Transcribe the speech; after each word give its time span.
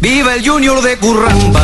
Viva 0.00 0.34
el 0.34 0.48
Junior 0.48 0.80
de 0.80 0.96
Curramba. 0.96 1.60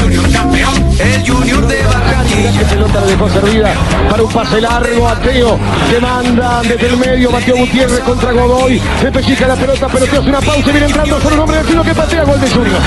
Junior 0.00 0.30
campeón. 0.30 0.74
El 0.98 1.28
Junior 1.28 1.66
de 1.66 1.82
Barranquilla. 1.82 2.68
pelota 2.68 3.00
la 3.00 3.06
dejó 3.06 3.28
servida 3.28 3.74
para 4.08 4.22
un 4.22 4.32
pase 4.32 4.60
largo 4.60 5.08
a 5.08 5.16
Teo 5.16 5.58
que 5.90 6.00
manda 6.00 6.62
desde 6.62 6.86
el 6.86 6.96
medio 6.96 7.30
Mateo 7.30 7.56
Gutiérrez 7.56 8.00
contra 8.00 8.32
Godoy 8.32 8.80
se 9.00 9.10
pellizca 9.10 9.48
la 9.48 9.56
pelota 9.56 9.88
pero 9.92 10.06
te 10.06 10.16
hace 10.18 10.28
una 10.28 10.40
pausa 10.40 10.68
y 10.68 10.72
viene 10.72 10.86
entrando 10.86 11.20
solo 11.20 11.34
el 11.34 11.40
hombre 11.40 11.56
del 11.56 11.66
tiro 11.66 11.82
que 11.82 11.94
patea 11.94 12.24
gol 12.24 12.40
de 12.40 12.50
Junior 12.50 12.80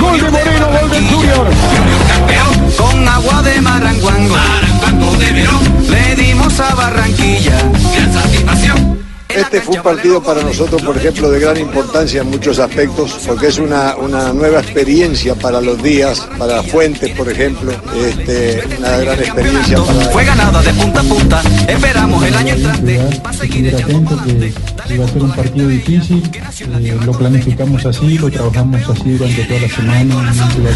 gol 0.00 0.20
de 0.20 0.30
Moreno 0.30 0.66
gol 0.80 0.90
del 0.90 1.08
Junior 1.08 1.46
Campeón. 2.08 2.70
Con 2.76 3.08
agua 3.08 3.42
de 3.42 3.60
Maranguango. 3.60 4.34
Maranguango 4.34 5.16
de 5.16 5.32
Verón. 5.32 5.86
Le 5.88 6.14
dimos 6.16 6.60
a 6.60 6.74
Barranquilla. 6.74 7.56
Gran 7.94 8.12
satisfacción. 8.12 9.03
Este 9.34 9.60
fue 9.60 9.76
un 9.76 9.82
partido 9.82 10.22
para 10.22 10.42
nosotros, 10.42 10.82
por 10.82 10.96
ejemplo, 10.96 11.30
de 11.30 11.40
gran 11.40 11.56
importancia 11.56 12.22
en 12.22 12.30
muchos 12.30 12.58
aspectos, 12.58 13.18
porque 13.26 13.48
es 13.48 13.58
una, 13.58 13.96
una 13.96 14.32
nueva 14.32 14.60
experiencia 14.60 15.34
para 15.34 15.60
los 15.60 15.82
días, 15.82 16.26
para 16.38 16.62
Fuentes, 16.62 17.10
por 17.16 17.28
ejemplo, 17.28 17.72
este, 18.06 18.62
una 18.78 18.96
gran 18.98 19.18
experiencia 19.18 19.78
para... 19.78 20.00
Fue 20.10 20.24
ganada 20.24 20.62
de 20.62 20.72
punta 20.72 21.00
a 21.00 21.02
punta. 21.04 21.42
Esperamos 21.68 22.24
el 22.24 22.34
año 22.34 22.54
entrante. 22.54 23.00
Va 23.24 23.30
a 23.30 23.32
seguir 23.32 23.74
atento 23.74 24.22
que 24.24 24.94
iba 24.94 25.04
a 25.04 25.08
ser 25.08 25.22
un 25.22 25.32
partido 25.32 25.68
difícil, 25.68 26.22
eh, 26.80 26.98
lo 27.04 27.12
planificamos 27.12 27.84
así, 27.86 28.18
lo 28.18 28.30
trabajamos 28.30 28.88
así 28.88 29.12
durante 29.12 29.44
toda 29.44 29.60
la 29.60 29.68
semana. 29.68 30.34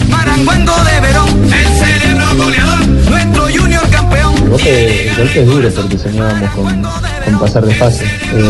Maranguango 0.09 0.75
de 0.84 1.00
Verón. 1.00 1.28
El 1.45 1.69
cerebro 1.78 2.45
goleador. 2.45 2.87
Nuestro 2.89 3.43
Junior 3.43 3.89
campeón. 3.91 4.34
El 4.37 4.50
golpe, 4.50 5.09
el 5.09 5.17
golpe 5.17 5.41
es 5.41 5.47
duro 5.47 5.70
porque 5.70 5.98
soñábamos 5.98 6.50
con, 6.50 6.83
con 7.25 7.39
pasar 7.41 7.67
de 7.67 7.75
fase. 7.75 8.05
Eh, 8.05 8.48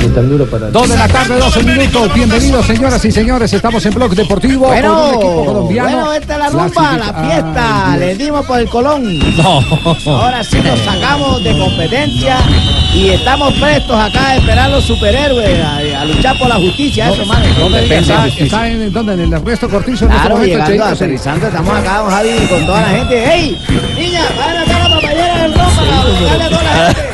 es 0.00 0.14
tan 0.14 0.28
duro 0.28 0.46
para... 0.46 0.70
Dos 0.70 0.88
de 0.88 0.96
la 0.96 1.08
tarde, 1.08 1.38
12 1.38 1.62
minutos. 1.64 2.14
Bienvenidos, 2.14 2.66
señoras 2.66 3.04
y 3.04 3.10
señores. 3.12 3.52
Estamos 3.52 3.84
en 3.86 3.94
Blog 3.94 4.14
Deportivo 4.14 4.66
con 4.66 4.72
un 4.72 4.76
equipo 4.78 5.18
Bueno, 5.20 5.44
colombiano. 5.46 5.88
bueno, 5.90 6.12
esta 6.14 6.32
es 6.34 6.38
la 6.38 6.48
rumba, 6.50 6.68
la 6.68 6.98
Clasifica- 6.98 7.26
fiesta. 7.26 7.92
Ay, 7.92 8.00
Le 8.00 8.14
dimos 8.16 8.46
por 8.46 8.58
el 8.60 8.68
Colón. 8.68 9.18
No. 9.38 9.60
Ahora 10.18 10.42
sí 10.44 10.58
nos 10.60 10.78
sacamos 10.80 11.42
de 11.44 11.56
competencia 11.58 12.36
y 12.94 13.10
estamos 13.10 13.52
prestos 13.54 13.96
acá 13.98 14.28
a 14.30 14.36
esperar 14.36 14.70
los 14.70 14.84
superhéroes, 14.84 15.60
a, 15.64 15.76
a 16.00 16.04
luchar 16.04 16.38
por 16.38 16.48
la 16.48 16.56
justicia. 16.56 17.08
Eso, 17.10 17.24
mano. 17.26 17.46
No 17.58 17.68
me 17.68 17.82
digas, 17.82 18.32
Está- 18.38 18.68
en, 18.68 18.92
¿dónde? 18.92 19.14
en 19.14 19.20
el 19.20 19.32
Ernesto 19.32 19.68
Cortizo 19.68 20.04
en 20.06 20.10
este 20.12 20.20
Claro, 20.22 20.36
momento, 20.36 20.58
llegando, 20.66 20.84
aterrizando, 20.94 21.46
estamos 21.46 21.74
acá, 21.76 21.98
don 21.98 22.10
Javi, 22.10 22.30
con 22.48 22.66
toda 22.66 22.80
la 22.82 22.88
gente. 22.88 23.34
¡Ey! 23.34 23.58
Niña, 23.96 24.22
vayan 24.36 24.62
acá 24.62 24.76
a 24.84 24.88
la 24.88 24.94
papayera 24.96 25.42
del 25.42 25.54
Roma 25.54 25.70
para 25.76 26.10
buscarle 26.10 26.44
a 26.44 26.48
toda 26.48 26.62
la 26.62 26.70
gente. 26.94 27.07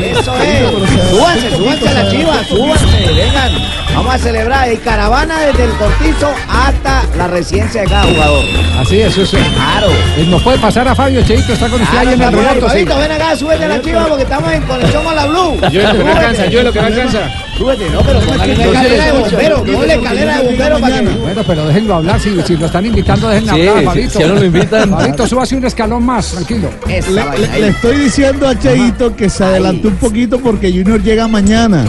Eso 0.00 0.36
es. 0.36 1.10
Súbanse, 1.10 1.50
súbanse 1.56 1.88
a 1.88 1.92
la 1.92 2.08
chiva, 2.08 2.44
súbanse, 2.48 3.12
vengan. 3.14 3.83
Vamos 3.94 4.14
a 4.14 4.18
celebrar 4.18 4.68
en 4.68 4.76
caravana 4.78 5.40
desde 5.46 5.64
el 5.64 5.70
Cortizo 5.72 6.32
hasta 6.48 7.02
la 7.16 7.28
residencia 7.28 7.82
de 7.82 7.86
cada 7.88 8.02
jugador. 8.04 8.44
Así 8.78 9.00
es, 9.00 9.16
eso 9.16 9.36
es. 9.36 9.44
Claro. 9.48 9.86
Eh, 10.16 10.26
Nos 10.28 10.42
puede 10.42 10.58
pasar 10.58 10.86
a 10.88 10.94
Fabio 10.94 11.22
Cheito, 11.22 11.52
está 11.52 11.68
con 11.68 11.80
usted 11.80 11.98
ahí 11.98 12.08
en 12.14 12.20
el 12.22 12.32
relato. 12.32 12.66
Fabito, 12.68 12.98
ven 12.98 13.12
acá, 13.12 13.36
súbete 13.36 13.64
a 13.64 13.68
la 13.68 13.80
chiva 13.80 14.06
porque 14.06 14.22
estamos 14.24 14.52
en 14.52 14.62
conexión 14.62 15.04
con 15.04 15.14
la 15.16 15.26
Blue. 15.26 15.60
Yo 15.70 15.80
es 15.80 15.86
lo 15.92 15.98
que 15.98 16.04
me 16.04 16.10
alcanza, 16.10 16.46
yo 16.46 16.58
es 16.58 16.64
lo 16.64 16.72
que 16.72 16.80
me 16.80 16.86
alcanza. 16.86 17.18
Súbete, 17.56 17.88
no, 17.90 18.00
pero 18.00 18.18
una 18.18 18.44
escalera 18.46 19.04
de 19.06 19.12
bombero, 19.12 19.62
ponle 19.64 19.94
escalera 19.94 20.38
de 20.38 20.44
bombero 20.48 20.78
para 20.80 20.98
que... 21.00 21.08
Bueno, 21.08 21.42
pero 21.46 21.66
déjenlo 21.68 21.94
hablar. 21.94 22.20
Si, 22.20 22.42
si 22.42 22.56
lo 22.56 22.66
están 22.66 22.86
invitando, 22.86 23.28
déjenlo 23.28 23.52
hablar, 23.52 23.84
Fabito. 23.84 24.10
si 24.18 24.22
a 24.22 24.26
uno 24.26 24.34
lo 24.34 24.44
invitan- 24.46 24.90
Fabito, 24.90 25.26
súbase 25.28 25.54
un 25.56 25.64
escalón 25.64 26.04
más, 26.04 26.26
tranquilo. 26.32 26.68
Le 26.86 27.68
estoy 27.68 27.96
diciendo 27.98 28.48
a 28.48 28.58
Cheito 28.58 29.14
que 29.14 29.30
se 29.30 29.44
adelantó 29.44 29.86
un 29.88 29.96
poquito 29.96 30.40
porque 30.40 30.70
Junior 30.72 31.00
llega 31.00 31.28
mañana. 31.28 31.84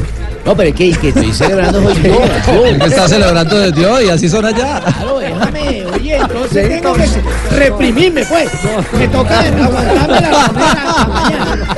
No, 0.45 0.55
pero 0.55 0.69
es 0.69 0.75
que, 0.75 0.91
que 0.91 1.09
estoy 1.09 1.33
celebrando 1.33 1.79
hoy 1.79 1.95
que 2.79 2.85
está 2.85 3.07
celebrando 3.07 3.57
desde 3.59 3.85
hoy, 3.87 4.09
así 4.09 4.29
son 4.29 4.45
allá. 4.45 4.79
Claro, 4.79 5.17
déjame, 5.17 5.85
oye, 5.87 6.17
entonces 6.17 6.69
tengo 6.69 6.93
que 6.93 7.07
reprimirme, 7.55 8.23
pues. 8.25 8.49
Me 8.93 9.07
toca 9.07 9.39
aguantarme 9.39 10.21
la 10.21 11.07
mañana. 11.07 11.75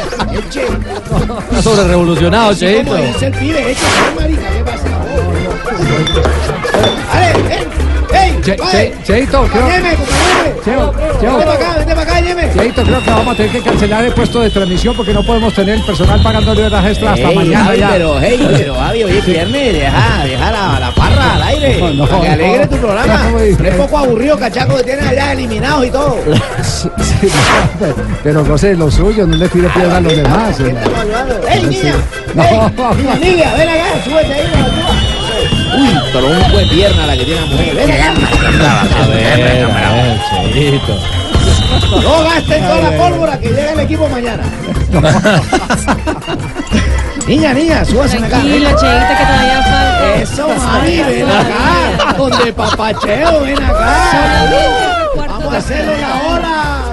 Está 1.50 1.62
sobre 1.62 1.88
revolucionado, 1.88 2.54
como 2.54 2.96
dice 2.98 3.28
el 3.28 3.34
pibe, 3.34 3.76
¿qué 3.76 4.20
marica? 4.20 4.50
¿Qué 4.50 4.64
pasa? 4.64 4.88
Ven, 7.48 7.77
¡Ey! 8.18 8.40
Che-. 8.44 8.56
Che- 8.56 8.94
Cheito, 9.04 9.44
creo. 9.52 9.68
Cheo, 10.64 10.94
Cheo. 11.20 11.38
Vente 11.38 11.46
para 11.46 11.54
acá, 11.54 11.74
vente 11.78 11.96
para 11.96 12.02
acá, 12.02 12.20
Yeme. 12.22 12.50
Cheito, 12.54 12.84
creo 12.84 13.04
que 13.04 13.10
vamos 13.10 13.34
a 13.34 13.38
tener 13.38 13.52
que 13.52 13.62
cancelar 13.62 14.06
el 14.06 14.14
puesto 14.14 14.42
de 14.42 14.50
transmisión 14.50 14.96
porque 14.96 15.14
no 15.14 15.24
podemos 15.24 15.54
tener 15.54 15.76
el 15.76 15.84
personal 15.84 16.22
pagándole 16.22 16.66
horas 16.66 16.86
extra 16.86 17.14
hasta 17.14 17.32
mañana 17.32 17.66
Javi, 17.66 17.80
ya. 17.80 17.90
Pero, 17.90 18.20
hey, 18.22 18.48
pero, 18.58 18.76
Javi, 18.76 19.04
oye, 19.04 19.22
viernes, 19.22 19.74
deja, 19.74 20.24
deja 20.26 20.52
la, 20.52 20.80
la 20.80 20.92
parra 20.96 21.36
al 21.36 21.42
aire. 21.44 21.78
No, 21.80 21.90
no, 21.94 22.06
para 22.08 22.22
que 22.22 22.28
no. 22.28 22.34
alegre 22.34 22.68
tu 22.68 22.78
programa. 22.78 23.24
No, 23.24 23.32
güey. 23.32 23.56
No 23.58 23.66
es 23.68 23.76
poco 23.76 23.98
aburrido, 23.98 24.38
cachaco, 24.40 24.78
que 24.78 24.84
tienes 24.84 25.06
allá 25.08 25.32
eliminados 25.34 25.86
y 25.86 25.92
todo. 25.92 26.18
Sí, 27.20 27.28
no, 27.80 27.88
pero 28.24 28.46
goce 28.46 28.68
de 28.70 28.76
lo 28.76 28.92
suyo, 28.92 29.26
no 29.26 29.36
le 29.36 29.48
tire 29.50 29.68
piedra 29.70 29.98
a 29.98 30.02
los 30.02 30.16
demás. 30.16 30.56
¿Qué 30.58 30.64
hermano. 30.64 30.80
estamos 30.86 31.00
hablando? 31.00 31.48
¡Ey, 31.48 31.64
niña! 31.64 31.96
No. 32.36 32.44
¡Ey, 32.44 33.20
niña 33.32 33.54
ven 33.58 33.70
acá, 33.70 33.86
súbete 34.04 34.34
ahí. 34.34 34.52
Uy, 35.78 35.90
pero 36.12 36.28
un 36.28 36.52
buen 36.52 36.68
pierna 36.70 37.06
la 37.06 37.16
que 37.18 37.24
tiene 37.26 37.42
la 37.42 37.48
mujer. 37.48 37.80
Acá. 37.82 38.14
A 38.82 38.84
ver, 39.08 39.66
a 39.66 39.68
ver, 39.94 40.20
Cheito. 40.54 40.96
No 42.02 42.24
gasten 42.24 42.62
toda 42.64 42.82
la 42.82 42.92
pólvora 42.98 43.40
que 43.40 43.50
llega 43.50 43.74
el 43.74 43.80
equipo 43.82 44.08
mañana. 44.10 44.44
niña, 47.28 47.54
niña, 47.54 47.86
súbase 47.86 48.18
acá. 48.18 48.28
Tranquilo, 48.30 48.70
Cheito, 48.70 49.14
que 49.18 49.26
todavía 49.26 49.62
falta. 49.64 50.16
Eso, 50.16 50.48
mami, 50.48 50.98
ven 50.98 51.30
acá. 51.30 52.14
Donde 52.18 52.54
papacheo, 52.54 53.42
ven 53.42 53.64
acá. 53.64 54.12
Vamos 55.16 55.54
a 55.54 55.58
hacerle 55.58 55.98
la 56.02 56.16
hora. 56.28 56.84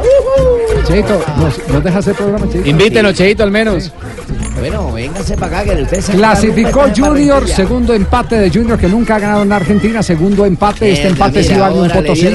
Cheito, 0.86 1.24
¿nos, 1.38 1.68
nos 1.68 1.82
deja 1.84 1.98
hacer 1.98 2.14
programa, 2.14 2.46
Cheito? 2.52 2.68
Invítenos, 2.68 3.14
Cheito, 3.14 3.42
al 3.42 3.50
menos. 3.50 3.90
Bueno, 4.58 4.92
vénganse 4.92 5.36
para 5.36 5.60
acá 5.60 5.74
que 5.74 5.82
ustedes 5.82 6.04
se 6.06 6.12
Clasificó 6.12 6.84
Junior, 6.96 7.46
segundo 7.48 7.92
empate 7.92 8.36
de 8.36 8.50
Junior 8.50 8.78
que 8.78 8.88
nunca 8.88 9.16
ha 9.16 9.18
ganado 9.18 9.42
en 9.42 9.52
Argentina, 9.52 10.02
segundo 10.02 10.46
empate, 10.46 10.90
este 10.92 11.08
empate 11.08 11.42
sí 11.42 11.54
vale 11.54 11.80
un 11.80 11.88
Potosí. 11.90 12.28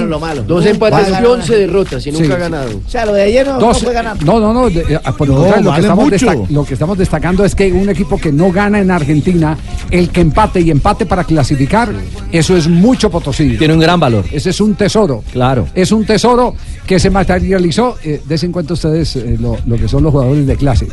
Dos 0.46 0.66
empates 0.66 1.08
y. 1.10 1.26
11 1.26 1.56
derrotas 1.56 2.06
y 2.06 2.12
nunca 2.12 2.26
Sí, 2.26 2.32
ha 2.32 2.38
ganado. 2.38 2.70
O 2.86 2.90
sea, 2.90 3.06
lo 3.06 3.14
de 3.14 3.24
ayer 3.24 3.48
no, 3.48 3.74
fue 3.74 3.94
ganar. 3.94 4.22
no, 4.24 4.40
no, 4.40 4.54
no, 4.54 4.70
de- 4.70 4.82
eh, 4.82 5.00
por 5.18 5.28
lo 5.28 5.36
No, 5.36 5.40
contrario, 5.42 5.56
lo, 5.56 5.62
que 5.64 5.70
vale 5.70 5.82
estamos 5.82 6.06
mucho. 6.06 6.26
desta- 6.26 6.54
lo 6.54 6.66
que 6.66 6.74
estamos 6.74 6.98
destacando 6.98 7.46
es 7.46 7.56
que 7.56 7.72
un 7.72 7.90
equipo 7.90 8.18
que 8.20 8.32
no 8.32 8.52
gana 8.52 8.80
en 8.80 8.92
Argentina, 8.92 9.58
el 9.90 10.10
que 10.10 10.22
empate 10.22 10.60
y 10.62 10.72
empate 10.72 11.06
para 11.06 11.24
clasificar, 11.24 11.90
eso 12.32 12.56
es 12.56 12.68
mucho 12.68 13.10
Potosí. 13.10 13.58
Tiene 13.58 13.74
un 13.74 13.80
gran 13.80 14.00
valor. 14.00 14.26
Ese 14.32 14.50
es 14.52 14.60
un 14.62 14.76
tesoro. 14.76 15.24
Claro. 15.32 15.68
Es 15.74 15.92
un 15.92 16.06
tesoro 16.06 16.54
que 16.86 17.00
se 17.00 17.10
materializó. 17.10 17.96
Eh, 18.04 18.22
des 18.28 18.44
en 18.44 18.52
cuenta 18.52 18.74
ustedes 18.74 19.16
eh, 19.16 19.38
lo, 19.40 19.58
lo 19.66 19.78
que 19.78 19.88
son 19.88 20.04
los 20.04 20.12
jugadores 20.12 20.46
de 20.46 20.56
clase. 20.58 20.88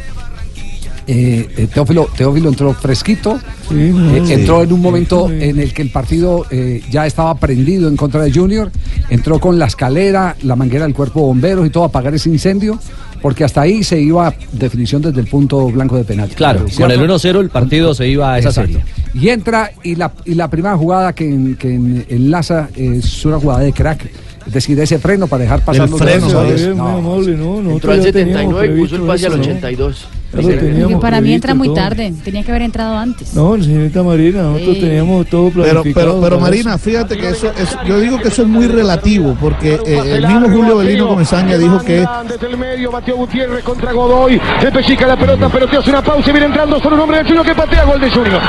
Eh, 1.08 1.48
eh, 1.56 1.68
Teófilo, 1.72 2.08
Teófilo 2.16 2.48
entró 2.48 2.74
fresquito, 2.74 3.38
eh, 3.72 4.22
entró 4.28 4.62
en 4.64 4.72
un 4.72 4.80
momento 4.80 5.30
en 5.30 5.60
el 5.60 5.72
que 5.72 5.82
el 5.82 5.90
partido 5.90 6.44
eh, 6.50 6.82
ya 6.90 7.06
estaba 7.06 7.34
prendido 7.36 7.88
en 7.88 7.96
contra 7.96 8.22
de 8.22 8.32
Junior, 8.32 8.72
entró 9.08 9.38
con 9.38 9.56
la 9.58 9.66
escalera, 9.66 10.34
la 10.42 10.56
manguera 10.56 10.84
del 10.84 10.94
cuerpo 10.94 11.20
de 11.20 11.26
bomberos 11.26 11.66
y 11.66 11.70
todo 11.70 11.84
a 11.84 11.86
apagar 11.86 12.12
ese 12.14 12.28
incendio, 12.28 12.78
porque 13.22 13.44
hasta 13.44 13.60
ahí 13.60 13.84
se 13.84 14.00
iba 14.00 14.34
definición 14.52 15.00
desde 15.00 15.20
el 15.20 15.28
punto 15.28 15.68
blanco 15.68 15.96
de 15.96 16.02
penal. 16.04 16.28
Claro, 16.34 16.66
con 16.76 16.90
el 16.90 17.00
1-0 17.00 17.40
el 17.40 17.50
partido 17.50 17.94
se 17.94 18.08
iba 18.08 18.32
a 18.34 18.38
esa 18.40 18.48
Exacto. 18.48 18.72
serie. 18.72 18.84
Y 19.14 19.28
entra 19.28 19.70
y 19.84 19.94
la, 19.94 20.12
y 20.24 20.34
la 20.34 20.50
primera 20.50 20.76
jugada 20.76 21.12
que, 21.14 21.24
en- 21.28 21.54
que 21.56 21.72
en- 21.74 22.04
enlaza 22.08 22.68
es 22.74 23.24
una 23.24 23.38
jugada 23.38 23.60
de 23.60 23.72
crack. 23.72 24.10
Decir 24.46 24.78
ese 24.80 24.98
freno 24.98 25.26
para 25.26 25.42
dejar 25.44 25.60
pasar 25.60 25.84
El 25.86 25.90
los 25.90 26.00
freno, 26.00 26.26
muy 26.26 26.34
amable, 26.34 27.36
no, 27.36 27.62
nosotros 27.62 27.72
Entró 27.74 27.92
al 27.92 28.00
ya 28.02 28.12
teníamos 28.12 28.42
79 28.60 28.66
y 28.66 28.80
puso 28.80 28.96
el 28.96 29.02
pase 29.02 29.26
al 29.26 29.32
eso, 29.32 29.36
¿no? 29.36 29.42
82. 29.42 30.08
Ya 30.32 30.36
lo 30.36 30.42
Sí. 30.42 30.48
teníamos 30.58 30.82
Porque 30.92 30.96
para 31.00 31.20
mí 31.20 31.32
entra 31.32 31.54
muy 31.54 31.68
todo. 31.68 31.76
tarde. 31.76 32.12
Tenía 32.24 32.42
que 32.42 32.50
haber 32.50 32.62
entrado 32.62 32.96
antes. 32.98 33.32
No, 33.34 33.62
señorita 33.62 34.02
Marina, 34.02 34.42
nosotros 34.42 34.74
Sí. 34.74 34.80
teníamos 34.80 35.26
todo 35.28 35.50
Pero, 35.50 35.62
planificado. 35.70 36.06
pero, 36.06 36.20
pero 36.20 36.36
para 36.36 36.50
Marina, 36.50 36.78
fíjate 36.78 37.16
que 37.16 37.28
eso 37.30 37.46
es, 37.58 37.76
yo 37.86 38.00
digo 38.00 38.18
que 38.18 38.28
eso 38.28 38.42
es 38.42 38.48
muy 38.48 38.66
relativo, 38.66 39.36
porque 39.40 39.74
eh, 39.86 40.16
el 40.16 40.26
mismo 40.26 40.48
Julio 40.50 40.76
Belino 40.78 41.08
Comesaña 41.08 41.56
dijo 41.56 41.80
que 41.80 42.04
Desde 42.28 42.46
el 42.48 42.58
medio, 42.58 42.90
Mateo 42.92 43.16
Gutiérrez 43.16 43.62
contra 43.64 43.92
Godoy. 43.92 44.40
Se 44.60 44.70
pellizca 44.70 45.06
la 45.06 45.16
pelota, 45.16 45.48
pero 45.50 45.66
te 45.68 45.76
hace 45.76 45.90
una 45.90 46.02
pausa 46.02 46.28
y 46.28 46.32
viene 46.32 46.46
entrando 46.48 46.80
solo 46.80 46.96
un 46.96 47.02
hombre 47.02 47.18
del 47.18 47.26
Junior 47.26 47.46
que 47.46 47.54
patea. 47.54 47.84
Gol 47.84 48.00
de 48.00 48.10
Junior. 48.10 48.40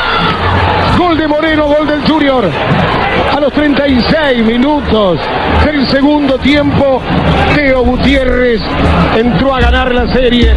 Gol 0.97 1.17
de 1.17 1.27
Moreno, 1.27 1.67
gol 1.67 1.87
del 1.87 2.01
Junior. 2.01 2.45
A 3.37 3.39
los 3.39 3.53
36 3.53 4.43
minutos 4.43 5.19
del 5.63 5.85
segundo 5.85 6.39
tiempo, 6.39 6.99
Teo 7.53 7.83
Gutiérrez 7.83 8.59
entró 9.15 9.53
a 9.53 9.61
ganar 9.61 9.93
la 9.93 10.11
serie 10.11 10.55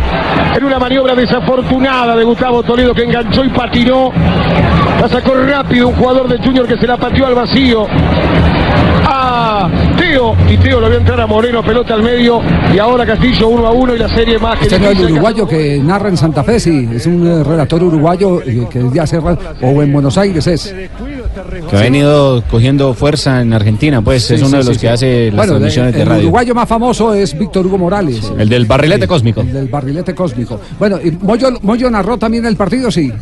en 0.56 0.64
una 0.64 0.78
maniobra 0.78 1.14
desafortunada 1.14 2.16
de 2.16 2.24
Gustavo 2.24 2.62
Toledo 2.62 2.94
que 2.94 3.02
enganchó 3.02 3.44
y 3.44 3.50
patinó. 3.50 4.10
La 4.98 5.10
sacó 5.10 5.34
rápido 5.34 5.88
un 5.88 5.94
jugador 5.94 6.26
de 6.26 6.38
Junior 6.38 6.66
que 6.66 6.78
se 6.78 6.86
la 6.86 6.96
pateó 6.96 7.26
al 7.26 7.34
vacío. 7.34 7.86
A 9.06 9.68
Teo, 9.98 10.34
y 10.48 10.56
Teo 10.56 10.80
lo 10.80 10.88
vio 10.88 10.96
entrar 11.00 11.20
a 11.20 11.26
Moreno, 11.26 11.62
pelota 11.62 11.92
al 11.92 12.02
medio, 12.02 12.40
y 12.74 12.78
ahora 12.78 13.04
Castillo 13.04 13.48
1 13.48 13.66
a 13.66 13.72
1 13.72 13.94
y 13.94 13.98
la 13.98 14.08
serie 14.08 14.38
más 14.38 14.56
que 14.56 14.64
Este 14.64 14.78
no 14.78 14.88
es 14.88 14.98
el 14.98 15.12
uruguayo 15.12 15.46
que 15.46 15.78
narra 15.84 16.08
en 16.08 16.16
Santa 16.16 16.42
Fe, 16.42 16.58
sí, 16.58 16.88
es 16.94 17.04
un 17.06 17.26
eh, 17.26 17.44
relator 17.44 17.82
uruguayo 17.82 18.40
eh, 18.40 18.66
que 18.70 18.78
desde 18.78 19.00
hace 19.00 19.20
rato, 19.20 19.42
o 19.60 19.82
en 19.82 19.92
Buenos 19.92 20.16
Aires 20.16 20.46
es. 20.46 20.74
Que 21.70 21.76
ha 21.76 21.80
venido 21.80 22.42
cogiendo 22.50 22.92
fuerza 22.94 23.40
en 23.40 23.52
Argentina, 23.52 24.02
pues 24.02 24.24
Sí, 24.24 24.34
es 24.34 24.40
uno 24.40 24.50
sí, 24.50 24.56
de 24.56 24.64
los 24.64 24.66
sí, 24.68 24.72
que 24.74 24.78
sí. 24.80 24.86
hace 24.88 25.26
las 25.26 25.36
Bueno, 25.36 25.52
transmisiones 25.52 25.88
el, 25.92 25.96
de 25.96 26.02
el 26.02 26.08
radio. 26.08 26.22
uruguayo 26.24 26.54
más 26.54 26.68
famoso 26.68 27.14
es 27.14 27.38
Víctor 27.38 27.66
Hugo 27.66 27.78
Morales. 27.78 28.32
El 28.36 28.48
del 28.48 28.66
barrilete 28.66 29.06
cósmico. 29.06 29.40
El 29.40 29.52
del 29.52 29.68
barrilete 29.68 30.14
cósmico. 30.14 30.60
Bueno, 30.78 30.98
y 31.02 31.10
Moyo, 31.12 31.50
Moyo 31.62 31.90
narró 31.90 32.16
también 32.18 32.44
el 32.46 32.56
partido, 32.56 32.90
sí. 32.90 33.12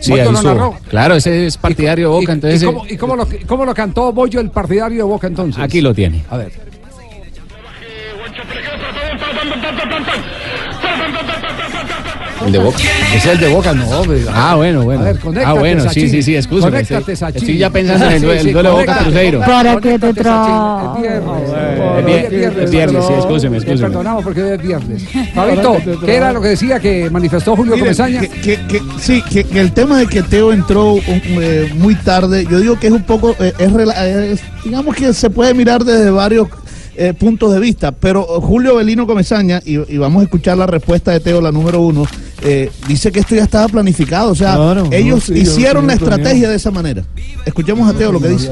Sí, 0.00 0.10
Moyo 0.12 0.32
lo 0.32 0.42
narró. 0.42 0.74
Claro, 0.88 1.14
ese 1.16 1.46
es 1.46 1.56
partidario 1.58 2.08
de 2.10 2.14
Boca, 2.20 2.32
entonces 2.32 2.62
¿Y, 2.62 2.64
eh, 2.64 2.66
cómo, 2.66 2.86
y 2.88 2.96
cómo 2.96 3.16
lo, 3.16 3.28
cómo 3.46 3.64
lo 3.66 3.74
cantó 3.74 4.12
Moyo 4.12 4.40
el 4.40 4.50
partidario 4.50 4.98
de 4.98 5.10
Boca 5.10 5.26
entonces? 5.26 5.62
aquí 5.62 5.80
lo 5.80 5.94
tiene. 5.94 6.24
A 6.30 6.36
ver. 6.38 6.52
El 12.50 12.52
de 12.52 12.58
Boca. 12.58 12.78
Es 13.14 13.26
el 13.26 13.38
de 13.38 13.48
Boca, 13.48 13.72
no. 13.72 13.88
hombre. 13.88 14.22
Ah, 14.32 14.54
bueno, 14.56 14.82
bueno. 14.82 15.02
A 15.02 15.04
ver, 15.04 15.18
conéctate, 15.20 15.46
ah, 15.46 15.54
bueno, 15.60 15.88
sí, 15.90 16.08
sí, 16.08 16.22
sí, 16.22 16.34
excúsame. 16.36 16.72
Conéctate, 16.72 16.98
Estoy, 17.12 17.16
Sachin. 17.16 17.36
estoy 17.42 17.58
ya 17.58 17.70
pensando 17.70 18.06
en 18.06 18.12
el, 18.12 18.22
due- 18.22 18.32
Sí, 18.36 18.42
sí, 18.42 18.46
el 18.48 18.52
duelo 18.54 18.68
de 18.70 18.80
Boca 18.80 18.98
Cruzeiro. 18.98 19.40
Para 19.40 19.76
que 19.76 19.80
te 19.92 19.98
Conéctate, 20.00 20.14
tra... 20.20 20.44
Sachin, 20.44 21.04
el 21.04 22.04
viernes. 22.04 22.56
Es 22.56 22.64
es 22.64 22.70
viernes, 22.70 23.04
sí, 23.06 23.12
excúseme, 23.12 23.56
Te 23.58 23.62
excúseme. 23.64 23.88
perdonamos 23.88 24.24
porque 24.24 24.54
es 24.54 24.62
viernes. 24.62 25.02
Fabito, 25.34 25.76
¿qué 26.04 26.14
era 26.16 26.32
lo 26.32 26.40
que 26.42 26.48
decía 26.48 26.80
que 26.80 27.08
manifestó 27.10 27.54
Julio 27.54 27.74
Mire, 27.74 27.84
Comesaña? 27.86 28.20
que, 28.20 28.28
que- 28.28 28.66
que- 28.66 28.82
sí, 28.98 29.22
que, 29.22 29.44
que 29.44 29.60
el 29.60 29.72
tema 29.72 29.98
de 29.98 30.06
que 30.06 30.22
Teo 30.22 30.52
entró 30.52 30.94
un- 30.94 31.02
eh, 31.06 31.72
muy 31.76 31.94
tarde, 31.94 32.46
yo 32.50 32.58
digo 32.58 32.78
que 32.78 32.88
es 32.88 32.92
un 32.92 33.04
poco, 33.04 33.36
eh, 33.38 33.52
es, 33.58 33.70
rela- 33.72 33.96
es- 34.04 34.40
digamos 34.64 34.94
que 34.96 35.12
se 35.14 35.30
puede 35.30 35.54
mirar 35.54 35.84
desde 35.84 36.10
varios 36.10 36.48
eh, 36.96 37.14
puntos 37.14 37.54
de 37.54 37.60
vista, 37.60 37.92
pero 37.92 38.22
Julio 38.24 38.74
Belino 38.76 39.06
Comesaña, 39.06 39.60
y, 39.64 39.76
y 39.94 39.96
vamos 39.96 40.20
a 40.20 40.24
escuchar 40.24 40.58
la 40.58 40.66
respuesta 40.66 41.12
de 41.12 41.20
Teo, 41.20 41.40
la 41.40 41.50
número 41.50 41.80
uno, 41.80 42.04
eh, 42.42 42.70
dice 42.88 43.12
que 43.12 43.20
esto 43.20 43.34
ya 43.34 43.44
estaba 43.44 43.68
planificado, 43.68 44.30
o 44.30 44.34
sea, 44.34 44.56
Claro, 44.56 44.84
no, 44.84 44.92
ellos 44.92 45.24
sí, 45.24 45.34
yo 45.34 45.40
hicieron 45.42 45.86
la 45.86 45.94
estrategia 45.94 46.48
de 46.48 46.56
esa 46.56 46.70
manera. 46.70 47.04
Escuchemos 47.44 47.88
a 47.88 47.96
Teo 47.96 48.12
lo 48.12 48.20
que 48.20 48.28
dice. 48.28 48.50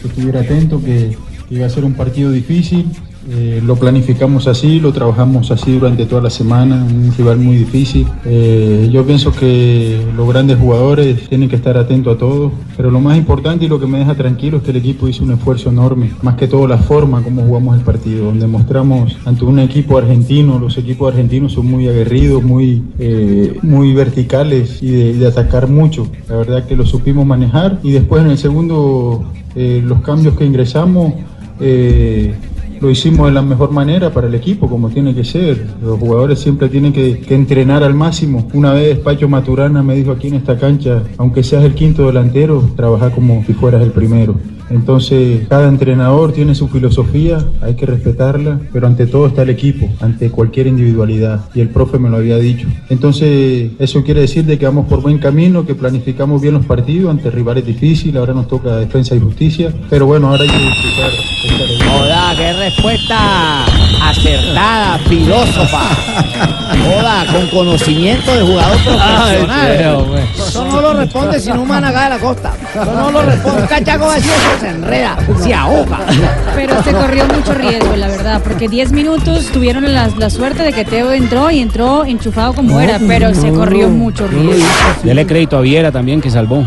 que 0.00 0.08
estuviera 0.08 0.40
atento, 0.40 0.82
que 0.82 1.16
que 1.52 1.58
iba 1.58 1.66
a 1.66 1.70
ser 1.70 1.84
un 1.84 1.94
partido 1.94 2.32
difícil. 2.32 2.90
Eh, 3.28 3.62
lo 3.64 3.76
planificamos 3.76 4.48
así, 4.48 4.80
lo 4.80 4.92
trabajamos 4.92 5.50
así 5.52 5.78
durante 5.78 6.06
toda 6.06 6.22
la 6.22 6.30
semana, 6.30 6.84
un 6.84 7.12
rival 7.16 7.38
muy 7.38 7.56
difícil. 7.56 8.06
Eh, 8.24 8.88
yo 8.92 9.04
pienso 9.04 9.32
que 9.32 10.04
los 10.16 10.28
grandes 10.28 10.58
jugadores 10.58 11.28
tienen 11.28 11.48
que 11.48 11.56
estar 11.56 11.76
atentos 11.76 12.16
a 12.16 12.18
todo, 12.18 12.50
pero 12.76 12.90
lo 12.90 13.00
más 13.00 13.16
importante 13.16 13.66
y 13.66 13.68
lo 13.68 13.78
que 13.78 13.86
me 13.86 13.98
deja 13.98 14.14
tranquilo 14.16 14.56
es 14.56 14.64
que 14.64 14.70
el 14.70 14.78
equipo 14.78 15.06
hizo 15.06 15.22
un 15.22 15.32
esfuerzo 15.32 15.70
enorme, 15.70 16.10
más 16.22 16.34
que 16.34 16.48
todo 16.48 16.66
la 16.66 16.78
forma 16.78 17.22
como 17.22 17.42
jugamos 17.42 17.78
el 17.78 17.84
partido, 17.84 18.26
donde 18.26 18.46
mostramos 18.48 19.16
ante 19.24 19.44
un 19.44 19.60
equipo 19.60 19.98
argentino, 19.98 20.58
los 20.58 20.76
equipos 20.78 21.12
argentinos 21.12 21.52
son 21.52 21.66
muy 21.66 21.86
aguerridos, 21.86 22.42
muy, 22.42 22.82
eh, 22.98 23.56
muy 23.62 23.94
verticales 23.94 24.82
y 24.82 24.90
de, 24.90 25.26
atacar 25.26 25.68
mucho. 25.68 26.08
La 26.28 26.36
verdad 26.36 26.66
que 26.66 26.76
lo 26.76 26.84
supimos 26.84 27.24
manejar 27.24 27.78
y 27.82 27.92
después 27.92 28.24
en 28.24 28.32
el 28.32 28.38
segundo 28.38 29.24
eh, 29.54 29.80
los 29.84 30.02
cambios 30.02 30.36
que 30.36 30.44
ingresamos 30.44 31.14
lo 32.82 32.90
hicimos 32.90 33.28
de 33.28 33.32
la 33.32 33.42
mejor 33.42 33.70
manera 33.70 34.10
para 34.10 34.26
el 34.26 34.34
equipo, 34.34 34.68
como 34.68 34.90
tiene 34.90 35.14
que 35.14 35.24
ser. 35.24 35.68
Los 35.80 36.00
jugadores 36.00 36.40
siempre 36.40 36.68
tienen 36.68 36.92
que, 36.92 37.20
que 37.20 37.36
entrenar 37.36 37.84
al 37.84 37.94
máximo. 37.94 38.48
Una 38.52 38.72
vez 38.72 38.98
Pacho 38.98 39.28
Maturana 39.28 39.84
me 39.84 39.94
dijo 39.94 40.10
aquí 40.10 40.26
en 40.26 40.34
esta 40.34 40.58
cancha, 40.58 41.04
aunque 41.16 41.44
seas 41.44 41.62
el 41.64 41.74
quinto 41.74 42.06
delantero, 42.06 42.68
trabaja 42.74 43.10
como 43.10 43.44
si 43.46 43.52
fueras 43.52 43.82
el 43.82 43.92
primero. 43.92 44.34
Entonces, 44.72 45.46
cada 45.48 45.68
entrenador 45.68 46.32
tiene 46.32 46.54
su 46.54 46.66
filosofía, 46.66 47.44
hay 47.60 47.74
que 47.74 47.84
respetarla, 47.84 48.58
pero 48.72 48.86
ante 48.86 49.06
todo 49.06 49.26
está 49.26 49.42
el 49.42 49.50
equipo, 49.50 49.88
ante 50.00 50.30
cualquier 50.30 50.66
individualidad. 50.66 51.44
Y 51.54 51.60
el 51.60 51.68
profe 51.68 51.98
me 51.98 52.08
lo 52.08 52.16
había 52.16 52.38
dicho. 52.38 52.66
Entonces, 52.88 53.70
eso 53.78 54.02
quiere 54.02 54.22
decir 54.22 54.44
de 54.44 54.58
que 54.58 54.64
vamos 54.64 54.86
por 54.86 55.02
buen 55.02 55.18
camino, 55.18 55.66
que 55.66 55.74
planificamos 55.74 56.40
bien 56.40 56.54
los 56.54 56.64
partidos 56.64 57.10
ante 57.10 57.30
rivales 57.30 57.66
difíciles. 57.66 58.16
Ahora 58.16 58.32
nos 58.32 58.48
toca 58.48 58.76
defensa 58.76 59.14
y 59.14 59.20
justicia. 59.20 59.72
Pero 59.90 60.06
bueno, 60.06 60.28
ahora 60.28 60.44
hay 60.44 60.48
que 60.48 60.58
disfrutar. 60.58 61.10
Qué 62.36 62.52
respuesta 62.52 63.64
acertada, 64.02 64.98
filósofa. 65.08 65.80
Joda, 66.84 67.24
con 67.30 67.48
conocimiento 67.48 68.34
de 68.34 68.42
jugador 68.42 68.78
profesional. 68.78 70.04
Güey. 70.06 70.24
Eso 70.34 70.64
no 70.64 70.80
lo 70.80 70.94
responde 70.94 71.40
sino 71.40 71.62
un 71.62 71.70
acá 71.72 72.04
de 72.04 72.10
la 72.10 72.18
costa. 72.18 72.52
Eso 72.74 72.84
no 72.84 73.10
lo 73.10 73.22
responde. 73.22 73.62
Un 73.62 73.68
cachaco 73.68 74.12
eso 74.12 74.28
se 74.60 74.68
enreda, 74.68 75.16
se 75.42 75.54
ahoga. 75.54 76.00
Pero 76.54 76.82
se 76.82 76.92
corrió 76.92 77.26
mucho 77.26 77.54
riesgo, 77.54 77.96
la 77.96 78.08
verdad, 78.08 78.40
porque 78.42 78.68
10 78.68 78.92
minutos 78.92 79.46
tuvieron 79.52 79.92
la, 79.92 80.08
la 80.08 80.30
suerte 80.30 80.62
de 80.62 80.72
que 80.72 80.84
Teo 80.84 81.12
entró 81.12 81.50
y 81.50 81.60
entró 81.60 82.04
enchufado 82.04 82.54
como 82.54 82.80
era, 82.80 82.98
pero 83.06 83.34
se 83.34 83.50
corrió 83.50 83.88
mucho 83.88 84.26
riesgo. 84.26 84.66
Dele 85.02 85.26
crédito 85.26 85.58
a 85.58 85.60
Viera 85.60 85.92
también 85.92 86.20
que 86.20 86.30
salvó. 86.30 86.64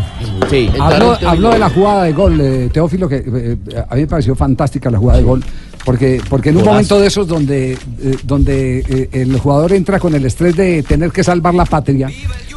Sí, 0.50 0.68
Habló, 0.78 1.50
de 1.50 1.58
la 1.58 1.70
jugada 1.70 2.04
de 2.04 2.12
gol, 2.12 2.40
eh, 2.40 2.70
Teófilo, 2.72 3.08
que 3.08 3.24
eh, 3.26 3.56
a 3.88 3.94
mí 3.94 4.02
me 4.02 4.06
pareció 4.06 4.34
fantástica 4.34 4.90
la 4.90 4.98
jugada 4.98 5.18
de 5.18 5.24
gol, 5.24 5.44
porque, 5.84 6.20
porque 6.28 6.50
en 6.50 6.56
un 6.56 6.62
Golazo. 6.62 6.74
momento 6.74 7.00
de 7.00 7.06
esos 7.06 7.26
donde, 7.26 7.72
eh, 7.72 7.78
donde 8.24 8.78
eh, 8.88 9.08
el 9.12 9.38
jugador 9.38 9.72
entra 9.72 9.98
con 9.98 10.14
el 10.14 10.24
estrés 10.24 10.56
de 10.56 10.82
tener 10.82 11.10
que 11.10 11.22
salvar 11.24 11.54
la 11.54 11.64
patria, 11.64 12.08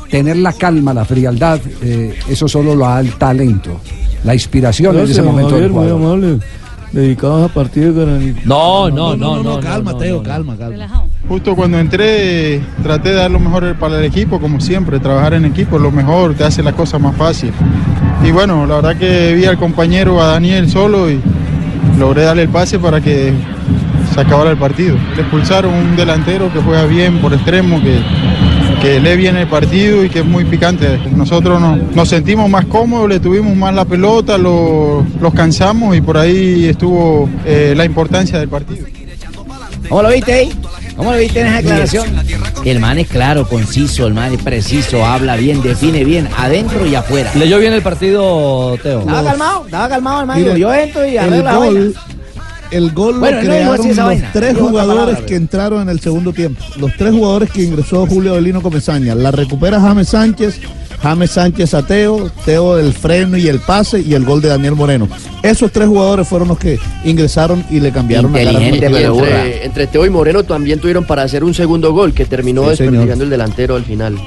tener 0.10 0.38
la 0.38 0.54
calma, 0.54 0.94
la 0.94 1.06
frialdad, 1.06 1.60
eh, 1.82 2.18
eso 2.30 2.48
solo 2.48 2.76
lo 2.76 2.86
da 2.86 3.00
el 3.00 3.14
talento, 3.14 3.80
la 4.24 4.34
inspiración 4.34 4.98
en 4.98 5.04
ese 5.10 5.22
momento 5.22 5.56
del 5.56 5.72
Javier, 5.72 5.72
muy 5.72 5.88
jugador. 5.90 6.14
amable. 6.26 6.40
Dedicados 6.92 7.52
a 7.52 7.54
partido 7.54 7.94
de 7.94 8.06
granito. 8.06 8.40
No, 8.46 8.90
no, 8.90 9.16
no, 9.16 9.44
no. 9.44 9.60
calma, 9.60 9.92
no, 9.92 9.98
Teo, 10.00 10.16
no, 10.16 10.22
no. 10.24 10.28
calma, 10.28 10.58
calma. 10.58 10.72
Relajado. 10.72 11.09
Justo 11.30 11.56
cuando 11.56 11.78
entré, 11.80 12.60
traté 12.82 13.10
de 13.10 13.16
dar 13.16 13.30
lo 13.30 13.40
mejor 13.40 13.76
para 13.76 14.00
el 14.00 14.04
equipo, 14.06 14.42
como 14.42 14.60
siempre, 14.60 15.00
trabajar 15.00 15.36
en 15.36 15.46
equipo, 15.46 15.78
lo 15.78 15.92
mejor, 15.92 16.34
te 16.34 16.44
hace 16.44 16.64
la 16.64 16.72
cosa 16.74 16.98
más 16.98 17.16
fácil. 17.16 17.52
Y 18.26 18.32
bueno, 18.32 18.66
la 18.66 18.78
verdad 18.78 18.98
que 18.98 19.34
vi 19.36 19.46
al 19.46 19.58
compañero, 19.58 20.20
a 20.22 20.28
Daniel 20.28 20.68
solo, 20.70 21.10
y 21.10 21.22
logré 22.00 22.24
darle 22.24 22.42
el 22.44 22.50
pase 22.50 22.80
para 22.80 23.00
que 23.00 23.32
se 24.14 24.20
acabara 24.20 24.50
el 24.50 24.58
partido. 24.58 24.98
Le 25.16 25.22
expulsaron 25.22 25.72
un 25.72 25.96
delantero 25.96 26.52
que 26.52 26.60
juega 26.62 26.86
bien 26.86 27.20
por 27.20 27.32
extremo, 27.32 27.80
que, 27.80 28.00
que 28.82 29.00
lee 29.00 29.16
bien 29.16 29.38
el 29.38 29.48
partido 29.48 30.04
y 30.04 30.10
que 30.10 30.20
es 30.20 30.26
muy 30.26 30.46
picante. 30.46 31.00
Nosotros 31.16 31.62
nos, 31.62 31.96
nos 31.96 32.10
sentimos 32.10 32.50
más 32.50 32.66
cómodos, 32.66 33.08
le 33.08 33.20
tuvimos 33.20 33.56
más 33.56 33.74
la 33.76 33.86
pelota, 33.86 34.36
lo- 34.40 35.06
los 35.22 35.34
cansamos 35.36 35.96
y 35.96 36.02
por 36.02 36.18
ahí 36.18 36.66
estuvo 36.66 37.30
eh, 37.46 37.76
la 37.78 37.86
importancia 37.86 38.40
del 38.40 38.50
partido. 38.50 38.88
¿Cómo 39.88 40.02
lo 40.04 40.10
viste 40.10 40.34
ahí? 40.34 40.52
¿Cómo 41.00 41.14
lo 41.14 41.18
viste 41.18 41.40
en 41.40 41.48
esa 41.48 41.58
declaración? 41.62 42.08
El 42.66 42.82
man 42.82 43.00
es 43.00 43.08
claro, 43.08 43.48
conciso, 43.48 44.06
el 44.06 44.14
man 44.14 44.34
es 44.34 44.44
preciso, 44.44 45.06
habla 45.06 45.38
bien, 45.38 45.62
define 45.62 46.04
bien, 46.04 46.28
adentro 46.38 46.86
y 46.86 46.94
afuera. 46.94 47.32
¿Leyó 47.36 47.58
bien 47.58 47.72
el 47.72 47.82
partido, 47.82 48.78
Teo? 48.84 49.00
Estaba 49.00 49.24
calmado, 49.24 49.64
estaba 49.64 49.88
calmado 49.88 50.20
el 50.20 50.28
man. 50.28 50.38
Mire, 50.44 50.60
Yo 50.60 50.74
entro 50.74 51.08
y 51.08 51.12
el 51.12 51.20
arreglo 51.20 51.44
la 51.46 51.58
vaina. 51.58 51.80
gol, 51.80 51.96
el 52.72 52.92
gol 52.92 53.14
lo 53.14 53.20
Bueno, 53.22 53.38
no 53.38 53.42
dijo 53.44 53.54
crearon 53.54 53.76
esa 53.80 53.88
los 53.88 54.08
vaina, 54.08 54.30
tres 54.34 54.58
jugadores 54.58 55.06
palabra, 55.06 55.26
que 55.26 55.36
entraron 55.36 55.82
en 55.84 55.90
el 55.90 56.00
segundo 56.02 56.34
tiempo. 56.34 56.62
Los 56.76 56.92
tres 56.98 57.12
jugadores 57.14 57.50
que 57.50 57.64
ingresó 57.64 58.06
Julio 58.06 58.34
Belino 58.34 58.62
Comesaña. 58.62 59.16
La 59.16 59.32
recupera 59.32 59.80
James 59.80 60.10
Sánchez, 60.10 60.60
James 61.02 61.32
Sánchez 61.32 61.74
a 61.74 61.82
Teo, 61.86 62.30
Teo 62.46 62.78
el 62.78 62.94
freno 62.94 63.38
y 63.38 63.48
el 63.48 63.60
pase 63.60 64.02
y 64.02 64.14
el 64.14 64.26
gol 64.26 64.42
de 64.42 64.50
Daniel 64.50 64.76
Moreno. 64.76 65.08
Esos 65.44 65.72
tres 65.72 65.88
jugadores 65.88 66.28
fueron 66.28 66.50
los 66.50 66.60
que 66.60 66.78
ingresaron 67.06 67.64
y 67.70 67.80
le 67.80 67.92
cambiaron 67.92 68.34
la 68.34 68.44
cara. 68.44 68.66
Entre, 68.68 69.66
entre 69.66 69.88
Teo 69.88 70.06
y 70.06 70.10
Moreno 70.10 70.44
también 70.44 70.80
tuvieron 70.80 71.06
para 71.06 71.24
hacer 71.24 71.44
un 71.44 71.54
segundo 71.54 71.94
gol 71.94 72.14
que 72.14 72.26
terminó 72.26 72.64
Sí, 72.64 72.70
desperdiciando 72.70 73.14
señor. 73.14 73.24
el 73.24 73.30
delantero 73.30 73.76
al 73.76 73.86
final. 73.86 74.18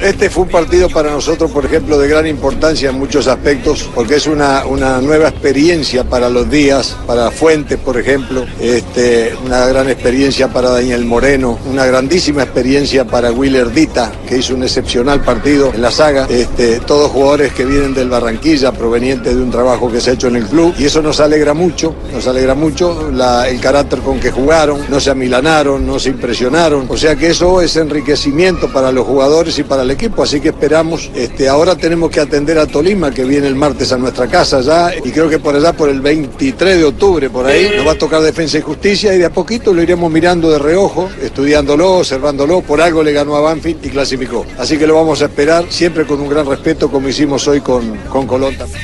Este 0.00 0.28
fue 0.28 0.42
un 0.42 0.48
partido 0.48 0.88
para 0.88 1.10
nosotros, 1.10 1.50
por 1.50 1.64
ejemplo, 1.64 1.98
de 1.98 2.08
gran 2.08 2.26
importancia 2.26 2.90
en 2.90 2.98
muchos 2.98 3.26
aspectos, 3.28 3.88
porque 3.94 4.16
es 4.16 4.26
una, 4.26 4.66
una 4.66 5.00
nueva 5.00 5.28
experiencia 5.28 6.04
para 6.04 6.28
los 6.28 6.50
días, 6.50 6.96
para 7.06 7.30
Fuentes, 7.30 7.78
por 7.78 7.98
ejemplo, 7.98 8.44
este, 8.60 9.34
una 9.46 9.66
gran 9.66 9.88
experiencia 9.88 10.48
para 10.48 10.70
Daniel 10.70 11.04
Moreno, 11.04 11.58
una 11.70 11.86
grandísima 11.86 12.42
experiencia 12.42 13.04
para 13.04 13.30
Willer 13.30 13.72
Dita, 13.72 14.12
que 14.28 14.38
hizo 14.38 14.54
un 14.54 14.64
excepcional 14.64 15.22
partido 15.22 15.72
en 15.72 15.80
la 15.80 15.90
saga, 15.90 16.26
este, 16.28 16.80
todos 16.80 17.10
jugadores 17.12 17.52
que 17.52 17.64
vienen 17.64 17.94
del 17.94 18.08
Barranquilla, 18.08 18.72
provenientes 18.72 19.34
de 19.34 19.42
un 19.42 19.50
trabajo 19.50 19.90
que 19.90 20.00
se 20.00 20.10
ha 20.10 20.14
hecho 20.14 20.28
en 20.28 20.36
el 20.36 20.46
club, 20.46 20.74
y 20.76 20.84
eso 20.84 21.02
nos 21.02 21.20
alegra 21.20 21.54
mucho, 21.54 21.94
nos 22.12 22.26
alegra 22.26 22.54
mucho 22.54 23.10
el 23.10 23.60
carácter 23.60 24.00
con 24.00 24.18
que 24.18 24.32
jugaron, 24.32 24.80
no 24.88 24.98
se 24.98 25.10
amilanaron, 25.10 25.86
no 25.86 25.98
se 25.98 26.10
impresionaron, 26.10 26.86
o 26.88 26.96
sea 26.96 27.14
que 27.14 27.28
eso 27.28 27.60
es 27.60 27.76
enriquecimiento 27.76 28.72
para 28.72 28.90
los 28.90 29.06
jugadores 29.06 29.56
y 29.58 29.62
para 29.62 29.83
el 29.84 29.90
equipo, 29.92 30.22
así 30.22 30.40
que 30.40 30.48
esperamos, 30.48 31.10
este, 31.14 31.48
ahora 31.48 31.76
tenemos 31.76 32.10
que 32.10 32.20
atender 32.20 32.58
a 32.58 32.66
Tolima, 32.66 33.10
que 33.10 33.24
viene 33.24 33.46
el 33.46 33.54
martes 33.54 33.92
a 33.92 33.96
nuestra 33.96 34.26
casa 34.26 34.60
ya, 34.60 34.92
y 34.96 35.10
creo 35.10 35.28
que 35.28 35.38
por 35.38 35.54
allá 35.54 35.72
por 35.72 35.88
el 35.88 36.00
23 36.00 36.78
de 36.78 36.84
octubre, 36.84 37.30
por 37.30 37.46
ahí, 37.46 37.70
nos 37.76 37.86
va 37.86 37.92
a 37.92 37.98
tocar 37.98 38.20
defensa 38.22 38.58
y 38.58 38.62
justicia, 38.62 39.14
y 39.14 39.18
de 39.18 39.26
a 39.26 39.30
poquito 39.30 39.72
lo 39.72 39.82
iremos 39.82 40.10
mirando 40.10 40.50
de 40.50 40.58
reojo, 40.58 41.08
estudiándolo, 41.22 41.98
observándolo, 41.98 42.62
por 42.62 42.80
algo 42.80 43.02
le 43.02 43.12
ganó 43.12 43.36
a 43.36 43.40
Banfield 43.40 43.86
y 43.86 43.90
clasificó, 43.90 44.44
así 44.58 44.76
que 44.76 44.86
lo 44.86 44.94
vamos 44.94 45.22
a 45.22 45.26
esperar, 45.26 45.66
siempre 45.68 46.04
con 46.04 46.20
un 46.20 46.28
gran 46.28 46.46
respeto, 46.46 46.90
como 46.90 47.08
hicimos 47.08 47.46
hoy 47.46 47.60
con, 47.60 47.96
con 48.10 48.26
Colón 48.26 48.56
también. 48.56 48.80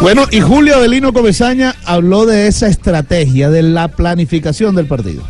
Bueno, 0.00 0.26
y 0.32 0.40
Julio 0.40 0.74
Avelino 0.74 1.12
Comesaña 1.12 1.76
habló 1.84 2.26
de 2.26 2.48
esa 2.48 2.66
estrategia, 2.66 3.50
de 3.50 3.62
la 3.62 3.86
planificación 3.86 4.74
del 4.74 4.86
partido. 4.86 5.22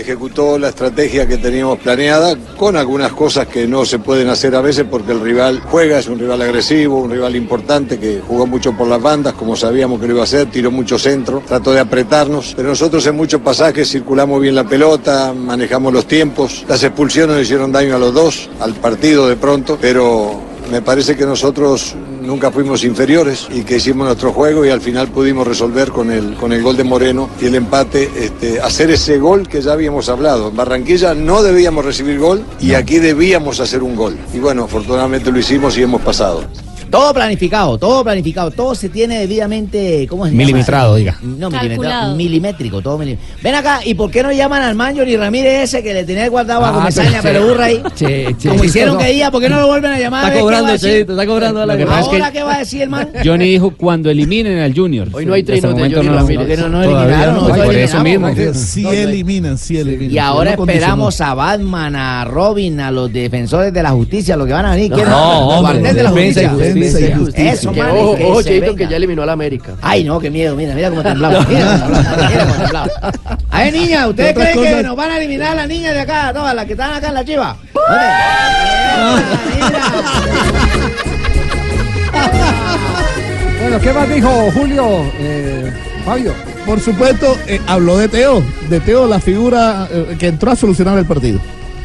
Ejecutó 0.00 0.58
la 0.58 0.68
estrategia 0.68 1.26
que 1.26 1.38
teníamos 1.38 1.78
planeada 1.78 2.36
con 2.56 2.76
algunas 2.76 3.12
cosas 3.12 3.46
que 3.48 3.66
no 3.66 3.84
se 3.84 3.98
pueden 3.98 4.28
hacer 4.28 4.54
a 4.54 4.60
veces 4.60 4.86
porque 4.90 5.12
el 5.12 5.20
rival 5.20 5.60
juega, 5.70 5.98
es 5.98 6.08
un 6.08 6.18
rival 6.18 6.42
agresivo, 6.42 7.00
un 7.00 7.10
rival 7.10 7.34
importante 7.36 7.98
que 7.98 8.20
jugó 8.26 8.46
mucho 8.46 8.76
por 8.76 8.88
las 8.88 9.00
bandas 9.00 9.34
como 9.34 9.56
sabíamos 9.56 10.00
que 10.00 10.06
lo 10.06 10.14
iba 10.14 10.22
a 10.22 10.24
hacer, 10.24 10.50
tiró 10.50 10.70
mucho 10.70 10.98
centro, 10.98 11.42
trató 11.46 11.72
de 11.72 11.80
apretarnos, 11.80 12.54
pero 12.56 12.68
nosotros 12.68 13.06
en 13.06 13.16
muchos 13.16 13.40
pasajes 13.40 13.90
circulamos 13.90 14.40
bien 14.40 14.54
la 14.54 14.64
pelota, 14.64 15.32
manejamos 15.32 15.92
los 15.92 16.06
tiempos, 16.06 16.64
las 16.68 16.82
expulsiones 16.82 17.42
hicieron 17.42 17.72
daño 17.72 17.96
a 17.96 17.98
los 17.98 18.14
dos, 18.14 18.48
al 18.60 18.74
partido 18.74 19.28
de 19.28 19.36
pronto, 19.36 19.78
pero 19.80 20.40
me 20.70 20.82
parece 20.82 21.16
que 21.16 21.24
nosotros 21.24 21.94
nunca 22.28 22.50
fuimos 22.50 22.84
inferiores 22.84 23.48
y 23.50 23.62
que 23.62 23.76
hicimos 23.76 24.06
nuestro 24.06 24.34
juego 24.34 24.62
y 24.62 24.68
al 24.68 24.82
final 24.82 25.08
pudimos 25.08 25.46
resolver 25.46 25.88
con 25.88 26.10
el, 26.10 26.34
con 26.34 26.52
el 26.52 26.62
gol 26.62 26.76
de 26.76 26.84
Moreno 26.84 27.30
y 27.40 27.46
el 27.46 27.54
empate, 27.54 28.10
este, 28.16 28.60
hacer 28.60 28.90
ese 28.90 29.16
gol 29.16 29.48
que 29.48 29.62
ya 29.62 29.72
habíamos 29.72 30.10
hablado. 30.10 30.48
En 30.48 30.56
Barranquilla 30.56 31.14
no 31.14 31.42
debíamos 31.42 31.86
recibir 31.86 32.18
gol 32.18 32.44
y 32.60 32.74
aquí 32.74 32.98
debíamos 32.98 33.60
hacer 33.60 33.82
un 33.82 33.96
gol. 33.96 34.18
Y 34.34 34.40
bueno, 34.40 34.64
afortunadamente 34.64 35.32
lo 35.32 35.38
hicimos 35.38 35.78
y 35.78 35.82
hemos 35.82 36.02
pasado. 36.02 36.44
Todo 36.90 37.12
planificado, 37.12 37.76
todo 37.78 38.02
planificado, 38.02 38.50
todo 38.50 38.74
se 38.74 38.88
tiene 38.88 39.18
debidamente, 39.20 40.06
¿cómo 40.08 40.24
se 40.24 40.30
llama? 40.30 40.38
Milimetrado, 40.38 40.94
diga. 40.96 41.18
No, 41.22 41.50
milimetrado, 41.50 41.68
Calculado. 41.68 42.16
milimétrico, 42.16 42.80
todo 42.82 42.98
milimétrico. 42.98 43.38
Ven 43.42 43.54
acá, 43.54 43.80
¿y 43.84 43.94
por 43.94 44.10
qué 44.10 44.22
no 44.22 44.32
llaman 44.32 44.62
al 44.62 44.74
Manjo 44.74 45.04
ni 45.04 45.16
Ramírez 45.16 45.64
ese 45.64 45.82
que 45.82 45.92
le 45.92 46.04
tenía 46.04 46.28
guardado 46.28 46.64
a 46.64 46.70
Ah, 46.70 46.72
Comesaña, 46.72 47.20
pero- 47.22 47.46
burra 47.46 47.64
ahí? 47.66 47.82
Che, 47.94 48.34
che, 48.38 48.48
Como 48.48 48.64
hicieron 48.64 48.94
no. 48.94 49.00
que 49.00 49.12
día, 49.12 49.30
¿por 49.30 49.40
qué 49.42 49.48
no 49.48 49.60
lo 49.60 49.66
vuelven 49.68 49.92
a 49.92 49.98
llamar? 49.98 50.20
Está 50.24 50.26
A 50.26 50.30
ver, 50.30 50.36
¿qué 50.38 50.42
cobrando? 50.42 50.76
Cheito, 50.78 51.12
está 51.12 51.26
cobrando 51.26 51.60
a 51.62 51.66
la 51.66 51.74
pasa 51.86 52.00
es 52.00 52.06
Ahora, 52.06 52.26
que 52.32 52.38
¿qué 52.38 52.42
va 52.44 52.54
a 52.54 52.58
decir 52.60 52.82
el 52.82 52.88
man? 52.88 53.08
Johnny 53.24 53.44
dijo 53.50 53.70
cuando 53.76 54.10
eliminen 54.10 54.58
al 54.60 54.74
Junior. 54.74 55.08
Hoy 55.12 55.26
no 55.26 55.34
hay 55.34 55.42
trinos 55.42 55.74
de 55.76 55.82
Johnny 55.94 56.06
no- 56.08 56.14
Ramírez. 56.14 56.58
No, 56.58 56.68
no 56.68 56.82
eliminaron, 56.82 57.46
Por 57.48 57.74
eso 57.74 58.02
mismo. 58.02 58.28
Sí 58.54 58.86
eliminan, 58.86 59.58
sí 59.58 59.76
eliminan. 59.78 60.10
Y 60.14 60.18
ahora 60.18 60.52
esperamos 60.54 61.20
a 61.20 61.34
Batman, 61.34 61.96
a 61.96 62.24
Robin, 62.24 62.80
a 62.80 62.90
los 62.90 63.12
defensores 63.12 63.72
de 63.72 63.82
la 63.82 63.90
justicia, 63.90 64.36
los 64.36 64.46
que 64.46 64.52
van 64.52 64.66
a 64.66 64.70
venir. 64.74 64.90
No, 64.90 64.96
¿quieren? 64.96 65.12
hombre, 65.14 65.92
de 65.94 66.02
la 66.02 66.10
defensa 66.12 66.42
y 66.42 66.46
justicia. 66.78 67.00
Defensa 67.00 67.20
y 67.20 67.24
justicia. 67.24 67.52
Eso, 67.52 67.72
Que 67.72 67.82
man, 67.82 67.90
ojo, 67.92 68.14
que 68.16 68.24
ojo, 68.24 68.42
Cheito, 68.42 68.74
que 68.74 68.88
ya 68.88 68.96
eliminó 68.96 69.22
a 69.22 69.26
la 69.26 69.32
América. 69.32 69.72
Ay, 69.82 70.04
no, 70.04 70.18
qué 70.20 70.30
miedo, 70.30 70.56
mira, 70.56 70.74
mira 70.74 70.90
cómo 70.90 71.02
temblaba. 71.02 71.44
Mira, 71.48 71.80
cómo 71.82 71.94
temblaba, 71.94 72.28
mira 72.28 72.44
cómo 72.44 72.54
temblaba. 72.54 72.88
A 73.50 73.58
ver, 73.62 73.72
niña, 73.72 74.08
¿ustedes 74.08 74.34
creen 74.34 74.48
que 74.52 74.58
cosas- 74.70 74.82
nos 74.84 74.96
van 74.96 75.10
a 75.10 75.16
eliminar 75.18 75.52
a 75.52 75.54
las 75.54 75.68
niñas 75.68 75.94
de 75.94 76.00
acá, 76.00 76.32
todas 76.32 76.54
las 76.54 76.64
que 76.66 76.72
están 76.72 76.92
acá 76.94 77.08
en 77.08 77.14
la 77.14 77.24
chiva? 77.24 77.56
Bueno, 83.60 83.80
¿qué 83.80 83.92
más 83.92 84.08
dijo 84.08 84.28
Julio? 84.54 84.84
Eh, 85.18 85.72
Fabio. 86.04 86.32
Por 86.64 86.80
supuesto, 86.80 87.36
eh, 87.46 87.60
habló 87.66 87.96
de 87.96 88.08
Teo, 88.08 88.42
de 88.68 88.80
Teo, 88.80 89.06
la 89.06 89.20
figura 89.20 89.88
eh, 89.90 90.16
que 90.18 90.28
entró 90.28 90.50
a 90.50 90.56
solucionar 90.56 90.98
el 90.98 91.06
partido. 91.06 91.38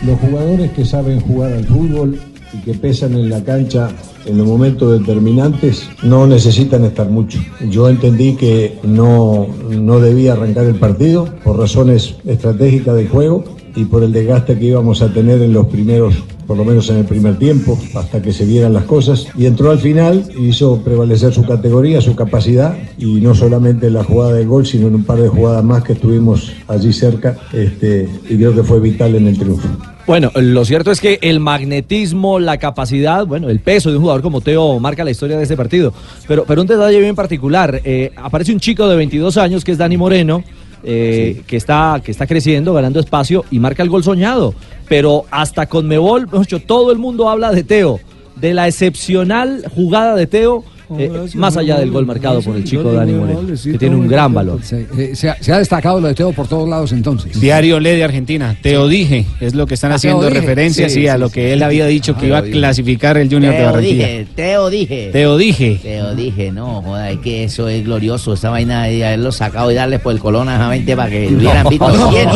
Los 0.06 0.20
jugadores 0.20 0.72
que 0.72 0.86
saben 0.86 1.20
jugar 1.22 1.54
al 1.54 1.66
fútbol 1.66 2.20
y 2.54 2.58
que 2.62 2.74
pesan 2.74 3.14
en 3.14 3.30
la 3.30 3.44
cancha 3.44 3.90
en 4.26 4.38
los 4.38 4.48
momentos 4.48 5.00
determinantes 5.00 5.90
no 6.04 6.28
necesitan 6.28 6.84
estar 6.86 7.10
mucho. 7.10 7.40
Yo 7.70 7.90
entendí 7.90 8.36
que 8.36 8.78
no, 8.84 9.48
no 9.70 10.00
debía 10.00 10.34
arrancar 10.34 10.66
el 10.66 10.76
partido 10.76 11.28
por 11.44 11.58
razones 11.58 12.16
estratégicas 12.26 12.96
del 12.96 13.10
juego 13.10 13.44
y 13.76 13.86
por 13.86 14.04
el 14.04 14.12
desgaste 14.12 14.58
que 14.58 14.66
íbamos 14.66 15.02
a 15.02 15.12
tener 15.12 15.42
en 15.42 15.54
los 15.54 15.66
primeros, 15.68 16.14
por 16.46 16.58
lo 16.58 16.64
menos 16.64 16.90
en 16.90 16.98
el 16.98 17.06
primer 17.06 17.40
tiempo, 17.40 17.78
hasta 17.96 18.22
que 18.22 18.32
se 18.32 18.46
vieran 18.46 18.74
las 18.74 18.84
cosas. 18.84 19.28
Y 19.36 19.46
entró 19.48 19.72
al 19.72 19.80
final, 19.80 20.26
hizo 20.40 20.78
prevalecer 20.84 21.34
su 21.34 21.44
categoría, 21.44 22.00
su 22.00 22.16
capacidad, 22.16 22.78
y 22.98 23.16
no 23.16 23.34
solamente 23.34 23.88
en 23.88 23.94
la 23.94 24.04
jugada 24.04 24.34
del 24.34 24.48
gol, 24.48 24.66
sino 24.66 24.88
en 24.88 24.96
un 24.96 25.04
par 25.04 25.20
de 25.20 25.28
jugadas 25.28 25.64
más 25.64 25.84
que 25.84 25.94
estuvimos 25.94 26.54
allí 26.68 26.94
cerca, 26.94 27.36
este, 27.52 28.08
y 28.30 28.36
creo 28.36 28.54
que 28.54 28.64
fue 28.64 28.80
vital 28.80 29.16
en 29.16 29.28
el 29.28 29.38
triunfo. 29.38 29.68
Bueno, 30.06 30.32
lo 30.36 30.66
cierto 30.66 30.92
es 30.92 31.00
que 31.00 31.18
el 31.22 31.40
magnetismo, 31.40 32.38
la 32.38 32.58
capacidad, 32.58 33.26
bueno, 33.26 33.50
el 33.50 33.62
peso 33.62 33.90
de 33.90 33.96
un 33.96 34.02
jugador 34.02 34.22
como 34.22 34.42
Teo 34.42 34.78
marca 34.80 35.06
la 35.06 35.12
historia 35.12 35.38
de 35.38 35.44
este 35.44 35.56
partido. 35.56 35.94
Pero, 36.28 36.44
pero 36.46 36.62
un 36.62 36.68
detalle 36.68 37.00
bien 37.00 37.16
particular, 37.16 37.80
eh, 37.86 38.12
aparece 38.18 38.52
un 38.52 38.60
chico 38.60 38.88
de 38.90 38.98
22 38.98 39.38
años 39.38 39.64
que 39.64 39.72
es 39.72 39.78
Dani 39.78 39.96
Moreno, 39.96 40.44
eh, 40.84 41.44
que, 41.48 41.56
está, 41.56 42.02
que 42.04 42.12
está 42.12 42.28
creciendo, 42.28 42.74
ganando 42.74 43.00
espacio 43.00 43.46
y 43.50 43.60
marca 43.60 43.82
el 43.82 43.90
gol 43.90 44.04
soñado. 44.04 44.54
Pero 44.90 45.24
hasta 45.32 45.68
con 45.68 45.88
Mebol, 45.88 46.28
todo 46.68 46.92
el 46.92 46.98
mundo 46.98 47.30
habla 47.30 47.52
de 47.52 47.64
Teo, 47.64 48.02
de 48.36 48.54
la 48.54 48.68
excepcional 48.68 49.64
jugada 49.74 50.16
de 50.16 50.28
Teo. 50.28 50.66
Eh, 51.00 51.12
más 51.36 51.58
allá 51.58 51.80
del 51.80 51.92
gol 51.92 52.06
marcado 52.06 52.42
por 52.42 52.56
el 52.56 52.64
chico 52.64 52.92
Dani 52.94 53.14
Moreno, 53.14 53.42
que 53.64 53.78
tiene 53.78 53.96
un 53.96 54.08
gran 54.08 54.34
valor. 54.34 54.62
Se, 54.64 54.88
eh, 54.98 55.16
se 55.16 55.30
ha, 55.30 55.38
se 55.42 55.52
ha 55.54 55.58
destacado 55.60 56.00
lo 56.00 56.08
de 56.08 56.14
Teo 56.16 56.32
por 56.32 56.48
todos 56.48 56.68
lados 56.68 56.92
entonces. 56.92 57.40
Diario 57.40 57.80
Le 57.80 57.96
de 57.96 58.04
Argentina, 58.04 58.56
te 58.62 58.74
lo 58.74 58.88
dije, 58.88 59.26
es 59.40 59.54
lo 59.56 59.66
que 59.68 59.74
están 59.76 59.92
Ah, 59.92 59.96
haciendo 59.96 60.30
referencia 60.30 60.90
sí, 60.90 61.02
Sí, 61.02 61.08
a 61.08 61.18
lo 61.18 61.30
que 61.30 61.54
él 61.54 61.64
había 61.64 61.86
dicho 61.88 62.16
que 62.16 62.26
Ah, 62.26 62.28
iba 62.28 62.38
a 62.40 62.44
clasificar 62.44 63.18
el 63.18 63.30
Junior 63.30 63.52
de 63.54 63.58
Teo 63.60 63.68
Barranquilla. 63.72 64.08
dije, 64.08 64.28
Teo 64.36 64.70
dije. 64.70 65.10
Te 65.12 65.24
lo 65.24 65.38
dije. 65.38 65.80
Teo 65.82 66.16
dije, 66.16 66.52
no, 66.52 66.82
joda, 66.82 67.10
es 67.12 67.20
que 67.20 67.44
eso 67.46 67.68
es 67.68 67.84
glorioso, 67.84 68.34
esa 68.34 68.50
vaina 68.50 68.84
de 68.86 69.06
haberlo 69.06 69.32
sacado 69.32 69.72
y 69.72 69.76
darles 69.76 70.00
por 70.02 70.14
el 70.14 70.20
colón 70.20 70.50
a 70.50 70.56
esa 70.56 70.74
gente 70.74 70.96
para 70.96 71.10
que 71.10 71.28
hubieran 71.28 71.68
visto 71.68 71.88
no, 71.90 72.12
lleno, 72.12 72.34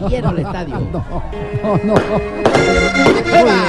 no, 0.00 0.08
lleno 0.08 0.30
el 0.30 0.38
estadio. 0.38 0.74
No, 0.92 1.80
no. 1.84 1.94
Gana, 3.32 3.64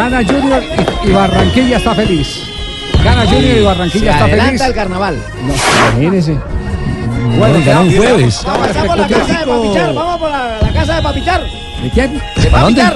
gana, 0.00 0.24
Junior 0.24 0.62
y, 1.04 1.08
y 1.08 1.12
Barranquilla 1.12 1.76
está 1.76 1.94
feliz. 1.94 2.42
Gana 3.04 3.24
Junior 3.26 3.58
y 3.58 3.62
Barranquilla 3.62 4.04
Se 4.04 4.10
está 4.10 4.24
adelanta 4.24 4.46
feliz. 4.46 4.60
el 4.62 4.74
carnaval. 4.74 5.22
Imagínese. 5.94 6.38
Bueno, 7.38 7.58
ganó 7.64 7.82
un 7.82 7.96
jueves. 7.96 8.42
Vamos 8.44 8.76
a 8.76 8.84
por 8.84 8.98
la 8.98 9.06
casa 9.08 9.38
de 9.40 9.46
Papichar, 9.46 9.94
vamos 9.94 10.18
por 10.18 10.30
la, 10.30 10.58
la 10.60 10.72
casa 10.72 10.96
de 10.96 11.02
Papichar. 11.02 11.42
¿De 11.82 11.90
quién? 11.90 12.20
De 12.36 12.50
¿Para 12.50 12.62
dónde? 12.64 12.82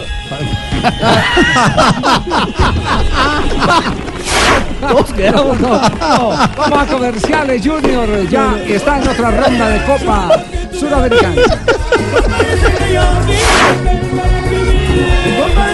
Quedamos, 5.17 5.61
No, 5.61 5.69
no, 5.81 6.31
vamos 6.57 6.79
a 6.79 6.87
comerciales, 6.87 7.63
Junior. 7.65 8.29
Ya 8.29 8.57
está 8.67 8.99
en 8.99 9.09
otra 9.09 9.31
ronda 9.31 9.69
de 9.69 9.83
Copa 9.85 10.29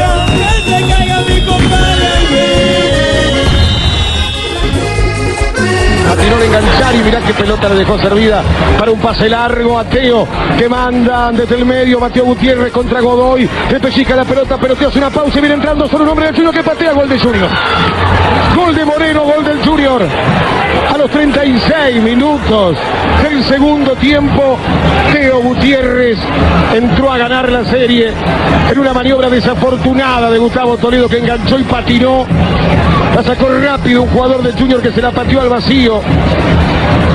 Yeah. 0.00 0.29
La 6.10 6.16
de 6.16 6.46
enganchar 6.46 6.94
y 6.96 6.98
mirá 7.04 7.20
qué 7.20 7.32
pelota 7.32 7.68
le 7.68 7.76
dejó 7.76 7.96
servida 7.96 8.42
para 8.76 8.90
un 8.90 8.98
pase 8.98 9.28
largo 9.28 9.78
a 9.78 9.84
Teo 9.84 10.26
que 10.58 10.68
manda 10.68 11.30
desde 11.30 11.54
el 11.54 11.64
medio 11.64 12.00
Mateo 12.00 12.24
Gutiérrez 12.24 12.72
contra 12.72 13.00
Godoy. 13.00 13.48
Le 13.70 13.78
pellizca 13.78 14.16
la 14.16 14.24
pelota, 14.24 14.58
pero 14.60 14.74
Teo 14.74 14.88
hace 14.88 14.98
una 14.98 15.10
pausa 15.10 15.38
y 15.38 15.40
viene 15.40 15.54
entrando 15.54 15.88
solo 15.88 16.02
un 16.02 16.10
hombre 16.10 16.26
del 16.26 16.34
Junior 16.34 16.52
que 16.52 16.64
patea 16.64 16.94
gol 16.94 17.08
de 17.08 17.16
Junior. 17.16 17.48
Gol 18.56 18.74
de 18.74 18.84
Moreno, 18.84 19.22
gol 19.22 19.44
del 19.44 19.64
Junior. 19.64 20.02
A 20.92 20.98
los 20.98 21.10
36 21.12 22.02
minutos 22.02 22.76
del 23.22 23.44
segundo 23.44 23.94
tiempo, 23.94 24.58
Teo 25.12 25.40
Gutiérrez 25.42 26.18
entró 26.74 27.12
a 27.12 27.18
ganar 27.18 27.52
la 27.52 27.64
serie 27.66 28.12
en 28.68 28.78
una 28.80 28.92
maniobra 28.92 29.30
desafortunada 29.30 30.28
de 30.28 30.38
Gustavo 30.38 30.76
Toledo 30.76 31.08
que 31.08 31.18
enganchó 31.18 31.56
y 31.56 31.62
patinó. 31.62 32.26
La 33.20 33.26
sacó 33.26 33.48
rápido 33.50 34.04
un 34.04 34.08
jugador 34.08 34.42
de 34.42 34.50
Junior 34.52 34.80
que 34.80 34.90
se 34.92 35.02
la 35.02 35.10
pateó 35.10 35.42
al 35.42 35.50
vacío. 35.50 36.00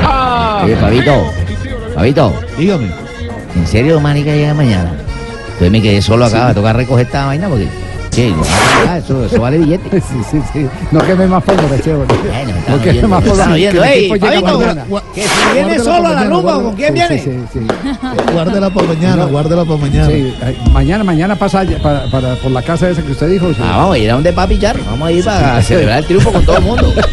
Ah, 0.03 0.61
Oye, 0.63 0.75
Fabito, 0.75 1.33
Fabito. 1.95 2.33
Dígame. 2.55 2.91
¿En 3.55 3.65
serio, 3.65 3.99
manica, 3.99 4.31
llega 4.31 4.53
mañana? 4.53 4.91
Entonces 5.45 5.71
me 5.71 5.81
quedé 5.81 6.03
solo 6.03 6.25
acá, 6.25 6.41
va 6.41 6.49
a 6.49 6.53
tocar 6.53 6.75
recoger 6.75 7.07
esta 7.07 7.25
vaina 7.25 7.49
porque... 7.49 7.67
No, 8.23 8.43
ah, 8.89 8.97
eso, 8.97 9.25
eso 9.25 9.41
vale 9.41 9.57
billete. 9.57 10.01
Sí, 10.05 10.15
sí, 10.31 10.41
sí. 10.53 10.67
No 10.91 10.99
queme 10.99 11.27
más 11.27 11.43
pólvora, 11.43 11.79
chévere. 11.81 12.07
No 12.67 12.81
queme 12.81 13.07
más 13.07 13.25
están 13.25 13.51
oyendo. 13.51 13.81
que 13.81 13.87
Ey, 13.89 14.09
Fabito, 14.09 14.61
si 15.13 15.53
viene 15.53 15.79
solo 15.79 16.07
a 16.07 16.13
la 16.13 16.23
rumba, 16.25 16.57
¿o 16.57 16.63
¿con 16.63 16.75
quién 16.75 16.93
viene? 16.93 17.19
Sí, 17.19 17.31
sí, 17.51 17.59
sí. 17.59 17.67
Guárdela 18.33 18.69
para 18.69 18.87
mañana, 18.87 19.25
guárdela 19.25 19.65
para 19.65 19.77
mañana. 19.79 20.07
Sí, 20.07 20.33
mañana, 20.71 21.03
mañana 21.03 21.35
pasa 21.35 21.63
para, 21.81 22.09
para- 22.09 22.35
por 22.35 22.51
la 22.51 22.61
casa 22.61 22.89
esa 22.89 23.01
que 23.01 23.11
usted 23.11 23.29
dijo. 23.29 23.49
sí. 23.49 23.59
Ah, 23.61 23.77
vamos 23.77 23.95
a 23.95 23.97
ir 23.97 24.09
a 24.11 24.13
donde 24.13 24.31
papi 24.33 24.59
Char. 24.59 24.77
Vamos 24.85 25.07
a 25.07 25.11
ir 25.11 25.23
para 25.25 25.61
celebrar 25.61 25.99
el 25.99 26.05
triunfo 26.05 26.31
con 26.31 26.45
todo 26.45 26.57
el 26.57 26.63
mundo. 26.63 26.93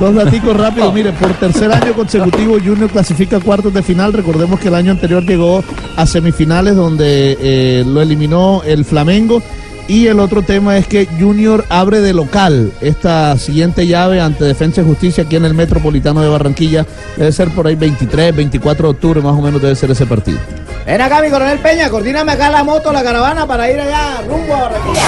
Dos 0.00 0.14
daticos 0.14 0.56
rápidos. 0.56 0.92
Mire, 0.94 1.12
por 1.12 1.32
tercer 1.34 1.70
año 1.70 1.92
consecutivo 1.92 2.54
Junior 2.54 2.90
clasifica 2.90 3.36
a 3.36 3.40
cuartos 3.40 3.72
de 3.74 3.82
final. 3.82 4.14
Recordemos 4.14 4.58
que 4.58 4.68
el 4.68 4.74
año 4.74 4.92
anterior 4.92 5.22
llegó 5.22 5.62
a 5.96 6.06
semifinales 6.06 6.74
donde 6.74 7.36
eh, 7.38 7.84
lo 7.86 8.00
eliminó 8.00 8.62
el 8.64 8.84
Flamengo. 8.86 9.42
Y 9.88 10.06
el 10.06 10.20
otro 10.20 10.42
tema 10.42 10.78
es 10.78 10.86
que 10.86 11.06
Junior 11.18 11.64
abre 11.68 12.00
de 12.00 12.14
local 12.14 12.72
esta 12.80 13.36
siguiente 13.36 13.88
llave 13.88 14.20
ante 14.20 14.44
Defensa 14.44 14.80
y 14.80 14.84
Justicia 14.84 15.24
aquí 15.24 15.36
en 15.36 15.44
el 15.44 15.52
Metropolitano 15.52 16.22
de 16.22 16.28
Barranquilla. 16.28 16.86
Debe 17.16 17.32
ser 17.32 17.48
por 17.48 17.66
ahí 17.66 17.74
23, 17.74 18.34
24 18.34 18.86
de 18.86 18.90
octubre 18.90 19.20
más 19.20 19.36
o 19.36 19.42
menos 19.42 19.60
debe 19.60 19.74
ser 19.74 19.90
ese 19.90 20.06
partido. 20.06 20.38
Ven 20.86 21.00
acá, 21.00 21.20
mi 21.20 21.28
coronel 21.28 21.58
Peña, 21.58 21.90
coordíname 21.90 22.32
acá 22.32 22.50
la 22.50 22.62
moto, 22.62 22.92
la 22.92 23.02
caravana 23.02 23.46
para 23.46 23.70
ir 23.70 23.80
allá 23.80 24.22
rumbo 24.28 24.54
a 24.54 24.60
Barranquilla. 24.60 25.02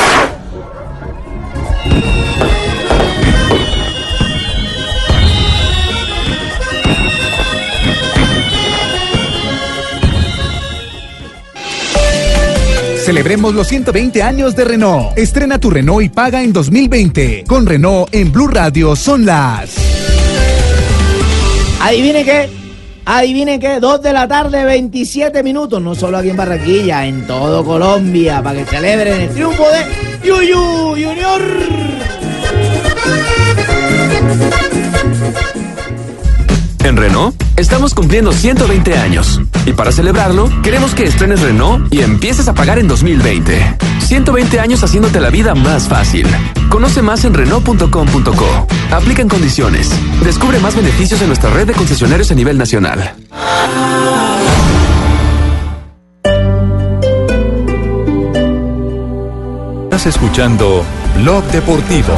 Celebremos 13.12 13.54
los 13.54 13.68
120 13.68 14.22
años 14.22 14.56
de 14.56 14.64
Renault. 14.64 15.18
Estrena 15.18 15.58
tu 15.58 15.68
Renault 15.68 16.02
y 16.02 16.08
paga 16.08 16.42
en 16.42 16.50
2020. 16.50 17.44
Con 17.46 17.66
Renault 17.66 18.08
en 18.14 18.32
Blue 18.32 18.48
Radio 18.48 18.96
son 18.96 19.26
las. 19.26 19.76
Adivinen 21.82 22.24
qué. 22.24 22.48
Adivinen 23.04 23.60
qué, 23.60 23.80
2 23.80 24.00
de 24.00 24.14
la 24.14 24.26
tarde, 24.26 24.64
27 24.64 25.42
minutos, 25.42 25.82
no 25.82 25.94
solo 25.94 26.16
aquí 26.16 26.30
en 26.30 26.38
Barranquilla, 26.38 27.04
en 27.04 27.26
todo 27.26 27.62
Colombia, 27.62 28.42
para 28.42 28.60
que 28.60 28.64
celebren 28.64 29.20
el 29.20 29.28
triunfo 29.28 29.64
de 29.68 30.26
Yuyu 30.26 30.58
Junior. 30.92 32.21
Estamos 37.56 37.94
cumpliendo 37.94 38.32
120 38.32 38.96
años 38.96 39.40
y 39.66 39.72
para 39.72 39.92
celebrarlo 39.92 40.48
queremos 40.62 40.94
que 40.94 41.04
estrenes 41.04 41.40
Renault 41.40 41.92
y 41.92 42.00
empieces 42.00 42.48
a 42.48 42.54
pagar 42.54 42.78
en 42.78 42.88
2020. 42.88 43.78
120 44.00 44.60
años 44.60 44.82
haciéndote 44.82 45.20
la 45.20 45.30
vida 45.30 45.54
más 45.54 45.88
fácil. 45.88 46.26
Conoce 46.68 47.02
más 47.02 47.24
en 47.24 47.34
Renault.com.co. 47.34 48.66
Aplican 48.90 49.28
condiciones. 49.28 49.90
Descubre 50.22 50.58
más 50.58 50.76
beneficios 50.76 51.20
en 51.22 51.28
nuestra 51.28 51.50
red 51.50 51.66
de 51.66 51.74
concesionarios 51.74 52.30
a 52.30 52.34
nivel 52.34 52.58
nacional. 52.58 53.14
Estás 59.84 60.06
escuchando 60.06 60.84
Blog 61.16 61.44
Deportivo. 61.44 62.14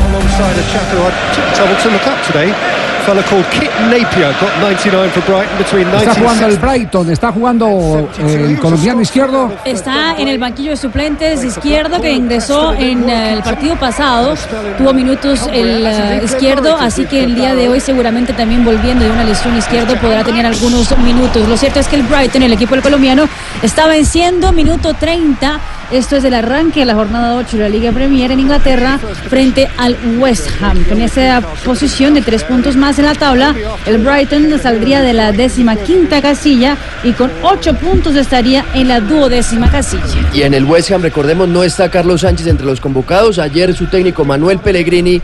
Alongside 3.04 3.18
a 3.18 3.22
chap 3.22 3.34
who 3.34 3.38
I 3.38 3.44
took 3.44 3.44
trouble 3.44 3.44
to 3.44 3.44
look 3.44 3.44
up 3.44 3.44
today. 3.44 3.44
A 3.44 3.44
fellow 3.44 3.44
called 3.44 3.44
Kit 3.52 3.70
Napier 3.90 4.32
got 4.40 4.60
99 4.60 5.10
for 5.10 5.20
Brighton 5.20 5.58
between 5.58 5.86
Está 5.88 6.14
jugando 6.14 6.46
el 6.46 6.52
1960 6.52 6.60
Brighton, 6.60 7.10
está 7.10 7.32
jugando 7.32 8.08
eh, 8.18 8.46
el 8.50 8.58
colombiano 8.58 9.00
izquierdo. 9.00 9.52
Está 9.64 10.14
en 10.18 10.28
el 10.28 10.38
banquillo 10.38 10.70
de 10.70 10.76
suplentes 10.76 11.44
izquierdo 11.44 12.00
que 12.00 12.12
ingresó 12.12 12.72
en 12.74 13.08
eh, 13.08 13.34
el 13.34 13.42
partido 13.42 13.76
pasado. 13.76 14.34
Tuvo 14.78 14.92
minutos 14.92 15.48
el 15.52 15.86
eh, 15.86 16.20
izquierdo, 16.24 16.76
así 16.76 17.06
que 17.06 17.24
el 17.24 17.34
día 17.34 17.54
de 17.54 17.68
hoy 17.68 17.80
seguramente 17.80 18.32
también 18.32 18.64
volviendo 18.64 19.04
de 19.04 19.10
una 19.10 19.24
lesión 19.24 19.56
izquierdo 19.56 19.96
podrá 19.96 20.24
tener 20.24 20.46
algunos 20.46 20.96
minutos. 20.98 21.48
Lo 21.48 21.56
cierto 21.56 21.80
es 21.80 21.88
que 21.88 21.96
el 21.96 22.02
Brighton, 22.02 22.42
el 22.42 22.52
equipo 22.52 22.74
del 22.74 22.82
colombiano, 22.82 23.28
está 23.62 23.86
venciendo 23.86 24.52
minuto 24.52 24.94
30. 24.94 25.60
Esto 25.90 26.16
es 26.16 26.24
el 26.24 26.34
arranque 26.34 26.80
de 26.80 26.86
la 26.86 26.94
jornada 26.94 27.36
8 27.36 27.56
de 27.56 27.62
la 27.64 27.68
Liga 27.68 27.92
Premier 27.92 28.30
en 28.30 28.40
Inglaterra 28.40 28.98
frente 29.28 29.68
al 29.76 29.96
West 30.18 30.48
Ham. 30.60 30.82
Con 30.84 31.00
esa 31.00 31.40
posición 31.64 32.14
de 32.14 32.22
tres 32.22 32.44
puntos 32.44 32.76
más 32.76 32.98
en 32.98 33.04
la 33.04 33.14
tabla, 33.14 33.54
el 33.86 33.98
Brighton 33.98 34.58
saldría 34.60 35.02
de 35.02 35.12
la 35.12 35.32
décima 35.32 35.76
quinta 35.76 36.22
casilla 36.22 36.76
y 37.02 37.12
con 37.12 37.30
ocho 37.42 37.74
puntos 37.74 38.16
estaría 38.16 38.64
en 38.74 38.88
la 38.88 39.00
duodécima 39.00 39.70
casilla. 39.70 40.02
Y 40.32 40.42
en 40.42 40.54
el 40.54 40.64
West 40.64 40.90
Ham, 40.90 41.02
recordemos, 41.02 41.48
no 41.48 41.62
está 41.62 41.90
Carlos 41.90 42.22
Sánchez 42.22 42.46
entre 42.46 42.66
los 42.66 42.80
convocados. 42.80 43.38
Ayer 43.38 43.74
su 43.74 43.86
técnico 43.86 44.24
Manuel 44.24 44.58
Pellegrini 44.58 45.20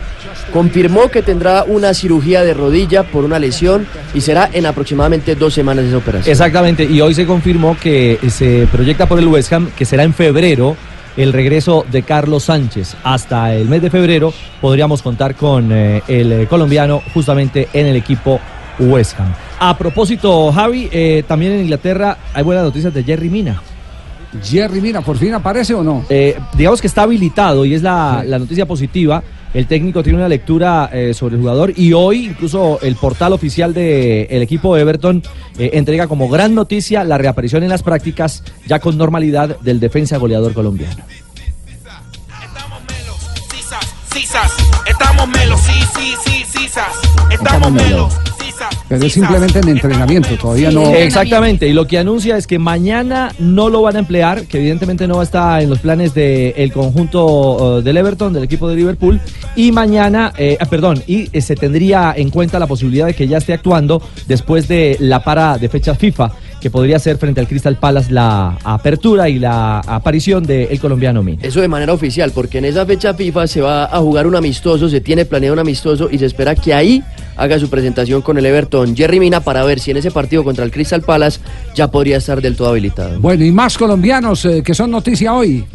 confirmó 0.51 1.09
que 1.09 1.21
tendrá 1.21 1.63
una 1.63 1.93
cirugía 1.93 2.43
de 2.43 2.53
rodilla 2.53 3.03
por 3.03 3.25
una 3.25 3.39
lesión 3.39 3.87
y 4.13 4.21
será 4.21 4.49
en 4.53 4.65
aproximadamente 4.65 5.35
dos 5.35 5.53
semanas 5.53 5.85
esa 5.85 5.97
operación. 5.97 6.31
Exactamente, 6.31 6.83
y 6.83 7.01
hoy 7.01 7.13
se 7.13 7.25
confirmó 7.25 7.77
que 7.79 8.19
se 8.29 8.67
proyecta 8.71 9.07
por 9.07 9.19
el 9.19 9.27
West 9.27 9.51
Ham 9.53 9.71
que 9.75 9.85
será 9.85 10.03
en 10.03 10.13
febrero 10.13 10.75
el 11.17 11.33
regreso 11.33 11.85
de 11.91 12.03
Carlos 12.03 12.43
Sánchez. 12.43 12.95
Hasta 13.03 13.53
el 13.53 13.67
mes 13.67 13.81
de 13.81 13.89
febrero 13.89 14.33
podríamos 14.61 15.01
contar 15.01 15.35
con 15.35 15.71
eh, 15.71 16.01
el 16.07 16.31
eh, 16.31 16.47
colombiano 16.47 17.01
justamente 17.13 17.67
en 17.73 17.87
el 17.87 17.95
equipo 17.95 18.39
West 18.79 19.19
Ham. 19.19 19.33
A 19.59 19.77
propósito, 19.77 20.51
Javi, 20.51 20.89
eh, 20.91 21.23
también 21.27 21.53
en 21.53 21.61
Inglaterra 21.61 22.17
hay 22.33 22.43
buenas 22.43 22.63
noticias 22.63 22.93
de 22.93 23.03
Jerry 23.03 23.29
Mina. 23.29 23.61
Jerry 24.41 24.79
Mina, 24.79 25.01
¿por 25.01 25.17
fin 25.17 25.33
aparece 25.33 25.73
o 25.73 25.83
no? 25.83 26.05
Eh, 26.09 26.37
digamos 26.55 26.79
que 26.79 26.87
está 26.87 27.03
habilitado 27.03 27.65
y 27.65 27.73
es 27.73 27.81
la, 27.81 28.23
la 28.25 28.39
noticia 28.39 28.65
positiva. 28.65 29.21
El 29.53 29.67
técnico 29.67 30.01
tiene 30.01 30.17
una 30.17 30.29
lectura 30.29 30.89
eh, 30.93 31.13
sobre 31.13 31.35
el 31.35 31.41
jugador 31.41 31.73
y 31.75 31.91
hoy 31.91 32.25
incluso 32.27 32.79
el 32.81 32.95
portal 32.95 33.33
oficial 33.33 33.73
del 33.73 34.41
equipo 34.41 34.75
de 34.75 34.81
Everton 34.81 35.21
eh, 35.57 35.71
entrega 35.73 36.07
como 36.07 36.29
gran 36.29 36.55
noticia 36.55 37.03
la 37.03 37.17
reaparición 37.17 37.63
en 37.63 37.69
las 37.69 37.83
prácticas 37.83 38.43
ya 38.65 38.79
con 38.79 38.97
normalidad 38.97 39.59
del 39.59 39.79
defensa 39.79 40.17
goleador 40.17 40.53
colombiano. 40.53 41.03
Sisas, 44.13 44.53
estamos 44.87 45.27
melos, 45.29 45.61
sí, 45.61 45.73
sí, 45.95 46.13
sí, 46.25 46.59
Sisas, 46.59 46.93
estamos 47.31 47.71
melos. 47.71 48.13
Pero 48.87 49.05
es 49.05 49.13
simplemente 49.13 49.59
en 49.59 49.69
entrenamiento, 49.69 50.37
todavía 50.37 50.71
no. 50.71 50.93
Exactamente, 50.93 51.67
y 51.67 51.73
lo 51.73 51.87
que 51.87 51.97
anuncia 51.97 52.37
es 52.37 52.47
que 52.47 52.59
mañana 52.59 53.33
no 53.39 53.69
lo 53.69 53.81
van 53.81 53.95
a 53.95 53.99
emplear, 53.99 54.45
que 54.47 54.57
evidentemente 54.57 55.07
no 55.07 55.21
está 55.21 55.61
en 55.61 55.69
los 55.69 55.79
planes 55.79 56.13
del 56.13 56.71
conjunto 56.71 57.79
eh, 57.79 57.81
del 57.81 57.97
Everton, 57.97 58.33
del 58.33 58.43
equipo 58.43 58.67
de 58.67 58.75
Liverpool, 58.75 59.19
y 59.55 59.71
mañana, 59.71 60.33
eh, 60.37 60.57
ah, 60.59 60.65
perdón, 60.65 61.01
y 61.07 61.29
eh, 61.31 61.41
se 61.41 61.55
tendría 61.55 62.13
en 62.15 62.29
cuenta 62.29 62.59
la 62.59 62.67
posibilidad 62.67 63.05
de 63.05 63.13
que 63.13 63.27
ya 63.27 63.37
esté 63.37 63.53
actuando 63.53 64.01
después 64.27 64.67
de 64.67 64.97
la 64.99 65.23
para 65.23 65.57
de 65.57 65.69
fecha 65.69 65.95
FIFA, 65.95 66.31
que 66.61 66.69
podría 66.69 66.99
ser 66.99 67.17
frente 67.17 67.41
al 67.41 67.47
Crystal 67.47 67.75
Palace 67.75 68.11
la 68.11 68.57
apertura 68.63 69.27
y 69.27 69.39
la 69.39 69.79
aparición 69.79 70.43
del 70.43 70.79
colombiano 70.79 71.23
Mina. 71.23 71.41
Eso 71.41 71.59
de 71.59 71.67
manera 71.67 71.91
oficial, 71.91 72.31
porque 72.33 72.59
en 72.59 72.65
esa 72.65 72.85
fecha 72.85 73.15
FIFA 73.15 73.47
se 73.47 73.61
va 73.61 73.85
a 73.85 73.99
jugar 73.99 74.27
un 74.27 74.35
amistoso, 74.35 74.87
se 74.87 75.01
tiene 75.01 75.25
planeado 75.25 75.53
un 75.53 75.59
amistoso 75.59 76.07
y 76.09 76.19
se 76.19 76.27
espera 76.27 76.55
que 76.55 76.73
ahí 76.73 77.03
haga 77.35 77.57
su 77.57 77.69
presentación 77.69 78.21
con 78.21 78.37
el 78.37 78.45
Everton 78.45 78.95
Jerry 78.95 79.19
Mina 79.19 79.39
para 79.39 79.63
ver 79.63 79.79
si 79.79 79.91
en 79.91 79.97
ese 79.97 80.11
partido 80.11 80.43
contra 80.43 80.63
el 80.63 80.71
Crystal 80.71 81.01
Palace 81.01 81.39
ya 81.73 81.89
podría 81.89 82.17
estar 82.17 82.41
del 82.41 82.55
todo 82.55 82.69
habilitado. 82.69 83.19
Bueno, 83.19 83.43
y 83.43 83.51
más 83.51 83.77
colombianos 83.77 84.45
eh, 84.45 84.61
que 84.63 84.75
son 84.75 84.91
noticia 84.91 85.33
hoy. 85.33 85.65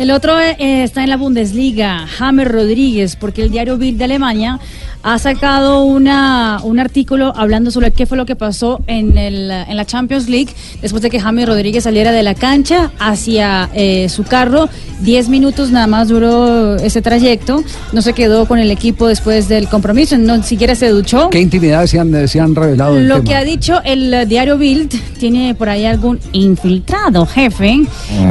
El 0.00 0.10
otro 0.12 0.40
eh, 0.40 0.56
está 0.82 1.02
en 1.02 1.10
la 1.10 1.18
Bundesliga, 1.18 2.06
James 2.06 2.48
Rodríguez, 2.48 3.16
porque 3.16 3.42
el 3.42 3.50
diario 3.50 3.76
Bild 3.76 3.98
de 3.98 4.04
Alemania 4.04 4.58
ha 5.02 5.18
sacado 5.18 5.82
una, 5.84 6.60
un 6.62 6.78
artículo 6.78 7.32
hablando 7.34 7.70
sobre 7.70 7.90
qué 7.90 8.04
fue 8.06 8.16
lo 8.18 8.26
que 8.26 8.36
pasó 8.36 8.82
en, 8.86 9.16
el, 9.16 9.50
en 9.50 9.76
la 9.76 9.84
Champions 9.86 10.28
League 10.28 10.50
después 10.82 11.02
de 11.02 11.08
que 11.10 11.18
James 11.20 11.46
Rodríguez 11.48 11.84
saliera 11.84 12.12
de 12.12 12.22
la 12.22 12.34
cancha 12.34 12.90
hacia 12.98 13.70
eh, 13.74 14.08
su 14.08 14.24
carro. 14.24 14.68
Diez 15.00 15.28
minutos 15.30 15.70
nada 15.70 15.86
más 15.86 16.08
duró 16.08 16.76
ese 16.76 17.00
trayecto. 17.00 17.64
No 17.92 18.02
se 18.02 18.12
quedó 18.12 18.46
con 18.46 18.58
el 18.58 18.70
equipo 18.70 19.06
después 19.06 19.48
del 19.48 19.68
compromiso, 19.68 20.18
no 20.18 20.42
siquiera 20.42 20.74
se 20.74 20.88
duchó. 20.90 21.30
¿Qué 21.30 21.40
intimidades 21.40 21.90
se 21.90 21.98
han, 21.98 22.28
se 22.28 22.38
han 22.40 22.54
revelado? 22.54 22.98
Lo 23.00 23.16
tema? 23.16 23.24
que 23.28 23.34
ha 23.36 23.44
dicho 23.44 23.80
el 23.84 24.28
diario 24.28 24.58
Bild 24.58 24.92
tiene 25.18 25.54
por 25.54 25.68
ahí 25.70 25.86
algún 25.86 26.18
infiltrado 26.32 27.24
jefe 27.26 27.80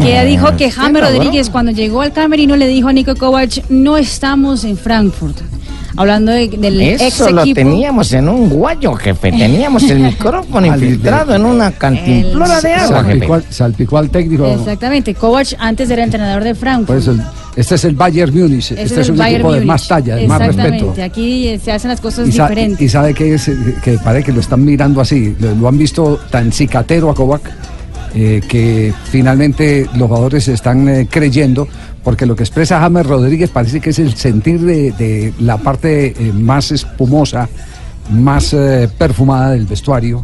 que 0.02 0.18
Ah, 0.20 0.24
dijo 0.24 0.56
que 0.58 0.70
James. 0.70 1.02
Rodríguez 1.02 1.50
cuando 1.50 1.72
llegó 1.72 2.02
al 2.02 2.14
camerino 2.14 2.56
le 2.56 2.68
dijo 2.68 2.90
a 2.90 2.94
Nico 2.94 3.16
Kovac 3.16 3.70
no 3.70 3.98
estamos 3.98 4.64
en 4.66 4.78
Frankfurt. 4.78 5.38
Hablando 6.00 6.32
de- 6.32 6.48
del 6.48 6.80
ex 6.82 7.02
Eso 7.02 7.30
lo 7.30 7.44
teníamos 7.54 8.14
en 8.14 8.30
un 8.30 8.48
guayo, 8.50 8.94
jefe. 8.94 9.32
Teníamos 9.32 9.84
el 9.84 10.00
micrófono 10.12 10.66
infiltrado 10.66 11.36
en 11.36 11.44
una 11.46 11.72
cantimplora 11.72 12.62
de 12.62 12.74
agua, 12.74 13.04
jefe. 13.04 13.10
Salpicó 13.20 13.34
al, 13.34 13.44
salpicó 13.50 13.98
al 13.98 14.10
técnico. 14.10 14.46
Exactamente, 14.48 15.14
Kovac 15.14 15.56
antes 15.60 15.90
era 15.90 16.04
entrenador 16.06 16.44
de 16.46 16.56
Frankfurt. 16.56 17.06
el, 17.06 17.22
Este 17.58 17.76
es 17.76 17.84
el 17.84 17.96
Bayern 17.96 18.34
Múnich. 18.34 18.72
Este 18.72 18.84
es, 18.84 18.92
el 19.08 19.12
un 19.12 19.18
Bayern 19.18 19.42
equipo 19.42 19.54
de 19.54 19.66
más 19.66 19.88
talla, 19.90 20.16
de 20.16 20.26
más 20.28 20.40
respeto. 20.40 20.62
Exactamente, 20.62 21.04
aquí 21.04 21.60
se 21.62 21.72
hacen 21.74 21.90
las 21.90 22.00
cosas 22.00 22.28
Y, 22.28 22.32
diferentes. 22.32 22.82
y 22.82 22.88
sabe 22.88 23.14
que 23.14 23.34
es 23.34 23.52
que 23.84 23.98
parece 24.02 24.28
que 24.28 24.32
lo 24.32 24.40
están 24.40 24.64
mirando 24.64 25.02
así, 25.02 25.36
lo, 25.38 25.54
lo 25.54 25.68
han 25.68 25.78
visto 25.78 26.18
tan 26.32 26.54
cicatero 26.54 27.10
a 27.10 27.14
Kovac 27.16 27.42
eh, 28.16 28.42
que 28.48 28.92
finalmente 29.12 29.86
los 29.96 30.08
jugadores 30.08 30.48
están 30.48 30.88
eh, 30.90 31.08
creyendo 31.12 31.68
porque 32.04 32.26
lo 32.26 32.36
que 32.36 32.44
expresa 32.44 32.80
James 32.80 33.06
Rodríguez 33.06 33.50
parece 33.50 33.80
que 33.80 33.90
es 33.92 34.00
el 34.00 34.16
sentir 34.16 34.60
de, 34.60 34.92
de 34.92 35.34
la 35.40 35.58
parte 35.58 36.08
eh, 36.18 36.34
más 36.34 36.72
espumosa, 36.72 37.50
más 38.12 38.54
eh, 38.54 38.90
perfumada 38.98 39.52
del 39.52 39.66
vestuario, 39.66 40.24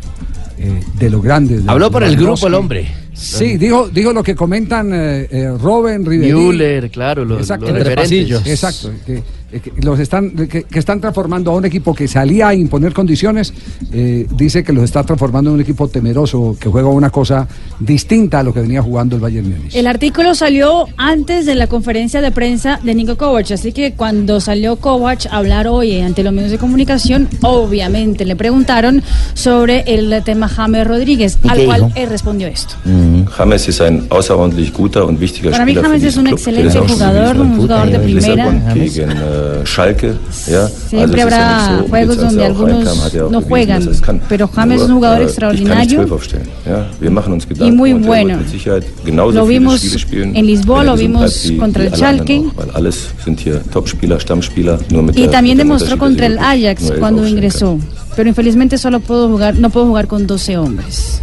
eh, 0.58 0.82
de 0.98 1.10
lo 1.10 1.22
grande. 1.22 1.60
de 1.60 1.70
Habló 1.70 1.92
por 1.92 2.04
el 2.04 2.16
grupo 2.16 2.48
el 2.48 2.54
hombre. 2.54 2.88
Sí, 3.14 3.58
dijo, 3.58 3.88
dijo 3.90 4.12
lo 4.12 4.24
que 4.24 4.36
comentan 4.36 4.92
eh, 4.94 5.28
eh, 5.32 5.58
Robben, 5.58 6.06
Ribéry. 6.06 6.34
Müller, 6.34 6.92
claro, 6.92 7.24
los, 7.24 7.40
Exacto. 7.40 7.68
los 7.68 7.78
referentes. 7.84 8.48
Exacto, 8.48 8.92
que, 9.06 9.24
que 9.52 9.72
los 9.82 10.00
están, 10.00 10.32
que, 10.32 10.64
que 10.64 10.80
están 10.80 11.00
transformando 11.00 11.52
a 11.52 11.56
un 11.56 11.66
equipo 11.66 11.94
que 11.94 12.08
salía 12.08 12.50
a 12.50 12.54
imponer 12.54 12.94
condiciones, 12.94 13.54
eh, 13.92 14.28
dice 14.32 14.64
que 14.64 14.74
los 14.74 14.84
está 14.84 15.04
transformando 15.04 15.50
en 15.50 15.56
un 15.56 15.62
equipo 15.62 15.88
temeroso, 15.88 16.58
que 16.60 16.70
juega 16.70 16.90
una 16.90 17.10
cosa 17.10 17.48
distinta 17.80 18.40
a 18.40 18.44
lo 18.44 18.54
que 18.54 18.62
venía 18.62 18.82
jugando 18.82 19.16
el 19.16 19.22
Bayern 19.22 19.50
Múnich. 19.50 19.76
El 19.76 19.88
artículo 19.88 20.36
salió 20.36 20.86
antes 20.98 21.46
de 21.46 21.56
la 21.56 21.68
conferencia 21.68 22.22
de 22.22 22.32
prensa 22.32 22.80
de 22.84 22.96
Nico 22.96 23.18
Kovac, 23.18 23.52
así 23.52 23.72
que 23.72 23.94
cuando 23.94 24.40
salió 24.40 24.78
Kovac 24.78 25.28
a 25.28 25.38
hablar 25.38 25.68
hoy 25.68 26.00
ante 26.02 26.24
los 26.24 26.34
medios 26.34 26.52
de 26.52 26.58
comunicación, 26.58 27.28
obviamente 27.42 28.26
le 28.26 28.36
preguntaron 28.36 29.04
sobre 29.34 29.84
el 29.88 30.22
tema 30.24 30.48
James 30.48 30.88
Rodríguez, 30.88 31.38
¿Y 31.44 31.50
al 31.50 31.66
cual 31.66 31.86
dijo? 31.88 31.92
él 31.96 32.10
respondió 32.10 32.48
esto. 32.48 32.76
James 33.38 33.68
ist 33.68 33.82
ein 33.82 34.08
außerordentlich 34.10 34.74
guter 34.74 35.04
und 35.04 35.20
wichtiger 35.20 35.52
Para 35.52 35.66
mí 35.66 35.76
James 35.76 36.04
es 36.04 36.18
un 36.18 36.28
excelente 36.28 36.80
jugador, 36.80 37.40
un 37.40 37.58
jugador 37.58 37.90
de 37.90 38.00
primera. 38.00 38.74
Äh, 39.36 39.66
Schalke. 39.66 40.16
Ja? 40.48 40.68
Siempre 40.68 41.24
Also 41.24 41.36
habrá 41.36 41.80
so, 41.80 41.88
juegos 41.90 42.18
donde 42.18 42.42
er 42.42 42.52
auch 42.52 42.60
algunos 42.60 42.86
reinkam, 42.86 42.98
er 43.14 43.30
no 43.30 43.42
juegan, 43.42 43.88
er 43.88 44.02
kann. 44.02 44.22
pero 44.30 44.50
James 44.56 44.82
es 44.82 44.88
un 44.88 44.96
jugador 44.96 45.20
äh, 45.20 45.24
extraordinario. 45.24 46.06
Ja? 46.66 46.86
Wir 47.00 47.12
machen 47.12 47.34
uns 47.34 47.48
Y 47.60 47.72
muy 47.72 47.94
bueno. 47.94 48.40
Lo 49.06 49.48
vimos 49.48 49.80
Spiele 49.80 50.00
spielen. 50.00 50.36
en 50.36 50.46
Lisboa, 50.46 50.84
lo 50.84 50.98
vimos 50.98 51.50
wie, 51.50 51.58
contra 51.58 51.84
wie 51.84 51.88
el 51.88 51.96
Schalke. 51.96 52.44
auch, 52.56 52.72
alles 52.74 53.08
sind 53.24 53.40
hier 53.40 53.62
Topspieler, 53.72 54.20
Stammspieler, 54.20 54.80
nur 54.92 55.04
mit 55.04 55.18
Y 55.18 55.24
der, 55.24 55.32
también 55.32 55.58
demostró 55.58 55.98
contra 55.98 56.26
el 56.26 56.38
Ajax 56.38 56.94
cuando 57.00 57.28
ingresó. 57.28 57.80
Pero 58.16 58.30
infelizmente 58.30 58.78
solo 58.78 59.00
puedo 59.00 59.28
jugar, 59.28 59.56
no 59.56 59.70
puedo 59.70 59.88
jugar 59.88 60.08
con 60.08 60.26
12 60.26 60.58
hombres. 60.58 61.22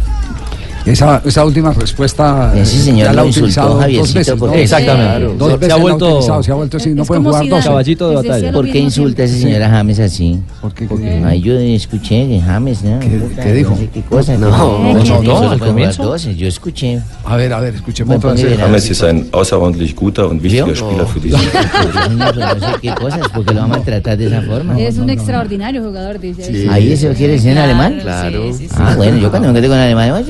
Esa, 0.85 1.21
esa 1.25 1.45
última 1.45 1.71
respuesta 1.71 2.51
Ese 2.55 2.75
eh, 2.77 2.79
señor 2.81 3.07
ya 3.07 3.13
la 3.13 3.21
ha 3.21 3.25
utilizado 3.25 3.69
dos 3.75 3.81
Javiercito, 3.81 4.19
veces. 4.19 4.35
porque- 4.37 4.55
¿no? 4.57 4.61
Exactamente. 4.63 5.05
Claro. 5.05 5.35
Dos 5.37 5.51
Se- 5.59 5.65
se 5.65 5.71
ha 5.71 5.75
vuelto- 5.77 6.43
se 6.43 6.51
ha 6.51 6.55
vuelto 6.55 6.77
así, 6.77 6.89
no 6.89 7.01
Es 7.03 7.07
pueden 7.07 7.23
jugar 7.23 7.47
dos. 7.47 7.63
Caballito 7.63 8.09
de 8.09 8.15
batalla. 8.15 8.51
¿Por 8.51 8.69
qué 8.69 8.79
insulta 8.79 9.21
a 9.21 9.25
esa 9.25 9.37
señora 9.37 9.69
James 9.69 9.99
así? 9.99 10.39
Porque, 10.61 10.87
Ay, 11.25 11.41
yo 11.41 11.53
escuché 11.57 12.27
que 12.27 12.41
James, 12.41 12.83
¿no? 12.83 12.99
Puta, 12.99 13.43
qué 13.43 13.53
dijo? 13.53 13.69
No 13.71 13.77
sé 13.77 13.89
qué 13.93 14.01
cosa. 14.01 14.37
No, 14.37 14.49
no, 14.49 14.93
no, 14.93 15.05
solo 15.05 15.23
no, 15.23 15.37
al 15.37 15.43
jugar 15.55 15.59
comienzo. 15.69 16.03
12, 16.03 16.35
Yo 16.35 16.47
escuché. 16.47 16.99
A 17.25 17.37
ver, 17.37 17.53
a 17.53 17.59
ver, 17.61 17.75
escuchemos 17.75 18.15
entonces. 18.15 18.45
ponle 18.45 18.57
James 18.63 18.89
ist 18.89 19.03
ein 19.03 19.27
außerordentlich 19.31 19.95
guter 19.95 20.25
und 20.25 20.41
wichtiger. 20.41 20.75
Spieler 20.75 21.07
für 21.07 21.19
diesen 21.21 22.17
No, 22.17 22.33
sé 22.33 22.79
qué 22.81 22.93
cosas, 22.95 23.21
porque 23.33 23.53
lo 23.53 23.61
vamos 23.61 23.77
a 23.77 23.81
tratar 23.85 24.17
de 24.17 24.27
esa 24.27 24.41
forma. 24.41 24.77
Es 24.79 24.97
un 24.97 25.09
extraordinario 25.09 25.81
jugador, 25.81 26.19
dice. 26.19 26.67
Ahí 26.69 26.91
eso 26.91 27.07
quiere 27.15 27.33
decir 27.33 27.51
en 27.51 27.57
alemán. 27.59 27.99
Claro. 28.01 28.43
Ah, 28.75 28.93
bueno, 28.97 29.17
yo 29.17 29.29
cuando 29.29 29.47
me 29.47 29.53
quedé 29.59 29.69
con 29.69 29.77
alemán, 29.77 30.23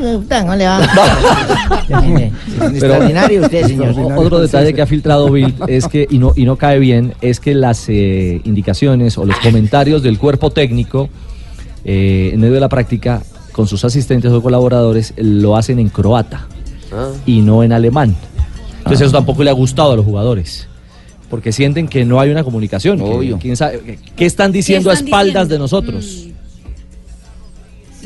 "Oye, 0.50 0.66
puta, 0.66 1.88
¿cómo 1.90 2.16
le 2.18 2.26
va? 2.26 2.68
Extraordinario 2.70 3.42
usted, 3.42 3.68
señor. 3.68 3.96
Otro 4.18 4.40
detalle 4.40 4.74
que 4.74 4.82
ha 4.82 4.86
filtrado 4.88 5.30
Bill 5.32 5.54
es 5.68 5.88
que, 5.88 6.08
y 6.10 6.18
no, 6.20 6.34
y 6.36 6.46
no 6.46 6.56
cae 6.56 6.80
bien, 6.80 7.14
es 7.22 7.40
que 7.40 7.54
las 7.56 7.86
eh, 7.90 8.42
indicaciones 8.44 9.18
o 9.18 9.26
los 9.26 9.38
comentarios 9.38 10.04
del 10.04 10.18
cuerpo 10.20 10.52
técnico 10.52 11.10
eh, 11.86 12.32
en 12.34 12.40
medio 12.40 12.54
de 12.54 12.60
la 12.60 12.70
práctica 12.70 13.22
con 13.52 13.68
sus 13.68 13.84
asistentes 13.86 14.32
o 14.32 14.42
colaboradores 14.42 15.14
lo 15.18 15.56
hacen 15.56 15.80
en 15.80 15.90
croata 15.90 16.48
y 17.26 17.42
no 17.42 17.64
en 17.64 17.72
alemán. 17.74 18.16
Entonces 18.80 19.02
eso 19.08 19.12
tampoco 19.12 19.44
le 19.44 19.50
ha 19.50 19.54
gustado 19.54 19.94
a 19.94 19.96
los 19.96 20.06
jugadores. 20.06 20.68
Porque 21.30 21.52
sienten 21.52 21.88
que 21.88 22.06
no 22.06 22.20
hay 22.20 22.30
una 22.30 22.44
comunicación. 22.44 22.98
que 23.00 23.04
Obvio. 23.06 23.40
¿Quién 23.40 23.56
sabe 23.58 23.80
qué- 23.80 23.98
qué 24.16 24.26
están 24.26 24.52
diciendo 24.52 24.92
están 24.92 25.06
a 25.06 25.08
espaldas 25.08 25.48
diciendo? 25.48 25.54
de 25.54 25.60
nosotros? 25.60 26.28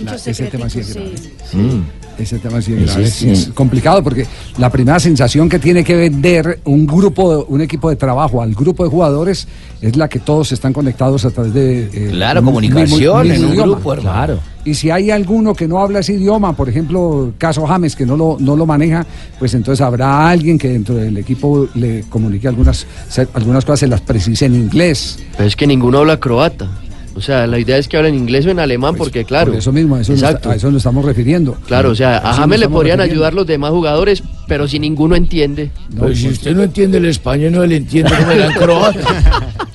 La- 0.03 0.15
ese 0.15 0.45
tema 0.45 0.69
sí 0.69 0.79
es 0.79 0.93
grave. 0.93 1.11
Mm. 1.53 1.81
Ese 2.17 2.39
tema 2.39 2.61
sí 2.61 2.73
es 2.73 2.81
Ese 2.81 2.85
grave. 2.91 3.03
Es, 3.07 3.13
sí. 3.13 3.29
es 3.29 3.47
complicado 3.53 4.03
porque 4.03 4.25
la 4.57 4.69
primera 4.71 4.99
sensación 4.99 5.47
que 5.49 5.59
tiene 5.59 5.83
que 5.83 5.95
vender 5.95 6.59
un 6.65 6.87
grupo, 6.87 7.45
un 7.49 7.61
equipo 7.61 7.89
de 7.89 7.95
trabajo 7.95 8.41
al 8.41 8.53
grupo 8.55 8.83
de 8.83 8.89
jugadores 8.89 9.47
es 9.81 9.95
la 9.95 10.07
que 10.09 10.19
todos 10.19 10.51
están 10.51 10.73
conectados 10.73 11.25
a 11.25 11.29
través 11.31 11.53
de. 11.53 11.83
eh, 11.93 12.09
Claro, 12.11 12.39
un 12.39 12.45
comunicación 12.47 13.31
en 13.31 13.45
un 13.45 13.51
idioma. 13.53 13.71
grupo, 13.73 13.93
hermano. 13.93 14.11
Claro. 14.11 14.39
Y 14.65 14.73
si 14.73 14.89
hay 14.89 15.11
alguno 15.11 15.53
que 15.55 15.65
no 15.67 15.79
habla 15.79 15.99
ese 15.99 16.13
idioma, 16.13 16.53
por 16.53 16.67
ejemplo, 16.67 17.31
caso 17.37 17.65
James, 17.65 17.95
que 17.95 18.05
no 18.05 18.17
lo, 18.17 18.35
no 18.39 18.55
lo 18.57 18.65
maneja, 18.65 19.05
pues 19.39 19.53
entonces 19.53 19.79
habrá 19.81 20.27
alguien 20.29 20.57
que 20.57 20.67
dentro 20.67 20.95
del 20.95 21.15
equipo 21.17 21.69
le 21.75 22.01
comunique 22.09 22.47
algunas, 22.49 22.85
algunas 23.33 23.63
cosas, 23.63 23.79
se 23.81 23.87
las 23.87 24.01
precise 24.01 24.45
en 24.45 24.55
inglés. 24.55 25.19
Pero 25.37 25.47
es 25.47 25.55
que 25.55 25.65
ninguno 25.67 25.99
habla 25.99 26.19
croata. 26.19 26.69
O 27.17 27.21
sea, 27.21 27.47
la 27.47 27.57
idea 27.57 27.77
es 27.79 27.87
que 27.87 27.97
hablen 27.97 28.13
inglés 28.13 28.45
o 28.45 28.51
en 28.51 28.59
alemán, 28.59 28.93
porque 28.95 29.25
claro. 29.25 29.51
Pues, 29.51 29.63
Por 29.65 29.71
eso 29.71 29.71
mismo, 29.73 29.95
a 29.95 30.01
eso, 30.01 30.11
nos, 30.11 30.21
Exacto. 30.21 30.51
a 30.51 30.55
eso 30.55 30.67
nos 30.69 30.77
estamos 30.77 31.03
refiriendo. 31.03 31.57
Claro, 31.65 31.89
o 31.89 31.95
sea, 31.95 32.19
A 32.19 32.27
nos 32.29 32.35
James 32.37 32.59
le 32.59 32.69
podrían 32.69 32.99
refiriendo. 32.99 33.25
ayudar 33.25 33.33
los 33.33 33.47
demás 33.47 33.71
jugadores, 33.71 34.21
pero 34.47 34.67
si 34.67 34.77
ninguno 34.77 35.15
entiende. 35.15 35.71
Pero 35.99 36.13
si 36.15 36.27
usted 36.27 36.55
no 36.55 36.61
entiende 36.61 36.99
el 36.99 37.05
español, 37.05 37.53
no 37.53 37.65
le 37.65 37.77
entiende 37.77 38.11
cómo 38.15 38.31
era 38.31 38.45
en 38.45 38.51
croata. 38.59 38.99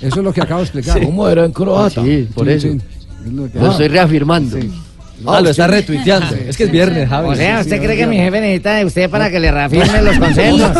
Eso 0.01 0.19
es 0.21 0.25
lo 0.25 0.33
que 0.33 0.41
acabo 0.41 0.61
de 0.61 0.65
explicar. 0.67 1.03
¿Cómo 1.05 1.29
era 1.29 1.45
en 1.45 1.53
croata? 1.53 2.03
Sí, 2.05 2.29
por 2.33 2.47
Sí, 2.47 2.53
eso. 2.53 2.69
sí. 2.69 2.79
Es 3.27 3.33
lo 3.33 3.51
que- 3.51 3.59
Lo 3.59 3.71
estoy 3.73 3.89
reafirmando. 3.89 4.57
Ah, 5.27 5.41
lo 5.41 5.51
está 5.51 5.67
retuiteando. 5.67 6.35
Es 6.35 6.57
que 6.57 6.65
es 6.65 6.71
viernes, 6.71 7.09
Javi. 7.09 7.29
O 7.29 7.35
sea, 7.35 7.61
¿usted 7.61 7.83
cree 7.83 7.97
que 7.97 8.07
mi 8.07 8.17
jefe 8.17 8.41
necesita 8.41 8.75
de 8.75 8.85
usted 8.85 9.11
para 9.11 9.31
que 9.31 9.41
le 9.41 9.51
reafirme 9.51 10.03
los 10.03 10.19
conceptos? 10.19 10.71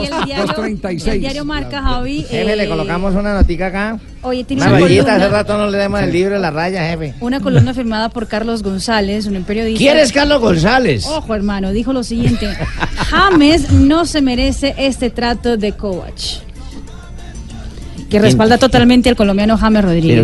Y 0.00 0.04
el 0.06 0.24
diario, 0.26 1.12
el 1.12 1.20
diario 1.20 1.44
marca 1.44 1.82
Javi. 1.82 2.22
Jefe, 2.22 2.52
eh, 2.52 2.56
le 2.56 2.68
colocamos 2.68 3.14
una 3.14 3.34
notica 3.34 3.66
acá. 3.68 3.98
Oye, 4.22 4.42
tiene 4.44 4.62
Una 4.62 4.72
una 4.72 4.80
rayita, 4.80 5.02
hace 5.02 5.10
columna, 5.20 5.28
rato 5.38 5.56
no 5.58 5.70
le 5.70 5.78
demos 5.78 6.00
el 6.00 6.12
libro 6.12 6.34
de 6.34 6.40
la 6.40 6.50
raya, 6.50 6.88
jefe. 6.88 7.14
una 7.20 7.40
columna 7.40 7.72
firmada 7.74 8.08
por 8.08 8.26
Carlos 8.26 8.62
González, 8.62 9.26
un 9.26 9.42
periodista. 9.44 9.78
¿Quién 9.78 9.98
es 9.98 10.12
Carlos 10.12 10.40
González? 10.40 11.06
Ojo, 11.06 11.34
hermano, 11.34 11.70
dijo 11.72 11.92
lo 11.92 12.02
siguiente: 12.02 12.48
James 13.10 13.70
no 13.70 14.04
se 14.04 14.22
merece 14.22 14.74
este 14.78 15.10
trato 15.10 15.56
de 15.56 15.72
Kovac. 15.72 16.45
Que 18.10 18.18
respalda 18.20 18.56
totalmente 18.58 19.08
al 19.08 19.16
colombiano 19.16 19.56
James 19.58 19.84
Rodríguez. 19.84 20.18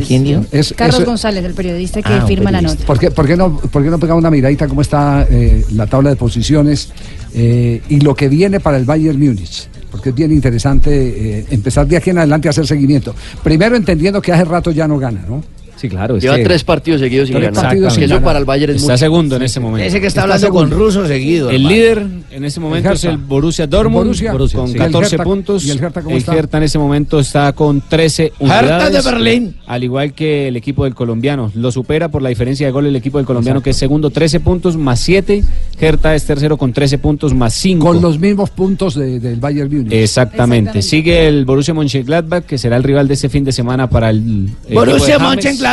Es- 0.53 0.73
Carlos 0.77 1.05
González, 1.05 1.45
el 1.45 1.55
periodista 1.55 2.01
que 2.03 2.13
Ah, 2.13 2.27
firma 2.27 2.51
la 2.51 2.63
nota. 2.63 2.85
¿Por 2.87 2.99
qué, 2.99 3.11
por 3.11 3.27
qué 3.27 3.37
no, 3.37 3.57
por 3.59 3.83
qué 3.83 3.91
no 3.91 3.99
pegamos 3.99 4.21
una 4.21 4.31
miradita 4.31 4.69
cómo 4.69 4.83
está 4.83 5.27
eh, 5.31 5.65
la 5.75 5.87
tabla 5.87 6.11
de 6.11 6.17
posiciones 6.17 6.91
eh, 7.35 7.83
y 7.89 8.01
lo 8.01 8.15
que 8.15 8.29
viene 8.29 8.61
para 8.61 8.77
el 8.77 8.85
Bayern 8.85 9.19
Múnich? 9.19 9.69
Porque 9.91 10.11
es 10.11 10.15
bien 10.15 10.33
interesante 10.33 10.91
eh, 11.41 11.47
empezar 11.51 11.87
de 11.87 11.97
aquí 11.97 12.11
en 12.11 12.19
adelante 12.19 12.49
a 12.49 12.51
hacer 12.51 12.67
seguimiento. 12.67 13.15
Primero 13.43 13.77
entendiendo 13.77 14.23
que 14.23 14.33
hace 14.33 14.45
rato 14.45 14.71
ya 14.71 14.87
no 14.89 14.99
gana, 14.99 15.25
¿no? 15.29 15.43
Sí, 15.83 15.89
claro. 15.89 16.17
Lleva 16.17 16.37
tres 16.45 16.63
partidos 16.63 17.01
seguidos 17.01 17.27
sin 17.29 17.37
Tres 17.37 17.53
ganar. 17.53 17.77
Que 17.97 18.05
eso 18.05 18.21
para 18.21 18.39
el 18.39 18.45
Bayern 18.45 18.71
es 18.71 18.83
Está 18.83 18.93
mucho. 18.93 18.99
segundo 19.05 19.35
en 19.37 19.43
este 19.43 19.59
momento. 19.59 19.85
Ese 19.87 20.01
que 20.01 20.07
está 20.07 20.21
Está 20.21 20.35
hablando 20.35 20.51
con 20.51 20.71
ruso 20.71 21.07
seguido. 21.09 21.51
El 21.51 21.57
hermano. 21.57 21.75
líder 21.75 22.07
en 22.31 22.45
este 22.45 22.61
momento 22.61 22.89
El 22.91 22.95
es 22.95 23.05
Hertha. 23.05 23.15
el 23.15 23.21
Borussia 23.21 23.67
Dortmund 23.67 24.05
Borussia. 24.05 24.33
con 24.33 24.69
Sí. 24.69 24.79
14 24.79 24.79
¿Y 24.79 25.15
el 25.15 25.21
Hertha- 25.21 25.25
puntos. 25.25 25.65
y 25.67 25.71
el 25.73 25.79
Hertha 25.83 26.03
cómo 26.03 26.15
El 26.15 26.19
está? 26.19 26.35
Hertha 26.37 26.59
en 26.59 26.63
ese 26.63 26.79
momento 26.79 27.19
está 27.19 27.53
con 27.53 27.81
13 27.81 28.33
Hertha 28.39 28.61
unidades. 28.61 29.05
de 29.05 29.11
Berlín. 29.11 29.57
Al 29.67 29.83
igual 29.83 30.13
que 30.13 30.47
el 30.49 30.57
equipo 30.57 30.85
del 30.85 30.95
colombiano. 30.95 31.51
Lo 31.57 31.73
supera 31.73 32.09
por 32.11 32.23
la 32.23 32.29
diferencia 32.29 32.65
de 32.67 32.71
gol 32.73 32.87
el 32.87 32.95
equipo 32.95 33.19
del 33.19 33.27
colombiano 33.27 33.61
que 33.61 33.71
es 33.71 33.77
segundo 33.77 34.11
13 34.11 34.39
puntos 34.39 34.77
más 34.77 35.01
7. 35.01 35.43
Hertha 35.81 36.15
es 36.15 36.25
tercero 36.25 36.57
con 36.57 36.73
13 36.73 36.99
puntos 36.99 37.35
más 37.35 37.55
5. 37.55 37.85
Con 37.85 38.01
los 38.01 38.21
mismos 38.21 38.51
puntos 38.51 38.95
de- 38.95 39.19
del 39.19 39.41
Bayern 39.41 39.69
Múnich. 39.69 39.93
Exactamente. 39.93 40.81
Sigue 40.83 41.27
el 41.27 41.45
Borussia 41.45 41.75
Mönchengladbach, 41.75 42.45
que 42.45 42.57
será 42.57 42.77
el 42.77 42.85
rival 42.85 43.09
de 43.09 43.15
este 43.15 43.29
fin 43.29 43.43
de 43.43 43.51
semana 43.51 43.89
para 43.91 44.11
el 44.11 44.49
equipo 44.65 44.75
Borussia 44.81 45.19
de 45.19 45.25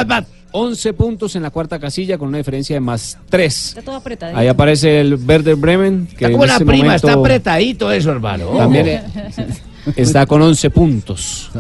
Mönchengladbach. 0.06 0.26
11 0.52 0.94
puntos 0.94 1.36
en 1.36 1.44
la 1.44 1.52
cuarta 1.52 1.78
casilla 1.80 2.18
con 2.18 2.28
una 2.30 2.40
diferencia 2.40 2.76
de 2.76 2.80
más 2.80 3.18
3. 3.30 3.68
Está 3.68 3.82
todo 3.84 3.96
apretadito. 3.98 4.38
Ahí 4.40 4.48
aparece 4.48 5.00
el 5.00 5.14
Werder 5.14 5.56
Bremen, 5.56 6.08
que 6.08 6.14
Está 6.16 6.26
en 6.28 6.32
como 6.34 6.46
la 6.48 6.54
este 6.54 6.66
prima, 6.66 6.84
momento 6.86 7.08
está 7.08 7.20
apretadito 7.20 7.92
eso, 7.92 8.12
hermano. 8.12 8.46
también 8.58 8.88
eh, 8.88 9.04
está 9.96 10.26
con 10.26 10.42
11 10.42 10.70
puntos. 10.72 11.52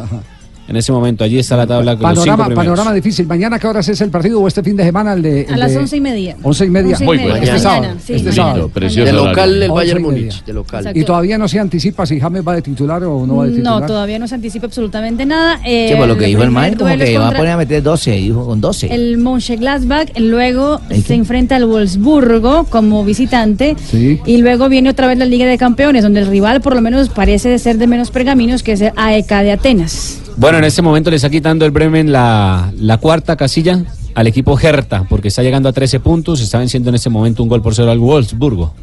En 0.69 0.75
ese 0.77 0.91
momento. 0.91 1.23
Allí 1.23 1.39
está 1.39 1.57
la 1.57 1.65
tabla 1.67 1.95
con 1.97 2.03
los 2.03 2.23
cinco 2.23 2.25
Panorama, 2.37 2.45
primeros. 2.45 2.63
panorama 2.77 2.93
difícil. 2.93 3.25
¿Mañana 3.27 3.57
qué 3.59 3.67
horas 3.67 3.89
es 3.89 3.99
el 4.01 4.09
partido 4.09 4.39
o 4.39 4.47
este 4.47 4.61
fin 4.63 4.75
de 4.75 4.83
semana? 4.83 5.13
El 5.13 5.21
de, 5.21 5.47
A 5.51 5.57
las 5.57 5.75
once 5.75 5.97
y 5.97 6.01
media. 6.01 6.35
Once 6.43 6.65
y 6.65 6.69
media. 6.69 6.97
Muy 7.01 7.17
media. 7.17 7.37
Este 7.37 7.59
sábado. 7.59 7.93
sí, 8.05 8.13
este 8.13 8.31
sábado. 8.31 8.69
Precioso 8.69 9.05
De 9.05 9.13
local, 9.13 9.29
horario. 9.49 9.63
el 9.63 9.71
Once 9.71 9.73
Bayern. 9.85 10.01
Múnich, 10.01 10.43
de 10.45 10.53
local. 10.53 10.91
Y 10.95 11.03
todavía 11.03 11.37
no 11.37 11.47
se 11.47 11.59
anticipa 11.59 12.05
si 12.05 12.19
James 12.19 12.43
va 12.47 12.55
de 12.55 12.61
titular 12.61 13.03
o 13.03 13.25
no 13.25 13.37
va 13.37 13.45
de 13.45 13.51
titular. 13.53 13.81
No, 13.81 13.87
todavía 13.87 14.19
no 14.19 14.27
se 14.27 14.35
anticipa 14.35 14.67
absolutamente 14.67 15.25
nada. 15.25 15.59
Eh, 15.65 15.89
Sí, 15.91 15.95
por 15.97 16.07
lo 16.07 16.15
que 16.17 16.25
el 16.25 16.31
dijo 16.31 16.43
el 16.43 16.51
Mike, 16.51 16.77
como 16.77 16.95
que 16.97 17.17
va 17.17 17.29
a 17.29 17.31
poner 17.31 17.51
a 17.53 17.57
meter 17.57 17.81
12, 17.83 18.11
dijo 18.11 18.45
con 18.45 18.61
12. 18.61 18.93
El 18.93 19.17
Mönchengladbach, 19.17 20.09
luego 20.19 20.79
se 21.05 21.15
enfrenta 21.15 21.55
al 21.55 21.65
Wolfsburgo 21.65 22.65
como 22.65 23.03
visitante 23.03 23.75
Sí. 23.89 24.19
y 24.25 24.37
luego 24.37 24.69
viene 24.69 24.89
otra 24.89 25.07
vez 25.07 25.17
la 25.17 25.25
Liga 25.25 25.45
de 25.45 25.57
Campeones, 25.57 26.03
donde 26.03 26.19
el 26.21 26.27
rival 26.27 26.61
por 26.61 26.75
lo 26.75 26.81
menos 26.81 27.09
parece 27.09 27.57
ser 27.59 27.77
de 27.77 27.87
menos 27.87 28.11
pergaminos, 28.11 28.63
que 28.63 28.73
es 28.73 28.81
el 28.81 28.91
AEK 28.95 29.29
de 29.43 29.51
Atenas. 29.53 30.19
Bueno, 30.37 30.58
en 30.59 30.65
este 30.65 30.81
momento 30.81 31.09
le 31.09 31.15
está 31.15 31.29
quitando 31.29 31.65
el 31.65 31.71
Bremen 31.71 32.11
la, 32.11 32.71
la 32.77 32.97
cuarta 32.97 33.35
casilla 33.35 33.83
al 34.13 34.27
equipo 34.27 34.59
Hertha, 34.59 35.05
porque 35.09 35.29
está 35.29 35.41
llegando 35.41 35.69
a 35.69 35.73
13 35.73 35.99
puntos, 35.99 36.41
está 36.41 36.59
venciendo 36.59 36.89
en 36.89 36.95
este 36.95 37.09
momento 37.09 37.41
un 37.43 37.49
gol 37.49 37.61
por 37.61 37.73
cero 37.73 37.91
al 37.91 37.99
Wolfsburgo. 37.99 38.73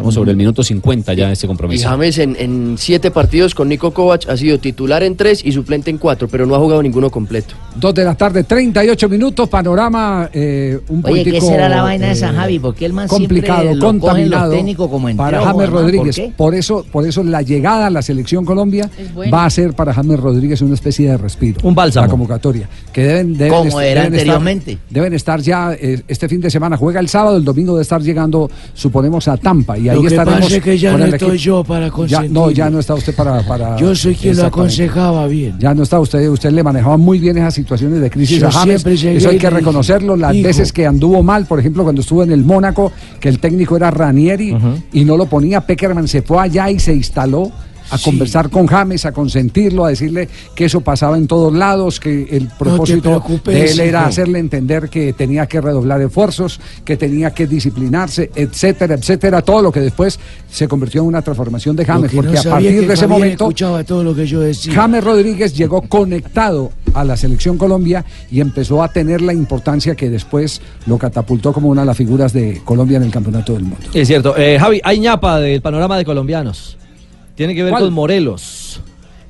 Estamos 0.00 0.14
sobre 0.14 0.30
el 0.30 0.36
minuto 0.38 0.62
50 0.62 1.12
ya 1.12 1.26
de 1.26 1.34
este 1.34 1.46
Y 1.46 1.48
compromiso. 1.48 1.88
James 1.88 2.16
en, 2.18 2.34
en 2.38 2.76
siete 2.78 3.10
partidos 3.10 3.54
con 3.54 3.68
Nico 3.68 3.90
Kovac 3.92 4.28
ha 4.30 4.36
sido 4.36 4.58
titular 4.58 5.02
en 5.02 5.14
tres 5.14 5.44
y 5.44 5.52
suplente 5.52 5.90
en 5.90 5.98
cuatro, 5.98 6.26
pero 6.26 6.46
no 6.46 6.54
ha 6.54 6.58
jugado 6.58 6.82
ninguno 6.82 7.10
completo. 7.10 7.54
Dos 7.76 7.94
de 7.94 8.04
la 8.04 8.14
tarde, 8.14 8.44
38 8.44 9.08
minutos, 9.10 9.48
panorama 9.48 10.30
eh, 10.32 10.80
un 10.88 11.02
Oye, 11.04 11.22
¿qué 11.24 11.40
será 11.40 11.68
la 11.68 11.82
vaina 11.82 12.06
de 12.06 12.12
eh, 12.12 12.14
esa 12.14 12.32
Javi? 12.32 12.58
Porque 12.58 12.86
el 12.86 12.94
man 12.94 13.08
complicado, 13.08 13.60
siempre 13.60 13.76
lo 13.76 13.86
cogen 13.86 14.00
contaminado 14.00 14.46
los 14.46 14.56
técnicos 14.56 14.88
como 14.88 15.08
en 15.10 15.16
para 15.18 15.42
James 15.42 15.68
Rodríguez. 15.68 16.20
¿por 16.36 16.54
eso, 16.54 16.86
por 16.90 17.06
eso 17.06 17.22
la 17.22 17.42
llegada 17.42 17.86
a 17.86 17.90
la 17.90 18.00
selección 18.00 18.46
Colombia 18.46 18.90
va 19.32 19.44
a 19.44 19.50
ser 19.50 19.74
para 19.74 19.92
James 19.92 20.18
Rodríguez 20.18 20.62
una 20.62 20.74
especie 20.74 21.10
de 21.10 21.18
respiro. 21.18 21.60
Un 21.62 21.74
bálsamo. 21.74 22.06
La 22.06 22.10
convocatoria. 22.10 22.68
Que 22.92 23.02
deben, 23.04 23.36
deben 23.36 23.52
Como 23.52 23.80
est- 23.80 23.90
era 23.90 24.02
deben 24.02 24.14
anteriormente. 24.14 24.72
Estar, 24.72 24.86
deben 24.88 25.12
estar 25.12 25.40
ya 25.40 25.74
eh, 25.74 26.02
este 26.08 26.26
fin 26.28 26.40
de 26.40 26.50
semana. 26.50 26.78
Juega 26.78 27.00
el 27.00 27.08
sábado, 27.08 27.36
el 27.36 27.44
domingo 27.44 27.76
de 27.76 27.82
estar 27.82 28.00
llegando, 28.00 28.50
suponemos, 28.72 29.28
a 29.28 29.36
Tampa. 29.36 29.76
Y 29.78 29.89
ahí 29.90 29.96
Lo 29.96 30.02
que 30.02 30.08
estaremos. 30.08 30.40
pasa 30.40 30.56
es 30.56 30.62
que 30.62 30.78
ya 30.78 30.96
no 30.96 31.04
estoy 31.04 31.16
equipo. 31.16 31.34
yo 31.34 31.64
para 31.64 31.90
Ya, 32.06 32.22
no, 32.28 32.50
ya 32.50 32.70
no 32.70 32.78
está 32.80 32.94
usted 32.94 33.14
para. 33.14 33.42
para 33.46 33.76
Yo 33.76 33.94
soy 33.94 34.14
quien 34.14 34.36
lo 34.36 34.46
aconsejaba 34.46 35.26
bien. 35.26 35.56
Ya 35.58 35.74
no 35.74 35.82
está 35.82 35.98
usted, 36.00 36.28
usted 36.28 36.50
le 36.50 36.62
manejaba 36.62 36.96
muy 36.96 37.18
bien 37.18 37.36
esas 37.38 37.54
situaciones 37.54 38.00
de 38.00 38.10
crisis 38.10 38.38
Yo 38.40 38.48
a 38.48 38.52
James. 38.52 38.64
siempre 38.82 38.96
llegué 38.96 39.16
Eso 39.18 39.28
hay 39.30 39.38
que 39.38 39.50
reconocerlo. 39.50 40.16
Las 40.16 40.34
"Hijo". 40.34 40.46
veces 40.48 40.72
que 40.72 40.86
anduvo 40.86 41.22
mal, 41.22 41.46
por 41.46 41.58
ejemplo, 41.60 41.82
cuando 41.82 42.00
estuvo 42.02 42.22
en 42.22 42.32
el 42.32 42.44
Mónaco, 42.44 42.92
que 43.20 43.28
el 43.28 43.38
técnico 43.38 43.76
era 43.76 43.90
Ranieri 43.90 44.56
y 44.92 45.04
no 45.04 45.16
lo 45.16 45.26
ponía, 45.26 45.60
Peckerman 45.60 46.08
se 46.08 46.22
fue 46.22 46.40
allá 46.40 46.70
y 46.70 46.78
se 46.78 46.94
instaló 46.94 47.50
a 47.90 47.98
conversar 47.98 48.50
con 48.50 48.66
James, 48.66 49.04
a 49.04 49.12
consentirlo, 49.12 49.84
a 49.84 49.90
decirle 49.90 50.28
que 50.54 50.66
eso 50.66 50.80
pasaba 50.80 51.16
en 51.16 51.26
todos 51.26 51.52
lados, 51.52 52.00
que 52.00 52.28
el 52.30 52.48
propósito 52.48 53.22
de 53.44 53.70
él 53.70 53.80
era 53.80 54.00
hijo. 54.00 54.08
hacerle 54.08 54.38
entender 54.38 54.88
que 54.88 55.12
tenía 55.12 55.46
que 55.46 55.60
redoblar 55.60 56.00
esfuerzos, 56.00 56.60
que 56.84 56.96
tenía 56.96 57.32
que 57.32 57.46
disciplinarse, 57.46 58.30
etcétera, 58.34 58.94
etcétera, 58.94 59.42
todo 59.42 59.62
lo 59.62 59.72
que 59.72 59.80
después 59.80 60.18
se 60.50 60.68
convirtió 60.68 61.02
en 61.02 61.08
una 61.08 61.22
transformación 61.22 61.76
de 61.76 61.84
James, 61.84 62.10
que 62.10 62.16
porque 62.16 62.32
no 62.32 62.40
a 62.40 62.44
partir 62.44 62.86
de 62.86 62.94
ese 62.94 63.06
momento 63.06 63.44
escuchaba 63.44 63.84
todo 63.84 64.04
lo 64.04 64.14
que 64.14 64.26
yo 64.26 64.40
decía. 64.40 64.72
James 64.72 65.04
Rodríguez 65.04 65.54
llegó 65.54 65.82
conectado 65.82 66.72
a 66.94 67.04
la 67.04 67.16
selección 67.16 67.56
Colombia 67.56 68.04
y 68.30 68.40
empezó 68.40 68.82
a 68.82 68.88
tener 68.88 69.20
la 69.20 69.32
importancia 69.32 69.94
que 69.94 70.10
después 70.10 70.60
lo 70.86 70.98
catapultó 70.98 71.52
como 71.52 71.68
una 71.68 71.82
de 71.82 71.86
las 71.86 71.96
figuras 71.96 72.32
de 72.32 72.60
Colombia 72.64 72.96
en 72.96 73.04
el 73.04 73.10
Campeonato 73.10 73.52
del 73.52 73.62
Mundo. 73.62 73.86
Es 73.92 74.08
cierto. 74.08 74.36
Eh, 74.36 74.58
Javi, 74.58 74.80
hay 74.82 74.98
ñapa 74.98 75.40
del 75.40 75.60
panorama 75.60 75.96
de 75.96 76.04
colombianos. 76.04 76.76
Tiene 77.34 77.54
que 77.54 77.62
ver 77.62 77.70
¿Cuál? 77.72 77.84
con 77.84 77.92
Morelos. 77.94 78.80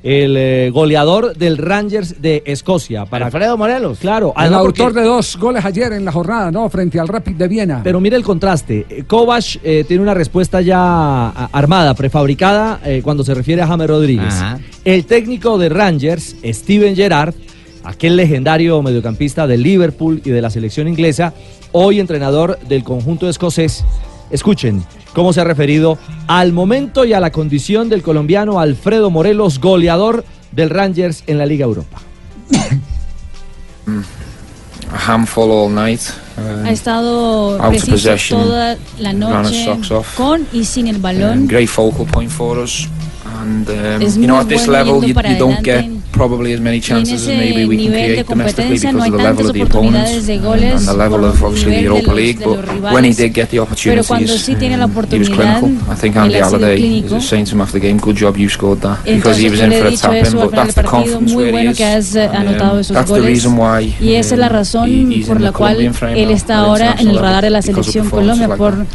El 0.03 0.35
eh, 0.35 0.71
goleador 0.73 1.37
del 1.37 1.59
Rangers 1.59 2.19
de 2.23 2.41
Escocia. 2.47 3.05
Para... 3.05 3.27
Alfredo 3.27 3.55
Morelos. 3.55 3.99
Claro, 3.99 4.33
El 4.35 4.49
porque- 4.51 4.81
autor 4.81 4.93
de 4.93 5.03
dos 5.03 5.37
goles 5.37 5.63
ayer 5.63 5.93
en 5.93 6.03
la 6.03 6.11
jornada, 6.11 6.49
¿no? 6.51 6.67
Frente 6.69 6.99
al 6.99 7.07
Rapid 7.07 7.35
de 7.35 7.47
Viena. 7.47 7.81
Pero 7.83 7.99
mire 7.99 8.15
el 8.15 8.23
contraste. 8.23 8.87
Eh, 8.89 9.03
Kovac 9.05 9.59
eh, 9.63 9.85
tiene 9.87 10.01
una 10.01 10.15
respuesta 10.15 10.59
ya 10.61 11.29
armada, 11.29 11.93
prefabricada, 11.93 12.79
eh, 12.83 13.01
cuando 13.03 13.23
se 13.23 13.35
refiere 13.35 13.61
a 13.61 13.67
James 13.67 13.87
Rodríguez. 13.87 14.33
Ajá. 14.33 14.59
El 14.83 15.05
técnico 15.05 15.59
de 15.59 15.69
Rangers, 15.69 16.35
Steven 16.43 16.95
Gerrard, 16.95 17.35
aquel 17.83 18.15
legendario 18.15 18.81
mediocampista 18.81 19.45
del 19.45 19.61
Liverpool 19.61 20.19
y 20.25 20.31
de 20.31 20.41
la 20.41 20.49
selección 20.49 20.87
inglesa, 20.87 21.35
hoy 21.73 21.99
entrenador 21.99 22.57
del 22.67 22.83
conjunto 22.83 23.29
escocés. 23.29 23.85
Escuchen 24.31 24.83
cómo 25.13 25.33
se 25.33 25.41
ha 25.41 25.43
referido 25.43 25.97
al 26.27 26.53
momento 26.53 27.05
y 27.05 27.13
a 27.13 27.19
la 27.19 27.31
condición 27.31 27.89
del 27.89 28.01
colombiano 28.01 28.59
Alfredo 28.59 29.09
Morelos, 29.09 29.59
goleador 29.59 30.23
del 30.51 30.69
Rangers 30.69 31.23
en 31.27 31.37
la 31.37 31.45
Liga 31.45 31.65
Europa. 31.65 32.01
a 34.93 34.97
handful 35.13 35.49
all 35.51 35.69
night. 35.73 36.01
um, 36.37 36.65
Ha 36.65 36.71
estado 36.71 37.57
preciso 37.69 38.35
toda 38.37 38.77
la 38.99 39.13
noche 39.13 39.67
con 40.15 40.45
y 40.51 40.65
sin 40.65 40.87
el 40.87 40.97
um, 40.97 41.01
balón. 41.01 41.47
great 41.47 41.69
focal 41.69 42.05
point 42.05 42.29
for 42.29 42.57
us. 42.59 42.87
And 43.41 43.67
um, 43.69 44.01
Es 44.01 44.15
you 44.15 44.25
know, 44.25 44.37
at 44.39 44.47
this 44.47 44.67
level, 44.67 45.01
you, 45.03 45.13
you 45.13 45.37
don't 45.37 45.63
get. 45.63 45.85
Probably 46.11 46.53
as 46.53 46.59
many 46.59 46.79
chances 46.79 47.27
as 47.27 47.27
maybe 47.27 47.65
we 47.65 47.77
can 47.77 47.91
create 47.91 48.27
domestically 48.27 48.77
because 48.79 49.07
of 49.07 49.11
the 49.11 49.17
level 49.17 49.47
of 49.47 49.53
the 49.53 49.61
opponents 49.61 50.27
de 50.27 50.33
and- 50.35 50.45
and 50.45 50.87
the 50.87 50.93
level 50.93 51.25
of 51.25 51.43
obviously 51.43 51.75
the 51.75 51.81
Europa 51.81 52.11
League. 52.11 52.39
But 52.43 52.93
when 52.93 53.03
he 53.03 53.13
did 53.13 53.33
get 53.33 53.49
the 53.49 53.59
opportunities, 53.59 54.47
he 54.47 55.19
was 55.19 55.29
clinical. 55.29 55.69
I 55.89 55.95
think 55.95 56.15
Andy 56.15 56.35
Halliday 56.35 57.03
was 57.09 57.25
saying 57.25 57.45
to 57.45 57.55
him 57.55 57.61
after 57.61 57.79
the 57.79 57.87
game, 57.87 57.97
"Good 57.99 58.17
job, 58.17 58.37
you 58.37 58.49
scored 58.49 58.81
that," 58.81 59.03
because 59.03 59.37
he 59.39 59.49
was 59.49 59.59
in 59.59 59.71
for 59.71 59.87
a 59.87 59.91
eso 59.91 60.11
al 60.11 60.21
But 60.41 60.51
that's 60.51 60.75
the 60.75 60.83
confidence 60.83 61.33
where 61.33 61.51
he 61.51 61.69
is. 61.69 62.15
And, 62.15 62.61
um, 62.61 62.81
that's 62.81 63.11
the 63.11 63.21
reason 63.21 63.57
why, 63.57 63.95
Y 63.99 64.13
esa 64.15 64.35
es 64.35 64.39
la 64.39 64.47
um, 64.47 64.53
razón 64.53 64.89
por 65.27 65.37
in 65.37 65.43
la 65.43 65.51
the 65.51 65.57
cual 65.57 65.77
él 66.15 66.31
está 66.31 66.59
ahora 66.59 66.95
en 66.99 67.09
el 67.09 67.17
radar 67.17 67.43
de 67.43 67.49
la 67.49 67.61
selección 67.61 68.09
Colombia 68.09 68.47
por 68.55 68.85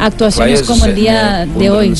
actuaciones 0.00 0.62
como 0.62 0.84
el 0.86 0.94
día 0.94 1.46
de 1.46 1.70
hoy. 1.70 1.94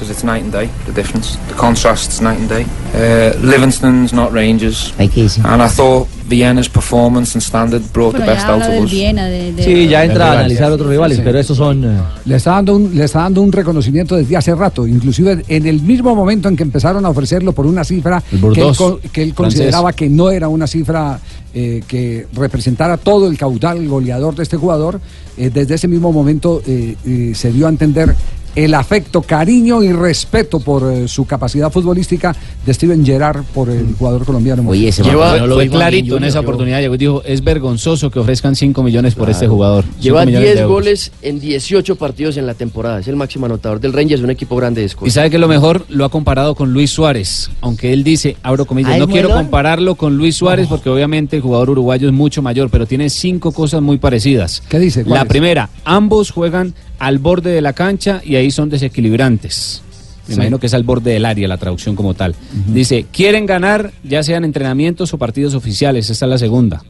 Because 0.00 0.10
it's 0.10 0.24
night 0.24 0.42
and 0.42 0.50
day 0.50 0.70
the 0.86 0.92
difference. 0.92 1.36
The 1.48 1.54
contrast's 1.54 2.22
night 2.22 2.38
and 2.40 2.48
day. 2.48 2.64
Uh, 2.94 3.36
Livingston's 3.44 4.12
not 4.14 4.32
Rangers. 4.32 4.94
And 4.98 5.60
I 5.62 5.68
thought 5.68 6.08
Vienna's 6.26 6.68
performance 6.70 7.34
and 7.34 7.42
standard 7.42 7.82
brought 7.92 8.12
Bueno, 8.12 8.24
the 8.26 8.32
best 8.32 8.46
out 8.46 8.62
of 8.62 8.84
us. 8.84 8.90
Viena, 8.90 9.26
de, 9.26 9.52
de- 9.52 9.62
Sí, 9.62 9.88
ya 9.88 10.04
entra 10.04 10.28
a 10.28 10.32
analizar 10.40 10.72
otros 10.72 10.88
rivales, 10.88 11.18
Sí. 11.18 11.22
pero 11.24 11.38
esos 11.38 11.56
son... 11.58 11.84
eh, 11.84 11.98
Le 12.24 12.36
está, 12.36 12.52
dando 12.52 12.76
un, 12.76 12.96
le 12.96 13.04
está 13.04 13.20
dando 13.20 13.42
un 13.42 13.52
reconocimiento 13.52 14.16
desde 14.16 14.36
hace 14.38 14.54
rato, 14.54 14.86
inclusive 14.86 15.44
en 15.48 15.66
el 15.66 15.82
mismo 15.82 16.14
momento 16.14 16.48
en 16.48 16.56
que 16.56 16.62
empezaron 16.62 17.04
a 17.04 17.10
ofrecerlo 17.10 17.52
por 17.52 17.66
una 17.66 17.84
cifra 17.84 18.22
El 18.30 18.30
que 18.30 18.36
él, 18.36 18.40
Bordeaux, 18.40 19.00
que 19.12 19.22
él 19.22 19.34
francés. 19.34 19.34
consideraba 19.58 19.92
que 19.92 20.08
no 20.08 20.30
era 20.30 20.48
una 20.48 20.66
cifra 20.66 21.18
eh, 21.52 21.82
que 21.86 22.26
representara 22.32 22.96
todo 22.96 23.28
el 23.28 23.36
caudal 23.36 23.86
goleador 23.88 24.34
de 24.36 24.44
este 24.44 24.56
jugador, 24.56 25.00
eh, 25.36 25.50
desde 25.52 25.74
ese 25.74 25.88
mismo 25.88 26.12
momento 26.12 26.62
eh, 26.66 26.94
eh, 27.04 27.32
se 27.34 27.52
dio 27.52 27.66
a 27.66 27.70
entender 27.70 28.14
el 28.54 28.74
afecto, 28.74 29.22
cariño 29.22 29.82
y 29.82 29.92
respeto 29.92 30.60
por 30.60 30.92
eh, 30.92 31.08
su 31.08 31.24
capacidad 31.24 31.70
futbolística 31.70 32.34
de 32.64 32.74
Steven 32.74 33.04
Gerrard 33.04 33.44
por 33.54 33.70
el 33.70 33.94
jugador 33.98 34.24
colombiano. 34.24 34.62
Oye, 34.68 34.92
fue 34.92 35.68
clarito 35.68 36.16
en 36.16 36.24
esa 36.24 36.40
oportunidad. 36.40 36.80
Llegó 36.80 36.94
y 36.94 36.98
dijo, 36.98 37.22
es 37.24 37.42
vergonzoso 37.42 38.10
que 38.10 38.18
ofrezcan 38.18 38.56
5 38.56 38.82
millones 38.82 39.14
por 39.14 39.30
este 39.30 39.46
jugador. 39.48 39.84
Lleva 40.00 40.24
millones 40.24 40.48
de 40.48 40.54
10 40.54 40.62
euros. 40.62 40.72
goles 40.74 41.12
en 41.22 41.40
18 41.40 41.96
partidos 41.96 42.36
en 42.36 42.46
la 42.46 42.54
temporada. 42.54 43.00
Es 43.00 43.08
el 43.08 43.16
máximo 43.16 43.46
anotador 43.46 43.80
del 43.80 43.92
Rangers, 43.92 44.22
un 44.22 44.30
equipo 44.30 44.56
grande 44.56 44.80
de 44.80 44.84
Y 44.84 44.86
Escocia. 44.86 45.12
sabe 45.12 45.30
que 45.30 45.38
lo 45.38 45.48
mejor 45.48 45.84
lo 45.88 46.04
ha 46.04 46.08
comparado 46.08 46.54
con 46.54 46.72
Luis 46.72 46.90
Suárez, 46.90 47.50
aunque 47.60 47.92
él 47.92 48.04
dice, 48.04 48.36
abro 48.42 48.64
comillas, 48.66 48.92
¿Ah, 48.94 48.98
no 48.98 49.08
quiero 49.08 49.30
compararlo 49.30 49.94
con 49.94 50.16
Luis 50.16 50.36
Suárez 50.36 50.66
porque 50.68 50.88
obviamente 50.90 51.36
el 51.36 51.42
jugador 51.42 51.70
uruguayo 51.70 52.08
es 52.08 52.14
mucho 52.14 52.42
mayor, 52.42 52.70
pero 52.70 52.86
tiene 52.86 53.10
cinco 53.10 53.52
cosas 53.52 53.82
muy 53.82 53.98
parecidas. 53.98 54.62
¿Qué 54.68 54.78
dice? 54.78 55.04
La 55.04 55.24
primera, 55.24 55.68
ambos 55.84 56.30
juegan 56.30 56.74
al 57.00 57.18
borde 57.18 57.50
de 57.50 57.60
la 57.60 57.72
cancha 57.72 58.20
y 58.24 58.36
ahí 58.36 58.52
son 58.52 58.70
desequilibrantes. 58.70 59.82
Me 60.28 60.34
Sí. 60.34 60.38
imagino 60.38 60.60
que 60.60 60.66
es 60.66 60.74
al 60.74 60.84
borde 60.84 61.10
del 61.12 61.24
área 61.26 61.48
la 61.48 61.56
traducción 61.56 61.96
como 61.96 62.14
tal. 62.14 62.36
Dice, 62.68 63.06
quieren 63.10 63.46
ganar 63.46 63.90
ya 64.04 64.22
sean 64.22 64.44
entrenamientos 64.44 65.12
o 65.12 65.18
partidos 65.18 65.54
oficiales, 65.54 66.08
esta 66.08 66.26
es 66.26 66.30
la 66.30 66.38
segunda. 66.38 66.82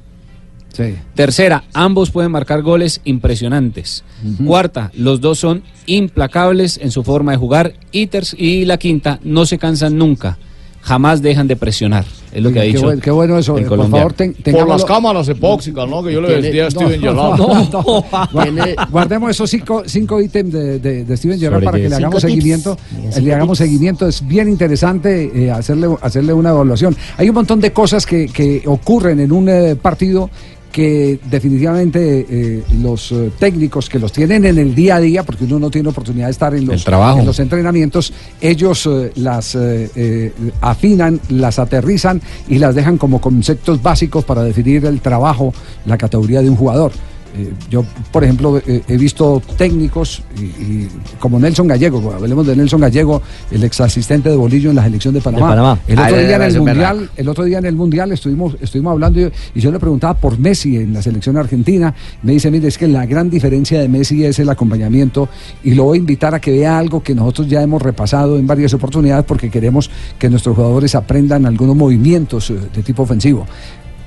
Tercera, 1.14 1.64
ambos 1.74 2.10
pueden 2.10 2.30
marcar 2.30 2.62
goles 2.62 3.00
impresionantes. 3.04 4.02
Cuarta, 4.46 4.90
los 4.94 5.20
dos 5.20 5.38
son 5.38 5.62
implacables 5.86 6.78
en 6.82 6.90
su 6.90 7.02
forma 7.02 7.32
de 7.32 7.38
jugar. 7.38 7.74
Y, 7.92 8.08
y 8.38 8.64
la 8.64 8.78
quinta, 8.78 9.20
no 9.22 9.44
se 9.46 9.58
cansan 9.58 9.98
nunca. 9.98 10.38
Jamás 10.80 11.20
dejan 11.20 11.48
de 11.48 11.56
presionar. 11.56 12.06
Es 12.32 12.42
lo 12.42 12.52
que 12.52 12.60
ha 12.60 12.62
Qué 12.62 12.68
dicho. 12.68 12.82
buen- 12.82 13.00
qué 13.00 13.10
bueno 13.10 13.36
eso, 13.38 13.58
el 13.58 13.64
eh, 13.64 13.68
por 13.68 13.90
favor, 13.90 14.12
ten- 14.12 14.34
Por 14.34 14.42
tengámoslo- 14.44 14.68
las 14.68 14.84
cámaras 14.84 15.28
epóxicas, 15.28 15.88
¿no? 15.88 16.02
Que 16.02 16.12
yo 16.12 16.20
le 16.20 16.40
decía 16.40 16.66
a 16.66 16.70
Steven 16.70 17.00
no, 17.00 17.08
Gerrard. 17.12 17.38
no, 17.38 17.48
no. 17.48 18.02
Gua- 18.32 18.90
Guardemos 18.90 19.30
esos 19.32 19.50
cinco, 19.50 19.82
cinco 19.86 20.20
ítems 20.20 20.52
de, 20.52 20.78
de- 20.78 21.04
de 21.04 21.16
Steven 21.16 21.38
Gerrard 21.40 21.54
Sobre 21.60 21.64
para 21.66 21.76
que 21.78 21.82
qué. 21.84 21.88
le 21.88 21.94
hagamos 21.96 22.20
tips. 22.20 22.30
seguimiento. 22.32 22.78
Eh, 23.16 23.20
Le 23.20 23.34
hagamos 23.34 23.58
tips. 23.58 23.68
seguimiento. 23.68 24.06
Es 24.06 24.26
bien 24.26 24.48
interesante 24.48 25.30
eh, 25.34 25.50
hacerle, 25.50 25.88
hacerle 26.00 26.32
una 26.32 26.50
evaluación. 26.50 26.96
Hay 27.16 27.28
un 27.28 27.34
montón 27.34 27.60
de 27.60 27.72
cosas 27.72 28.06
que, 28.06 28.26
que 28.26 28.62
ocurren 28.66 29.18
en 29.20 29.32
un 29.32 29.48
eh, 29.48 29.76
partido 29.80 30.30
que 30.70 31.18
definitivamente 31.30 32.26
eh, 32.28 32.62
los 32.80 33.12
eh, 33.12 33.30
técnicos 33.38 33.88
que 33.88 33.98
los 33.98 34.12
tienen 34.12 34.44
en 34.44 34.58
el 34.58 34.74
día 34.74 34.96
a 34.96 35.00
día, 35.00 35.22
porque 35.22 35.44
uno 35.44 35.58
no 35.58 35.70
tiene 35.70 35.88
oportunidad 35.88 36.26
de 36.26 36.32
estar 36.32 36.54
en 36.54 36.66
los, 36.66 36.84
trabajo. 36.84 37.20
en 37.20 37.26
los 37.26 37.38
entrenamientos, 37.38 38.12
ellos 38.40 38.86
eh, 38.86 39.12
las 39.16 39.54
eh, 39.54 39.90
eh, 39.94 40.32
afinan, 40.60 41.20
las 41.28 41.58
aterrizan 41.58 42.20
y 42.48 42.58
las 42.58 42.74
dejan 42.74 42.98
como 42.98 43.20
conceptos 43.20 43.82
básicos 43.82 44.24
para 44.24 44.42
definir 44.42 44.84
el 44.86 45.00
trabajo, 45.00 45.52
la 45.86 45.98
categoría 45.98 46.42
de 46.42 46.50
un 46.50 46.56
jugador. 46.56 46.92
Eh, 47.36 47.52
yo, 47.70 47.84
por 48.12 48.24
ejemplo, 48.24 48.60
eh, 48.66 48.82
he 48.88 48.96
visto 48.96 49.40
técnicos 49.56 50.22
y, 50.36 50.42
y 50.42 50.88
como 51.18 51.38
Nelson 51.38 51.68
Gallego, 51.68 52.12
hablemos 52.12 52.46
de 52.46 52.56
Nelson 52.56 52.80
Gallego, 52.80 53.22
el 53.50 53.62
ex 53.64 53.80
asistente 53.80 54.28
de 54.30 54.36
Bolillo 54.36 54.70
en 54.70 54.76
la 54.76 54.84
selección 54.84 55.14
de 55.14 55.20
Panamá. 55.20 55.48
Panamá. 55.48 55.78
El 55.86 55.98
Ah, 55.98 56.04
otro 56.04 56.16
de 56.16 56.26
día 56.26 56.36
en 56.36 56.42
el 56.42 56.58
Mundial, 56.60 57.10
el 57.16 57.28
otro 57.28 57.44
día 57.44 57.58
en 57.58 57.66
el 57.66 57.76
Mundial 57.76 58.12
estuvimos, 58.12 58.56
estuvimos 58.60 58.92
hablando 58.92 59.20
y, 59.20 59.30
y 59.54 59.60
yo 59.60 59.70
le 59.70 59.78
preguntaba 59.78 60.14
por 60.14 60.38
Messi 60.38 60.76
en 60.76 60.92
la 60.92 61.02
selección 61.02 61.36
argentina. 61.36 61.94
Me 62.22 62.32
dice, 62.32 62.50
mire, 62.50 62.68
es 62.68 62.76
que 62.78 62.88
la 62.88 63.06
gran 63.06 63.30
diferencia 63.30 63.80
de 63.80 63.88
Messi 63.88 64.24
es 64.24 64.38
el 64.38 64.48
acompañamiento 64.48 65.28
y 65.62 65.74
lo 65.74 65.84
voy 65.84 65.98
a 65.98 66.00
invitar 66.00 66.34
a 66.34 66.40
que 66.40 66.50
vea 66.50 66.78
algo 66.78 67.02
que 67.02 67.14
nosotros 67.14 67.48
ya 67.48 67.62
hemos 67.62 67.80
repasado 67.80 68.38
en 68.38 68.46
varias 68.46 68.74
oportunidades 68.74 69.24
porque 69.24 69.50
queremos 69.50 69.90
que 70.18 70.28
nuestros 70.28 70.56
jugadores 70.56 70.94
aprendan 70.94 71.46
algunos 71.46 71.76
movimientos 71.76 72.50
eh, 72.50 72.54
de 72.74 72.82
tipo 72.82 73.04
ofensivo. 73.04 73.46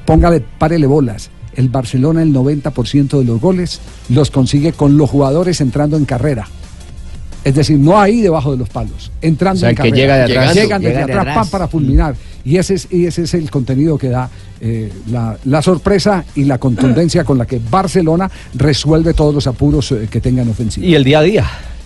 Póngale, 0.05 0.41
párele 0.57 0.85
bolas. 0.87 1.29
El 1.55 1.69
Barcelona 1.69 2.21
el 2.23 2.33
90% 2.33 3.19
de 3.19 3.25
los 3.25 3.39
goles 3.39 3.79
los 4.09 4.31
consigue 4.31 4.73
con 4.73 4.97
los 4.97 5.09
jugadores 5.09 5.61
entrando 5.61 5.97
en 5.97 6.05
carrera. 6.05 6.47
Es 7.43 7.55
decir, 7.55 7.77
no 7.77 7.99
ahí 7.99 8.21
debajo 8.21 8.51
de 8.53 8.57
los 8.57 8.69
palos, 8.69 9.11
entrando 9.21 9.57
O 9.57 9.59
sea, 9.59 9.69
en 9.71 9.75
que 9.75 9.81
carrera. 9.83 9.95
llega 9.97 10.15
de 10.15 10.23
atrás. 10.23 10.55
Llegan 10.55 10.81
desde 10.81 10.93
Llega 10.93 11.05
de 11.07 11.11
atrás, 11.13 11.27
atrás. 11.27 11.49
para 11.49 11.67
fulminar. 11.67 12.15
Y 12.45 12.57
ese 12.57 12.75
es, 12.75 12.87
y 12.89 13.05
ese 13.05 13.23
es 13.23 13.33
el 13.33 13.51
contenido 13.51 13.97
que 13.97 14.07
da 14.09 14.29
eh, 14.61 14.91
la, 15.11 15.37
la 15.43 15.61
sorpresa 15.61 16.23
y 16.35 16.45
la 16.45 16.57
contundencia 16.57 17.25
con 17.25 17.37
la 17.37 17.45
que 17.45 17.59
Barcelona 17.69 18.31
resuelve 18.53 19.13
todos 19.13 19.33
los 19.35 19.45
apuros 19.47 19.91
eh, 19.91 20.07
que 20.09 20.21
tengan 20.21 20.47
ofensivos. 20.49 20.87
Y 20.87 20.95
el 20.95 21.03
día 21.03 21.19
a 21.19 21.23
día. 21.23 21.45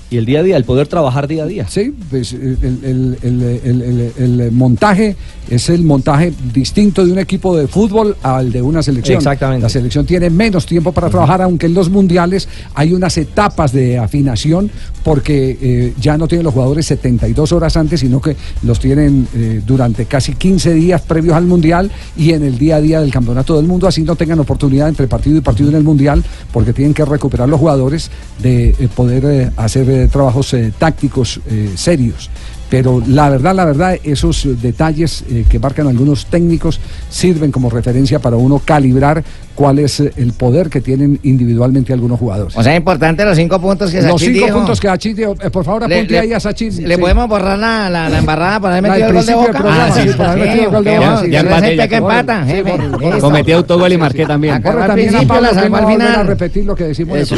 Y 0.09 0.17
el 0.17 0.25
día 0.25 0.39
a 0.39 0.43
día, 0.43 0.55
el 0.57 0.63
poder 0.63 0.87
trabajar 0.87 1.27
día 1.27 1.43
a 1.43 1.47
día. 1.47 1.67
Sí, 1.67 1.93
pues 2.09 2.31
el, 2.33 2.57
el- 2.81 3.17
el- 3.23 4.11
el- 4.17 4.51
montaje 4.51 5.15
es 5.49 5.69
el 5.69 5.83
montaje 5.83 6.33
distinto 6.53 7.05
de 7.05 7.11
un 7.11 7.19
equipo 7.19 7.55
de 7.55 7.67
fútbol 7.67 8.15
al 8.23 8.51
de 8.51 8.61
una 8.61 8.81
selección. 8.83 9.17
Exactamente. 9.17 9.63
La 9.63 9.69
selección 9.69 10.05
tiene 10.05 10.29
menos 10.29 10.65
tiempo 10.65 10.91
para 10.91 11.09
trabajar, 11.09 11.41
aunque 11.41 11.65
en 11.67 11.73
los 11.73 11.89
mundiales 11.89 12.47
hay 12.73 12.93
unas 12.93 13.17
etapas 13.17 13.71
de 13.71 13.97
afinación, 13.97 14.69
porque 15.03 15.57
eh, 15.61 15.93
ya 15.99 16.17
no 16.17 16.27
tienen 16.27 16.43
los 16.45 16.53
jugadores 16.53 16.85
72 16.85 17.51
horas 17.53 17.75
antes, 17.77 17.99
sino 18.01 18.21
que 18.21 18.35
los 18.63 18.79
tienen 18.79 19.27
eh, 19.35 19.61
durante 19.65 20.05
casi 20.05 20.33
15 20.33 20.73
días 20.73 21.01
previos 21.01 21.35
al 21.35 21.45
mundial 21.45 21.91
y 22.17 22.31
en 22.31 22.43
el 22.43 22.57
día 22.57 22.77
a 22.77 22.81
día 22.81 22.99
del 23.01 23.11
campeonato 23.11 23.55
del 23.55 23.65
mundo, 23.65 23.87
así 23.87 24.03
no 24.03 24.15
tengan 24.15 24.39
oportunidad 24.39 24.89
entre 24.89 25.07
partido 25.07 25.37
y 25.37 25.41
partido 25.41 25.69
en 25.69 25.75
el 25.75 25.83
mundial, 25.83 26.23
porque 26.51 26.73
tienen 26.73 26.93
que 26.93 27.05
recuperar 27.05 27.47
los 27.47 27.59
jugadores 27.59 28.09
de 28.41 28.69
eh, 28.69 28.89
poder 28.93 29.51
hacer 29.55 29.89
eh, 30.03 30.07
trabajos 30.07 30.53
eh, 30.53 30.71
tácticos 30.77 31.39
eh, 31.47 31.73
serios. 31.75 32.29
Pero 32.69 33.01
la 33.07 33.29
verdad, 33.29 33.55
la 33.55 33.65
verdad, 33.65 33.97
esos 34.03 34.45
detalles 34.61 35.23
que 35.49 35.57
marcan 35.57 35.87
algunos 35.87 36.25
técnicos 36.25 36.81
sirven 37.09 37.49
como 37.49 37.69
referencia 37.69 38.19
para 38.19 38.35
uno 38.35 38.59
calibrar 38.59 39.23
cuál 39.57 39.79
es 39.79 39.99
eh, 39.99 40.13
el 40.17 40.33
poder 40.33 40.69
que 40.69 40.81
tienen 40.81 41.19
individualmente 41.23 41.91
algunos 41.91 42.19
jugadores. 42.19 42.55
O 42.55 42.61
sea, 42.61 42.73
es 42.73 42.77
importante 42.77 43.25
los 43.25 43.35
cinco 43.35 43.59
puntos 43.59 43.89
que 43.89 43.97
Los 44.03 44.11
Sachin 44.11 44.33
cinco 44.35 44.45
dijo. 44.45 44.57
puntos 44.59 44.79
que 44.79 44.87
Sachin 44.87 45.15
dijo, 45.15 45.35
eh, 45.41 45.49
por 45.49 45.65
favor 45.65 45.83
apunte 45.85 46.05
le- 46.05 46.19
ahí 46.19 46.33
a 46.33 46.39
Sachin. 46.39 46.87
¿Le 46.87 46.93
Sí. 46.95 47.01
podemos 47.01 47.27
borrar 47.27 47.57
la, 47.57 47.89
la, 47.89 48.07
la 48.07 48.19
embarrada 48.19 48.59
por 48.59 48.69
haber 48.69 48.83
metido 48.83 49.07
el 49.07 49.13
gol 49.15 49.25
de 49.25 49.33
boca? 49.33 49.51
del 49.51 49.61
programa, 49.61 49.91
sí, 49.95 50.09
por 50.15 50.25
haber 50.27 50.47
metido 50.47 50.63
el 50.65 50.69
gol 50.71 50.83
de 50.83 50.89
ok, 50.91 50.95
Boca, 50.97 51.07
vamos, 51.09 51.21
sí. 51.21 51.31
ya 51.75 51.87
que 51.87 51.95
empata, 51.95 52.45
Sí. 52.47 53.19
Cometí 53.19 53.51
autogol 53.51 53.91
y 53.93 53.97
marqué 53.97 54.25
también. 54.27 54.61
Corre 54.61 54.81
al 54.81 54.87
también 54.89 55.09
a 55.09 55.11
principio, 55.17 55.27
Pablo, 55.41 55.61
que 55.61 55.69
no 55.97 56.05
a 56.07 56.23
repetir 56.23 56.65
lo 56.65 56.75
que 56.75 56.83
decimos. 56.85 57.17
sí. 57.27 57.35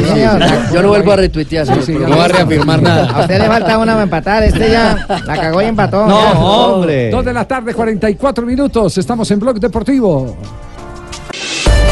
Yo 0.74 0.82
no 0.82 0.88
vuelvo 0.88 1.12
a 1.12 1.16
retuitear. 1.16 1.66
Sí, 1.66 1.72
sí, 1.86 1.92
No 1.94 2.16
va 2.18 2.26
a 2.26 2.28
reafirmar 2.28 2.82
nada. 2.82 3.10
A 3.10 3.20
usted 3.22 3.38
le 3.38 3.46
falta 3.46 3.78
una 3.78 3.92
para 3.92 4.02
empatar, 4.02 4.42
este 4.44 4.70
ya 4.70 5.06
la 5.26 5.36
cagó 5.40 5.62
y 5.62 5.64
empató. 5.64 6.06
No, 6.06 6.18
hombre. 6.74 7.10
Dos 7.10 7.24
de 7.24 7.32
la 7.32 7.44
tarde, 7.46 7.72
44 7.72 8.44
minutos. 8.44 8.98
Estamos 8.98 9.30
en 9.30 9.38
Blog 9.40 9.58
Deportivo. 9.58 10.36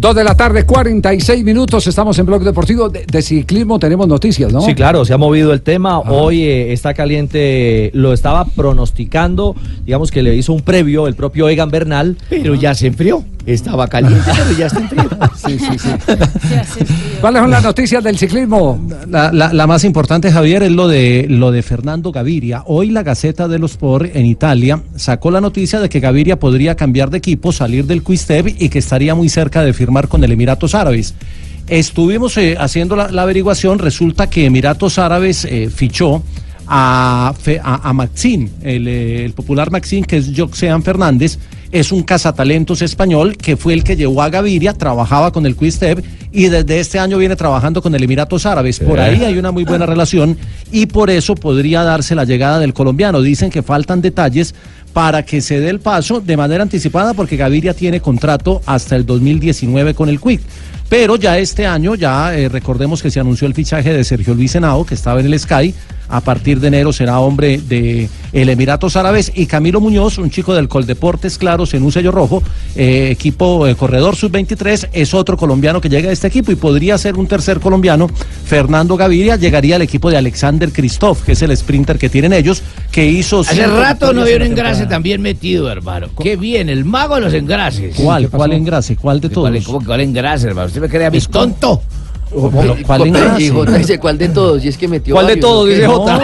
Dos 0.00 0.14
de 0.14 0.22
la 0.22 0.36
tarde, 0.36 0.64
46 0.64 1.44
minutos. 1.44 1.84
Estamos 1.88 2.16
en 2.20 2.26
Blog 2.26 2.44
Deportivo. 2.44 2.88
De, 2.88 3.04
de 3.04 3.20
ciclismo 3.20 3.80
tenemos 3.80 4.06
noticias, 4.06 4.52
¿no? 4.52 4.60
Sí, 4.60 4.72
claro, 4.76 5.04
se 5.04 5.12
ha 5.12 5.18
movido 5.18 5.52
el 5.52 5.60
tema. 5.60 5.98
Hoy 5.98 6.44
eh, 6.44 6.72
está 6.72 6.94
caliente, 6.94 7.90
lo 7.94 8.12
estaba 8.12 8.44
pronosticando, 8.44 9.56
digamos 9.84 10.12
que 10.12 10.22
le 10.22 10.36
hizo 10.36 10.52
un 10.52 10.60
previo 10.62 11.08
el 11.08 11.14
propio 11.16 11.48
Egan 11.48 11.70
Bernal. 11.72 12.16
Pero 12.30 12.54
ya 12.54 12.74
se 12.76 12.86
enfrió. 12.86 13.24
Estaba 13.44 13.88
caliente, 13.88 14.30
pero 14.36 14.56
ya 14.56 14.66
está 14.66 14.78
enfrió. 14.80 15.08
Sí, 15.34 15.58
sí, 15.58 15.78
sí. 15.78 15.88
¿Cuáles 17.20 17.40
son 17.40 17.50
las 17.50 17.62
noticias 17.62 18.02
del 18.04 18.18
ciclismo? 18.18 18.78
La, 19.08 19.32
la- 19.32 19.52
la 19.52 19.66
más 19.66 19.82
importante, 19.84 20.30
Javier, 20.30 20.62
es 20.64 20.70
lo 20.72 20.86
de 20.86 21.26
lo 21.28 21.50
de 21.50 21.62
Fernando 21.62 22.12
Gaviria. 22.12 22.62
Hoy 22.66 22.90
la 22.90 23.02
Gaceta 23.02 23.48
dello 23.48 23.66
Sport 23.66 24.14
en 24.14 24.26
Italia 24.26 24.82
sacó 24.96 25.30
la 25.30 25.40
noticia 25.40 25.80
de 25.80 25.88
que 25.88 25.98
Gaviria 26.00 26.38
podría 26.38 26.76
cambiar 26.76 27.10
de 27.10 27.18
equipo, 27.18 27.50
salir 27.52 27.86
del 27.86 28.02
Quisteb 28.04 28.48
y 28.58 28.68
que 28.68 28.78
estaría 28.78 29.14
muy 29.14 29.28
cerca 29.28 29.62
de 29.62 29.72
firmar 29.72 29.87
con 30.08 30.22
el 30.24 30.32
Emiratos 30.32 30.74
Árabes. 30.74 31.14
Estuvimos 31.66 32.36
eh, 32.38 32.56
haciendo 32.58 32.96
la, 32.96 33.10
la 33.10 33.22
averiguación, 33.22 33.78
resulta 33.78 34.30
que 34.30 34.46
Emiratos 34.46 34.98
Árabes 34.98 35.44
eh, 35.44 35.70
fichó 35.74 36.22
a, 36.66 37.34
a, 37.62 37.88
a 37.88 37.92
Maxín, 37.92 38.50
el, 38.62 38.86
eh, 38.86 39.24
el 39.24 39.32
popular 39.32 39.70
Maxín, 39.70 40.04
que 40.04 40.18
es 40.18 40.30
Joxean 40.36 40.82
Fernández, 40.82 41.38
es 41.72 41.92
un 41.92 42.02
cazatalentos 42.02 42.80
español 42.82 43.36
que 43.36 43.56
fue 43.56 43.74
el 43.74 43.84
que 43.84 43.96
llevó 43.96 44.22
a 44.22 44.30
Gaviria, 44.30 44.72
trabajaba 44.72 45.32
con 45.32 45.44
el 45.44 45.56
Quisteb 45.56 46.02
y 46.32 46.48
desde 46.48 46.80
este 46.80 46.98
año 46.98 47.18
viene 47.18 47.36
trabajando 47.36 47.82
con 47.82 47.94
el 47.94 48.02
Emiratos 48.02 48.46
Árabes. 48.46 48.80
Por 48.80 49.00
ahí 49.00 49.24
hay 49.24 49.38
una 49.38 49.50
muy 49.50 49.64
buena 49.64 49.86
relación 49.86 50.36
y 50.72 50.86
por 50.86 51.10
eso 51.10 51.34
podría 51.34 51.82
darse 51.82 52.14
la 52.14 52.24
llegada 52.24 52.58
del 52.58 52.72
colombiano. 52.74 53.20
Dicen 53.20 53.50
que 53.50 53.62
faltan 53.62 54.00
detalles 54.00 54.54
para 54.92 55.24
que 55.24 55.40
se 55.40 55.60
dé 55.60 55.70
el 55.70 55.80
paso 55.80 56.20
de 56.20 56.36
manera 56.36 56.62
anticipada 56.62 57.14
porque 57.14 57.36
Gaviria 57.36 57.74
tiene 57.74 58.00
contrato 58.00 58.62
hasta 58.66 58.96
el 58.96 59.06
2019 59.06 59.94
con 59.94 60.08
el 60.08 60.20
Quick. 60.20 60.40
Pero 60.88 61.16
ya 61.16 61.38
este 61.38 61.66
año, 61.66 61.94
ya 61.94 62.34
eh, 62.34 62.48
recordemos 62.48 63.02
que 63.02 63.10
se 63.10 63.20
anunció 63.20 63.46
el 63.46 63.54
fichaje 63.54 63.92
de 63.92 64.04
Sergio 64.04 64.34
Luis 64.34 64.54
Henao, 64.54 64.86
que 64.86 64.94
estaba 64.94 65.20
en 65.20 65.26
el 65.26 65.38
Sky. 65.38 65.74
A 66.08 66.20
partir 66.20 66.60
de 66.60 66.68
enero 66.68 66.92
será 66.92 67.20
hombre 67.20 67.58
de 67.58 68.08
el 68.32 68.48
Emiratos 68.48 68.96
Árabes. 68.96 69.32
Y 69.34 69.46
Camilo 69.46 69.80
Muñoz, 69.80 70.18
un 70.18 70.30
chico 70.30 70.54
del 70.54 70.68
Coldeportes 70.68 71.38
Claros 71.38 71.74
en 71.74 71.82
un 71.82 71.92
sello 71.92 72.10
rojo, 72.10 72.42
eh, 72.76 73.10
equipo 73.10 73.66
eh, 73.66 73.74
corredor 73.74 74.16
sub-23, 74.16 74.88
es 74.92 75.14
otro 75.14 75.36
colombiano 75.36 75.80
que 75.80 75.88
llega 75.88 76.10
a 76.10 76.12
este 76.12 76.28
equipo 76.28 76.52
y 76.52 76.56
podría 76.56 76.98
ser 76.98 77.16
un 77.16 77.26
tercer 77.26 77.60
colombiano. 77.60 78.08
Fernando 78.44 78.96
Gaviria 78.96 79.36
llegaría 79.36 79.76
al 79.76 79.82
equipo 79.82 80.10
de 80.10 80.16
Alexander 80.16 80.70
Christoph, 80.72 81.22
que 81.22 81.32
es 81.32 81.42
el 81.42 81.56
sprinter 81.56 81.98
que 81.98 82.08
tienen 82.08 82.32
ellos, 82.32 82.62
que 82.90 83.06
hizo. 83.06 83.40
Hace 83.40 83.66
rato 83.66 84.12
no 84.12 84.26
en 84.26 84.42
un 84.42 84.48
engrase 84.48 84.86
bien 85.00 85.22
metido, 85.22 85.70
hermano. 85.70 86.08
Qué 86.20 86.36
bien, 86.36 86.68
el 86.68 86.84
mago 86.84 87.16
de 87.16 87.20
los 87.20 87.34
engrases. 87.34 87.94
¿Cuál? 87.96 88.28
¿Cuál 88.28 88.52
engrase? 88.52 88.96
¿Cuál 88.96 89.20
de 89.20 89.28
¿Cuál, 89.28 89.52
todos? 89.52 89.64
¿Cómo 89.64 89.78
que 89.80 89.86
cuál 89.86 90.00
engrase, 90.00 90.48
hermano? 90.48 90.66
Usted 90.66 90.80
me 90.80 90.88
cree 90.88 91.06
a 91.06 91.10
mí 91.10 91.20
tonto. 91.20 91.82
¿Cuál 92.30 93.00
Y 93.00 93.08
engrase? 93.08 93.50
Jota 93.50 93.78
dice, 93.78 93.98
¿cuál 93.98 94.18
de 94.18 94.28
todos? 94.28 94.64
Y 94.64 94.68
es 94.68 94.76
que 94.76 94.86
metió 94.88 95.14
¿Cuál 95.14 95.26
de 95.28 95.36
todos? 95.36 95.68
Dice 95.68 95.82
No, 95.82 95.94
Jota. 95.98 96.20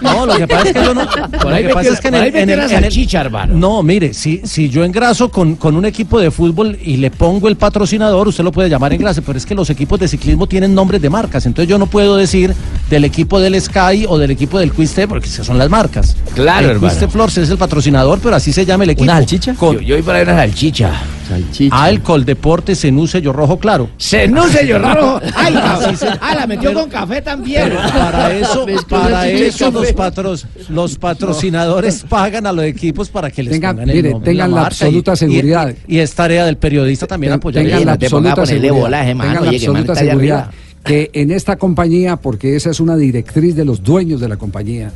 no, 0.00 0.26
lo 0.26 0.36
que 0.36 0.46
pasa 0.48 0.68
es 0.68 0.72
que 0.74 0.84
yo 0.84 0.94
no. 0.94 1.06
Por 1.08 1.44
lo 1.44 1.48
ahí 1.54 1.62
que 1.62 1.68
metió- 1.68 1.74
pasa 1.74 1.88
es 1.90 2.00
que 2.00 2.08
en 2.08 2.14
el- 2.14 2.36
en 2.36 2.50
en. 2.50 3.60
No, 3.60 3.82
mire, 3.82 4.14
si, 4.14 4.40
si 4.44 4.68
yo 4.68 4.84
engraso 4.84 5.30
con, 5.30 5.56
con 5.56 5.76
un 5.76 5.84
equipo 5.84 6.18
de 6.20 6.30
fútbol 6.30 6.78
y 6.82 6.96
le 6.96 7.10
pongo 7.10 7.48
el 7.48 7.56
patrocinador, 7.56 8.28
usted 8.28 8.44
lo 8.44 8.52
puede 8.52 8.68
llamar 8.68 8.92
engrase, 8.92 9.22
pero 9.22 9.38
es 9.38 9.46
que 9.46 9.54
los 9.54 9.70
equipos 9.70 9.98
de 10.00 10.08
ciclismo 10.08 10.46
tienen 10.46 10.74
nombres 10.74 11.00
de 11.00 11.10
marcas, 11.10 11.46
entonces 11.46 11.68
yo 11.68 11.78
no 11.78 11.86
puedo 11.86 12.16
decir 12.16 12.54
del 12.90 13.04
equipo 13.04 13.40
del 13.40 13.60
Sky 13.60 14.06
o 14.08 14.18
del 14.18 14.30
equipo 14.30 14.58
del 14.58 14.72
Quiste 14.72 15.06
porque 15.08 15.28
esas 15.28 15.46
son 15.46 15.58
las 15.58 15.70
marcas. 15.70 16.16
Claro, 16.34 16.66
el 16.66 16.70
hermano. 16.76 16.88
Quiste 16.92 17.08
Flores 17.08 17.36
es 17.38 17.50
el 17.50 17.58
patrocinador, 17.58 18.18
pero 18.22 18.36
así 18.36 18.52
se 18.52 18.64
llama 18.66 18.84
el 18.84 18.90
equipo. 18.90 19.04
¿Una 19.04 19.14
salchicha? 19.14 19.54
Con, 19.54 19.74
Yo, 19.76 19.80
yo 19.80 19.96
iba 19.96 20.06
para 20.06 20.18
ver 20.18 20.28
una 20.28 20.36
salchicha. 20.38 20.92
Salchicha. 21.28 21.90
el 21.90 22.00
Coldeporte 22.02 22.74
Senú 22.74 23.06
sello 23.06 23.32
rojo 23.32 23.58
claro. 23.58 23.88
¡Senú, 23.96 24.42
señor 24.44 24.82
rojo! 24.96 25.20
¡Ay, 25.34 25.54
ah, 25.58 26.34
la 26.34 26.46
metió 26.46 26.72
con 26.74 26.88
café 26.90 27.22
también! 27.22 27.72
Para 27.74 28.32
eso, 28.36 28.66
para 28.88 29.28
eso 29.28 29.70
los, 29.70 29.82
café. 29.82 29.94
patros, 29.94 30.46
los 30.68 30.96
patrocinadores 30.98 32.04
pagan 32.08 32.46
a 32.46 32.52
los 32.52 32.64
equipos 32.64 33.08
para 33.08 33.30
que 33.30 33.42
les 33.42 33.54
Tengan- 33.54 33.76
pongan 33.76 33.90
el 33.90 33.96
mire, 33.96 34.10
nombre 34.10 34.30
tengan 34.32 34.50
la 34.52 34.66
absoluta 34.66 35.12
y- 35.12 35.16
seguridad. 35.16 35.74
Y, 35.88 35.98
es 35.98 36.14
tarea 36.14 36.44
del 36.46 36.56
periodista 36.56 37.06
también 37.06 37.32
Ten- 37.32 37.38
apoyar. 37.38 37.64
tengan 37.64 37.84
la 37.86 37.92
absoluta 37.92 38.46
seguridad, 38.46 38.90
mano, 38.90 39.22
tengan 39.22 39.34
la 39.34 39.40
oye, 39.48 39.56
absoluta 39.56 39.94
seguridad 39.94 40.50
que 40.84 41.10
en 41.14 41.30
esta 41.30 41.56
compañía, 41.56 42.16
porque 42.16 42.56
esa 42.56 42.68
es 42.70 42.78
una 42.78 42.94
directriz 42.96 43.56
de 43.56 43.64
los 43.64 43.82
dueños 43.82 44.20
de 44.20 44.28
la 44.28 44.36
compañía, 44.36 44.92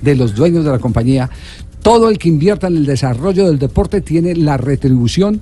de 0.00 0.14
los 0.14 0.36
dueños 0.36 0.64
de 0.64 0.70
la 0.70 0.78
compañía, 0.78 1.28
todo 1.82 2.08
el 2.10 2.18
que 2.18 2.28
invierta 2.28 2.68
en 2.68 2.76
el 2.76 2.86
desarrollo 2.86 3.46
del 3.48 3.58
deporte 3.58 4.00
tiene 4.00 4.36
la 4.36 4.56
retribución 4.56 5.40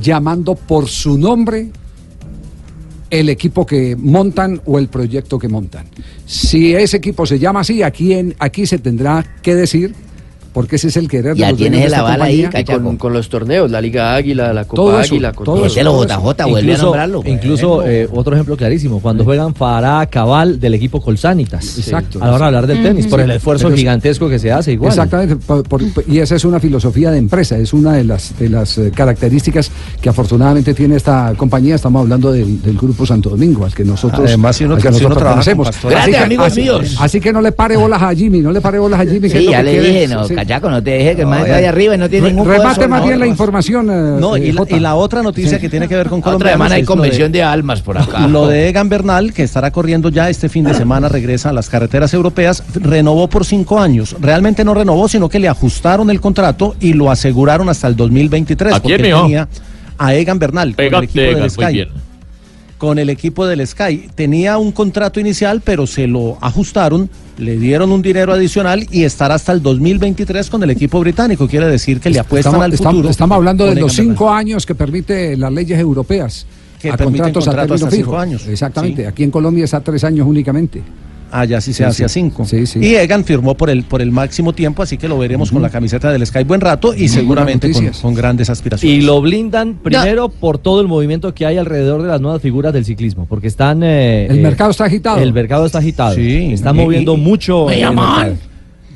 llamando 0.00 0.54
por 0.54 0.88
su 0.88 1.18
nombre 1.18 1.70
el 3.10 3.28
equipo 3.28 3.64
que 3.64 3.96
montan 3.96 4.60
o 4.66 4.78
el 4.78 4.88
proyecto 4.88 5.38
que 5.38 5.48
montan. 5.48 5.86
Si 6.26 6.74
ese 6.74 6.98
equipo 6.98 7.24
se 7.26 7.38
llama 7.38 7.60
así, 7.60 7.82
aquí, 7.82 8.12
en, 8.12 8.34
aquí 8.38 8.66
se 8.66 8.78
tendrá 8.78 9.24
que 9.42 9.54
decir 9.54 9.94
porque 10.52 10.76
ese 10.76 10.88
es 10.88 10.96
el 10.96 11.08
querer 11.08 11.34
de 11.34 11.40
Ya 11.40 11.50
los 11.50 11.58
tienes 11.58 11.84
el 11.86 11.94
aval 11.94 12.22
ahí, 12.22 12.48
con, 12.64 12.96
con 12.96 13.12
los 13.12 13.28
torneos, 13.28 13.70
la 13.70 13.80
Liga 13.80 14.14
Águila, 14.14 14.52
la 14.52 14.64
Copa 14.64 14.76
Todo 14.76 15.00
eso, 15.00 15.14
Águila. 15.14 15.32
Con 15.32 15.44
todo 15.44 15.56
eso, 15.66 15.74
todo 15.92 16.04
eso. 16.04 16.14
incluso, 16.60 16.92
Incluso 17.26 17.86
eh, 17.86 18.08
otro 18.12 18.34
ejemplo 18.34 18.56
clarísimo, 18.56 19.00
cuando 19.00 19.24
juegan 19.24 19.54
Farah 19.54 20.06
Cabal 20.06 20.58
del 20.60 20.74
equipo 20.74 21.00
Colsanitas. 21.00 21.78
Exacto. 21.78 22.18
A 22.22 22.26
la 22.26 22.34
hora 22.34 22.38
de 22.38 22.46
hablar 22.46 22.66
del 22.66 22.82
tenis, 22.82 23.06
por 23.06 23.20
el 23.20 23.30
esfuerzo 23.30 23.66
Pero 23.66 23.76
gigantesco 23.76 24.28
que 24.28 24.38
se 24.38 24.50
hace 24.52 24.72
igual. 24.72 24.90
Exactamente, 24.90 25.36
por- 25.36 25.62
por- 25.68 25.82
y 26.06 26.18
esa 26.18 26.36
es 26.36 26.44
una 26.44 26.60
filosofía 26.60 27.10
de 27.10 27.18
empresa, 27.18 27.56
es 27.58 27.72
una 27.72 27.92
de 27.94 28.04
las, 28.04 28.36
de 28.38 28.48
las 28.48 28.78
eh, 28.78 28.90
características 28.94 29.70
que 30.00 30.08
afortunadamente 30.08 30.74
tiene 30.74 30.96
esta 30.96 31.34
compañía. 31.36 31.74
Estamos 31.74 32.02
hablando 32.02 32.32
del, 32.32 32.60
del 32.62 32.76
Grupo 32.76 33.04
Santo 33.06 33.30
Domingo, 33.30 33.64
al 33.64 33.74
que 33.74 33.84
nosotros, 33.84 34.22
Además, 34.26 34.56
si 34.56 34.64
uno- 34.64 34.74
al 34.74 34.82
que 34.82 34.92
si 34.92 35.04
uno 35.04 35.14
nosotros 35.14 35.56
pastores. 35.66 35.98
Así 35.98 36.14
amigos 36.14 36.46
así- 36.46 36.60
míos. 36.62 36.96
Así 37.00 37.20
que 37.20 37.32
no 37.32 37.40
le 37.40 37.52
pare 37.52 37.76
bolas 37.76 38.02
a 38.02 38.14
Jimmy, 38.14 38.40
no 38.40 38.52
le 38.52 38.60
pare 38.60 38.78
bolas 38.78 39.00
a 39.00 39.04
Jimmy. 39.04 39.28
que 39.28 39.40
lo 39.42 39.50
ya 39.50 39.62
le 39.62 39.80
dije, 39.80 40.08
no, 40.08 40.26
Sí. 40.40 40.46
cachaco, 40.46 40.70
no 40.70 40.82
te 40.82 40.90
dejes 40.90 41.16
que 41.16 41.22
el 41.22 41.26
man 41.28 41.40
está 41.42 41.56
ahí 41.56 41.64
arriba 41.64 41.94
y 41.94 41.98
no 41.98 42.08
tiene 42.08 42.28
ningún 42.28 42.48
Remate 42.48 42.88
más 42.88 43.04
bien 43.04 43.18
la 43.20 43.26
información. 43.26 43.88
eh, 43.90 44.16
No, 44.20 44.36
y 44.36 44.48
eh, 44.48 44.52
la, 44.52 44.60
Jota. 44.60 44.76
y 44.76 44.80
la 44.80 44.94
otra 44.94 45.22
noticia 45.22 45.56
Sí. 45.56 45.60
que 45.60 45.68
tiene 45.68 45.88
que 45.88 45.96
ver 45.96 46.08
con 46.08 46.18
Otra 46.20 46.32
Colombia. 46.32 46.52
semana 46.52 46.74
hay 46.76 46.84
convención 46.84 47.32
de 47.32 47.42
almas 47.42 47.82
por 47.82 47.98
acá. 47.98 48.26
Lo 48.26 48.46
de 48.46 48.68
Egan 48.68 48.88
Bernal, 48.88 49.32
que 49.32 49.42
estará 49.42 49.70
corriendo 49.70 50.08
ya 50.08 50.28
este 50.30 50.48
fin 50.48 50.64
de 50.64 50.74
semana, 50.74 51.08
regresa 51.08 51.50
a 51.50 51.52
las 51.52 51.68
carreteras 51.68 52.12
europeas, 52.14 52.62
renovó 52.74 53.28
por 53.28 53.44
cinco 53.44 53.78
años. 53.80 54.16
Realmente 54.20 54.64
no 54.64 54.74
renovó, 54.74 55.08
sino 55.08 55.28
que 55.28 55.38
le 55.38 55.48
ajustaron 55.48 56.10
el 56.10 56.20
contrato 56.20 56.74
y 56.80 56.92
lo 56.92 57.10
aseguraron 57.10 57.68
hasta 57.68 57.88
el 57.88 57.96
2023. 57.96 58.74
¿A 58.74 58.80
quién, 58.80 58.96
porque 58.98 59.02
mijo? 59.08 59.22
tenía 59.22 59.48
a 59.98 60.14
Egan 60.14 60.38
Bernal 60.38 60.74
con 60.74 60.84
el 60.84 60.90
Pégate, 60.90 61.04
equipo 61.06 61.20
Egan, 61.20 61.34
del 61.34 61.42
muy 61.42 61.50
Sky. 61.50 61.72
bien. 61.74 61.88
Con 62.78 62.98
el 62.98 63.10
equipo 63.10 63.46
del 63.46 63.66
Sky. 63.66 64.08
Tenía 64.14 64.56
un 64.56 64.70
contrato 64.72 65.18
inicial, 65.18 65.60
pero 65.64 65.86
se 65.86 66.06
lo 66.06 66.38
ajustaron, 66.40 67.10
le 67.36 67.58
dieron 67.58 67.90
un 67.90 68.02
dinero 68.02 68.32
adicional 68.32 68.86
y 68.90 69.02
estará 69.02 69.34
hasta 69.34 69.52
el 69.52 69.60
2023 69.62 70.48
con 70.48 70.62
el 70.62 70.70
equipo 70.70 71.00
británico. 71.00 71.48
Quiere 71.48 71.66
decir 71.66 72.00
que 72.00 72.08
le 72.08 72.20
apuestan 72.20 72.54
Estamos, 72.54 72.64
al 72.64 72.78
futuro. 72.78 73.10
estamos 73.10 73.36
hablando 73.36 73.66
de 73.66 73.74
los 73.80 73.92
cinco 73.92 74.30
años 74.30 74.64
que 74.64 74.74
permite 74.76 75.36
las 75.36 75.52
leyes 75.52 75.78
europeas. 75.78 76.46
Que 76.80 76.90
a 76.90 76.96
permiten 76.96 77.32
contratos 77.32 77.48
a 77.48 77.50
término 77.50 77.74
hasta 77.74 77.90
fijo. 77.90 78.02
cinco 78.04 78.18
años. 78.18 78.46
Exactamente. 78.46 79.02
Sí. 79.02 79.08
Aquí 79.08 79.24
en 79.24 79.32
Colombia 79.32 79.64
está 79.64 79.80
tres 79.80 80.04
años 80.04 80.26
únicamente. 80.28 80.80
Allá 81.30 81.60
sí 81.60 81.72
se 81.72 81.78
Sí, 81.78 81.82
hace 81.84 82.04
a 82.04 82.08
cinco. 82.08 82.44
Sí, 82.44 82.66
sí. 82.66 82.78
Y 82.80 82.94
Egan 82.94 83.24
firmó 83.24 83.54
por 83.54 83.68
el, 83.70 83.84
por 83.84 84.00
el 84.00 84.10
máximo 84.10 84.52
tiempo, 84.52 84.82
así 84.82 84.96
que 84.96 85.08
lo 85.08 85.18
veremos 85.18 85.50
con 85.50 85.60
la 85.62 85.68
camiseta 85.70 86.10
del 86.10 86.26
Sky 86.26 86.44
buen 86.44 86.60
rato 86.60 86.94
y 86.94 87.00
Muy 87.00 87.08
seguramente 87.08 87.70
con, 88.00 88.14
grandes 88.14 88.48
aspiraciones. 88.50 88.98
Y 88.98 89.02
lo 89.02 89.20
blindan 89.20 89.74
primero 89.74 90.28
por 90.30 90.58
todo 90.58 90.80
el 90.80 90.88
movimiento 90.88 91.34
que 91.34 91.44
hay 91.46 91.58
alrededor 91.58 92.02
de 92.02 92.08
las 92.08 92.20
nuevas 92.20 92.40
figuras 92.40 92.72
del 92.72 92.84
ciclismo, 92.84 93.26
porque 93.28 93.46
están... 93.48 93.82
eh, 93.82 94.26
El 94.26 94.38
eh, 94.38 94.42
mercado 94.42 94.70
está 94.70 94.84
agitado. 94.86 95.18
El 95.18 95.32
mercado 95.32 95.66
está 95.66 95.78
agitado. 95.78 96.14
Sí. 96.14 96.52
Están 96.52 96.76
Y- 96.76 96.78
moviendo 96.80 97.14
y- 97.14 97.18
mucho... 97.18 97.66
Me 97.66 97.78
llaman. 97.78 98.38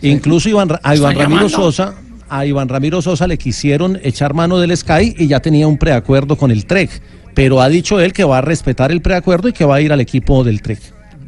Incluso 0.00 0.48
Iván, 0.48 0.68
a 0.82 0.96
Iván 0.96 1.12
¿Están 1.12 1.24
Ramiro 1.24 1.48
llamando? 1.48 1.72
Sosa, 1.72 1.94
a 2.28 2.46
Iván 2.46 2.68
Ramiro 2.68 3.02
Sosa 3.02 3.26
le 3.26 3.38
quisieron 3.38 3.98
echar 4.02 4.34
mano 4.34 4.58
del 4.58 4.76
Sky 4.76 5.14
y 5.18 5.26
ya 5.28 5.40
tenía 5.40 5.68
un 5.68 5.78
preacuerdo 5.78 6.36
con 6.36 6.50
el 6.50 6.66
Trek, 6.66 6.90
pero 7.34 7.60
ha 7.60 7.68
dicho 7.68 8.00
él 8.00 8.12
que 8.12 8.24
va 8.24 8.38
a 8.38 8.40
respetar 8.40 8.90
el 8.90 9.00
preacuerdo 9.02 9.48
y 9.48 9.52
que 9.52 9.64
va 9.64 9.76
a 9.76 9.80
ir 9.80 9.92
al 9.92 10.00
equipo 10.00 10.42
del 10.44 10.60
Trek. 10.62 10.80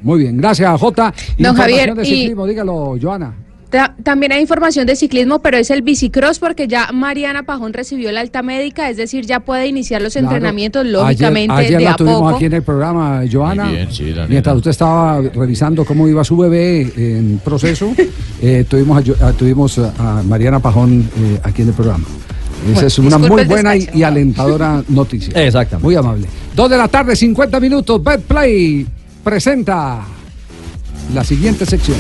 Muy 0.05 0.21
bien, 0.21 0.37
gracias 0.37 0.81
Jota. 0.81 1.13
Don 1.39 1.49
Información 1.49 1.57
Javier, 1.57 1.95
de 1.97 2.03
y- 2.03 2.07
ciclismo, 2.07 2.47
dígalo, 2.47 2.97
Joana. 3.03 3.35
Ta- 3.71 3.93
También 4.05 4.31
hay 4.31 4.41
información 4.41 4.87
de 4.87 4.95
ciclismo, 4.95 5.41
pero 5.41 5.57
es 5.57 5.69
el 5.71 5.83
bicicross 5.83 6.39
porque 6.39 6.69
ya 6.69 6.91
Mariana 6.93 7.43
Pajón 7.43 7.73
recibió 7.73 8.13
la 8.13 8.21
alta 8.21 8.41
médica, 8.41 8.89
es 8.89 8.97
decir, 8.97 9.27
ya 9.27 9.41
puede 9.41 9.67
iniciar 9.67 10.01
los 10.01 10.13
Claro. 10.13 10.29
entrenamientos 10.29 10.87
lógicamente 10.87 11.53
Ayer, 11.53 11.67
ayer 11.67 11.79
de 11.79 11.85
la 11.85 11.91
a 11.93 11.97
tuvimos 11.97 12.21
poco. 12.21 12.37
aquí 12.37 12.45
en 12.45 12.53
el 12.53 12.63
programa, 12.63 13.23
Joana. 13.33 13.69
Bien, 13.73 13.91
sí. 13.91 14.15
Mientras 14.29 14.55
usted 14.55 14.71
estaba 14.71 15.21
revisando 15.21 15.85
cómo 15.85 16.07
iba 16.07 16.23
su 16.23 16.37
bebé 16.37 16.83
en 16.97 17.41
proceso, 17.45 17.93
eh, 18.43 18.65
tuvimos, 18.69 19.03
a, 19.21 19.33
tuvimos 19.33 19.81
Mariana 20.29 20.61
Pajón 20.61 21.11
eh, 21.19 21.41
aquí 21.43 21.63
en 21.63 21.69
el 21.69 21.75
programa. 21.75 22.05
Esa 22.07 22.73
Bueno, 22.75 22.87
es 22.87 22.99
una 23.01 23.19
muy 23.19 23.45
buena 23.45 23.77
y, 23.77 23.89
y 23.93 24.03
alentadora 24.05 24.85
noticia. 24.89 25.33
Exactamente. 25.47 25.85
Muy 25.85 25.97
amable. 25.97 26.29
Dos 26.55 26.71
de 26.71 26.77
la 26.79 26.87
tarde, 26.87 27.17
50 27.17 27.59
minutos. 27.59 28.03
BetPlay 28.05 28.87
presenta 29.25 30.03
la 31.13 31.25
siguiente 31.25 31.67
sección. 31.67 31.99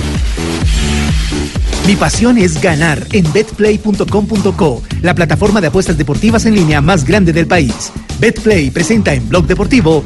Mi 1.87 1.97
pasión 1.97 2.39
es 2.39 2.61
ganar 2.63 2.99
en 3.13 3.31
betplay.com.co, 3.33 4.83
la 5.03 5.15
plataforma 5.15 5.61
de 5.61 5.69
apuestas 5.69 5.99
deportivas 5.99 6.47
en 6.47 6.55
línea 6.55 6.81
más 6.81 7.05
grande 7.05 7.33
del 7.33 7.47
país. 7.47 7.93
Betplay 8.21 8.71
presenta 8.71 9.13
en 9.13 9.29
Blog 9.29 9.47
Deportivo 9.47 10.05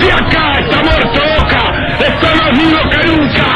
¡De 0.00 0.12
acá 0.12 0.58
está 0.60 0.82
muerto 0.82 1.20
Boca! 1.38 1.86
¡Está 2.00 2.34
más 2.36 2.58
vivo 2.58 2.78
que 2.90 3.06
nunca! 3.06 3.46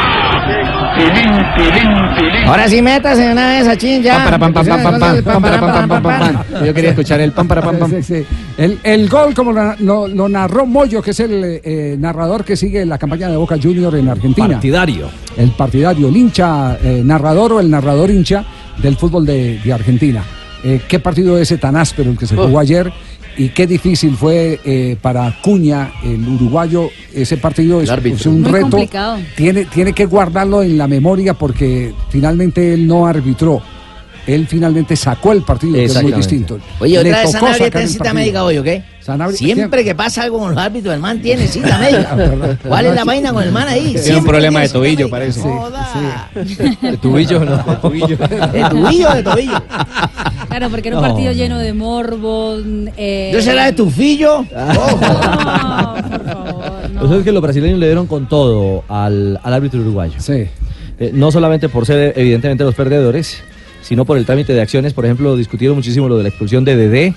Pilín, 0.95 1.33
pilín, 1.57 1.93
pilín. 2.17 2.47
Ahora 2.47 2.69
sí 2.69 2.81
métase 2.81 3.23
de 3.23 3.31
una 3.33 3.47
vez 3.49 3.67
a 3.67 3.75
chin 3.77 4.01
ya. 4.01 4.13
Pam, 4.15 4.23
para, 4.23 4.39
pam, 4.39 4.53
pam, 4.53 4.65
pam, 4.65 4.83
pam, 4.83 4.99
pam, 4.99 5.23
pam, 5.23 5.41
para, 5.41 5.59
pam, 5.59 5.71
pam, 5.73 5.89
pam, 5.89 6.03
pam, 6.03 6.19
pam. 6.19 6.65
Yo 6.65 6.73
quería 6.73 6.89
escuchar 6.91 7.19
el 7.19 7.31
pam 7.33 7.47
para 7.47 7.61
pam 7.61 7.77
pam. 7.77 7.91
El, 8.57 8.79
el 8.81 9.09
gol, 9.09 9.33
como 9.33 9.51
lo, 9.51 9.75
lo- 9.79 10.07
lo 10.07 10.29
narró 10.29 10.65
Moyo, 10.65 11.01
que 11.01 11.11
es 11.11 11.19
el 11.19 11.59
eh, 11.63 11.97
narrador 11.99 12.45
que 12.45 12.55
sigue 12.55 12.85
la 12.85 12.97
campaña 12.97 13.27
de 13.27 13.35
Boca 13.35 13.57
Junior 13.61 13.93
en 13.95 14.07
Argentina. 14.07 14.47
Partidario. 14.47 15.09
El 15.35 15.49
partidario, 15.51 16.07
el 16.07 16.15
hincha 16.15 16.77
eh, 16.81 17.01
narrador 17.03 17.53
o 17.53 17.59
el 17.59 17.69
narrador 17.69 18.09
hincha 18.09 18.45
del 18.77 18.95
fútbol 18.95 19.25
de, 19.25 19.59
de 19.61 19.73
Argentina. 19.73 20.23
Eh, 20.63 20.81
¿Qué 20.87 20.99
partido 20.99 21.37
ese 21.37 21.57
tan 21.57 21.75
áspero 21.75 22.09
el 22.11 22.17
que 22.17 22.25
se 22.25 22.35
jugó 22.37 22.57
ayer? 22.59 22.91
Y 23.37 23.49
qué 23.49 23.67
difícil 23.67 24.15
fue 24.15 24.59
eh, 24.63 24.95
para 25.01 25.41
Cuña, 25.41 25.91
el 26.03 26.25
uruguayo, 26.27 26.89
ese 27.13 27.35
partido 27.37 27.81
es, 27.81 27.89
es 27.89 28.25
un 28.25 28.41
Muy 28.41 28.51
reto. 28.51 28.69
complicado. 28.69 29.19
Tiene, 29.35 29.65
tiene 29.65 29.91
que 29.93 30.05
guardarlo 30.05 30.63
en 30.63 30.77
la 30.77 30.87
memoria 30.87 31.33
porque 31.33 31.93
finalmente 32.09 32.73
él 32.73 32.87
no 32.87 33.05
arbitró. 33.05 33.61
Él 34.27 34.47
finalmente 34.47 34.95
sacó 34.95 35.31
el 35.33 35.43
partido, 35.43 35.73
que 35.75 35.85
es 35.85 36.01
muy 36.01 36.11
distinto. 36.11 36.57
Oye, 36.79 36.97
otra 36.97 37.21
vez 37.21 37.31
Sanabria 37.31 37.67
está 37.67 37.81
en 37.81 37.89
cita 37.89 38.13
médica 38.13 38.43
hoy, 38.43 38.57
¿ok? 38.57 38.67
Sanabria- 39.05 39.37
Siempre 39.37 39.83
que 39.83 39.93
pasa 39.93 40.23
algo 40.23 40.39
con 40.39 40.55
los 40.55 40.57
árbitros, 40.63 40.95
el 40.95 40.99
man 40.99 41.21
tiene 41.21 41.45
cita 41.47 41.77
médica. 41.79 42.57
¿Cuál 42.67 42.87
es 42.87 42.95
la 42.95 43.03
vaina 43.03 43.31
con 43.31 43.43
el 43.43 43.51
man 43.51 43.67
ahí? 43.67 43.95
Tiene 44.03 44.17
un 44.17 44.25
problema 44.25 44.61
de 44.61 44.69
tobillo, 44.69 45.09
parece. 45.09 45.41
Joda. 45.41 46.29
De 46.81 46.97
tubillo, 46.97 47.45
no. 47.45 47.57
De 47.57 47.75
tubillo. 47.75 48.17
¿De 48.51 48.65
tubillo 48.69 49.09
o 49.09 49.13
de 49.15 49.23
tobillo? 49.23 49.63
Claro, 50.47 50.69
porque 50.71 50.87
era 50.87 50.97
un 50.97 51.03
No, 51.03 51.09
partido 51.09 51.31
no. 51.31 51.37
lleno 51.37 51.57
de 51.59 51.73
morbo. 51.73 52.55
Eh, 52.97 53.29
¿Yo 53.33 53.41
será 53.41 53.65
de 53.65 53.73
tufillo? 53.73 54.43
Lo 56.93 56.99
cierto 57.01 57.17
es 57.19 57.23
que 57.23 57.31
los 57.31 57.41
brasileños 57.41 57.79
le 57.79 57.85
dieron 57.87 58.07
con 58.07 58.27
todo 58.27 58.83
al, 58.87 59.39
al 59.43 59.53
árbitro 59.53 59.81
uruguayo. 59.81 60.15
Sí. 60.19 60.45
Eh, 60.97 61.11
no 61.13 61.31
solamente 61.31 61.67
por 61.69 61.85
ser 61.85 62.13
evidentemente 62.17 62.63
los 62.63 62.73
perdedores, 62.73 63.37
sino 63.87 64.03
por 64.05 64.17
el 64.17 64.25
trámite 64.25 64.53
de 64.53 64.61
acciones. 64.61 64.93
Por 64.93 65.05
ejemplo, 65.05 65.37
discutieron 65.37 65.77
muchísimo 65.77 66.09
lo 66.09 66.17
de 66.17 66.23
la 66.23 66.29
expulsión 66.29 66.65
de 66.65 66.75
Dedé. 66.75 67.13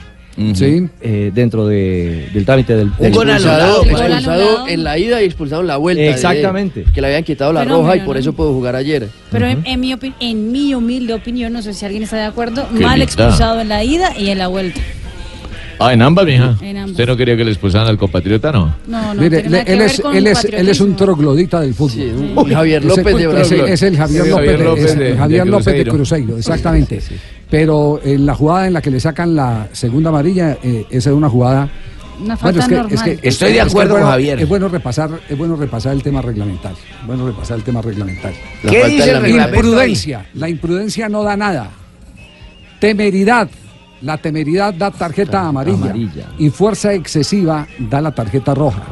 Sí. 0.55 0.89
eh, 1.01 1.33
dentro 1.35 1.67
de- 1.67 2.29
del 2.33 2.45
trámite 2.45 2.77
del, 2.77 2.91
del- 2.97 3.09
Expulsado, 3.09 3.83
Gol 3.83 3.91
expulsado 3.91 4.69
en 4.69 4.85
la 4.85 4.97
ida 4.97 5.21
y 5.21 5.25
expulsado 5.25 5.63
en 5.63 5.67
la 5.67 5.79
vuelta. 5.79 6.01
de- 6.01 6.11
Exactamente. 6.11 6.85
que 6.95 7.01
le 7.01 7.09
habían 7.09 7.25
quitado 7.25 7.53
la 7.53 7.63
Fenómeno, 7.63 7.83
roja 7.89 7.97
y 7.97 8.01
por 8.07 8.15
¿no? 8.15 8.21
eso 8.21 8.33
pudo 8.35 8.53
jugar 8.53 8.77
ayer. 8.77 9.09
Pero 9.33 9.49
en, 9.49 9.67
en 9.67 9.81
mi 9.81 9.93
en 10.21 10.53
mi 10.53 10.75
humilde 10.75 11.13
opinión, 11.15 11.53
no 11.53 11.61
sé 11.61 11.75
si 11.75 11.85
alguien 11.85 12.05
está 12.05 12.19
de 12.19 12.27
acuerdo, 12.27 12.69
Qué 12.73 12.85
mal 12.85 13.03
expulsado 13.03 13.61
en 13.61 13.69
la 13.69 13.83
ida 13.83 14.17
y 14.17 14.29
en 14.29 14.39
la 14.39 14.47
vuelta. 14.47 14.81
Ah, 15.81 15.93
en 15.93 16.03
ambas, 16.03 16.27
mija. 16.27 16.57
En 16.61 16.77
ambas. 16.77 16.91
¿Usted 16.93 17.07
no 17.07 17.17
quería 17.17 17.37
que 17.37 17.45
le 17.45 17.51
expulsaran 17.53 17.87
al 17.89 17.97
compatriota, 17.99 18.51
no? 18.51 18.75
No, 18.87 19.15
no, 19.15 19.21
Mire, 19.23 19.49
le- 19.49 19.61
él, 19.63 19.81
es, 19.83 20.03
él, 20.13 20.27
es, 20.27 20.45
él 20.45 20.69
es 20.69 20.81
un 20.81 20.97
troglodita 20.97 21.61
del 21.61 21.73
fútbol. 21.75 22.35
un 22.37 22.53
Javier 22.53 22.85
López 22.85 23.05
de 23.05 23.11
ese- 23.13 23.27
Brasil. 23.29 23.61
Es 23.69 23.83
el 23.83 23.97
Javier 23.97 24.25
Sí, 24.25 24.31
López, 24.31 24.45
Javier 24.45 24.59
de- 24.59 24.65
López 24.65 24.85
es 24.85 24.99
de- 24.99 25.17
Javier 25.17 25.45
de 25.45 25.51
López 25.51 25.75
de 25.77 25.85
Cruzeiro. 25.87 26.37
Exactamente. 26.39 27.01
Pero 27.51 28.01
en 28.05 28.27
la 28.27 28.35
jugada 28.35 28.67
en 28.67 28.73
la 28.75 28.83
que 28.83 28.91
le 28.91 29.01
sacan 29.01 29.35
la 29.35 29.69
segunda 29.73 30.11
amarilla, 30.11 30.59
eh, 30.63 30.85
esa 30.91 31.11
es 31.11 31.17
una 31.17 31.29
jugada 31.31 31.69
Una 32.21 32.35
Bueno, 32.35 32.37
falta 32.37 32.59
es 32.63 32.67
que- 32.69 32.75
normal. 32.75 32.95
es 32.95 33.03
que- 33.21 33.29
Estoy 33.29 33.49
es 33.51 33.55
de 33.55 33.61
acuerdo 33.61 33.91
bueno- 33.93 34.07
con 34.07 34.11
Javier. 34.13 34.41
Es 34.41 34.49
bueno 34.49 34.69
repasar, 34.69 35.11
es 35.29 35.39
bueno 35.39 35.55
repasar 35.55 35.93
el 35.93 36.03
tema 36.03 36.21
reglamentario. 36.21 36.79
Bueno 37.07 37.29
repasar 37.29 37.59
el 37.59 37.63
tema 37.63 37.81
reglamentario. 37.81 38.37
La 38.65 38.71
¿Qué 38.73 38.81
falta 38.81 38.89
dice 38.93 39.07
la 39.13 39.13
el 39.19 39.23
reglamento 39.23 39.57
imprudencia? 39.61 40.27
La 40.35 40.49
imprudencia 40.49 41.09
no 41.09 41.23
da 41.23 41.37
nada. 41.37 41.71
Temeridad. 42.81 43.49
La 44.03 44.19
temeridad 44.19 44.75
da 44.75 44.91
tarjeta 44.91 45.47
amarilla, 45.47 45.77
amarilla. 45.77 46.29
y 46.39 46.51
fuerza 46.51 46.93
excesiva 46.93 47.67
da 47.79 48.01
la 48.01 48.13
tarjeta 48.13 48.55
roja. 48.55 48.83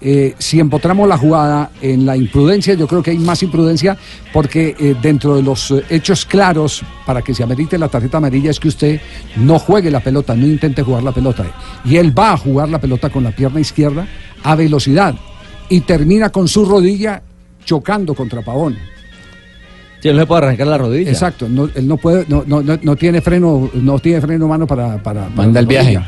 Eh, 0.00 0.34
si 0.38 0.60
empotramos 0.60 1.08
la 1.08 1.16
jugada 1.16 1.70
en 1.80 2.04
la 2.04 2.16
imprudencia, 2.16 2.74
yo 2.74 2.86
creo 2.86 3.02
que 3.02 3.12
hay 3.12 3.18
más 3.18 3.42
imprudencia 3.42 3.96
porque 4.32 4.76
eh, 4.78 4.94
dentro 5.00 5.34
de 5.36 5.42
los 5.42 5.70
eh, 5.70 5.84
hechos 5.88 6.26
claros 6.26 6.82
para 7.06 7.22
que 7.22 7.34
se 7.34 7.42
amerite 7.42 7.78
la 7.78 7.88
tarjeta 7.88 8.18
amarilla 8.18 8.50
es 8.50 8.60
que 8.60 8.68
usted 8.68 9.00
no 9.36 9.58
juegue 9.58 9.90
la 9.90 10.00
pelota, 10.00 10.36
no 10.36 10.46
intente 10.46 10.82
jugar 10.82 11.02
la 11.02 11.12
pelota. 11.12 11.46
Y 11.84 11.96
él 11.96 12.16
va 12.16 12.32
a 12.32 12.36
jugar 12.36 12.68
la 12.68 12.78
pelota 12.78 13.08
con 13.08 13.24
la 13.24 13.30
pierna 13.30 13.58
izquierda 13.58 14.06
a 14.44 14.54
velocidad 14.54 15.14
y 15.68 15.80
termina 15.80 16.30
con 16.30 16.46
su 16.46 16.64
rodilla 16.66 17.22
chocando 17.64 18.14
contra 18.14 18.42
Pavón. 18.42 18.76
Sí, 20.00 20.08
él 20.08 20.14
no 20.16 20.22
se 20.22 20.26
puede 20.26 20.42
arrancar 20.44 20.66
la 20.66 20.78
rodilla. 20.78 21.10
Exacto, 21.10 21.48
no, 21.48 21.68
él 21.74 21.86
no 21.88 21.96
puede, 21.96 22.24
no, 22.28 22.44
no, 22.46 22.62
no, 22.62 22.78
no 22.82 22.96
tiene 22.96 23.20
freno, 23.20 23.70
no 23.74 23.98
tiene 23.98 24.20
freno 24.20 24.46
mano 24.46 24.66
para, 24.66 25.02
para, 25.02 25.22
para 25.26 25.46
Manda 25.46 25.60
el 25.60 25.66
la 25.66 25.70
viaje. 25.70 25.98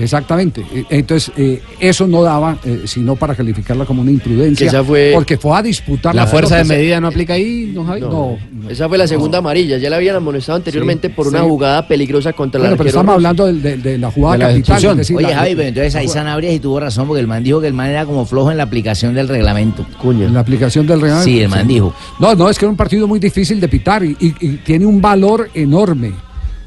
Exactamente. 0.00 0.64
Eh, 0.74 0.84
Entonces, 0.90 1.32
eh, 1.36 1.60
eso 1.80 2.06
no 2.06 2.22
daba, 2.22 2.56
eh, 2.64 2.82
sino 2.84 3.16
para 3.16 3.34
calificarla 3.34 3.84
como 3.84 4.02
una 4.02 4.10
imprudencia. 4.10 4.64
Que 4.64 4.68
esa 4.68 4.84
fue- 4.84 5.10
Porque 5.14 5.36
fue 5.38 5.56
a 5.56 5.62
disputar 5.62 6.14
¿La 6.14 6.26
fuerza 6.26 6.56
de 6.58 6.64
medida 6.64 7.00
no 7.00 7.08
aplica 7.08 7.34
ahí, 7.34 7.72
don 7.72 7.86
Javi? 7.86 8.00
No. 8.00 8.36
Esa 8.68 8.88
fue 8.88 8.98
la 8.98 9.06
segunda 9.06 9.38
amarilla. 9.38 9.78
Ya 9.78 9.90
la 9.90 9.96
habían 9.96 10.16
amonestado 10.16 10.56
anteriormente 10.56 11.08
Sí, 11.08 11.14
por 11.14 11.28
una 11.28 11.40
sí. 11.40 11.44
jugada 11.48 11.86
peligrosa 11.88 12.32
contra 12.32 12.60
Bueno, 12.60 12.76
pero 12.76 12.88
estamos 12.88 13.14
hablando 13.14 13.46
de, 13.46 13.54
de- 13.54 13.76
de 13.76 13.98
la 13.98 14.10
jugada 14.10 14.32
De 14.34 14.38
la 14.38 14.44
capital. 14.46 14.60
expulsión. 14.60 14.92
es 14.92 14.96
decir, 14.98 15.16
Oye, 15.16 15.28
la- 15.28 15.36
Javi, 15.36 15.54
pero 15.56 15.68
entonces 15.68 15.94
ahí 15.96 16.06
la- 16.06 16.12
Sanabria 16.12 16.52
y 16.52 16.58
tuvo 16.60 16.80
razón 16.80 17.06
porque 17.06 17.20
el 17.20 17.26
man 17.26 17.42
dijo 17.42 17.60
que 17.60 17.66
el 17.66 17.74
man 17.74 17.88
era 17.90 18.04
como 18.06 18.24
flojo 18.26 18.50
en 18.50 18.56
la 18.58 18.62
aplicación 18.64 19.14
del 19.14 19.28
reglamento. 19.28 19.84
En 20.04 20.34
la 20.34 20.40
aplicación 20.40 20.86
del 20.86 21.00
reglamento. 21.00 21.24
Sí, 21.30 21.40
el 21.40 21.48
man 21.48 21.66
dijo. 21.66 21.94
No, 22.18 22.34
no, 22.34 22.48
es 22.48 22.58
que 22.58 22.64
era 22.66 22.70
un 22.70 22.76
partido 22.76 23.08
muy 23.08 23.18
difícil 23.18 23.31
de 23.32 23.68
pitar 23.68 24.04
y, 24.04 24.16
y- 24.20 24.34
y 24.40 24.48
tiene 24.58 24.86
un 24.86 25.00
valor 25.00 25.50
enorme. 25.54 26.12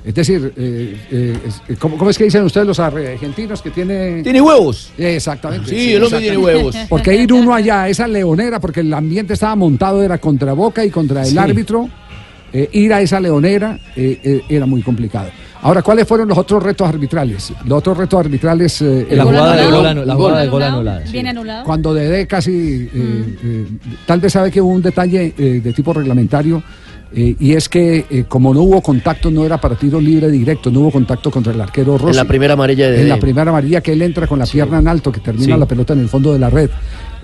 Es 0.03 0.13
decir, 0.13 0.53
eh, 0.55 0.95
eh, 1.11 1.38
es- 1.68 1.78
¿cómo, 1.80 1.97
cómo 1.97 2.09
es 2.11 2.18
que 2.18 2.26
dicen 2.26 2.43
ustedes 2.43 2.68
los 2.68 2.80
argentinos 2.80 3.61
que 3.61 3.72
tiene... 3.72 4.22
¿Tiene 4.22 4.39
huevos? 4.41 4.91
Exactamente. 4.97 5.70
Sí, 5.70 5.93
el 5.93 6.03
hombre 6.03 6.20
tiene 6.20 6.38
huevos. 6.38 6.76
Porque 6.89 7.16
ir 7.16 7.34
uno 7.34 7.53
allá 7.55 7.84
a 7.84 7.89
esa 7.89 8.07
leonera, 8.07 8.59
porque 8.59 8.82
el 8.82 8.93
ambiente 8.93 9.34
estaba 9.34 9.55
montado, 9.55 10.03
era 10.03 10.18
contra 10.20 10.53
Boca 10.53 10.86
y 10.86 10.89
contra 10.91 11.22
el 11.24 11.30
Sí. 11.30 11.38
árbitro, 11.38 11.89
eh, 12.53 12.70
ir 12.74 12.93
a 12.93 13.01
esa 13.01 13.20
leonera 13.20 13.80
eh, 13.95 14.20
eh, 14.24 14.41
era 14.47 14.66
muy 14.68 14.82
complicado. 14.84 15.30
Ahora, 15.66 15.82
¿cuáles 15.82 16.07
fueron 16.07 16.28
los 16.30 16.38
otros 16.38 16.61
retos 16.61 16.88
arbitrales? 16.88 17.51
Los 17.66 17.80
otros 17.80 17.97
retos 17.97 18.20
arbitrales... 18.20 18.82
eh, 18.84 19.07
La 19.09 19.16
el- 19.16 19.22
jugada 19.30 19.55
de 19.55 19.63
el- 19.63 19.72
gol 19.72 20.07
la 20.07 20.16
jugada 20.16 20.41
de 20.41 20.47
gol 20.47 20.61
Anulado, 20.61 20.76
anulada. 20.91 21.11
Bien 21.11 21.28
anulado. 21.28 21.63
cuando 21.66 21.93
Dede 21.95 22.28
casi, 22.28 22.51
eh, 22.51 22.89
eh, 23.43 23.66
tal 24.05 24.20
vez 24.20 24.32
sabe 24.34 24.51
que 24.51 24.61
hubo 24.61 24.70
un 24.72 24.84
detalle 24.84 25.34
eh, 25.36 25.61
de 25.63 25.74
tipo 25.74 25.91
reglamentario, 25.91 26.61
eh, 27.16 27.36
y 27.39 27.53
es 27.53 27.68
que 27.68 28.05
eh, 28.11 28.26
como 28.28 28.53
no 28.53 28.61
hubo 28.61 28.82
contacto, 28.84 29.32
no 29.32 29.43
era 29.43 29.59
para 29.59 29.74
tiro 29.76 29.99
libre 29.99 30.30
directo, 30.30 30.70
no 30.70 30.82
hubo 30.82 30.91
contacto 30.91 31.32
contra 31.32 31.51
el 31.51 31.59
arquero 31.59 31.97
Rossi. 31.97 32.11
En 32.11 32.16
la 32.18 32.26
primera 32.26 32.53
amarilla 32.53 32.91
de 32.91 33.01
En 33.01 33.09
la 33.09 33.18
primera 33.18 33.49
amarilla 33.49 33.82
que 33.82 33.93
él 33.93 34.03
entra 34.03 34.28
con 34.28 34.38
la 34.38 34.45
pierna 34.45 34.78
en 34.78 34.88
alto, 34.88 35.11
que 35.11 35.20
termina 35.20 35.55
Sí. 35.55 35.59
la 35.59 35.66
pelota 35.66 35.93
en 35.93 35.99
el 36.01 36.09
fondo 36.09 36.32
de 36.32 36.38
la 36.39 36.51
red. 36.51 36.70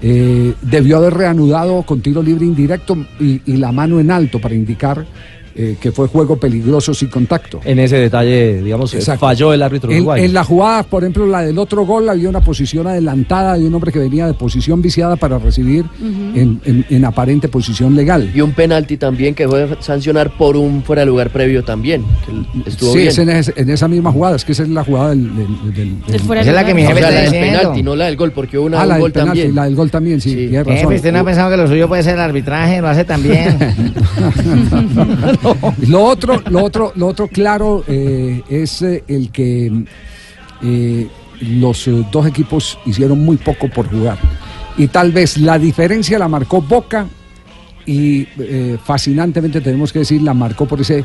Eh, 0.01 0.55
debió 0.63 0.97
haber 0.97 1.13
reanudado 1.13 1.83
con 1.83 2.01
tiro 2.01 2.23
libre 2.23 2.43
indirecto 2.45 2.97
y, 3.19 3.39
y 3.45 3.57
la 3.57 3.71
mano 3.71 3.99
en 3.99 4.09
alto 4.09 4.41
para 4.41 4.55
indicar 4.55 5.05
eh, 5.55 5.75
que 5.79 5.91
fue 5.91 6.07
juego 6.07 6.37
peligroso 6.37 6.93
sin 6.93 7.09
contacto. 7.09 7.59
En 7.65 7.79
ese 7.79 7.97
detalle, 7.97 8.61
digamos, 8.61 8.93
Exacto. 8.93 9.25
falló 9.25 9.53
el 9.53 9.61
árbitro 9.61 9.91
En, 9.91 9.97
uruguayo. 9.97 10.23
en 10.23 10.33
la 10.33 10.43
jugada, 10.43 10.83
por 10.83 11.03
ejemplo, 11.03 11.25
la 11.27 11.41
del 11.41 11.57
otro 11.57 11.85
gol, 11.85 12.07
había 12.09 12.29
una 12.29 12.41
posición 12.41 12.87
adelantada 12.87 13.57
de 13.57 13.65
un 13.65 13.73
hombre 13.73 13.91
que 13.91 13.99
venía 13.99 14.27
de 14.27 14.33
posición 14.33 14.81
viciada 14.81 15.15
para 15.15 15.37
recibir 15.39 15.85
en, 16.01 16.59
en- 16.65 16.85
en 16.89 17.05
aparente 17.05 17.47
posición 17.47 17.95
legal. 17.95 18.31
Y 18.33 18.41
un 18.41 18.51
penalti 18.53 18.97
también 18.97 19.33
que 19.35 19.47
fue 19.47 19.67
sancionar 19.79 20.31
por 20.37 20.55
un 20.57 20.83
fuera 20.83 21.01
de 21.01 21.05
lugar 21.07 21.29
previo 21.29 21.63
también. 21.63 22.03
que 22.25 22.69
estuvo 22.69 22.91
sí, 22.93 22.97
bien. 22.99 23.09
es 23.09 23.17
en, 23.19 23.29
es- 23.29 23.53
en 23.55 23.69
esa 23.69 23.87
misma 23.87 24.11
jugada, 24.11 24.35
es 24.35 24.45
que 24.45 24.51
esa 24.53 24.63
es 24.63 24.69
la 24.69 24.83
jugada 24.83 25.09
del... 25.09 25.35
del- 25.35 25.73
del- 25.73 25.73
del- 25.73 26.15
Esa 26.15 26.39
es 26.41 26.47
la 26.53 26.65
que 26.65 26.73
mi 26.73 26.83
O 26.83 26.87
jefe 26.87 26.99
sea, 26.99 27.09
está 27.09 27.15
la 27.15 27.21
del 27.21 27.31
diciendo. 27.31 27.59
penalti, 27.59 27.83
no 27.83 27.95
la 27.95 28.05
del 28.05 28.15
gol, 28.17 28.31
porque 28.31 28.57
hubo 28.57 28.65
una, 28.67 28.81
Ah, 28.81 28.85
la 28.85 28.93
del 28.95 29.01
gol 29.01 29.11
penalti, 29.11 29.29
también. 29.39 29.55
la 29.55 29.63
del 29.65 29.75
gol 29.75 29.91
también, 29.91 30.21
sí, 30.21 30.33
tiene 30.35 30.57
Jefe, 30.59 30.75
razón. 30.75 30.93
usted 30.93 31.11
no 31.13 31.19
ha 31.19 31.23
pensado 31.23 31.49
que 31.51 31.57
lo 31.57 31.67
suyo 31.67 31.87
puede 31.87 32.03
ser 32.03 32.15
el 32.15 32.21
arbitraje, 32.21 32.81
lo 32.81 32.87
hace 32.87 33.03
también. 33.05 33.57
Lo 35.87 36.03
otro, 36.03 36.41
lo 36.49 36.63
otro, 36.63 36.91
lo 36.95 37.07
otro 37.07 37.27
claro 37.27 37.83
eh, 37.87 38.41
es 38.49 38.81
eh, 38.81 39.03
el 39.07 39.31
que 39.31 39.85
eh, 40.61 41.07
los 41.39 41.89
dos 42.11 42.27
equipos 42.27 42.77
hicieron 42.85 43.23
muy 43.23 43.37
poco 43.37 43.67
por 43.69 43.89
jugar. 43.89 44.17
Y 44.77 44.87
tal 44.87 45.11
vez 45.11 45.37
la 45.37 45.57
diferencia 45.57 46.19
la 46.19 46.27
marcó 46.27 46.61
Boca 46.61 47.07
y 47.85 48.25
fascinantemente 48.83 49.59
tenemos 49.59 49.91
que 49.91 49.99
decir, 49.99 50.21
la 50.21 50.33
marcó 50.33 50.67
por 50.67 50.79
ese 50.79 51.03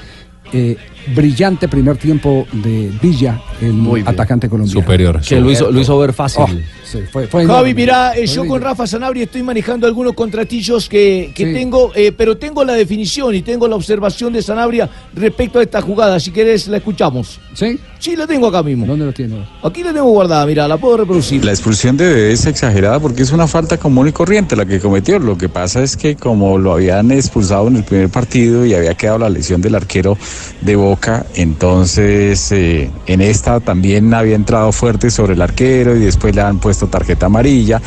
eh, 0.53 0.77
brillante 1.15 1.69
primer 1.69 1.97
tiempo 1.97 2.47
de 2.53 2.91
Villa, 3.01 3.41
el 3.61 4.03
atacante 4.07 4.49
colombiano. 4.49 4.81
Superior. 4.81 5.21
Que 5.21 5.41
lo 5.41 5.51
hizo, 5.51 5.71
lo 5.71 5.81
hizo 5.81 5.97
ver 5.99 6.13
fácil. 6.13 6.43
Oh, 6.45 6.85
sí, 6.85 6.99
fue- 7.13 7.29
fue 7.29 7.47
Javi, 7.47 7.75
mira, 7.75 8.17
eh, 8.17 8.27
yo 8.27 8.45
con 8.47 8.61
Rafa 8.61 8.87
Sanabria 8.89 9.25
estoy 9.25 9.43
manejando 9.45 9.87
algunos 9.87 10.15
contratillos 10.15 10.89
que, 10.89 11.31
que 11.35 11.47
Sí. 11.47 11.53
tengo, 11.53 11.93
eh, 11.95 12.11
pero 12.11 12.37
tengo 12.37 12.65
la 12.65 12.73
definición 12.73 13.35
y 13.37 13.43
tengo 13.43 13.69
la 13.69 13.77
observación 13.77 14.33
de 14.33 14.43
Sanabria 14.43 14.89
respecto 15.15 15.61
a 15.61 15.63
esta 15.63 15.81
jugada. 15.81 16.19
Si 16.19 16.33
querés, 16.33 16.67
la 16.69 16.79
escuchamos. 16.79 17.39
¿Sí? 17.55 17.79
Sí, 18.01 18.17
la 18.17 18.27
tengo 18.27 18.49
acá 18.49 18.63
mismo. 18.65 18.85
¿Dónde 18.87 19.07
lo 19.07 19.13
tiene? 19.13 19.47
Aquí 19.63 19.83
la 19.85 19.93
tengo 19.93 20.11
guardada, 20.11 20.45
mira, 20.45 20.67
la 20.69 20.77
puedo 20.77 20.97
reproducir. 20.99 21.45
La 21.45 21.53
expulsión 21.53 21.97
de 21.97 22.07
Bebé 22.07 22.33
es 22.33 22.47
exagerada 22.47 22.99
porque 23.01 23.23
es 23.23 23.31
una 23.33 23.47
falta 23.47 23.79
común 23.79 24.09
y 24.09 24.13
corriente 24.13 24.57
la 24.57 24.67
que 24.67 24.81
cometió. 24.81 25.19
Lo 25.21 25.39
que 25.39 25.49
pasa 25.49 25.83
es 25.83 25.97
que 25.97 26.17
como 26.17 26.59
lo 26.59 26.73
habían 26.75 27.11
expulsado 27.13 27.69
en 27.69 27.77
el 27.77 27.85
primer 27.85 28.09
partido 28.09 28.67
y 28.67 28.75
había 28.75 28.95
quedado 28.95 29.19
la 29.19 29.31
lesión 29.31 29.61
del 29.63 29.75
arquero 29.77 30.19
de 30.61 30.77
Boca, 30.77 31.27
entonces 31.35 32.53
eh, 32.53 32.91
en 33.07 33.21
esta 33.21 33.61
también 33.61 34.13
había 34.15 34.37
entrado 34.37 34.73
fuerte 34.73 35.11
sobre 35.11 35.35
el 35.35 35.43
arquero 35.43 35.97
y 35.97 36.01
después 36.01 36.35
le 36.35 36.43
han 36.43 36.59
puesto 36.59 36.87
tarjeta 36.87 37.27
amarilla 37.27 37.81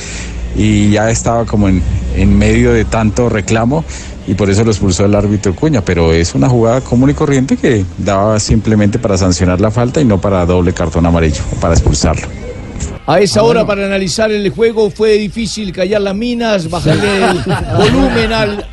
y 0.55 0.91
ya 0.91 1.09
estaba 1.09 1.45
como 1.45 1.69
en, 1.69 1.81
en 2.15 2.37
medio 2.37 2.73
de 2.73 2.85
tanto 2.85 3.29
reclamo 3.29 3.83
y 4.27 4.35
por 4.35 4.49
eso 4.49 4.63
lo 4.63 4.69
expulsó 4.69 5.05
el 5.05 5.15
árbitro 5.15 5.55
Cuña, 5.55 5.81
pero 5.81 6.13
es 6.13 6.35
una 6.35 6.47
jugada 6.47 6.81
común 6.81 7.09
y 7.09 7.13
corriente 7.15 7.57
que 7.57 7.83
daba 7.97 8.39
simplemente 8.39 8.99
para 8.99 9.17
sancionar 9.17 9.59
la 9.59 9.71
falta 9.71 10.01
y 10.01 10.05
no 10.05 10.21
para 10.21 10.45
doble 10.45 10.71
cartón 10.73 11.05
amarillo 11.07 11.41
para 11.59 11.73
expulsarlo. 11.73 12.48
A 13.05 13.19
esa 13.19 13.41
hora 13.41 13.65
para 13.65 13.85
analizar 13.85 14.31
el 14.31 14.49
juego 14.51 14.89
fue 14.91 15.13
difícil 15.13 15.71
callar 15.71 16.01
las 16.01 16.15
minas, 16.15 16.69
bajarle 16.69 17.17
el 17.17 17.37
volumen 17.75 18.31
al, 18.31 18.65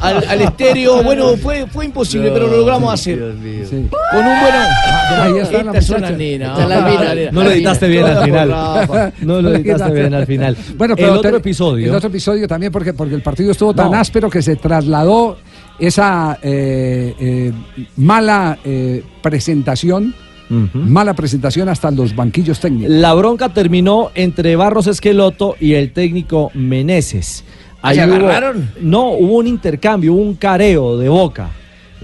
al, 0.00 0.24
al 0.28 0.40
estéreo. 0.42 1.02
Bueno, 1.02 1.36
fue, 1.36 1.66
fue 1.66 1.86
imposible, 1.86 2.30
pero 2.30 2.46
lo 2.46 2.58
logramos 2.58 2.94
hacer. 2.94 3.18
Con 3.18 3.28
un 3.34 4.40
buen... 4.40 4.54
Ahí 4.54 5.38
está 5.38 5.62
la 5.64 5.72
Esta 5.72 5.78
es 5.78 5.90
una 5.90 5.98
muchacha. 5.98 6.16
nena. 6.16 6.46
Está 6.52 6.66
la 6.68 6.80
mina. 6.88 7.14
nena. 7.14 7.30
No 7.32 7.42
lo 7.42 7.50
editaste 7.50 7.88
bien 7.88 8.04
al 8.04 8.24
final. 8.24 8.48
No 9.22 9.42
lo 9.42 9.48
editaste 9.54 9.92
bien 9.92 10.14
al 10.14 10.26
final. 10.26 10.56
Bueno, 10.76 10.94
pero 10.96 11.08
el 11.12 11.18
otro 11.18 11.30
te- 11.32 11.36
episodio. 11.38 11.88
El 11.88 11.94
otro 11.96 12.08
episodio 12.08 12.46
también, 12.46 12.70
porque, 12.70 12.92
porque 12.94 13.14
el 13.16 13.22
partido 13.22 13.50
estuvo 13.50 13.74
tan 13.74 13.90
No. 13.90 13.98
áspero 13.98 14.30
que 14.30 14.40
se 14.42 14.54
trasladó 14.56 15.36
esa 15.80 16.38
eh, 16.42 17.14
eh, 17.18 17.52
mala 17.96 18.58
eh, 18.64 19.02
presentación, 19.20 20.14
mala 20.48 21.14
presentación 21.14 21.68
hasta 21.68 21.90
los 21.90 22.14
banquillos 22.14 22.60
técnicos. 22.60 22.90
La 22.94 23.14
bronca 23.14 23.48
terminó 23.48 24.10
entre 24.14 24.56
Barros 24.56 24.86
Esqueloto 24.86 25.56
y 25.60 25.74
el 25.74 25.92
técnico 25.92 26.50
Meneses. 26.54 27.44
¿Se 27.92 28.00
agarraron? 28.00 28.70
no, 28.80 29.10
hubo 29.10 29.36
un 29.38 29.46
intercambio, 29.46 30.14
hubo 30.14 30.22
un 30.22 30.34
careo 30.34 30.96
de 30.98 31.08
boca. 31.08 31.50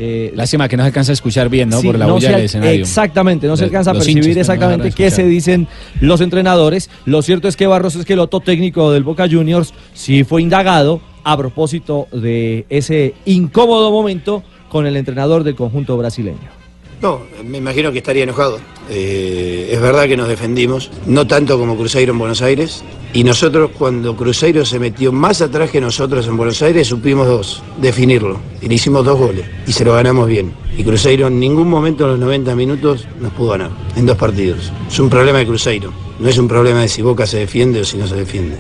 Eh, 0.03 0.32
Lástima 0.34 0.66
que 0.68 0.76
no 0.78 0.82
se 0.82 0.86
alcanza 0.88 1.12
a 1.12 1.14
escuchar 1.14 1.49
bien, 1.51 1.68
¿no? 1.68 1.80
Sí, 1.80 1.86
Por 1.86 1.99
la 1.99 2.07
no 2.07 2.14
bulla 2.14 2.32
del 2.32 2.47
escenario. 2.47 2.80
Exactamente, 2.80 3.47
no 3.47 3.57
se 3.57 3.62
De- 3.62 3.66
alcanza 3.66 3.91
a 3.91 3.95
percibir 3.95 4.34
no 4.34 4.41
exactamente 4.41 4.93
qué 4.93 5.11
se 5.11 5.24
dicen 5.24 5.68
los 6.01 6.20
entrenadores. 6.22 6.88
Lo 7.05 7.20
cierto 7.22 7.49
es 7.49 7.57
que 7.57 7.66
Barros 7.66 7.97
Esqueloto, 7.97 8.41
técnico 8.41 8.93
del 8.93 9.05
Boca 9.05 9.26
Juniors, 9.30 9.74
sí 9.93 10.24
fue 10.24 10.41
indagado 10.43 11.01
a 11.24 11.36
propósito 11.36 12.09
de 12.12 12.64
ese 12.70 13.14
incómodo 13.26 13.91
momento 13.91 14.43
con 14.70 14.86
el 14.86 14.97
entrenador 14.97 15.45
del 15.45 15.55
conjunto 15.55 15.97
brasileño. 15.99 16.59
No, 17.03 17.22
me 17.44 17.59
imagino 17.59 17.90
que 17.92 17.98
estaría 17.98 18.24
enojado. 18.24 18.59
Eh, 18.90 19.70
es 19.72 19.80
verdad 19.80 20.07
que 20.07 20.16
nos 20.16 20.28
defendimos, 20.28 20.90
no 21.07 21.26
tanto 21.26 21.59
como 21.59 21.76
Cruzeiro 21.76 22.12
en 22.12 22.18
Buenos 22.18 22.42
Aires, 22.42 22.82
y 23.14 23.24
nosotros 23.24 23.70
cuando 23.78 24.14
Cruzeiro 24.16 24.66
se 24.66 24.78
metió 24.78 25.11
más 25.11 25.40
atrás 25.40 25.70
que 25.70 25.80
nosotros 25.80 26.26
en 26.26 26.36
Buenos 26.36 26.61
Aires 26.61 26.88
supimos 26.88 27.26
dos, 27.26 27.62
definirlo, 27.80 28.38
y 28.61 28.68
le 28.68 28.74
hicimos 28.74 29.05
dos 29.05 29.18
goles, 29.18 29.46
y 29.66 29.72
se 29.72 29.84
lo 29.84 29.94
ganamos 29.94 30.28
bien. 30.28 30.53
Y 30.76 30.84
Cruzeiro 30.84 31.28
en 31.28 31.40
ningún 31.40 31.68
momento 31.68 32.05
en 32.05 32.11
los 32.11 32.20
90 32.20 32.55
minutos 32.55 33.07
nos 33.18 33.32
pudo 33.32 33.53
ganar, 33.53 33.70
en 33.96 34.05
dos 34.07 34.16
partidos. 34.18 34.70
Es 34.88 34.98
un 34.98 35.09
problema 35.09 35.38
de 35.38 35.46
Cruzeiro, 35.46 35.92
no 36.18 36.28
es 36.28 36.36
un 36.36 36.48
problema 36.48 36.80
de 36.80 36.88
si 36.88 37.01
Boca 37.01 37.26
se 37.26 37.38
defiende 37.38 37.80
o 37.80 37.84
si 37.84 37.96
no 37.96 38.07
se 38.07 38.16
defiende. 38.16 38.57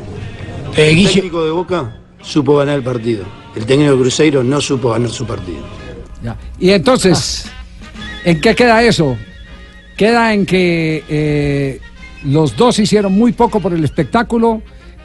el 0.76 1.06
técnico 1.06 1.44
de 1.44 1.50
Boca 1.50 2.00
supo 2.22 2.56
ganar 2.56 2.76
el 2.76 2.84
partido, 2.84 3.24
el 3.54 3.66
técnico 3.66 3.92
de 3.92 3.98
Cruzeiro 3.98 4.42
no 4.42 4.60
supo 4.60 4.90
ganar 4.90 5.10
su 5.10 5.26
partido. 5.26 5.60
Ya. 6.22 6.36
Y 6.58 6.70
entonces, 6.70 7.50
¿en 8.24 8.40
qué 8.40 8.54
queda 8.54 8.82
eso? 8.82 9.16
Queda 9.96 10.32
en 10.32 10.46
que 10.46 11.04
eh, 11.08 11.80
los 12.24 12.56
dos 12.56 12.78
hicieron 12.78 13.12
muy 13.12 13.32
poco 13.32 13.60
por 13.60 13.72
el 13.74 13.84
espectáculo 13.84 14.62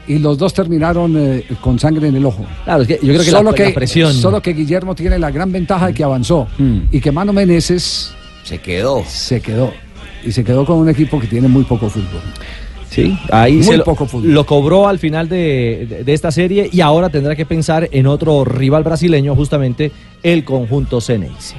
y 0.08 0.18
los 0.18 0.38
dos 0.38 0.54
terminaron 0.54 1.14
eh, 1.18 1.44
con 1.60 1.78
sangre 1.78 2.08
en 2.08 2.16
el 2.16 2.24
ojo. 2.24 2.46
Claro, 2.64 2.82
es 2.82 2.88
que 2.88 2.94
yo 3.02 3.12
creo 3.12 3.24
que 3.24 3.30
la- 3.32 3.38
solo 3.38 3.50
la 3.52 3.74
presión-. 3.74 4.12
Solo 4.14 4.40
que 4.40 4.52
Guillermo 4.54 4.94
tiene 4.94 5.18
la 5.18 5.30
gran 5.30 5.50
ventaja 5.52 5.88
de 5.88 5.94
que 5.94 6.04
avanzó 6.04 6.46
y 6.90 7.00
que 7.00 7.10
Mano 7.12 7.32
Meneses 7.32 8.12
se 8.44 8.58
quedó. 8.58 9.02
Se 9.06 9.40
quedó. 9.40 9.72
Y 10.24 10.32
se 10.32 10.42
quedó 10.44 10.64
con 10.64 10.78
un 10.78 10.88
equipo 10.88 11.20
que 11.20 11.26
tiene 11.26 11.46
muy 11.48 11.64
poco 11.64 11.88
fútbol. 11.90 12.20
Sí, 12.88 13.18
ahí 13.30 13.54
Muy 13.56 13.64
se 13.64 13.76
lo, 13.78 13.84
poco 13.84 14.06
fútbol. 14.06 14.32
lo 14.32 14.46
cobró 14.46 14.88
al 14.88 14.98
final 14.98 15.28
de, 15.28 15.86
de- 15.88 16.04
de 16.04 16.12
esta 16.14 16.30
serie 16.30 16.70
y 16.72 16.80
ahora 16.80 17.10
tendrá 17.10 17.36
que 17.36 17.44
pensar 17.44 17.88
en 17.92 18.06
otro 18.06 18.44
rival 18.44 18.84
brasileño, 18.84 19.34
justamente 19.34 19.90
el 20.22 20.44
conjunto 20.44 21.00
Ceneice. 21.00 21.54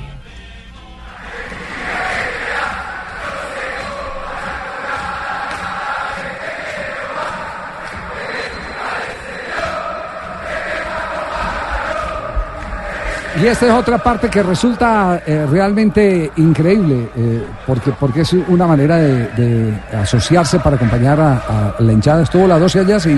Y 13.41 13.45
esta 13.45 13.67
es 13.67 13.71
otra 13.71 13.99
parte 13.99 14.29
que 14.29 14.41
resulta 14.41 15.21
eh, 15.25 15.45
realmente 15.49 16.31
increíble, 16.37 17.09
eh, 17.15 17.43
porque, 17.67 17.91
porque 17.91 18.21
es 18.21 18.33
una 18.33 18.65
manera 18.65 18.95
de, 18.97 19.27
de 19.37 19.73
asociarse 19.95 20.59
para 20.59 20.75
acompañar 20.75 21.19
a, 21.19 21.33
a 21.77 21.81
la 21.81 21.91
hinchada. 21.91 22.23
Estuvo 22.23 22.47
la 22.47 22.57
12 22.57 22.79
allá, 22.79 22.99
sí, 22.99 23.15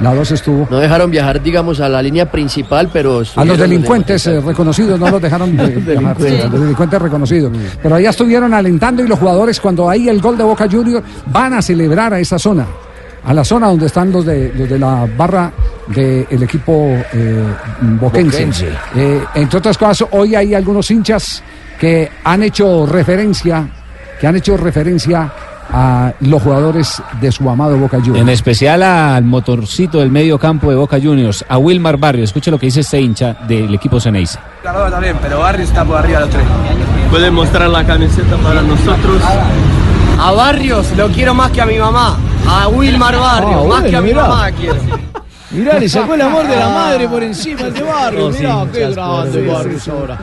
la 0.00 0.14
12 0.14 0.34
estuvo. 0.34 0.66
No 0.68 0.78
dejaron 0.78 1.10
viajar, 1.10 1.40
digamos, 1.40 1.78
a 1.80 1.88
la 1.88 2.02
línea 2.02 2.28
principal, 2.30 2.90
pero... 2.92 3.22
A 3.36 3.44
los 3.44 3.58
delincuentes 3.58 4.26
eh, 4.26 4.40
reconocidos, 4.40 4.98
no 4.98 5.08
los 5.08 5.22
dejaron 5.22 5.56
de 5.56 5.66
viajar, 5.76 6.16
sí, 6.18 6.40
a 6.40 6.48
los 6.48 6.60
delincuentes 6.60 7.02
reconocidos. 7.02 7.52
Pero 7.80 7.94
allá 7.94 8.10
estuvieron 8.10 8.52
alentando 8.52 9.04
y 9.04 9.08
los 9.08 9.18
jugadores, 9.18 9.60
cuando 9.60 9.88
hay 9.88 10.08
el 10.08 10.20
gol 10.20 10.36
de 10.36 10.42
Boca 10.42 10.66
Junior, 10.70 11.02
van 11.26 11.54
a 11.54 11.62
celebrar 11.62 12.12
a 12.12 12.18
esa 12.18 12.38
zona, 12.38 12.66
a 13.24 13.34
la 13.34 13.44
zona 13.44 13.68
donde 13.68 13.86
están 13.86 14.10
los 14.10 14.24
de, 14.24 14.52
los 14.54 14.68
de 14.68 14.78
la 14.78 15.06
barra 15.16 15.52
del 15.88 16.42
equipo 16.42 16.72
eh, 17.12 17.44
boquense. 17.80 18.46
Boquense. 18.46 18.68
Eh, 18.96 19.24
entre 19.34 19.58
otras 19.58 19.76
cosas, 19.76 20.08
hoy 20.12 20.34
hay 20.34 20.54
algunos 20.54 20.90
hinchas 20.90 21.42
que 21.78 22.10
han 22.24 22.42
hecho 22.42 22.86
referencia, 22.86 23.68
que 24.20 24.26
han 24.26 24.36
hecho 24.36 24.56
referencia 24.56 25.30
a 25.72 26.12
los 26.20 26.42
jugadores 26.42 27.02
de 27.20 27.30
su 27.30 27.48
amado 27.48 27.76
Boca 27.76 27.98
Juniors. 27.98 28.20
En 28.20 28.28
especial 28.28 28.82
al 28.82 29.24
motorcito 29.24 29.98
del 29.98 30.10
medio 30.10 30.38
campo 30.38 30.70
de 30.70 30.76
Boca 30.76 30.98
Juniors, 31.00 31.44
a 31.48 31.58
Wilmar 31.58 31.96
Barrio. 31.96 32.24
Escuche 32.24 32.50
lo 32.50 32.58
que 32.58 32.66
dice 32.66 32.80
este 32.80 33.00
hincha 33.00 33.36
del 33.46 33.72
equipo 33.74 34.00
Ceneice. 34.00 34.38
Claro, 34.62 34.90
también, 34.90 35.16
pero 35.22 35.38
Barrios 35.38 35.68
está 35.68 35.84
por 35.84 35.98
arriba 35.98 36.20
de 36.20 36.24
los 36.26 36.34
tres. 36.34 36.44
Puede 37.10 37.30
mostrar 37.30 37.70
la 37.70 37.84
camiseta 37.84 38.36
para 38.36 38.62
nosotros. 38.62 39.22
A 40.22 40.32
Barrios 40.32 40.94
lo 40.96 41.08
quiero 41.08 41.34
más 41.34 41.50
que 41.50 41.60
a 41.60 41.66
mi 41.66 41.78
mamá. 41.78 42.18
A 42.48 42.68
Wilmar 42.68 43.16
Barrios, 43.16 43.52
Ah, 43.54 43.56
más 43.58 43.66
bueno, 43.66 43.88
que 43.90 43.96
a 43.96 44.00
mi 44.00 44.08
mirá. 44.08 44.22
mamá 44.28 44.50
quiero. 44.52 44.76
Mirá, 45.52 45.80
le 45.80 45.88
sacó 45.88 46.14
el 46.14 46.20
amor 46.20 46.46
de 46.46 46.54
la 46.56 46.68
madre 46.68 47.08
por 47.08 47.22
encima 47.24 47.62
de 47.70 47.82
Barrio. 47.82 48.28
Los 48.28 48.38
Mirá, 48.38 48.66
qué 48.72 48.80
grande 48.90 49.46
Barrios 49.48 49.88
ahora. 49.88 50.18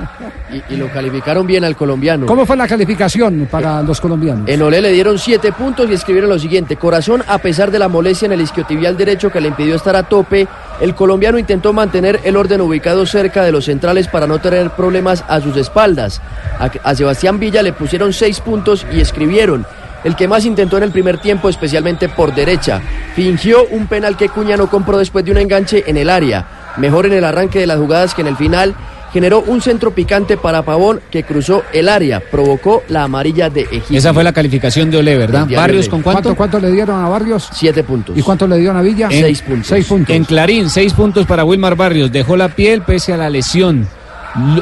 Y, 0.70 0.74
y 0.74 0.78
lo 0.78 0.88
calificaron 0.90 1.46
bien 1.46 1.66
al 1.66 1.76
colombiano. 1.76 2.26
¿Cómo 2.28 2.46
fue 2.46 2.56
la 2.56 2.66
calificación 2.68 3.46
para 3.52 3.82
los 3.82 4.00
colombianos? 4.00 4.48
En 4.48 4.62
Olé 4.62 4.82
le 4.82 4.92
dieron 4.94 5.18
7 5.20 5.52
puntos 5.52 5.90
y 5.90 5.94
escribieron 5.94 6.30
lo 6.30 6.40
siguiente. 6.40 6.78
Corazón, 6.78 7.24
a 7.28 7.40
pesar 7.40 7.72
de 7.72 7.80
la 7.80 7.90
molestia 7.90 8.28
en 8.28 8.32
el 8.34 8.42
isquiotibial 8.42 8.96
derecho 8.96 9.30
que 9.30 9.42
le 9.42 9.50
impidió 9.50 9.76
estar 9.76 9.98
a 9.98 10.04
tope, 10.04 10.48
el 10.80 10.96
colombiano 10.96 11.38
intentó 11.38 11.74
mantener 11.74 12.22
el 12.24 12.38
orden 12.38 12.62
ubicado 12.62 13.06
cerca 13.06 13.44
de 13.44 13.52
los 13.52 13.66
centrales 13.66 14.08
para 14.08 14.28
no 14.28 14.40
tener 14.40 14.70
problemas 14.70 15.26
a 15.28 15.42
sus 15.42 15.58
espaldas. 15.58 16.22
A, 16.58 16.70
a 16.90 16.96
Sebastián 16.96 17.38
Villa 17.40 17.62
le 17.64 17.74
pusieron 17.74 18.14
6 18.14 18.40
puntos 18.40 18.86
y 18.94 19.02
escribieron. 19.02 19.66
El 20.04 20.16
que 20.16 20.28
más 20.28 20.46
intentó 20.46 20.78
en 20.78 20.84
el 20.84 20.92
primer 20.92 21.18
tiempo, 21.18 21.50
especialmente 21.50 22.08
por 22.10 22.34
derecha. 22.34 22.82
Fingió 23.16 23.66
un 23.72 23.88
penal 23.88 24.16
que 24.16 24.30
Cuña 24.30 24.56
no 24.58 24.70
compró 24.70 24.98
después 24.98 25.26
de 25.26 25.32
un 25.32 25.38
enganche 25.38 25.84
en 25.88 25.98
el 25.98 26.10
área. 26.10 26.74
Mejor 26.78 27.08
en 27.08 27.14
el 27.14 27.24
arranque 27.24 27.60
de 27.60 27.68
las 27.68 27.78
jugadas 27.80 28.14
que 28.14 28.22
en 28.22 28.28
el 28.28 28.38
final. 28.38 28.76
Generó 29.14 29.40
un 29.48 29.62
centro 29.62 29.92
picante 29.92 30.36
para 30.36 30.64
Pavón 30.64 31.00
que 31.10 31.24
cruzó 31.24 31.64
el 31.74 31.88
área. 31.88 32.20
Provocó 32.20 32.84
la 32.90 33.04
amarilla 33.04 33.50
de 33.50 33.62
Egipto. 33.62 33.94
Esa 33.96 34.14
fue 34.14 34.22
la 34.24 34.34
calificación 34.34 34.92
de 34.92 34.98
Ole, 34.98 35.18
¿verdad? 35.18 35.48
Barrios 35.50 35.86
Olé. 35.86 35.90
con 35.90 36.02
cuánto? 36.02 36.36
¿Cuánto 36.36 36.60
le 36.60 36.70
dieron 36.72 37.04
a 37.04 37.08
Barrios? 37.08 37.48
Siete 37.54 37.84
puntos. 37.84 38.18
¿Y 38.18 38.22
cuánto 38.22 38.46
le 38.48 38.58
dieron 38.58 38.76
a 38.76 38.82
Villa? 38.82 39.08
En- 39.10 39.22
Seis 39.22 39.42
puntos. 39.42 40.14
En 40.14 40.26
Clarín, 40.26 40.70
seis 40.70 40.94
puntos 40.94 41.26
para 41.26 41.46
Wilmar 41.46 41.76
Barrios. 41.76 42.12
Dejó 42.12 42.36
la 42.36 42.50
piel 42.50 42.82
pese 42.82 43.14
a 43.14 43.18
la 43.18 43.30
lesión. 43.30 43.88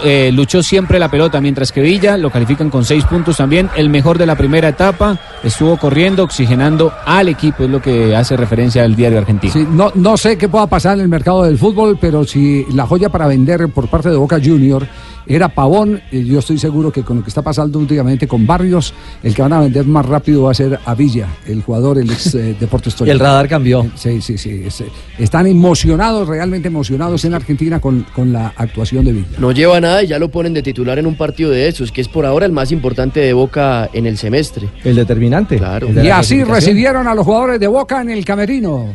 Eh, 0.03 0.31
luchó 0.33 0.63
siempre 0.63 0.99
la 0.99 1.09
pelota, 1.09 1.41
mientras 1.41 1.71
que 1.71 1.81
Villa 1.81 2.17
lo 2.17 2.29
califican 2.29 2.69
con 2.69 2.85
seis 2.85 3.03
puntos 3.05 3.37
también. 3.37 3.69
El 3.75 3.89
mejor 3.89 4.17
de 4.17 4.25
la 4.25 4.35
primera 4.35 4.69
etapa. 4.69 5.17
Estuvo 5.43 5.77
corriendo, 5.77 6.23
oxigenando 6.23 6.93
al 7.05 7.27
equipo, 7.27 7.63
es 7.63 7.69
lo 7.69 7.81
que 7.81 8.15
hace 8.15 8.35
referencia 8.37 8.83
al 8.83 8.95
diario 8.95 9.19
argentino. 9.19 9.53
No, 9.69 9.91
no 9.95 10.17
sé 10.17 10.37
qué 10.37 10.49
pueda 10.49 10.67
pasar 10.67 10.95
en 10.95 11.01
el 11.01 11.09
mercado 11.09 11.43
del 11.43 11.57
fútbol, 11.57 11.97
pero 11.99 12.23
si 12.23 12.65
la 12.71 12.87
joya 12.87 13.09
para 13.09 13.27
vender 13.27 13.69
por 13.69 13.87
parte 13.87 14.09
de 14.09 14.15
Boca 14.15 14.39
Junior 14.43 14.87
era 15.27 15.49
Pavón, 15.49 16.01
eh, 16.11 16.23
yo 16.23 16.39
estoy 16.39 16.57
seguro 16.57 16.91
que 16.91 17.03
con 17.03 17.17
lo 17.17 17.23
que 17.23 17.29
está 17.29 17.41
pasando 17.41 17.79
últimamente 17.79 18.27
con 18.27 18.45
Barrios, 18.45 18.93
el 19.23 19.33
que 19.33 19.41
van 19.41 19.53
a 19.53 19.59
vender 19.59 19.85
más 19.85 20.05
rápido 20.05 20.43
va 20.43 20.51
a 20.51 20.53
ser 20.53 20.79
a 20.85 20.95
Villa, 20.95 21.27
el 21.47 21.61
jugador, 21.63 21.97
el 21.97 22.09
ex 22.09 22.35
eh, 22.35 22.55
Deportes 22.59 22.93
Y 22.93 22.97
Tolima. 22.97 23.13
el 23.13 23.19
radar 23.19 23.47
cambió. 23.47 23.85
Sí, 23.95 24.21
sí, 24.21 24.37
sí. 24.37 24.63
es, 24.65 24.81
eh, 24.81 24.85
están 25.17 25.47
emocionados, 25.47 26.27
realmente 26.27 26.67
emocionados 26.67 27.25
en 27.25 27.33
Argentina 27.33 27.79
con, 27.79 28.05
con 28.15 28.31
la 28.31 28.53
actuación 28.55 29.05
de 29.05 29.13
Villa. 29.13 29.27
No 29.39 29.51
lleva 29.51 29.79
nada 29.79 30.03
y 30.03 30.07
ya 30.07 30.19
lo 30.19 30.29
ponen 30.29 30.53
de 30.53 30.61
titular 30.61 30.99
en 30.99 31.07
un 31.07 31.15
partido 31.15 31.49
de 31.49 31.67
esos, 31.67 31.91
que 31.91 32.01
es 32.01 32.07
por 32.07 32.25
ahora 32.25 32.45
el 32.45 32.51
más 32.51 32.71
importante 32.71 33.19
de 33.19 33.33
Boca 33.33 33.89
en 33.93 34.05
el 34.05 34.17
semestre. 34.17 34.69
El 34.83 34.95
determinante. 34.95 35.57
Claro. 35.57 35.89
Y 35.91 36.09
así 36.09 36.43
recibieron 36.43 37.07
a 37.07 37.15
los 37.15 37.25
jugadores 37.25 37.59
de 37.59 37.67
Boca 37.67 38.01
en 38.01 38.11
el 38.11 38.23
camerino. 38.25 38.93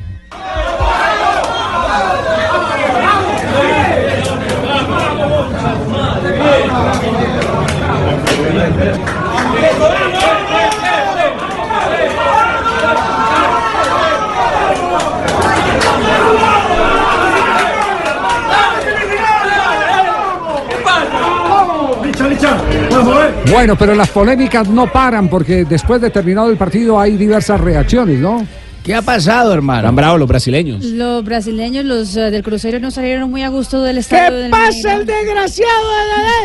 Bueno, 23.51 23.76
pero 23.76 23.95
las 23.95 24.09
polémicas 24.09 24.68
no 24.68 24.91
paran 24.91 25.28
porque 25.28 25.64
después 25.64 26.01
de 26.01 26.11
terminado 26.11 26.51
el 26.51 26.57
partido 26.57 26.99
hay 26.99 27.16
diversas 27.16 27.61
reacciones, 27.61 28.18
¿no? 28.18 28.47
¿Qué 28.83 28.95
ha 28.95 29.03
pasado, 29.03 29.53
hermano? 29.53 29.81
Están 29.81 29.97
bravos 29.97 30.18
los 30.18 30.28
brasileños. 30.28 30.85
Los 30.85 31.22
brasileños, 31.22 31.85
los 31.85 32.16
eh, 32.16 32.31
del 32.31 32.43
crucero, 32.43 32.81
no 32.81 32.91
salieron 32.91 33.31
muy 33.31 33.43
a 33.43 33.49
gusto 33.49 33.83
del 33.83 33.99
estadio 33.99 34.31
¿Qué 34.31 34.43
del 34.43 34.51
pasa 34.51 34.95
el 34.95 35.05
desgraciado 35.05 35.91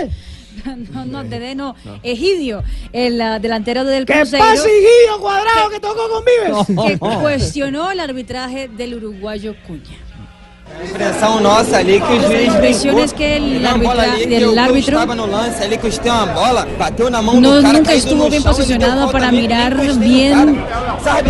de? 0.01 0.24
No, 0.93 1.05
no, 1.05 1.23
Dede 1.23 1.55
no. 1.55 1.75
Egidio, 2.03 2.63
el 2.93 3.19
ah, 3.21 3.39
delantero 3.39 3.83
del 3.83 4.05
¿Qué 4.05 4.13
Cruzeiro. 4.13 4.45
pasa, 4.45 4.67
Guido 4.67 5.19
Cuadrado, 5.19 5.69
que 5.69 5.79
tocó 5.79 6.09
con 6.09 6.23
Vives? 6.25 6.87
Que 6.87 6.97
cuestionó 7.21 7.91
el 7.91 7.99
arbitraje 7.99 8.67
del 8.67 8.95
uruguayo 8.95 9.55
Cuña. 9.67 10.04
Impressão 10.83 11.39
nossa 11.41 11.77
ali 11.77 11.99
que 11.99 12.13
o 12.13 12.21
juiz 12.21 12.53
brincou. 12.55 12.99
es 13.03 13.13
que 13.13 13.23
el, 13.37 13.61
bola 13.83 14.03
ali 14.03 14.27
que 14.27 14.45
o 14.45 14.59
árbitro 14.59 14.93
estava 14.93 15.15
no 15.15 15.25
lance 15.25 15.63
ali 15.63 15.77
que 15.77 15.87
tem 15.99 16.11
uma 16.11 16.25
bola, 16.25 16.67
bateu 16.77 17.09
na 17.09 17.21
mão 17.21 17.39
no, 17.39 17.55
do 17.55 17.61
cara 17.61 17.73
nunca 17.77 17.93
estuvo 17.93 18.29
bien 18.29 18.41
deu 18.41 18.53
posicionado 18.53 19.11
para 19.11 19.31
mirar 19.31 19.73
bien 19.97 20.57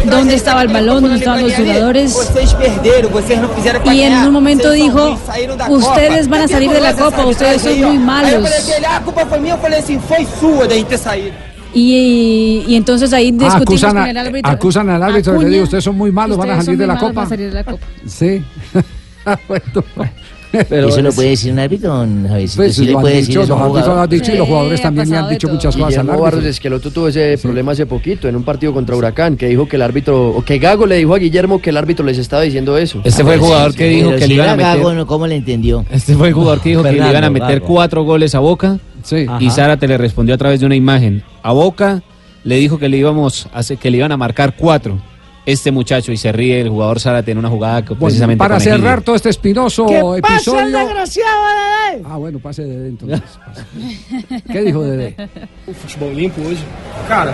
dónde 0.05 0.35
balón, 0.69 1.01
foi 1.01 1.09
dónde 1.09 1.19
estaban 1.19 1.43
los 1.43 1.53
ali. 1.53 1.63
jugadores. 1.65 2.13
Vocês 2.13 2.53
perderam, 2.53 3.09
vocês 3.09 3.39
não 3.41 3.49
fizeram 3.49 3.81
momento 4.31 4.71
dijo, 4.73 5.17
ustedes 5.69 6.25
Copa. 6.27 6.37
van 6.37 6.41
a 6.43 6.47
salir 6.47 6.69
de 6.69 6.79
la 6.79 6.93
Copa, 6.93 7.25
ustedes 7.25 7.61
son 7.61 7.73
muy 7.77 7.83
ó. 7.85 7.89
Aí 7.89 7.95
eu 7.95 8.01
malos. 8.01 8.31
falei 8.49 8.61
pra 8.65 8.75
ele, 8.77 8.85
ah, 8.85 8.97
a 8.97 8.99
culpa 9.01 9.25
foi 9.25 9.39
minha. 9.39 9.53
Eu 9.55 9.59
falei 9.59 9.79
assim, 9.79 9.99
foi 9.99 10.25
sua 10.39 10.67
de 10.67 10.83
ter 10.85 10.97
saído. 10.97 11.31
Y, 11.73 12.63
y 12.67 12.75
entonces 12.75 13.11
ahí 13.11 13.29
Ah, 13.29 13.43
discutimos 13.43 13.83
acusan, 13.83 13.97
con 13.97 14.07
el 14.07 14.17
a- 14.17 14.21
árbitro. 14.21 14.51
acusan 14.51 14.89
al 14.89 15.03
árbitro 15.03 15.35
y 15.41 15.43
le 15.43 15.49
digo, 15.49 15.63
ustedes 15.65 15.83
son 15.83 15.95
muy 15.97 16.11
malos, 16.11 16.37
van 16.37 16.49
a 16.51 16.53
ustedes 16.53 16.65
salir 16.65 16.77
son 16.77 16.79
de 16.79 16.85
muy 16.85 16.87
la 16.87 16.93
malos, 16.93 17.09
Copa. 17.09 17.19
van 17.21 17.25
a 17.25 17.29
salir 17.29 17.49
de 17.49 17.55
la 17.55 17.63
Copa. 17.63 17.85
Sí. 18.07 18.43
Bueno. 19.47 20.11
Pero 20.69 20.87
¿Eso 20.87 21.01
lo 21.01 21.09
es- 21.09 21.15
puede 21.15 21.29
decir 21.31 21.51
un 21.51 21.59
árbitro, 21.59 21.93
don 21.93 22.27
Javiercito? 22.29 22.55
Pues 22.61 22.75
¿Sí 22.75 22.85
le 22.85 22.91
lo 22.93 22.97
han 22.99 23.01
puede 23.01 23.15
decir 23.15 23.27
dicho, 23.27 23.41
a 23.41 23.45
los 23.47 23.59
árbitros 23.59 23.97
han 23.97 24.09
dicho 24.09 24.31
y 24.33 24.37
los 24.37 24.47
jugadores 24.47 24.81
también 24.81 25.09
le 25.09 25.17
han 25.17 25.29
dicho 25.29 25.49
muchas 25.49 25.75
cosas 25.75 25.89
Guillermo. 26.03 26.21
Barros 26.21 26.45
Esqueloto 26.45 26.91
tuvo 26.91 27.07
ese 27.09 27.37
problema 27.41 27.73
hace 27.73 27.85
poquito 27.85 28.29
en 28.29 28.37
un 28.37 28.43
partido 28.43 28.73
contra 28.73 28.95
Huracán, 28.95 29.35
que 29.35 29.47
dijo 29.49 29.67
que 29.67 29.75
el 29.75 29.81
árbitro, 29.81 30.29
o 30.29 30.45
que 30.45 30.57
Gago 30.57 30.85
le 30.85 30.95
dijo 30.95 31.13
a 31.13 31.17
Guillermo 31.17 31.59
que 31.61 31.71
el 31.71 31.77
árbitro 31.77 32.05
les 32.05 32.17
estaba 32.19 32.43
diciendo 32.43 32.77
eso. 32.77 33.01
Este 33.03 33.23
fue 33.25 33.33
el 33.33 33.41
jugador 33.41 33.75
que 33.75 33.87
dijo 33.89 34.11
que 34.11 34.21
si 34.21 34.27
le 34.29 34.33
iban 34.35 34.49
a 34.49 34.55
meter. 34.55 34.77
Gago. 34.81 35.05
¿cómo 35.05 35.27
le 35.27 35.35
entendió? 35.35 35.83
Este 35.91 36.15
fue 36.15 36.29
el 36.29 36.33
jugador 36.33 36.61
que 36.61 36.69
dijo 36.69 36.83
que 36.83 36.91
le 36.91 36.97
iban 36.99 37.09
a 37.09 37.11
Fernando 37.13 37.39
meter 37.45 37.59
Gago. 37.59 37.73
cuatro 37.73 38.03
goles 38.03 38.33
a 38.33 38.39
Boca. 38.39 38.79
Y. 39.41 39.49
Zárate 39.49 39.89
le 39.89 39.97
respondió 39.97 40.35
a 40.35 40.37
través 40.37 40.61
de 40.61 40.67
una 40.67 40.75
imagen. 40.75 41.21
A 41.43 41.51
Boca 41.51 42.01
le 42.45 42.55
dijo 42.55 42.79
que 42.79 42.87
le 42.87 42.95
íbamos 42.95 43.47
a 43.53 43.59
hacer- 43.59 43.77
que 43.77 43.91
le 43.91 43.97
iban 43.97 44.13
a 44.13 44.17
marcar 44.17 44.55
cuatro. 44.55 44.99
Este 45.45 45.71
muchacho 45.71 46.11
y 46.11 46.17
se 46.17 46.31
ríe 46.31 46.61
el 46.61 46.69
jugador 46.69 46.99
Zárate 46.99 47.31
en 47.31 47.37
una 47.37 47.49
jugada 47.49 47.81
que 47.83 47.89
Bueno, 47.89 48.05
precisamente 48.05 48.39
para 48.39 48.59
cerrar 48.59 49.01
todo 49.01 49.15
este 49.15 49.29
espinoso 49.29 49.85
¿Qué 49.85 50.01
pasa, 50.21 50.35
episodio. 50.35 50.59
el 50.61 50.71
desgraciado, 50.71 51.29
Dede? 51.91 52.03
Ah, 52.09 52.17
bueno, 52.17 52.39
pase 52.39 52.63
de 52.63 52.79
dentro. 52.79 53.07
entonces, 53.07 53.37
pase. 53.45 53.63
¿Qué 54.51 54.61
dijo 54.61 54.81
Dede? 54.83 55.15
Futebol 55.83 56.15
limpo 56.15 56.41
hoje. 56.41 56.57
Cara, 57.07 57.33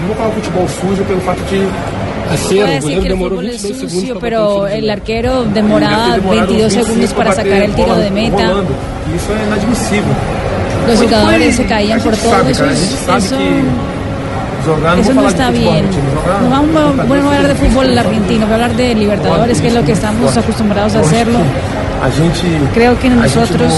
não 0.00 0.08
vou 0.08 0.16
falar 0.16 0.32
futebol 0.34 0.66
sujo 0.68 1.04
pelo 1.04 1.20
fato 1.20 1.40
de 1.50 1.66
Puede 2.48 2.62
o 2.62 2.66
decir 2.66 3.00
que 3.00 3.08
el 3.08 3.16
fútbol 3.18 3.46
es 3.46 3.62
22 3.62 3.64
segundos 3.78 3.92
sucio, 3.92 4.18
pero 4.18 4.66
el 4.66 4.90
arquero 4.90 5.44
demoraba 5.44 6.16
demorado 6.16 6.46
22 6.46 6.66
uns 6.66 6.74
25 6.74 6.84
segundos 6.84 7.12
para 7.14 7.32
sacar 7.32 7.62
el 7.62 7.72
tiro 7.74 7.96
de 7.96 8.10
meta. 8.10 8.42
E. 8.42 10.90
Los 10.90 11.00
jugadores 11.00 11.56
se 11.56 11.64
caían 11.66 12.00
a 12.00 12.02
por 12.02 12.16
todo, 12.16 12.48
eso 12.48 12.64
es- 12.66 13.08
eso- 13.08 13.38
que 13.38 13.62
Eso 15.00 15.14
no 15.14 15.28
está 15.28 15.50
bien. 15.50 15.86
No 16.42 16.50
vamos 16.50 16.76
a, 16.76 17.04
bueno, 17.04 17.30
a 17.30 17.36
hablar 17.36 17.48
de 17.48 17.54
fútbol 17.68 17.98
argentino, 17.98 18.46
voy 18.46 18.52
a 18.52 18.54
hablar 18.56 18.76
de 18.76 18.94
Libertadores, 18.94 19.60
que 19.60 19.68
es 19.68 19.74
lo 19.74 19.84
que 19.84 19.92
estamos 19.92 20.36
acostumbrados 20.36 20.94
a 20.94 21.00
hacerlo. 21.00 21.38
Creo 22.74 22.98
que 22.98 23.08
nosotros 23.10 23.72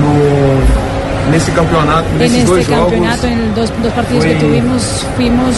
no, 0.00 0.08
no- 0.12 1.30
nesse 1.32 1.52
campeonato, 1.52 2.06
en 2.20 2.22
este 2.22 2.72
campeonato, 2.74 3.26
en 3.26 3.48
los 3.56 3.82
dos 3.82 3.92
partidos 3.92 4.24
Fue- 4.24 4.34
que 4.34 4.40
tuvimos, 4.40 5.06
fuimos, 5.16 5.54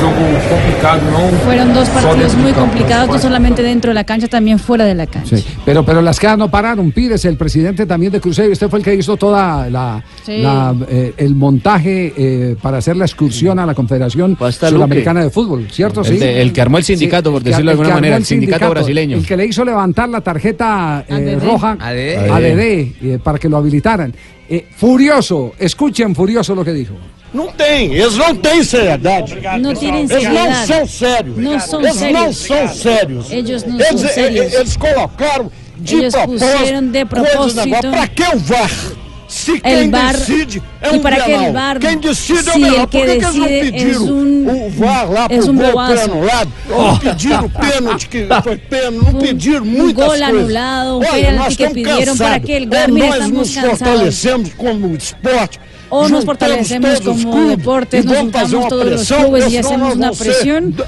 jogo 0.00 0.12
complicado, 0.48 1.00
fueron 1.44 1.74
dos 1.74 1.88
partidos 1.90 2.34
muy 2.36 2.52
campo, 2.52 2.60
complicados, 2.70 3.08
no 3.08 3.18
solamente 3.18 3.62
dentro 3.62 3.90
de 3.90 3.94
la 3.94 4.04
cancha, 4.04 4.26
también 4.28 4.58
fuera 4.58 4.84
de 4.84 4.94
la 4.94 5.06
cancha. 5.06 5.36
Sí, 5.36 5.44
pero, 5.64 5.84
pero 5.84 6.02
las 6.02 6.18
quedas 6.18 6.38
no 6.38 6.50
pararon. 6.50 6.92
Pires, 6.92 7.24
el 7.24 7.36
presidente 7.36 7.86
también 7.86 8.12
de 8.12 8.20
Cruzeiro, 8.20 8.52
usted 8.52 8.68
fue 8.68 8.78
el 8.80 8.84
que 8.84 8.94
hizo 8.94 9.16
toda 9.16 9.68
la, 9.70 10.02
Sí. 10.24 10.38
la, 10.38 10.74
eh, 10.88 11.14
el 11.16 11.34
montaje 11.34 12.12
eh, 12.16 12.56
para 12.60 12.78
hacer 12.78 12.96
la 12.96 13.04
excursión 13.04 13.58
a 13.58 13.66
la 13.66 13.74
Confederación 13.74 14.36
Sudamericana 14.38 15.22
de 15.22 15.30
Fútbol, 15.30 15.66
¿cierto? 15.70 16.02
El 16.02 16.18
de- 16.18 16.42
el 16.42 16.52
que 16.52 16.60
armó 16.60 16.78
el 16.78 16.84
sindicato, 16.84 17.30
por 17.32 17.42
decirlo 17.42 17.66
de 17.66 17.72
alguna 17.72 17.94
manera, 17.94 18.16
el 18.16 18.24
sindicato 18.24 18.70
brasileño. 18.70 19.16
El 19.16 19.26
que 19.26 19.36
le 19.36 19.46
hizo 19.46 19.64
levantar 19.64 20.08
la 20.08 20.20
tarjeta 20.20 21.04
eh, 21.08 21.38
roja 21.42 21.76
A 21.80 21.92
Dedé. 21.92 22.30
a 22.30 22.40
Dedé, 22.40 22.92
eh, 23.02 23.18
para 23.22 23.38
que 23.38 23.48
lo 23.48 23.56
habilitaran. 23.56 24.12
Eh, 24.48 24.64
furioso, 24.76 25.54
escuchen 25.58 26.14
Furioso 26.14 26.54
lo 26.54 26.64
que 26.64 26.72
dijo. 26.72 26.94
Não 27.36 27.48
tem, 27.52 27.92
eles 27.94 28.16
não 28.16 28.34
têm 28.34 28.64
seriedade. 28.64 29.34
No 29.60 29.74
tienen 29.74 30.06
Eles 30.10 30.10
não 30.10 30.20
seriedad. 30.20 30.66
são 30.66 30.86
sérios. 30.86 31.36
No 31.36 31.60
son 31.60 31.80
eles 31.80 32.00
não 32.00 32.32
serios. 32.32 32.36
são 32.38 32.68
sérios. 32.68 33.30
Ellos 33.30 33.62
no 33.64 33.74
eles, 33.80 34.00
son 34.00 34.08
serios. 34.08 34.52
eles 34.54 34.76
colocaram 34.76 35.50
de 35.76 35.94
Ellos 35.96 36.14
propósito 36.14 36.48
pusieron 36.48 36.90
de 36.90 37.04
coisas 37.04 37.08
propósito 37.28 37.64
negócio. 37.66 37.90
Pra 37.90 38.06
que 38.08 38.22
o 38.22 38.38
VAR? 38.38 38.70
Se 39.28 39.52
el 39.54 39.60
quem 39.60 39.90
VAR 39.90 40.16
decide 40.16 40.62
é 40.80 40.88
y 40.94 40.96
um 40.96 41.00
para 41.02 41.16
que 41.16 41.32
el 41.32 41.38
penal. 41.38 41.52
VAR 41.52 41.78
Quem 41.80 41.98
decide 41.98 42.48
é 42.48 42.50
o 42.50 42.52
si 42.54 42.58
melhor. 42.60 42.80
el 42.80 42.86
Por 42.86 42.90
que 42.90 42.98
que, 43.00 43.04
que 43.06 43.10
eles 43.10 43.34
não 43.34 43.46
decide 43.48 43.66
es 43.66 43.72
pediram 43.72 44.02
un 44.04 44.48
o 44.48 44.70
VAR 44.70 45.10
lá 45.10 45.26
es 45.28 45.44
pro 45.44 45.50
un 45.52 45.56
gol 45.56 45.64
foi 45.64 45.72
bobazo. 45.72 46.02
anulado? 46.12 46.52
Não 46.68 46.98
pediram 46.98 47.44
o 47.44 47.50
pênalti 47.50 48.08
que 48.08 48.26
foi 48.44 48.56
pênalti, 48.56 49.04
não 49.04 49.20
pediram 49.20 49.62
un 49.64 49.68
muitas 49.68 49.94
gol 49.94 50.06
coisas. 50.06 50.28
anulado, 50.28 50.98
un 50.98 51.04
Olha, 51.04 51.10
penalti 51.10 51.36
nós 51.36 51.56
que 51.56 51.62
estamos 51.64 51.74
pidieron 51.74 52.16
para 52.16 52.26
cansados. 52.40 52.46
que 52.46 52.52
el 52.56 52.62
Ou 52.62 52.70
VAR, 52.70 52.90
mira, 52.92 53.06
nós 53.08 53.14
estamos 53.16 53.32
nos 53.38 53.54
cansados. 53.54 53.78
fortalecemos 53.78 54.50
como 54.56 54.94
esporte. 54.96 55.60
O 55.88 56.08
nos 56.08 56.24
fortalecemos 56.24 57.00
como 57.00 57.30
clubes 57.32 57.56
deportes, 57.58 58.04
nos 58.04 58.16
juntamos 58.18 58.68
todos 58.68 58.86
los 58.86 59.08
clubes 59.08 59.52
y 59.52 59.56
hacemos 59.58 59.94
una 59.94 60.10
presión. 60.12 60.74
do, 60.76 60.84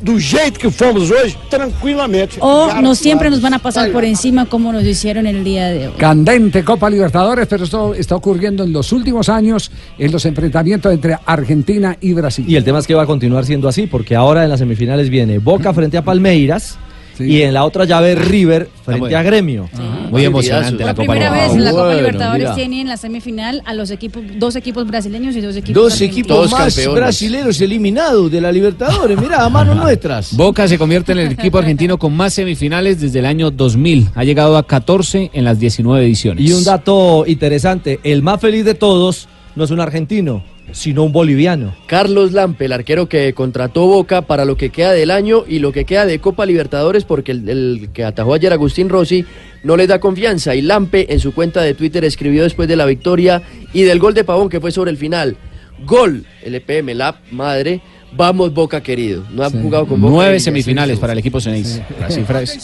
do- 0.00 0.18
jeito 0.20 0.58
que 0.60 0.70
fomos 0.70 1.10
hoje, 1.10 1.36
tranquilamente. 1.50 2.36
O 2.40 2.72
no 2.80 2.94
siempre 2.94 3.30
nos 3.30 3.40
van 3.40 3.54
a 3.54 3.58
pasar 3.58 3.90
por 3.90 4.04
encima 4.04 4.46
como 4.46 4.72
nos 4.72 4.84
hicieron 4.84 5.26
el 5.26 5.42
día 5.42 5.68
de 5.68 5.88
hoy. 5.88 5.94
Candente 5.98 6.64
Copa 6.64 6.88
Libertadores, 6.88 7.46
pero 7.46 7.64
esto 7.64 7.94
está 7.94 8.14
ocurriendo 8.14 8.62
en 8.64 8.72
los 8.72 8.92
últimos 8.92 9.28
años 9.28 9.70
en 9.98 10.12
los 10.12 10.24
enfrentamientos 10.24 10.92
entre 10.92 11.18
Argentina 11.26 11.96
y 12.00 12.12
Brasil. 12.12 12.44
Y 12.48 12.56
el 12.56 12.64
tema 12.64 12.78
es 12.78 12.86
que 12.86 12.94
va 12.94 13.02
a 13.02 13.06
continuar 13.06 13.44
siendo 13.44 13.68
así, 13.68 13.86
porque 13.86 14.14
ahora 14.14 14.44
en 14.44 14.50
las 14.50 14.60
semifinales 14.60 15.10
viene 15.10 15.38
Boca 15.38 15.72
frente 15.74 15.96
a 15.98 16.02
Palmeiras 16.04 16.78
y 17.18 17.42
en 17.42 17.54
la 17.54 17.64
otra 17.64 17.84
llave 17.84 18.14
River 18.14 18.68
frente 18.84 19.14
a 19.16 19.22
Gremio. 19.22 19.68
Muy 20.10 20.24
emocionante 20.24 20.84
la 20.84 20.94
Por 20.94 21.04
Copa 21.06 21.12
primera 21.14 21.30
vez 21.32 21.54
Libertadores. 21.54 21.56
en 21.56 21.64
la 21.64 21.70
Copa 21.70 21.82
Bueno, 21.84 21.96
Libertadores 21.98 22.42
mira. 22.42 22.54
tiene 22.54 22.80
en 22.82 22.88
la 22.88 22.96
semifinal 22.96 23.62
a 23.64 23.74
los 23.74 23.90
equipos, 23.90 24.22
dos 24.38 24.56
equipos 24.56 24.86
brasileños 24.86 25.34
y 25.36 25.40
dos 25.40 25.56
equipos 25.56 25.82
Dos 25.82 26.00
equipos 26.00 26.52
más 26.52 26.86
brasileños 26.94 27.60
eliminados 27.60 28.30
de 28.30 28.40
la 28.40 28.52
Libertadores. 28.52 29.20
Mirá, 29.20 29.44
a 29.44 29.48
manos 29.48 29.76
nuestras. 29.82 30.36
Boca 30.36 30.68
se 30.68 30.78
convierte 30.78 31.12
en 31.12 31.18
el 31.18 31.32
equipo 31.32 31.58
argentino 31.58 31.98
con 31.98 32.14
más 32.16 32.34
semifinales 32.34 33.00
desde 33.00 33.18
el 33.18 33.26
año 33.26 33.50
2000. 33.50 34.10
Ha 34.14 34.24
llegado 34.24 34.56
a 34.56 34.66
14 34.66 35.30
en 35.32 35.44
las 35.44 35.58
19 35.58 36.04
ediciones. 36.04 36.44
Y 36.48 36.52
un 36.52 36.62
dato 36.64 37.24
interesante, 37.26 37.98
el 38.04 38.22
más 38.22 38.40
feliz 38.40 38.64
de 38.64 38.74
todos 38.74 39.28
no 39.56 39.64
es 39.64 39.70
un 39.70 39.80
argentino, 39.80 40.44
sino 40.72 41.04
un 41.04 41.12
boliviano. 41.12 41.74
Carlos 41.86 42.32
Lampe, 42.32 42.66
el 42.66 42.72
arquero 42.72 43.08
que 43.08 43.32
contrató 43.32 43.86
Boca 43.86 44.22
para 44.22 44.44
lo 44.44 44.56
que 44.56 44.70
queda 44.70 44.92
del 44.92 45.10
año 45.10 45.44
y 45.46 45.58
lo 45.58 45.72
que 45.72 45.84
queda 45.84 46.06
de 46.06 46.18
Copa 46.18 46.46
Libertadores, 46.46 47.04
porque 47.04 47.32
el, 47.32 47.48
el 47.48 47.88
que 47.92 48.04
atajó 48.04 48.34
ayer 48.34 48.52
Agustín 48.52 48.88
Rossi 48.88 49.24
no 49.62 49.76
les 49.76 49.88
da 49.88 50.00
confianza. 50.00 50.54
Y 50.54 50.62
Lampe 50.62 51.12
en 51.12 51.20
su 51.20 51.32
cuenta 51.34 51.62
de 51.62 51.74
Twitter 51.74 52.04
escribió 52.04 52.42
después 52.42 52.68
de 52.68 52.76
la 52.76 52.86
victoria 52.86 53.42
y 53.72 53.82
del 53.82 53.98
gol 53.98 54.14
de 54.14 54.24
Pavón 54.24 54.48
que 54.48 54.60
fue 54.60 54.70
sobre 54.70 54.90
el 54.90 54.96
final. 54.96 55.36
Gol, 55.84 56.24
LPM, 56.42 56.94
la 56.94 57.20
madre. 57.30 57.80
Vamos 58.12 58.54
Boca 58.54 58.82
querido. 58.82 59.24
No 59.30 59.44
han 59.44 59.62
jugado 59.62 59.86
con 59.86 60.00
Boca. 60.00 60.12
Nueve 60.12 60.40
semifinales 60.40 60.98
para 60.98 61.12
el 61.12 61.18
equipo 61.18 61.40
cifra 61.40 62.42
es 62.42 62.58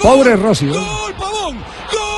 Pobre 0.00 0.36
Rossi. 0.36 0.66
¿no? 0.66 0.74
¡Gol! 0.74 2.09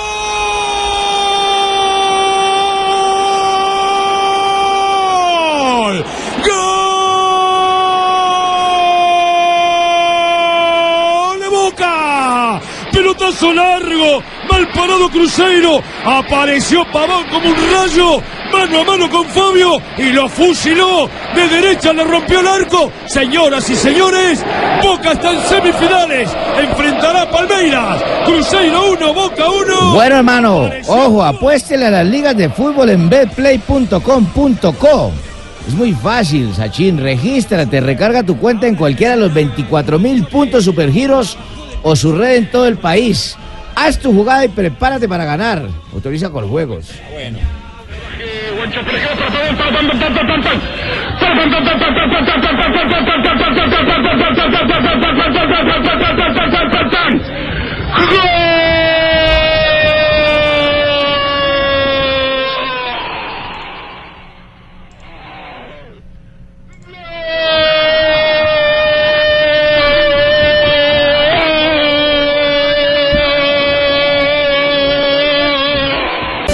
Pelotazo 13.03 13.53
largo, 13.53 14.23
mal 14.49 14.69
parado 14.69 15.11
Cruzeiro. 15.11 15.83
Apareció 16.05 16.85
Pavón 16.93 17.25
como 17.33 17.49
un 17.49 17.57
rayo, 17.75 18.23
mano 18.53 18.81
a 18.81 18.85
mano 18.85 19.11
con 19.11 19.27
Fabio 19.27 19.83
y 19.99 20.13
lo 20.13 20.29
fusiló. 20.29 21.11
De 21.35 21.49
derecha 21.49 21.93
le 21.93 22.05
rompió 22.05 22.39
el 22.39 22.47
arco. 22.47 22.93
Señoras 23.07 23.69
y 23.71 23.75
señores, 23.75 24.45
Boca 24.85 25.15
está 25.15 25.33
en 25.33 25.43
semifinales. 25.43 26.31
Enfrentará 26.61 27.23
a 27.23 27.31
Palmeiras. 27.33 28.01
Cruzeiro 28.25 28.93
1, 28.93 29.15
Boca 29.15 29.51
1. 29.51 29.95
Bueno, 29.95 30.17
hermano, 30.19 30.71
ojo, 30.87 31.25
apuéstele 31.25 31.87
a 31.87 31.91
las 31.91 32.07
ligas 32.07 32.37
de 32.37 32.51
fútbol 32.51 32.91
en 32.91 33.09
betplay.com.co. 33.09 35.13
Es 35.67 35.75
muy 35.75 35.93
fácil, 35.93 36.55
Sachin. 36.55 36.99
Regístrate, 36.99 37.81
recarga 37.81 38.23
tu 38.23 38.37
cuenta 38.37 38.69
en 38.69 38.77
cualquiera 38.77 39.17
de 39.17 39.23
los 39.23 39.35
24 39.35 39.99
mil 39.99 40.25
puntos 40.27 40.65
supergiros 40.65 41.37
o 41.83 41.97
su 41.97 42.17
red 42.17 42.37
en 42.37 42.51
todo 42.51 42.67
el 42.67 42.77
país. 42.77 43.37
Haz 43.75 43.99
tu 43.99 44.13
jugada 44.13 44.45
y 44.45 44.49
prepárate 44.49 45.09
para 45.09 45.25
ganar. 45.25 45.69
Autoriza 45.93 46.31
con 46.31 46.49
juegos. 46.49 46.91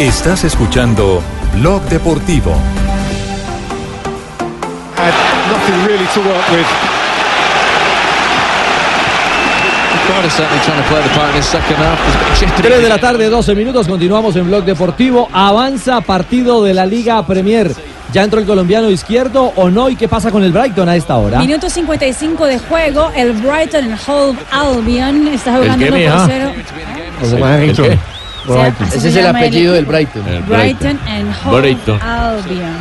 Estás 0.09 0.43
escuchando 0.45 1.23
Blog 1.53 1.83
Deportivo. 1.83 2.57
had 4.97 5.13
nothing 5.53 5.87
really 5.87 6.07
to 6.15 6.21
work 6.21 6.49
with. 6.51 6.67
Spider 10.07 10.31
certainly 10.31 10.65
trying 10.65 10.83
to 10.83 10.89
play 10.89 11.03
the 11.03 11.09
part 11.11 11.29
in 11.29 11.37
this 11.37 11.47
second 11.47 11.77
half. 11.77 11.99
He's 12.07 12.15
got 12.15 12.39
Jeopardy. 12.41 12.69
3 12.69 12.83
de 12.83 12.89
la 12.89 12.99
tarde, 12.99 13.29
12 13.29 13.55
minutos, 13.55 13.87
continuamos 13.87 14.35
en 14.37 14.47
Blog 14.47 14.65
Deportivo. 14.65 15.29
Avanza 15.31 16.01
partido 16.01 16.65
de 16.65 16.73
la 16.73 16.87
Liga 16.87 17.25
Premier. 17.27 17.71
¿Ya 18.11 18.25
entró 18.25 18.41
el 18.41 18.47
colombiano 18.47 18.89
izquierdo 18.89 19.53
o 19.57 19.69
no? 19.69 19.91
¿Y 19.91 19.97
qué 19.97 20.09
pasa 20.09 20.31
con 20.31 20.43
el 20.43 20.53
Brighton 20.53 20.89
a 20.89 20.97
esta 20.97 21.19
hora? 21.19 21.39
Minuto 21.39 21.69
55 21.69 22.47
de 22.47 22.59
juego, 22.59 23.13
el 23.15 23.35
Brighton 23.35 23.95
Hove 24.07 24.39
Albion 24.51 25.29
está 25.29 25.59
jugando 25.59 25.85
qué, 25.85 25.91
1 25.91 25.99
mija? 25.99 26.17
por 26.17 26.27
0. 27.77 27.99
Brighton. 28.55 28.87
Ese 28.89 29.01
Se 29.01 29.09
es 29.09 29.17
el 29.17 29.27
apellido 29.27 29.75
el- 29.75 29.77
del 29.77 29.85
Brighton. 29.87 30.23
Brighton 30.47 30.99
and 31.09 31.35
Hove 31.45 31.61
Brighton. 31.61 32.01
Albion. 32.03 32.75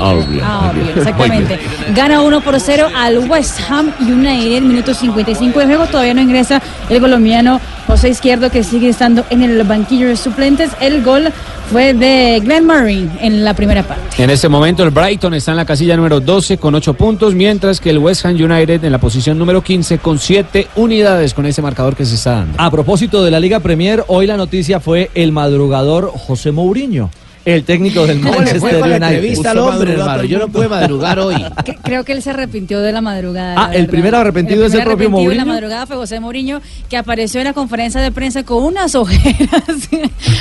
Albion. 0.00 0.44
Albion, 0.44 0.88
exactamente. 0.96 1.60
Gana 1.94 2.22
1 2.22 2.40
por 2.40 2.58
0 2.60 2.88
al 2.96 3.18
West 3.30 3.60
Ham 3.68 3.90
United, 4.00 4.62
minuto 4.62 4.94
55 4.94 5.58
de 5.60 5.66
juego. 5.66 5.86
Todavía 5.86 6.14
no 6.14 6.20
ingresa 6.20 6.60
el 6.88 7.00
colombiano 7.00 7.60
José 7.86 8.10
Izquierdo, 8.10 8.50
que 8.50 8.62
sigue 8.62 8.88
estando 8.88 9.24
en 9.30 9.42
el 9.42 9.62
banquillo 9.64 10.08
de 10.08 10.16
suplentes. 10.16 10.70
El 10.80 11.02
gol 11.02 11.32
fue 11.70 11.94
de 11.94 12.40
Glenn 12.40 12.66
Murray 12.66 13.10
en 13.20 13.44
la 13.44 13.54
primera 13.54 13.82
parte. 13.82 14.22
En 14.22 14.30
este 14.30 14.48
momento 14.48 14.82
el 14.82 14.90
Brighton 14.90 15.34
está 15.34 15.52
en 15.52 15.56
la 15.56 15.64
casilla 15.64 15.96
número 15.96 16.20
12 16.20 16.58
con 16.58 16.74
8 16.74 16.94
puntos, 16.94 17.34
mientras 17.34 17.80
que 17.80 17.90
el 17.90 17.98
West 17.98 18.24
Ham 18.24 18.34
United 18.34 18.84
en 18.84 18.92
la 18.92 18.98
posición 18.98 19.38
número 19.38 19.62
15 19.62 19.98
con 19.98 20.18
7 20.18 20.68
unidades 20.76 21.34
con 21.34 21.46
ese 21.46 21.62
marcador 21.62 21.96
que 21.96 22.04
se 22.04 22.14
está 22.14 22.32
dando. 22.32 22.60
A 22.60 22.70
propósito 22.70 23.24
de 23.24 23.30
la 23.30 23.40
Liga 23.40 23.60
Premier, 23.60 24.04
hoy 24.08 24.26
la 24.26 24.36
noticia 24.36 24.80
fue 24.80 25.10
el 25.14 25.32
madrugador 25.32 26.12
José 26.14 26.52
Mourinho, 26.52 27.10
el 27.46 27.64
técnico 27.64 28.06
del 28.06 28.20
¿Cómo 28.20 28.40
le 28.42 28.54
fue 28.56 28.72
Manchester 28.72 28.82
United. 28.82 29.02
entrevista 29.14 29.50
al 29.52 29.58
hombre, 29.58 29.92
hermano? 29.94 30.24
Yo 30.24 30.38
no 30.38 30.48
pude 30.48 30.68
madrugar 30.68 31.18
hoy. 31.18 31.36
Que- 31.64 31.76
Creo 31.76 32.04
que 32.04 32.12
él 32.12 32.20
se 32.22 32.30
arrepintió 32.30 32.80
de 32.80 32.92
la 32.92 33.00
madrugada. 33.00 33.54
Ah, 33.56 33.68
la 33.68 33.74
el 33.74 33.82
verdad. 33.82 33.90
primer 33.90 34.14
arrepentido 34.16 34.66
es 34.66 34.74
el 34.74 34.80
propio 34.82 35.06
arrepentido 35.06 35.30
de 35.30 35.36
la 35.36 35.44
Mourinho. 35.44 35.54
madrugada 35.54 35.86
fue 35.86 35.96
José 35.96 36.20
Mourinho, 36.20 36.60
que 36.90 36.96
apareció 36.96 37.40
en 37.40 37.44
la 37.46 37.52
conferencia 37.54 38.00
de 38.00 38.10
prensa 38.12 38.42
con 38.42 38.62
unas 38.64 38.94
ojeras. 38.94 39.62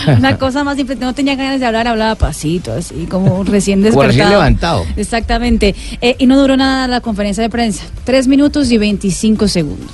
Una 0.18 0.38
cosa 0.38 0.64
más 0.64 0.76
simple, 0.78 0.96
no 0.96 1.14
tenía 1.14 1.36
ganas 1.36 1.60
de 1.60 1.66
hablar, 1.66 1.88
hablaba 1.88 2.16
pasito, 2.16 2.74
así 2.74 3.06
como 3.10 3.44
recién 3.44 3.82
despertado. 3.82 4.08
recién 4.08 4.30
levantado. 4.30 4.86
Exactamente. 4.98 5.76
Eh, 6.02 6.16
y 6.18 6.26
no 6.26 6.40
duró 6.40 6.58
nada 6.58 6.88
la 6.88 7.02
conferencia 7.02 7.44
de 7.44 7.50
prensa. 7.50 7.84
Tres 8.04 8.28
minutos 8.28 8.72
y 8.72 8.78
25 8.80 9.48
segundos. 9.48 9.92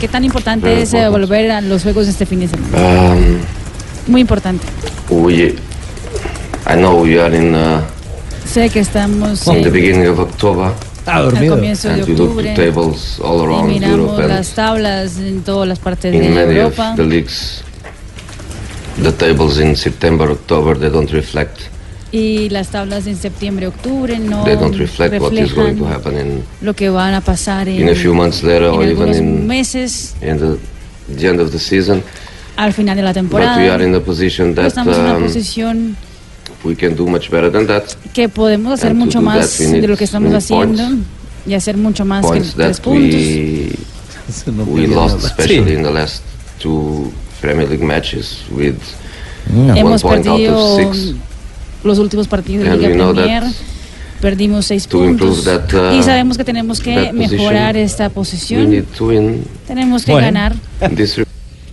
¿Qué 0.00 0.08
tan 0.08 0.24
importante 0.24 0.82
es 0.82 0.94
eh, 0.94 1.08
volver 1.08 1.50
a 1.50 1.60
los 1.60 1.82
juegos 1.82 2.06
de 2.06 2.12
este 2.14 2.26
fin 2.26 2.38
de 2.40 2.48
semana? 2.48 3.12
Um, 3.12 3.40
Muy 4.06 4.20
importante. 4.20 4.64
we, 5.10 5.56
I 6.66 6.76
know 6.76 7.02
we 7.02 7.20
are 7.20 7.36
in, 7.36 7.54
uh, 7.54 7.80
Sé 8.46 8.70
que 8.70 8.80
estamos 8.80 9.46
in 9.48 9.56
eh, 9.56 9.62
the 9.64 9.70
beginning 9.70 10.06
of 10.06 10.20
October. 10.20 10.72
Al 11.06 11.32
comienzo 11.32 11.88
de 11.88 11.94
and 11.94 12.08
we 12.08 12.14
look 12.14 12.30
octubre. 12.30 12.54
to 12.54 12.62
tables 12.62 13.20
all 13.20 13.40
y 13.40 13.44
around 13.46 13.68
miramos 13.68 13.98
Europe 13.98 14.22
and 14.22 14.28
las 14.28 14.50
tablas 14.54 15.18
en 15.18 15.42
todas 15.42 15.68
las 15.68 15.78
partes 15.80 16.14
in 16.14 16.20
de 16.22 16.28
many 16.28 16.54
Europa. 16.56 16.90
of 16.92 16.96
the 16.96 17.02
leagues. 17.04 17.62
The 19.02 19.10
tables 19.12 19.58
in 19.58 19.74
September, 19.74 20.30
October, 20.30 20.78
they 20.78 20.90
don't 20.90 21.10
reflect. 21.10 21.62
Y 22.12 22.48
las 22.50 22.68
tablas 22.68 23.08
en 23.08 23.16
septiembre, 23.16 23.66
octubre 23.66 24.16
no 24.20 24.44
They 24.44 24.54
don't 24.54 24.76
reflect 24.78 25.20
what 25.20 25.32
is 25.32 25.52
going 25.52 25.76
to 25.76 25.84
reflejan 25.84 25.92
happen 25.92 26.16
in 26.16 26.44
lo 26.60 26.74
que 26.74 26.88
van 26.90 27.12
a 27.14 27.20
pasar 27.20 27.68
en, 27.68 27.80
in 27.80 27.88
a 27.88 27.94
few 27.96 28.14
months 28.14 28.44
later 28.44 28.68
en 28.68 28.74
or 28.74 28.84
even 28.84 29.08
algunos 29.08 29.16
in 29.16 29.46
meses 29.48 30.14
in 30.22 30.38
the, 30.38 30.56
the 31.08 31.28
end 31.28 31.40
of 31.40 31.50
the 31.52 31.58
season. 31.58 32.02
al 32.56 32.72
final 32.72 32.96
de 32.96 33.02
la 33.02 33.10
But 33.10 33.14
temporada. 33.14 33.56
we 33.58 33.68
are 33.68 33.82
in 33.84 33.94
a 33.94 34.00
position 34.00 34.54
that 34.54 34.66
estamos 34.66 34.96
en 34.96 35.02
una 35.04 35.16
um, 35.16 35.22
posición 35.24 35.96
we 36.64 36.74
can 36.76 36.94
do 36.96 37.06
much 37.06 37.28
better 37.30 37.50
than 37.50 37.66
that. 37.66 37.84
que 38.12 38.28
podemos 38.28 38.72
hacer 38.74 38.90
and 38.92 39.00
mucho 39.00 39.18
that, 39.20 39.24
más 39.24 39.58
de 39.58 39.86
lo 39.88 39.96
que 39.96 40.04
estamos 40.04 40.32
haciendo 40.32 40.82
points. 40.84 41.06
y 41.46 41.54
hacer 41.54 41.76
mucho 41.76 42.04
más 42.04 42.24
que 42.30 42.40
tres 42.40 42.80
puntos. 42.80 43.14
we 43.14 43.72
we 44.82 44.86
lost, 44.86 45.24
especially 45.24 45.74
in 45.74 45.82
the 45.82 45.90
last 45.90 46.22
two 46.58 47.12
Premier 47.40 47.68
League 47.68 47.82
matches 47.84 48.42
with 48.50 48.76
one 49.52 49.76
Hemos 49.76 50.02
point 50.02 50.26
out 50.26 50.36
perdido 50.38 50.56
of 50.56 50.94
six. 50.94 51.14
los 51.82 51.98
últimos 51.98 52.28
partidos 52.28 52.64
de 52.66 52.76
Liga 52.78 53.12
Premier. 53.12 53.44
Perdimos 54.24 54.64
seis 54.64 54.86
puntos 54.86 55.44
that, 55.44 55.70
uh, 55.74 55.94
y 55.94 56.02
sabemos 56.02 56.38
que 56.38 56.44
tenemos 56.44 56.80
que 56.80 57.12
mejorar 57.12 57.76
esta 57.76 58.04
We 58.04 58.10
posición. 58.10 58.70
need 58.70 58.84
to 58.96 59.08
win 59.08 59.44
Tenemos 59.66 60.02
que 60.06 60.12
Bueno. 60.12 60.28
ganar. 60.28 60.54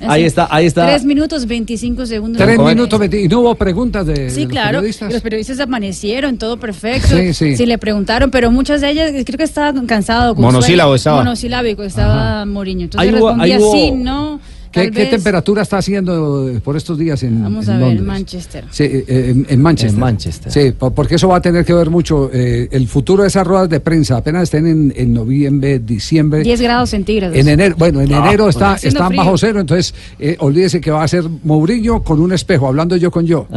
Ahí 0.05 0.23
está, 0.25 0.47
ahí 0.51 0.65
está. 0.65 0.85
Tres 0.87 1.05
minutos 1.05 1.45
25 1.45 2.05
segundos. 2.07 2.41
Tres 2.41 2.59
minutos 2.59 2.99
veinti- 2.99 3.23
y 3.23 3.27
no 3.29 3.39
hubo 3.39 3.55
preguntas 3.55 4.05
de, 4.05 4.13
de 4.15 4.29
Sí, 4.31 4.41
los 4.41 4.49
claro. 4.51 4.79
periodistas. 4.79 5.13
Los 5.13 5.21
periodistas 5.21 5.59
amanecieron, 5.61 6.37
todo 6.37 6.57
perfecto. 6.59 7.07
Sí, 7.33 7.55
sí. 7.55 7.65
le 7.65 7.77
preguntaron, 7.77 8.31
pero 8.31 8.51
muchas 8.51 8.81
de 8.81 8.89
ellas 8.89 9.11
creo 9.25 9.37
que 9.37 9.43
estaban 9.43 9.85
cansados. 9.85 10.33
con 10.35 10.43
Monosílabo 10.43 10.95
estaba. 10.95 11.17
Monosilábico 11.23 11.83
estaba 11.83 12.45
Mourinho. 12.45 12.85
Entonces 12.85 13.07
Ahí 13.09 13.15
hubo- 13.17 13.27
respondía 13.29 13.55
ahí 13.55 13.61
hubo- 13.61 13.71
sí, 13.71 13.91
no. 13.91 14.39
¿Qué, 14.71 14.89
temperatura 15.07 15.61
está 15.61 15.77
haciendo 15.77 16.49
eh, 16.49 16.59
por 16.61 16.77
estos 16.77 16.97
días 16.97 17.21
en, 17.23 17.43
Vamos 17.43 17.67
en 17.67 17.73
a 17.73 17.77
ver, 17.77 17.87
Londres? 17.87 18.07
Manchester. 18.07 18.65
Sí, 18.71 18.83
eh, 18.83 19.05
en, 19.35 19.45
en 19.49 19.61
Manchester. 19.61 19.93
En 19.95 19.99
Manchester. 19.99 20.51
Sí, 20.51 20.71
po- 20.71 20.91
porque 20.91 21.15
eso 21.15 21.27
va 21.27 21.37
a 21.37 21.41
tener 21.41 21.65
que 21.65 21.73
ver 21.73 21.89
mucho. 21.89 22.29
eh, 22.33 22.67
el 22.71 22.87
futuro 22.87 23.23
de 23.23 23.27
esas 23.29 23.45
ruedas 23.45 23.69
de 23.69 23.79
prensa 23.79 24.17
apenas 24.17 24.43
estén 24.43 24.65
en, 24.67 24.93
en 24.95 25.13
noviembre, 25.13 25.79
diciembre. 25.79 26.41
10 26.43 26.61
grados 26.61 26.89
centígrados. 26.89 27.35
En 27.35 27.47
enero, 27.47 27.75
bueno, 27.77 28.01
en 28.01 28.13
Ah, 28.13 28.23
enero 28.27 28.49
está, 28.49 28.73
haciendo 28.73 28.97
están 28.99 29.07
frío. 29.09 29.23
bajo 29.23 29.37
cero, 29.37 29.59
entonces 29.59 29.93
eh, 30.19 30.35
olvídese 30.39 30.79
que 30.81 30.91
va 30.91 31.03
a 31.03 31.07
ser 31.07 31.23
Mourinho 31.43 32.01
con 32.03 32.19
un 32.19 32.31
espejo, 32.33 32.67
hablando 32.67 32.95
yo 32.95 33.11
con 33.11 33.25
yo. 33.25 33.47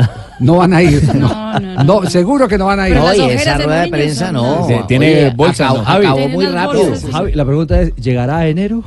No 0.40 0.56
van 0.56 0.72
a 0.74 0.82
ir. 0.82 1.02
No, 1.14 1.84
no, 1.84 2.10
seguro 2.10 2.48
que 2.48 2.58
no 2.58 2.66
van 2.66 2.80
a 2.80 2.88
ir. 2.88 2.94
Pero 2.94 3.06
las 3.06 3.16
Oye, 3.18 3.34
esa 3.34 3.56
rueda 3.58 3.82
de 3.82 3.88
prensa 3.88 4.32
no. 4.32 4.66
Sí, 4.66 4.74
Tiene 4.88 5.06
Oye, 5.26 5.32
bolsa, 5.36 5.66
acabó- 5.68 5.78
¿no? 5.78 5.84
Javi, 5.84 6.04
acabó 6.06 6.28
muy 6.28 6.46
rápido. 6.46 6.84
Javi, 7.12 7.32
la 7.32 7.44
pregunta 7.44 7.80
es, 7.80 7.94
¿llegará 7.94 8.38
a 8.38 8.48
enero? 8.48 8.82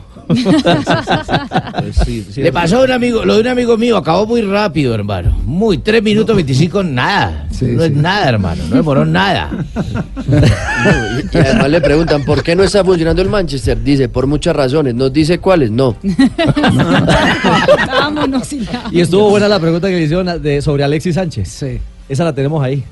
Le 2.35 2.51
pasó 2.51 2.79
a 2.79 2.83
un 2.83 2.91
amigo, 2.91 3.23
lo 3.25 3.35
de 3.35 3.41
un 3.41 3.47
amigo 3.47 3.77
mío, 3.77 3.97
acabó 3.97 4.25
muy 4.27 4.41
rápido, 4.41 4.93
hermano. 4.93 5.37
Muy, 5.45 5.77
3 5.77 6.03
minutos 6.03 6.35
25, 6.35 6.83
nada. 6.83 7.47
no 7.61 7.83
es 7.83 7.91
nada, 7.91 8.29
hermano, 8.29 8.63
no 8.69 8.75
demoró 8.75 9.05
nada. 9.17 9.49
Y 11.31 11.37
además 11.37 11.69
le 11.69 11.81
preguntan, 11.81 12.23
¿por 12.25 12.43
qué 12.43 12.55
no 12.55 12.63
está 12.63 12.83
funcionando 12.83 13.21
el 13.21 13.29
Manchester? 13.29 13.81
Dice, 13.81 14.09
por 14.09 14.27
muchas 14.27 14.55
razones. 14.55 14.95
¿Nos 14.95 15.13
dice 15.13 15.39
cuáles? 15.39 15.71
No. 15.71 15.95
Vámonos 17.87 18.51
y 18.53 18.65
ya. 18.65 18.83
Y 18.91 19.01
estuvo 19.01 19.29
buena 19.29 19.47
la 19.47 19.59
pregunta 19.59 19.87
que 19.87 19.95
le 19.95 20.03
hicieron 20.03 20.41
de, 20.41 20.61
sobre 20.61 20.83
Alexis 20.83 21.15
Sánchez. 21.15 21.47
Sí. 21.47 21.79
Esa 22.09 22.23
la 22.23 22.33
tenemos 22.33 22.63
ahí. 22.63 22.83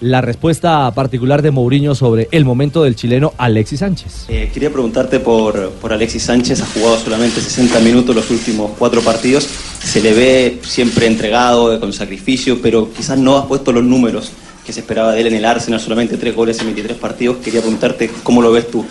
La 0.00 0.20
respuesta 0.20 0.90
particular 0.94 1.40
de 1.40 1.50
Mourinho 1.50 1.94
sobre 1.94 2.28
el 2.30 2.44
momento 2.44 2.82
del 2.82 2.96
chileno 2.96 3.32
Alexis 3.38 3.80
Sánchez. 3.80 4.26
Eh, 4.28 4.50
quería 4.52 4.70
preguntarte 4.70 5.20
por, 5.20 5.70
por 5.70 5.92
Alexis 5.92 6.22
Sánchez, 6.22 6.60
ha 6.60 6.66
jugado 6.66 6.98
solamente 6.98 7.40
60 7.40 7.80
minutos 7.80 8.14
los 8.14 8.30
últimos 8.30 8.72
cuatro 8.78 9.00
partidos, 9.00 9.48
se 9.82 10.02
le 10.02 10.12
ve 10.12 10.60
siempre 10.62 11.06
entregado, 11.06 11.74
eh, 11.74 11.80
con 11.80 11.92
sacrificio, 11.94 12.60
pero 12.60 12.92
quizás 12.92 13.18
no 13.18 13.38
has 13.38 13.46
puesto 13.46 13.72
los 13.72 13.84
números 13.84 14.32
que 14.66 14.72
se 14.72 14.80
esperaba 14.80 15.12
de 15.12 15.20
él 15.20 15.28
en 15.28 15.34
el 15.34 15.44
Arsenal, 15.44 15.80
solamente 15.80 16.16
tres 16.16 16.34
goles 16.34 16.58
en 16.58 16.66
23 16.66 16.98
partidos. 16.98 17.36
Quería 17.36 17.60
preguntarte 17.60 18.10
cómo 18.22 18.42
lo 18.42 18.50
ves 18.50 18.70
tú. 18.70 18.84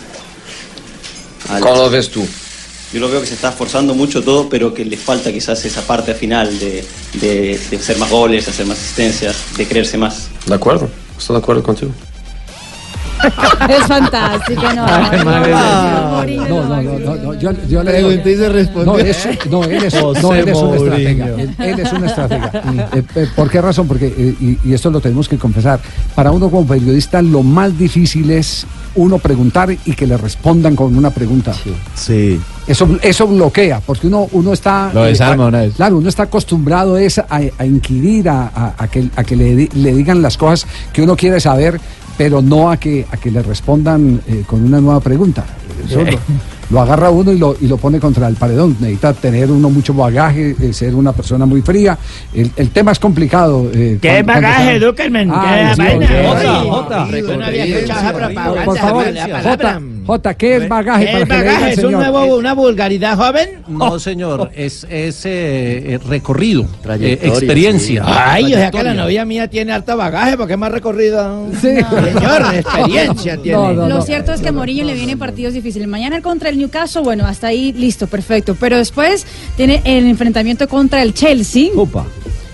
¿Cómo 1.60 1.76
lo 1.76 1.90
ves 1.90 2.10
tú? 2.10 2.26
Yo 2.92 3.00
lo 3.00 3.08
veo 3.08 3.20
que 3.20 3.26
se 3.26 3.34
está 3.34 3.50
esforzando 3.50 3.94
mucho 3.94 4.22
todo, 4.22 4.48
pero 4.48 4.72
que 4.72 4.84
le 4.84 4.96
falta 4.96 5.32
quizás 5.32 5.64
esa 5.64 5.82
parte 5.82 6.14
final 6.14 6.58
de, 6.58 6.84
de, 7.14 7.76
hacer 7.76 7.98
más 7.98 8.10
goles, 8.10 8.46
hacer 8.46 8.64
más 8.66 8.78
asistencias, 8.78 9.36
de 9.56 9.66
creerse 9.66 9.98
más. 9.98 10.28
De 10.46 10.54
acuerdo, 10.54 10.88
estoy 11.18 11.34
de 11.34 11.38
acuerdo 11.38 11.62
contigo. 11.62 11.92
Es 13.68 13.86
fantástico, 13.86 14.62
no. 14.74 14.86
No, 14.86 15.24
No, 15.24 15.24
no. 15.24 16.24
no, 16.24 16.82
no, 16.82 16.98
no, 16.98 17.16
no, 17.16 17.34
yo, 17.34 17.50
yo 17.68 17.82
le 17.82 17.90
Pregunté 17.92 18.32
y 18.32 18.36
se 18.36 18.48
respondió. 18.48 18.92
No, 18.92 18.98
es, 18.98 19.28
no, 19.50 19.64
él 19.64 19.84
es, 19.84 19.94
no, 20.22 20.34
él 20.34 20.48
es 20.48 20.56
un 20.58 20.74
estratega. 20.74 21.26
Él, 21.36 21.54
él 21.58 21.80
es 21.80 21.92
un 21.92 22.04
estratega. 22.04 22.50
Eh, 22.94 23.02
eh, 23.16 23.26
¿Por 23.34 23.50
qué 23.50 23.60
razón? 23.60 23.88
Porque, 23.88 24.06
eh, 24.06 24.34
y, 24.40 24.58
y 24.68 24.74
esto 24.74 24.90
lo 24.90 25.00
tenemos 25.00 25.28
que 25.28 25.38
confesar, 25.38 25.80
para 26.14 26.30
uno 26.30 26.50
como 26.50 26.66
periodista 26.66 27.20
lo 27.22 27.42
más 27.42 27.76
difícil 27.76 28.30
es 28.30 28.66
uno 28.94 29.18
preguntar 29.18 29.70
y 29.84 29.92
que 29.94 30.06
le 30.06 30.16
respondan 30.16 30.74
con 30.76 30.96
una 30.96 31.10
pregunta. 31.10 31.52
Sí. 31.94 32.40
Eso, 32.66 32.88
eso 33.02 33.26
bloquea, 33.26 33.80
porque 33.84 34.06
uno, 34.08 34.26
uno 34.32 34.52
está... 34.52 34.90
Lo 34.92 35.04
desarma 35.04 35.46
una 35.46 35.60
vez. 35.60 35.74
Claro, 35.74 35.98
uno 35.98 36.08
está 36.08 36.24
acostumbrado 36.24 36.96
es 36.96 37.18
a, 37.18 37.26
a 37.58 37.64
inquirir, 37.66 38.28
a, 38.28 38.50
a- 38.54 38.74
a 38.78 38.88
que, 38.88 39.08
a 39.14 39.22
que 39.22 39.36
le, 39.36 39.68
le 39.72 39.94
digan 39.94 40.20
las 40.22 40.36
cosas 40.36 40.66
que 40.92 41.02
uno 41.02 41.14
quiere 41.16 41.38
saber, 41.40 41.78
pero 42.16 42.42
no 42.42 42.70
a 42.70 42.76
que, 42.76 43.06
a 43.10 43.16
que 43.16 43.30
le 43.30 43.42
respondan 43.42 44.20
eh, 44.26 44.44
con 44.46 44.64
una 44.64 44.80
nueva 44.80 45.00
pregunta. 45.00 45.44
Eso 45.84 46.02
lo, 46.02 46.18
lo 46.70 46.80
agarra 46.80 47.10
uno 47.10 47.32
y 47.32 47.38
lo, 47.38 47.56
y 47.60 47.66
lo 47.68 47.76
pone 47.76 48.00
contra 48.00 48.26
el 48.28 48.34
paredón. 48.36 48.76
Necesita 48.80 49.12
tener 49.12 49.50
uno 49.50 49.70
mucho 49.70 49.94
bagaje, 49.94 50.54
eh, 50.60 50.72
ser 50.72 50.94
una 50.94 51.12
persona 51.12 51.46
muy 51.46 51.62
fría. 51.62 51.96
El, 52.34 52.50
el 52.56 52.70
tema 52.70 52.92
es 52.92 52.98
complicado. 52.98 53.70
eh, 53.72 53.98
¿Qué 54.00 54.22
cuando- 54.24 54.32
bagaje, 54.32 54.78
Duckerman? 54.80 55.30
Ay, 55.34 55.66
¿Qué 55.68 55.74
sí, 55.74 55.80
vaina? 55.82 56.08
Jota, 56.28 56.60
Jota. 56.64 57.06
No. 57.06 58.64
Por 58.64 58.78
favor, 58.78 59.06
la 59.12 59.22
Jota, 59.22 59.56
palabra. 59.56 59.80
J, 60.06 60.34
¿qué 60.34 60.56
es 60.56 60.68
bagaje? 60.68 61.10
¿El 61.22 61.26
para 61.26 61.26
que 61.26 61.34
le 61.34 61.40
diga 61.42 61.52
bagaje 61.54 61.72
es 61.72 61.78
un 61.78 61.84
señor? 61.90 62.00
nuevo, 62.10 62.36
una 62.36 62.52
vulgaridad 62.54 63.16
joven? 63.16 63.48
No, 63.66 63.98
señor, 63.98 64.50
es, 64.54 64.86
es 64.88 65.26
eh, 65.26 65.94
eh, 65.94 65.98
recorrido, 66.08 66.64
eh, 67.00 67.18
experiencia. 67.22 68.04
Ay, 68.06 68.44
o 68.44 68.56
sea 68.56 68.70
que 68.70 68.82
la 68.84 68.94
novia 68.94 69.24
mía 69.24 69.48
tiene 69.50 69.72
harto 69.72 69.96
bagaje 69.96 70.36
porque 70.36 70.52
es 70.52 70.58
más 70.58 70.70
recorrido. 70.70 71.48
Sí. 71.60 71.60
Señor, 71.60 72.54
experiencia 72.54 73.36
tiene. 73.38 73.74
Lo 73.88 74.00
cierto 74.02 74.32
es 74.32 74.40
que 74.40 74.48
a 74.48 74.52
Mourinho 74.52 74.84
le 74.84 74.94
vienen 74.94 75.18
partidos 75.18 75.54
difíciles. 75.54 75.65
Mañana 75.86 76.22
contra 76.22 76.48
el 76.48 76.58
Newcastle, 76.58 77.02
bueno, 77.02 77.26
hasta 77.26 77.48
ahí 77.48 77.72
listo, 77.72 78.06
perfecto. 78.06 78.56
Pero 78.58 78.78
después 78.78 79.26
tiene 79.56 79.82
el 79.84 80.06
enfrentamiento 80.06 80.68
contra 80.68 81.02
el 81.02 81.12
Chelsea. 81.12 81.70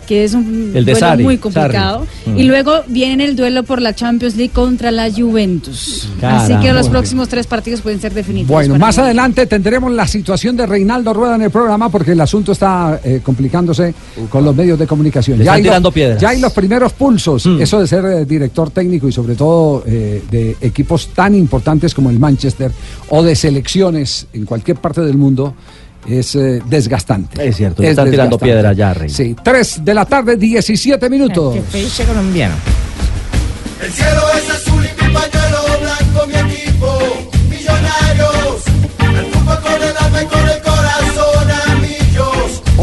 Que 0.07 0.25
es 0.25 0.35
un 0.35 0.73
El 0.75 0.85
duelo 0.85 0.99
Sarri, 1.01 1.23
muy 1.23 1.39
complicado. 1.39 2.05
Sarri. 2.25 2.33
Mm. 2.33 2.39
Y 2.39 2.43
luego 2.45 2.81
viene 2.89 3.25
el 3.25 3.37
duelo 3.37 3.63
por 3.63 3.81
la 3.81 3.95
Champions 3.95 4.37
League 4.37 4.53
contra 4.53 4.91
la 4.91 5.11
Juventus. 5.11 6.09
Así 6.21 6.55
que 6.57 6.73
los 6.73 6.89
próximos 6.89 7.29
tres 7.29 7.47
partidos 7.47 7.81
pueden 7.81 8.01
ser 8.01 8.13
definitivos. 8.13 8.51
Bueno, 8.53 8.77
más 8.79 8.97
mí. 8.99 9.05
adelante 9.05 9.47
tendremos 9.47 9.93
la 9.93 10.07
situación 10.07 10.57
de 10.57 10.67
Reinaldo 10.67 11.13
Rueda 11.15 11.37
en 11.37 11.43
el 11.43 11.51
programa 11.51 11.89
porque 11.89 12.13
el 12.13 12.21
asunto 12.21 12.53
está 12.53 13.01
eh, 13.05 13.21
complicándose 13.23 13.95
con 14.29 14.45
los 14.45 14.55
medios 14.55 14.79
de 14.79 14.87
comunicación. 14.87 15.39
Le 15.39 15.45
están 15.45 15.57
hay, 15.57 15.63
lo- 15.63 15.69
tirando 15.71 15.93
piedras. 15.93 16.21
ya 16.21 16.31
hay 16.31 16.41
los 16.41 16.53
primeros 16.53 16.93
pulsos. 16.93 17.47
Eso 17.47 17.81
de 17.81 17.87
ser 17.87 18.05
eh, 18.05 18.25
director 18.25 18.71
técnico 18.71 19.09
y 19.09 19.13
sobre 19.13 19.35
todo 19.35 19.85
eh, 19.87 20.23
de 20.31 20.57
equipos 20.61 21.09
tan 21.15 21.35
importantes 21.35 21.95
como 21.95 22.11
el 22.11 22.19
Manchester 22.19 22.71
o 23.09 23.23
de 23.23 23.35
selecciones 23.37 24.27
en 24.33 24.45
cualquier 24.47 24.77
parte 24.79 25.01
del 25.03 25.17
mundo 25.17 25.55
es 26.09 26.35
eh, 26.35 26.61
desgastante. 26.67 27.49
Es 27.49 27.57
cierto, 27.57 27.83
le 27.83 27.91
están 27.91 28.11
tirando 28.11 28.39
piedras 28.39 28.77
ya, 28.77 28.95
Rey. 28.95 29.09
Sí, 29.09 29.37
3 29.43 29.85
de 29.85 29.95
la 29.95 30.05
tarde, 30.05 30.37
17 30.37 31.09
minutos. 31.11 31.57
El 33.83 33.91
cielo 33.91 34.23
es 34.37 34.62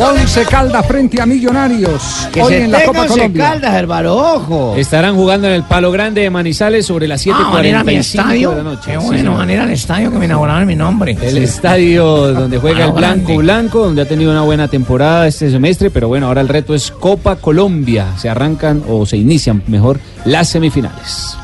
11 0.01 0.45
Caldas 0.45 0.85
frente 0.85 1.21
a 1.21 1.25
Millonarios. 1.25 2.29
Que 2.31 2.41
hoy 2.41 2.53
se 2.53 2.63
en 2.63 2.71
la 2.71 2.83
Copa 2.85 3.01
once 3.01 3.13
Colombia. 3.15 3.43
Caldas, 3.49 3.73
hermano, 3.75 4.15
ojo. 4.15 4.75
Estarán 4.77 5.15
jugando 5.15 5.47
en 5.47 5.53
el 5.53 5.63
Palo 5.63 5.91
Grande 5.91 6.21
de 6.21 6.29
Manizales 6.29 6.85
sobre 6.85 7.05
las 7.07 7.25
Ah, 7.27 7.49
van 7.51 7.65
a 7.65 7.67
ir 7.67 7.75
a 7.75 7.83
mi 7.83 7.93
7:45 7.95 7.99
estadio. 7.99 8.49
de 8.51 8.55
la 8.57 8.63
noche. 8.63 8.81
Qué 8.85 8.91
Sí, 8.91 8.97
bueno, 9.05 9.17
señor. 9.17 9.37
van 9.37 9.49
a 9.49 9.53
ir 9.53 9.59
al 9.59 9.69
estadio 9.71 10.11
que 10.11 10.17
me 10.17 10.25
inauguraron 10.25 10.65
mi 10.67 10.75
nombre. 10.75 11.17
El 11.21 11.37
estadio 11.39 12.33
donde 12.33 12.57
juega 12.59 12.85
el 12.85 12.93
Palo 12.93 12.95
Grande. 13.01 13.23
Blanco 13.25 13.41
Blanco, 13.41 13.79
donde 13.85 14.01
ha 14.01 14.05
tenido 14.07 14.31
una 14.31 14.41
buena 14.43 14.67
temporada 14.69 15.27
este 15.27 15.51
semestre, 15.51 15.89
pero 15.91 16.07
bueno, 16.07 16.27
ahora 16.27 16.39
el 16.41 16.47
reto 16.47 16.73
es 16.73 16.91
Copa 16.91 17.35
Colombia. 17.35 18.07
Se 18.17 18.29
arrancan 18.29 18.81
o 18.87 19.05
se 19.05 19.17
inician 19.17 19.61
mejor 19.67 19.99
las 20.23 20.47
semifinales. 20.47 21.35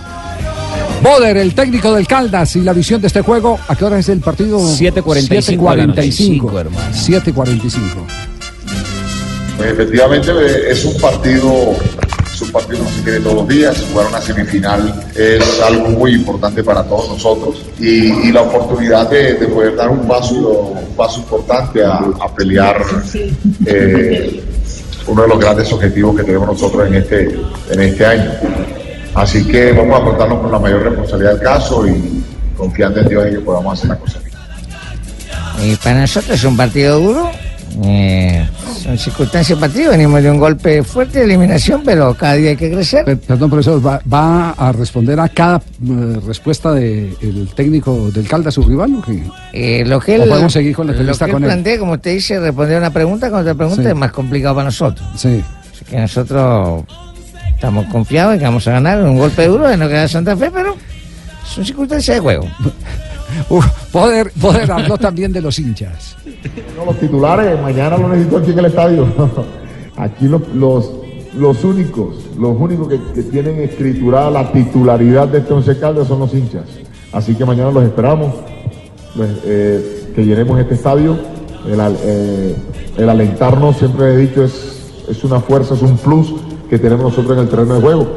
Boder, 1.03 1.35
el 1.37 1.53
técnico 1.53 1.93
del 1.93 2.07
Caldas 2.07 2.55
y 2.55 2.61
la 2.61 2.71
visión 2.73 3.01
de 3.01 3.07
este 3.07 3.21
juego. 3.21 3.59
¿A 3.67 3.75
qué 3.75 3.83
hora 3.85 3.99
es 3.99 4.07
el 4.09 4.21
partido? 4.21 4.59
7:45 4.59 5.69
de 5.71 5.77
la 5.77 5.87
noche. 5.87 6.01
7:45. 6.11 6.71
7:45. 6.93 8.05
Efectivamente 9.69 10.31
es 10.69 10.85
un 10.85 10.99
partido, 10.99 11.75
es 12.31 12.41
un 12.41 12.51
partido 12.51 12.85
que 12.85 12.91
se 12.91 13.01
tiene 13.01 13.19
todos 13.19 13.35
los 13.35 13.47
días. 13.47 13.83
Jugar 13.91 14.07
una 14.07 14.21
semifinal 14.21 15.03
es 15.15 15.61
algo 15.61 15.89
muy 15.89 16.13
importante 16.13 16.63
para 16.63 16.83
todos 16.83 17.09
nosotros 17.09 17.61
y, 17.79 18.27
y 18.27 18.31
la 18.31 18.43
oportunidad 18.43 19.09
de, 19.09 19.35
de 19.35 19.47
poder 19.47 19.75
dar 19.75 19.89
un 19.89 20.07
paso, 20.07 20.35
un 20.35 20.95
paso 20.95 21.19
importante 21.19 21.83
a, 21.83 22.01
pelear 22.35 22.81
eh, 23.65 24.43
uno 25.07 25.21
de 25.21 25.27
los 25.27 25.39
grandes 25.39 25.71
objetivos 25.71 26.15
que 26.17 26.23
tenemos 26.23 26.47
nosotros 26.47 26.87
en 26.87 26.95
este, 26.95 27.39
en 27.71 27.79
este 27.79 28.05
año. 28.05 28.31
Así 29.13 29.47
que 29.47 29.71
vamos 29.71 29.95
a 29.95 29.97
afrontarnos 29.99 30.41
con 30.41 30.51
la 30.51 30.59
mayor 30.59 30.83
responsabilidad 30.83 31.33
del 31.33 31.41
caso 31.41 31.87
y 31.87 32.23
confiando 32.57 32.99
en 32.99 33.07
Dios 33.07 33.25
en 33.25 33.33
que 33.35 33.39
podamos 33.39 33.77
hacer 33.77 33.89
la 33.89 33.97
cosa 33.97 34.19
bien. 34.19 35.71
Y 35.71 35.75
para 35.77 36.01
nosotros 36.01 36.37
es 36.37 36.43
un 36.43 36.57
partido 36.57 36.99
duro. 36.99 37.31
Eh, 37.83 38.47
son 38.83 38.97
circunstancias 38.97 39.59
partido. 39.59 39.91
Venimos 39.91 40.21
de 40.23 40.31
un 40.31 40.39
golpe 40.39 40.81
fuerte 40.83 41.19
de 41.19 41.25
eliminación, 41.25 41.81
pero 41.83 42.13
cada 42.13 42.33
día 42.35 42.51
hay 42.51 42.55
que 42.55 42.71
crecer. 42.71 43.03
Per- 43.05 43.17
Perdón, 43.19 43.49
profesor, 43.49 43.85
¿va, 43.85 43.99
va 44.11 44.51
a 44.51 44.71
responder 44.71 45.19
a 45.19 45.27
cada 45.29 45.57
eh, 45.57 46.19
respuesta 46.25 46.71
del 46.71 47.49
técnico 47.55 48.09
del 48.11 48.27
Caldas, 48.27 48.53
su 48.53 48.63
rival? 48.63 48.95
o 48.95 49.01
qué? 49.01 49.23
Eh, 49.53 49.83
lo 49.85 49.99
que 49.99 50.17
¿O 50.19 50.23
él, 50.23 50.29
podemos 50.29 50.53
seguir 50.53 50.75
con 50.75 50.87
la 50.87 50.93
lo 50.93 50.99
entrevista 50.99 51.25
que 51.25 51.31
con 51.33 51.43
él 51.43 51.49
él? 51.49 51.53
plantea, 51.55 51.79
como 51.79 51.93
usted 51.93 52.13
dice, 52.13 52.39
responder 52.39 52.77
una 52.77 52.91
pregunta 52.93 53.29
con 53.29 53.39
otra 53.39 53.53
pregunta 53.55 53.81
Sí. 53.83 53.89
es 53.89 53.95
más 53.95 54.11
complicado 54.11 54.55
para 54.55 54.65
nosotros. 54.65 55.07
Sí. 55.17 55.43
Así 55.73 55.85
que 55.85 55.97
nosotros 55.99 56.83
estamos 57.53 57.85
confiados 57.87 58.33
en 58.33 58.39
que 58.39 58.45
vamos 58.45 58.67
a 58.67 58.71
ganar 58.71 59.01
un 59.03 59.17
golpe 59.17 59.47
duro 59.47 59.67
de 59.67 59.75
no 59.75 59.87
quedar 59.89 60.07
Santa 60.07 60.37
Fe, 60.37 60.49
pero 60.53 60.75
son 61.45 61.65
circunstancias 61.65 62.15
de 62.17 62.21
juego. 62.21 62.47
Uf, 63.49 63.65
Boder, 63.91 64.31
Boder 64.35 64.71
habló 64.71 64.97
también 64.97 65.31
de 65.31 65.41
los 65.41 65.59
hinchas. 65.59 66.17
No, 66.77 66.85
los 66.85 66.99
titulares, 66.99 67.59
mañana 67.61 67.97
lo 67.97 68.09
necesito 68.09 68.37
aquí 68.37 68.51
en 68.51 68.59
el 68.59 68.65
estadio. 68.65 69.07
Aquí 69.97 70.27
los, 70.27 70.45
los, 70.49 70.91
los 71.37 71.63
únicos, 71.63 72.15
los 72.37 72.59
únicos 72.59 72.89
que, 72.89 73.23
tienen 73.23 73.61
escriturada 73.61 74.29
la 74.29 74.51
titularidad 74.51 75.29
de 75.29 75.37
este 75.37 75.53
Once 75.53 75.79
Caldas 75.79 76.09
son 76.09 76.19
los 76.19 76.33
hinchas. 76.33 76.65
Así 77.13 77.33
que 77.33 77.45
mañana 77.45 77.71
los 77.71 77.85
esperamos, 77.85 78.33
pues, 79.15 79.29
eh, 79.45 80.11
que 80.13 80.25
llenemos 80.25 80.59
este 80.59 80.73
estadio. 80.73 81.17
El, 81.65 81.79
eh, 82.03 82.55
el 82.97 83.09
alentarnos, 83.09 83.77
siempre 83.77 84.13
he 84.13 84.17
dicho, 84.17 84.43
es, 84.43 85.05
es 85.07 85.23
una 85.23 85.39
fuerza, 85.39 85.75
es 85.75 85.81
un 85.81 85.97
plus 85.97 86.33
que 86.69 86.77
tenemos 86.77 87.05
nosotros 87.05 87.37
en 87.37 87.43
el 87.43 87.49
terreno 87.49 87.75
de 87.75 87.81
juego. 87.81 88.07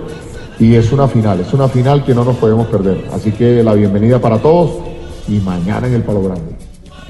Y 0.58 0.74
es 0.74 0.90
una 0.90 1.06
final, 1.06 1.38
es 1.38 1.52
una 1.54 1.68
final 1.68 2.04
que 2.04 2.12
no 2.12 2.24
nos 2.24 2.36
podemos 2.38 2.66
perder. 2.66 3.06
Así 3.12 3.30
que 3.30 3.62
la 3.62 3.74
bienvenida 3.74 4.20
para 4.20 4.38
todos 4.38 4.87
y 5.28 5.38
mañana 5.40 5.86
en 5.86 5.94
el 5.94 6.02
Palo 6.02 6.22
Grande. 6.22 6.52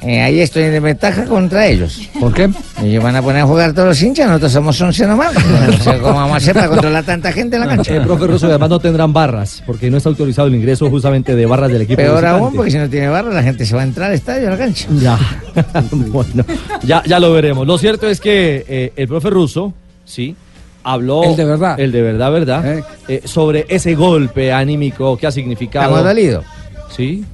Eh, 0.01 0.21
ahí 0.21 0.39
estoy 0.41 0.62
en 0.62 0.71
desventaja 0.71 1.25
contra 1.25 1.66
ellos. 1.66 2.09
¿Por 2.21 2.33
qué? 2.33 2.49
Ellos 2.83 3.03
van 3.03 3.16
a 3.16 3.23
poner 3.23 3.43
a 3.43 3.47
jugar 3.47 3.73
todos 3.73 3.89
los 3.89 4.01
hinchas, 4.01 4.29
nosotros 4.29 4.53
somos 4.53 4.81
11 4.81 5.07
nomás. 5.09 5.33
No 5.69 5.73
sé 5.73 5.99
cómo 5.99 6.14
vamos 6.14 6.35
a 6.35 6.37
hacer 6.37 6.55
para 6.55 6.69
controlar 6.69 7.05
tanta 7.05 7.33
gente 7.33 7.57
en 7.57 7.62
la 7.62 7.69
cancha. 7.69 7.97
El 7.97 8.03
profe 8.03 8.29
Russo 8.29 8.47
además 8.47 8.71
no 8.71 8.79
tendrán 8.79 9.12
barras, 9.12 9.61
porque 9.66 9.91
no 9.91 9.97
está 9.97 10.09
autorizado 10.09 10.47
el 10.47 10.55
ingreso 10.55 10.89
justamente 10.89 11.35
de 11.35 11.47
barras 11.47 11.73
del 11.73 11.83
equipo. 11.83 11.97
Peor 11.97 12.25
aún, 12.27 12.55
porque 12.55 12.71
si 12.71 12.79
no 12.79 12.89
tiene 12.89 13.09
barra, 13.09 13.33
la 13.35 13.43
gente 13.43 13.66
se 13.66 13.75
va 13.75 13.81
a 13.81 13.85
entrar 13.85 14.11
al 14.11 14.14
estadio, 14.14 14.47
a 14.47 14.51
la 14.53 14.57
cancha. 14.59 14.87
Ya, 15.01 15.19
bueno, 15.91 16.45
ya, 16.85 17.03
ya 17.05 17.19
lo 17.19 17.33
veremos. 17.33 17.66
Lo 17.66 17.77
cierto 17.77 18.07
es 18.07 18.21
que 18.21 18.64
eh, 18.69 18.93
el 18.95 19.09
profe 19.09 19.31
Russo, 19.31 19.75
sí, 20.05 20.37
habló. 20.85 21.25
El 21.25 21.35
de 21.35 21.45
verdad. 21.45 21.81
El 21.81 21.91
de 21.91 22.03
verdad, 22.03 22.31
verdad. 22.31 22.85
eh, 23.09 23.23
sobre 23.25 23.66
ese 23.69 23.97
golpe 23.97 24.53
anímico 24.53 25.16
que 25.16 25.27
ha 25.27 25.33
significado. 25.33 25.87
Estamos 25.87 26.05
dolidos. 26.05 26.45
Sí, 26.89 27.25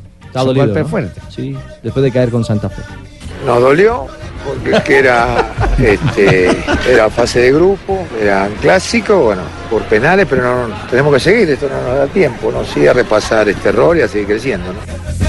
está 0.41 0.45
dolido. 0.45 0.67
golpe 0.67 0.81
¿no? 0.81 0.89
fuerte. 0.89 1.21
Sí, 1.29 1.57
después 1.83 2.03
de 2.03 2.11
caer 2.13 2.31
con 2.31 2.45
Santa 2.45 2.69
Fe. 2.69 2.83
Nos 3.47 3.61
dolió 3.61 4.07
porque 4.45 4.73
es 4.77 4.83
que 4.83 4.99
era, 4.99 5.53
este, 5.79 6.51
era 6.89 7.09
fase 7.11 7.41
de 7.41 7.53
grupo, 7.53 8.07
era 8.21 8.45
un 8.45 8.55
clásico, 8.57 9.19
bueno, 9.21 9.43
por 9.71 9.83
penales, 9.85 10.27
pero 10.29 10.43
no, 10.43 10.69
no- 10.69 10.77
tenemos 10.91 11.15
que 11.15 11.21
seguir, 11.21 11.51
esto 11.51 11.69
no 11.69 11.81
nos 11.89 11.97
da 11.99 12.07
tiempo, 12.09 12.51
¿no? 12.53 12.65
Sí, 12.65 12.87
a 12.87 12.93
repasar 12.93 13.49
este 13.49 13.71
error 13.71 13.97
y 13.97 14.03
a 14.03 14.09
seguir 14.09 14.27
creciendo, 14.27 14.73
¿no? 14.73 15.24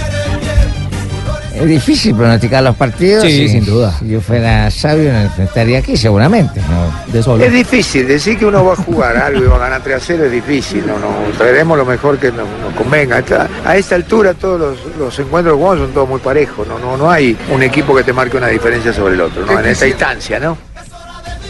Es 1.65 1.71
difícil 1.71 2.15
pronosticar 2.15 2.63
los 2.63 2.75
partidos. 2.75 3.23
Sí, 3.23 3.41
y 3.43 3.49
sin 3.49 3.65
duda. 3.65 3.91
Si 3.97 4.07
yo 4.07 4.21
fuera 4.21 4.69
sabio, 4.69 5.11
estaría 5.39 5.79
aquí 5.79 5.97
seguramente. 5.97 6.61
¿no? 6.69 7.11
De 7.11 7.23
solo. 7.23 7.43
Es 7.43 7.51
difícil, 7.51 8.07
decir 8.07 8.37
que 8.37 8.45
uno 8.45 8.63
va 8.63 8.73
a 8.73 8.75
jugar 8.75 9.17
algo 9.17 9.43
y 9.43 9.47
va 9.47 9.55
a 9.55 9.59
ganar 9.59 9.81
3 9.81 9.95
a 9.95 9.99
0 9.99 10.25
es 10.25 10.31
difícil, 10.31 10.85
no, 10.85 10.99
no, 10.99 11.07
traeremos 11.37 11.75
lo 11.75 11.83
mejor 11.85 12.19
que 12.19 12.31
nos, 12.31 12.47
nos 12.61 12.73
convenga. 12.75 13.17
Esta- 13.17 13.49
a 13.65 13.75
esta 13.75 13.95
altura 13.95 14.35
todos 14.35 14.59
los, 14.59 14.95
los 14.97 15.17
encuentros 15.19 15.57
que 15.57 15.63
son 15.79 15.91
todos 15.91 16.07
muy 16.07 16.19
parejos, 16.19 16.67
no, 16.67 16.77
no, 16.77 16.97
no 16.97 17.09
hay 17.09 17.35
un 17.51 17.63
equipo 17.63 17.95
que 17.95 18.03
te 18.03 18.13
marque 18.13 18.37
una 18.37 18.47
diferencia 18.47 18.93
sobre 18.93 19.15
el 19.15 19.21
otro, 19.21 19.43
¿no? 19.43 19.59
En 19.59 19.65
esta 19.65 19.87
instancia, 19.87 20.39
¿no? 20.39 20.55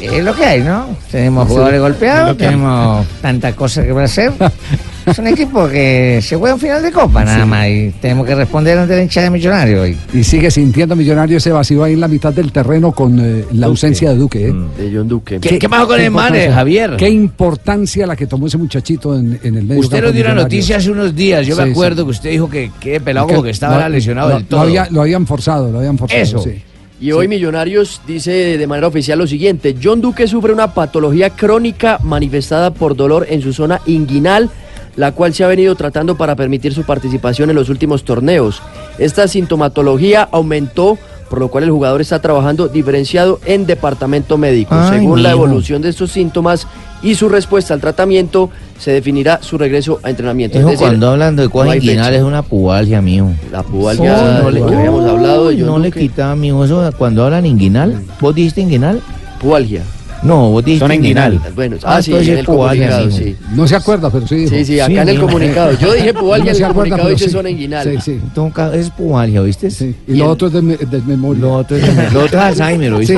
Es 0.02 0.24
lo 0.24 0.34
que 0.34 0.46
hay, 0.46 0.62
¿no? 0.62 0.96
Tenemos 1.12 1.48
jugadores 1.48 1.76
es 1.76 1.82
golpeados, 1.82 2.38
tenemos 2.38 3.06
tantas 3.22 3.54
cosas 3.54 3.86
que 3.86 3.94
para 3.94 4.06
hacer. 4.06 4.32
Es 5.06 5.20
un 5.20 5.28
equipo 5.28 5.68
que 5.68 6.20
se 6.24 6.36
juega 6.36 6.56
un 6.56 6.60
final 6.60 6.82
de 6.82 6.92
copa 6.92 7.24
nada 7.24 7.44
Sí. 7.44 7.50
más 7.50 7.68
y 7.68 7.94
tenemos 8.02 8.26
que 8.26 8.34
responder 8.34 8.76
ante 8.78 8.96
la 8.96 9.04
hincha 9.04 9.22
de 9.22 9.30
Millonario 9.30 9.84
hoy. 9.84 9.96
Y 10.14 10.24
sigue 10.24 10.50
sintiendo 10.50 10.96
millonario 10.96 11.38
ese 11.38 11.52
vacío 11.52 11.84
ahí 11.84 11.94
en 11.94 12.00
la 12.02 12.08
mitad 12.08 12.34
del 12.34 12.52
terreno 12.52 12.92
con 12.92 13.20
eh, 13.20 13.46
la 13.54 13.68
ausencia 13.68 14.10
de 14.10 14.16
Duque. 14.16 14.48
¿eh? 14.48 14.54
De 14.78 14.92
John 14.96 15.08
Duque. 15.08 15.40
¿Qué- 15.40 15.60
qué 15.60 15.70
pasó 15.70 15.88
con 15.88 16.00
el 16.02 16.10
man, 16.10 16.28
importancia- 16.34 16.50
eh, 16.50 16.52
Javier? 16.54 16.96
Qué 16.98 17.10
importancia 17.10 18.08
la 18.08 18.16
que 18.16 18.26
tomó 18.26 18.48
ese 18.48 18.58
muchachito 18.58 19.16
en, 19.16 19.40
en 19.44 19.58
el 19.58 19.64
medio 19.64 19.82
Usted 19.82 20.02
nos 20.02 20.12
dio 20.14 20.24
una 20.26 20.34
noticia 20.34 20.78
hace 20.78 20.90
unos 20.90 21.16
días, 21.16 21.46
yo 21.46 21.56
Sí, 21.56 21.62
me 21.62 21.70
acuerdo 21.70 22.02
sí. 22.02 22.06
que 22.06 22.12
usted 22.12 22.30
dijo 22.32 22.50
que, 22.50 22.72
que 22.80 23.00
pelado 23.00 23.28
Que 23.28 23.34
como 23.34 23.44
que 23.44 23.52
estaba 23.52 23.84
no- 23.84 23.90
lesionado 23.90 24.30
no- 24.30 24.36
del 24.38 24.46
todo. 24.46 24.62
había- 24.62 24.88
lo 24.90 25.02
habían 25.02 25.28
forzado, 25.28 25.72
lo 25.72 25.78
habían 25.80 25.98
forzado. 26.00 26.22
Eso. 26.22 26.40
sí. 26.40 26.62
Y 27.00 27.12
hoy 27.12 27.28
Millonarios 27.28 28.02
dice 28.08 28.58
de 28.58 28.68
manera 28.68 28.88
oficial 28.88 29.20
lo 29.20 29.28
siguiente, 29.28 29.76
John 29.84 30.02
Duque 30.02 30.28
sufre 30.28 30.52
una 30.54 30.74
patología 30.74 31.30
crónica 31.30 32.00
manifestada 32.02 32.74
por 32.74 32.96
dolor 32.96 33.28
en 33.30 33.42
su 33.42 33.52
zona 33.54 33.82
inguinal, 33.86 34.50
la 34.96 35.12
cual 35.12 35.34
se 35.34 35.44
ha 35.44 35.48
venido 35.48 35.76
tratando 35.76 36.16
para 36.16 36.36
permitir 36.36 36.74
su 36.74 36.84
participación 36.84 37.50
en 37.50 37.56
los 37.56 37.70
últimos 37.70 38.04
torneos. 38.04 38.62
Esta 38.98 39.28
sintomatología 39.28 40.28
aumentó 40.32 40.98
por 41.30 41.40
lo 41.40 41.48
cual 41.50 41.64
el 41.64 41.72
jugador 41.72 42.02
está 42.02 42.20
trabajando 42.22 42.68
diferenciado 42.68 43.40
en 43.46 43.66
departamento 43.66 44.38
médico. 44.38 44.76
Ay, 44.76 45.00
Según 45.00 45.24
la 45.24 45.32
evolución 45.32 45.82
de 45.82 45.90
estos 45.90 46.12
síntomas 46.12 46.68
y 47.02 47.16
su 47.16 47.30
respuesta 47.30 47.74
al 47.74 47.82
tratamiento, 47.82 48.52
se 48.78 48.92
definirá 48.92 49.40
su 49.42 49.58
regreso 49.58 50.00
a 50.04 50.12
entrenamiento. 50.12 50.60
Hijo, 50.60 50.68
Es 50.70 50.74
decir, 50.74 50.88
cuando 50.88 51.10
hablan 51.10 51.36
de 51.36 51.48
no 51.48 51.62
hay 51.62 51.80
fecha. 51.80 51.92
inguinales 51.92 52.20
es 52.20 52.26
una 52.26 52.44
pubalgia, 52.44 53.02
mijo. 53.02 53.32
La 53.52 53.64
pubalgia 53.64 54.40
no 54.44 54.52
le- 54.52 54.64
que 54.64 54.76
habíamos 54.76 55.10
hablado 55.10 55.52
No 55.52 55.80
le 55.80 55.92
quitaba, 55.92 56.36
mijo, 56.36 56.64
eso 56.64 56.88
cuando 56.96 57.26
hablan 57.26 57.46
inguinal. 57.48 58.04
¿Vos 58.22 58.36
dijiste 58.36 58.62
inguinal? 58.62 59.02
Pubalgia. 59.42 59.82
No, 60.24 60.50
vos 60.52 60.66
dijiste 60.66 60.86
Son 60.86 60.94
inguinal. 60.94 61.40
Bueno, 61.56 61.78
ah, 61.84 62.02
sí, 62.02 62.12
entonces 62.12 62.28
en 62.30 62.34
es 62.36 62.40
el 62.40 62.46
comunicado, 62.46 63.12
sí. 63.12 63.36
No 63.54 63.68
se 63.68 63.76
acuerda, 63.76 64.10
pero 64.10 64.28
sí 64.28 64.36
dijo. 64.36 64.50
Sí, 64.56 64.66
sí, 64.66 64.80
acá 64.80 65.02
en 65.02 65.10
el 65.10 65.20
comunicado. 65.20 65.72
Yo 65.78 65.94
dije 65.94 66.14
pubalgia, 66.14 66.46
No 66.46 66.50
en 66.52 66.56
se 66.56 66.64
el 66.64 66.70
acuerda, 66.72 66.90
comunicado 66.98 67.10
dice 67.10 67.26
sí. 67.26 67.32
zona 67.32 67.50
inguinal. 67.50 67.84
Sí, 67.86 67.98
sí. 68.04 68.12
Entonces, 68.24 68.74
es 68.80 68.90
pubalgia, 68.92 69.42
¿viste? 69.42 69.70
Y 70.08 70.16
lo 70.16 70.30
otro 70.30 70.48
es 70.48 70.54
de, 70.54 70.62
de 70.62 71.02
memoria. 71.02 71.42
Lo 71.42 71.54
otro 71.56 71.78
es, 71.78 71.96
de- 71.96 72.12
lo 72.12 72.24
otro 72.24 72.40
es 72.40 72.46
Alzheimer, 72.46 72.94
¿oíste? 72.94 73.16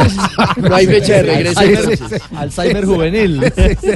No 0.57 0.75
hay 0.75 0.85
fecha 0.87 1.13
de 1.13 1.23
regreso. 1.23 1.61
Alzheimer, 2.35 2.85
juvenil. 2.85 3.41
Sí, 3.55 3.61
sí. 3.81 3.91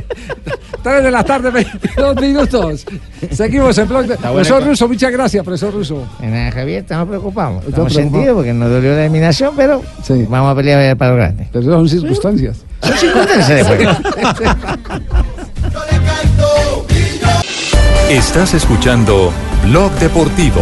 3 0.84 1.04
de 1.04 1.12
la 1.12 1.24
tarde, 1.24 1.52
22 1.52 2.16
minutos. 2.22 2.86
Seguimos 3.32 3.78
en 3.78 3.88
blog. 3.88 4.06
Profesor 4.18 4.62
co- 4.64 4.70
Russo, 4.70 4.88
muchas 4.88 5.12
gracias, 5.12 5.44
profesor 5.44 5.74
Russo. 5.74 6.04
Nada, 6.22 6.52
Javier, 6.52 6.80
estamos 6.82 7.08
preocupados. 7.08 7.64
Estamos 7.68 7.94
sentidos 7.94 8.36
porque 8.36 8.54
nos 8.54 8.70
dolió 8.70 8.96
la 8.96 9.02
eliminación, 9.02 9.54
pero 9.56 9.82
vamos 10.30 10.52
a 10.52 10.56
pelear 10.56 10.98
para 10.98 11.12
lo 11.12 11.18
grande. 11.18 11.48
Pero 11.52 11.66
son 11.66 11.88
circunstancias. 11.90 12.64
Estás 18.10 18.54
escuchando 18.54 19.32
Blog 19.64 19.92
Deportivo. 19.94 20.62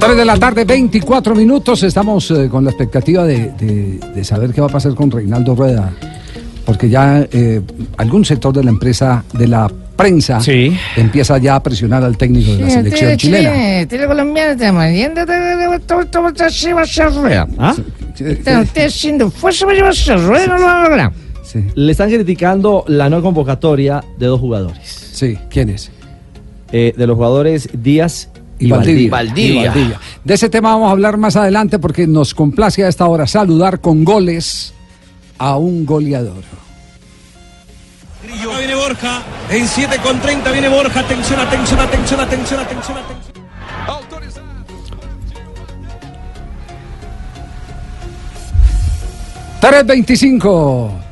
Tres 0.00 0.16
de 0.18 0.24
la 0.24 0.36
tarde, 0.38 0.64
24 0.64 1.34
minutos. 1.34 1.82
Estamos 1.82 2.30
eh, 2.30 2.48
con 2.50 2.64
la 2.64 2.70
expectativa 2.70 3.24
de, 3.24 3.52
de- 3.52 4.00
de 4.14 4.24
saber 4.24 4.52
qué 4.52 4.60
va 4.60 4.66
a 4.66 4.70
pasar 4.70 4.94
con 4.94 5.10
Reinaldo 5.10 5.54
Rueda. 5.54 5.90
Porque 6.66 6.88
ya 6.88 7.26
eh, 7.30 7.62
algún 7.96 8.24
sector 8.24 8.54
de 8.54 8.64
la 8.64 8.70
empresa, 8.70 9.24
de 9.32 9.48
la 9.48 9.70
prensa, 9.96 10.40
empieza 10.96 11.38
ya 11.38 11.56
a 11.56 11.62
presionar 11.62 12.02
al 12.04 12.16
técnico 12.16 12.52
de 12.52 12.62
la 12.62 12.70
selección 12.70 13.16
chilena. 13.16 13.80
Estilo 13.80 14.06
colombiano, 14.06 14.52
estamos 14.52 14.84
yendo 14.90 15.20
¿Ah? 17.58 17.74
Usted 18.14 18.86
haciendo 18.86 19.30
fuerza 19.30 19.64
para 19.66 19.76
llevarse 19.76 20.12
a 20.12 20.16
rueda, 20.16 20.46
no 20.46 20.58
lo 20.58 20.64
va 20.64 20.80
a 20.80 20.88
lograr. 20.88 21.12
Le 21.74 21.92
están 21.92 22.10
criticando 22.10 22.84
la 22.88 23.08
no 23.08 23.22
convocatoria 23.22 24.02
de 24.18 24.26
dos 24.26 24.40
jugadores. 24.40 25.10
Sí, 25.12 25.38
¿quiénes? 25.48 25.90
de 26.72 27.06
los 27.06 27.14
jugadores 27.14 27.68
Díaz 27.72 28.30
y, 28.58 28.66
Y 28.66 28.70
Valdivia. 28.70 29.10
Valdivia. 29.10 29.62
Y 29.62 29.66
Valdivia. 29.66 30.00
De 30.24 30.34
ese 30.34 30.48
tema 30.48 30.70
vamos 30.70 30.88
a 30.88 30.90
hablar 30.90 31.16
más 31.16 31.36
adelante 31.36 31.78
porque 31.78 32.06
nos 32.06 32.34
complace 32.34 32.84
a 32.84 32.88
esta 32.88 33.06
hora 33.06 33.26
saludar 33.26 33.80
con 33.80 34.04
goles 34.04 34.74
a 35.38 35.56
un 35.56 35.86
goleador. 35.86 36.63
Acá 38.24 38.58
viene 38.58 38.74
Borja, 38.74 39.22
en 39.50 39.68
7 39.68 39.98
con 40.02 40.20
30 40.20 40.50
viene 40.52 40.68
Borja, 40.68 41.00
atención, 41.00 41.38
atención, 41.40 41.80
atención, 41.80 42.20
atención, 42.20 42.60
atención, 42.60 42.98
atención. 42.98 43.44
325. 49.60 51.03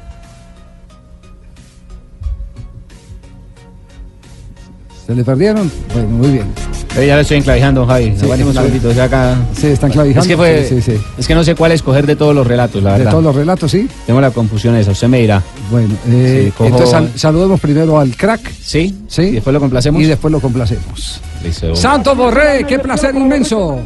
¿Se 5.13 5.17
le 5.17 5.25
perdieron? 5.25 5.71
Bueno, 5.93 6.09
muy 6.09 6.29
bien. 6.31 6.47
Pero 6.95 7.07
ya 7.07 7.15
lo 7.17 7.21
estoy 7.21 7.37
enclavijando, 7.37 7.87
Javi. 7.87 8.15
Sí, 8.19 8.25
o 8.27 8.93
sea, 8.95 9.05
acá... 9.05 9.37
Sí, 9.55 9.67
están 9.67 9.91
clavijando. 9.91 10.23
Es 10.23 10.27
que, 10.29 10.37
fue, 10.37 10.67
Sí, 10.67 10.81
sí, 10.81 10.93
sí. 10.93 11.01
es 11.19 11.27
que 11.27 11.35
no 11.35 11.45
sé 11.45 11.55
cuál 11.55 11.73
escoger 11.73 12.07
de 12.07 12.17
todos 12.17 12.35
los 12.35 12.47
relatos, 12.47 12.83
la 12.83 12.93
De 12.93 12.99
verdad. 13.01 13.11
todos 13.11 13.25
los 13.25 13.35
relatos, 13.37 13.71
sí. 13.71 13.87
Tengo 14.07 14.21
la 14.23 14.31
confusión 14.31 14.75
esa, 14.77 14.93
usted 14.93 15.09
me 15.09 15.21
dirá. 15.21 15.43
Bueno, 15.71 15.95
eh, 16.09 16.51
cojo- 16.57 16.65
entonces 16.69 16.91
sal- 16.91 17.11
saludemos 17.15 17.61
primero 17.61 17.99
al 17.99 18.17
crack. 18.17 18.41
Sí, 18.63 18.95
sí. 19.07 19.23
y 19.23 19.31
después 19.33 19.53
lo 19.53 19.61
complacemos. 19.61 20.01
Y 20.01 20.07
después 20.07 20.33
lo 20.33 20.41
complacemos. 20.41 21.21
Listo. 21.45 21.77
Santos 21.77 22.17
Borré, 22.17 22.65
qué 22.67 22.79
placer 22.79 23.15
inmenso. 23.15 23.81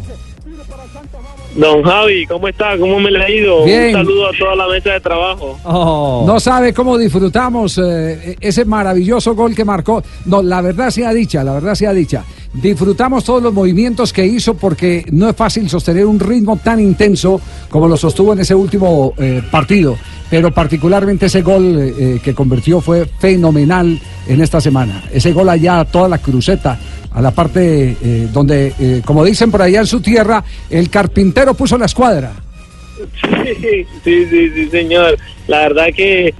Don 1.57 1.83
Javi, 1.83 2.27
¿cómo 2.27 2.49
está? 2.49 2.77
¿Cómo 2.79 3.01
me 3.01 3.11
le 3.11 3.23
ha 3.23 3.31
ido? 3.31 3.65
Bien. 3.65 3.87
Un 3.87 3.93
saludo 3.93 4.29
a 4.29 4.33
toda 4.39 4.57
la 4.57 4.69
mesa 4.69 4.93
de 4.93 5.01
trabajo. 5.01 5.59
No 6.27 6.39
sabe 6.39 6.75
cómo 6.75 6.99
disfrutamos 6.99 7.79
eh, 7.79 8.37
ese 8.41 8.65
maravilloso 8.65 9.35
gol 9.35 9.55
que 9.55 9.65
marcó. 9.65 10.03
No, 10.27 10.43
la 10.43 10.61
verdad 10.61 10.91
sea 10.91 11.15
dicha, 11.15 11.43
la 11.43 11.55
verdad 11.55 11.75
sea 11.75 11.93
dicha. 11.93 12.25
Disfrutamos 12.53 13.25
todos 13.25 13.43
los 13.43 13.53
movimientos 13.53 14.13
que 14.13 14.27
hizo 14.27 14.55
porque 14.55 15.05
no 15.13 15.29
es 15.29 15.37
fácil 15.37 15.69
sostener 15.69 16.05
un 16.05 16.21
ritmo 16.21 16.59
tan 16.63 16.79
intenso 16.81 17.41
como 17.71 17.89
lo 17.89 17.97
sostuvo 17.97 18.35
en 18.35 18.41
ese 18.41 18.55
último 18.55 19.15
eh, 19.17 19.43
partido. 19.51 19.97
Pero 20.29 20.53
particularmente 20.53 21.27
ese 21.27 21.43
gol 21.43 21.77
eh, 21.79 22.21
que 22.23 22.35
convirtió 22.35 22.81
fue 22.81 23.07
fenomenal 23.07 23.99
en 24.27 24.41
esta 24.41 24.61
semana. 24.61 25.05
Ese 25.13 25.33
gol 25.33 25.49
allá 25.49 25.81
a 25.81 25.85
toda 25.85 26.09
la 26.09 26.19
cruceta, 26.19 26.79
a 27.17 27.23
la 27.23 27.31
parte 27.31 27.97
eh, 28.03 28.29
donde, 28.31 28.75
eh, 28.79 29.01
como 29.03 29.25
dicen 29.25 29.51
por 29.51 29.63
allá 29.63 29.81
en 29.81 29.87
su 29.87 30.03
tierra, 30.03 30.45
el 30.69 30.91
carpintero 30.91 31.55
puso 31.55 31.79
la 31.79 31.87
escuadra. 31.87 32.33
Sí, 33.65 33.87
sí, 34.05 34.51
sí, 34.55 34.69
señor. 34.69 35.17
La 35.49 35.61
verdad 35.61 35.87
que 35.97 36.35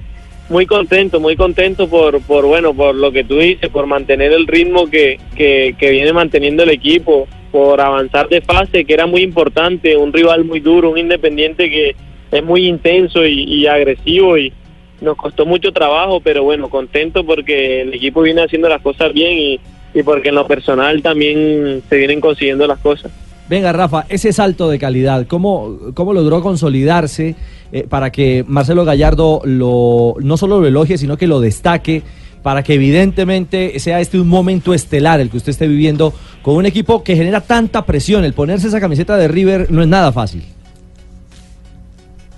muy 0.49 0.67
contento, 0.67 1.19
muy 1.19 1.35
contento 1.35 1.89
por, 1.89 2.21
por 2.21 2.45
bueno, 2.45 2.75
por 2.75 2.93
lo 2.93 3.11
que 3.11 3.23
tú 3.23 3.39
dices, 3.39 3.69
por 3.69 3.87
mantener 3.87 4.31
el 4.31 4.45
ritmo 4.45 4.85
que, 4.87 5.19
que, 5.35 5.75
que 5.79 5.89
viene 5.89 6.13
manteniendo 6.13 6.61
el 6.61 6.69
equipo, 6.69 7.27
por 7.51 7.81
avanzar 7.81 8.29
de 8.29 8.41
fase, 8.41 8.85
que 8.85 8.93
era 8.93 9.07
muy 9.07 9.23
importante, 9.23 9.97
un 9.97 10.13
rival 10.13 10.45
muy 10.45 10.59
duro, 10.59 10.91
un 10.91 10.99
independiente 10.99 11.71
que 11.71 11.95
es 12.29 12.43
muy 12.43 12.67
intenso 12.67 13.25
y, 13.25 13.45
y 13.45 13.65
agresivo 13.65 14.37
y 14.37 14.53
nos 15.01 15.17
costó 15.17 15.43
mucho 15.47 15.71
trabajo, 15.71 16.19
pero 16.21 16.43
bueno, 16.43 16.69
contento 16.69 17.25
porque 17.25 17.81
el 17.81 17.95
equipo 17.95 18.21
viene 18.21 18.43
haciendo 18.43 18.69
las 18.69 18.81
cosas 18.83 19.11
bien 19.11 19.33
y, 19.33 19.59
y 19.97 20.03
porque 20.03 20.29
en 20.29 20.35
lo 20.35 20.45
personal 20.45 21.01
también 21.01 21.81
se 21.89 21.97
vienen 21.97 22.21
consiguiendo 22.21 22.67
las 22.67 22.77
cosas. 22.77 23.11
Venga, 23.49 23.73
Rafa, 23.73 24.05
ese 24.09 24.31
salto 24.31 24.69
de 24.69 24.77
calidad, 24.77 25.25
¿cómo, 25.25 25.79
cómo 25.95 26.13
logró 26.13 26.41
consolidarse 26.41 27.35
eh, 27.71 27.85
para 27.89 28.11
que 28.11 28.45
Marcelo 28.47 28.85
Gallardo 28.85 29.41
lo, 29.43 30.15
no 30.19 30.37
solo 30.37 30.59
lo 30.59 30.67
elogie, 30.67 30.99
sino 30.99 31.17
que 31.17 31.25
lo 31.25 31.39
destaque, 31.39 32.03
para 32.43 32.61
que 32.61 32.75
evidentemente 32.75 33.79
sea 33.79 33.99
este 33.99 34.19
un 34.19 34.27
momento 34.27 34.75
estelar 34.75 35.19
el 35.19 35.31
que 35.31 35.37
usted 35.37 35.49
esté 35.49 35.67
viviendo 35.67 36.13
con 36.43 36.55
un 36.55 36.67
equipo 36.67 37.03
que 37.03 37.15
genera 37.15 37.41
tanta 37.41 37.83
presión? 37.83 38.23
El 38.23 38.33
ponerse 38.33 38.67
esa 38.67 38.79
camiseta 38.79 39.17
de 39.17 39.27
River 39.27 39.71
no 39.71 39.81
es 39.81 39.87
nada 39.87 40.11
fácil. 40.11 40.43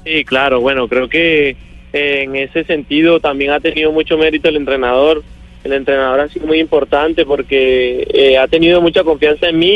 Sí, 0.06 0.24
claro, 0.24 0.62
bueno, 0.62 0.88
creo 0.88 1.10
que 1.10 1.50
eh, 1.50 2.24
en 2.24 2.38
ese 2.38 2.64
sentido 2.64 3.20
también 3.20 3.52
ha 3.52 3.60
tenido 3.60 3.92
mucho 3.92 4.18
mérito 4.18 4.48
el 4.48 4.56
entrenador. 4.56 5.24
El 5.64 5.74
entrenador 5.74 6.22
ha 6.22 6.30
sido 6.30 6.48
muy 6.48 6.60
importante 6.60 7.26
porque 7.26 8.08
eh, 8.14 8.38
ha 8.38 8.48
tenido 8.48 8.82
mucha 8.82 9.04
confianza 9.04 9.50
en 9.50 9.60
mí 9.60 9.68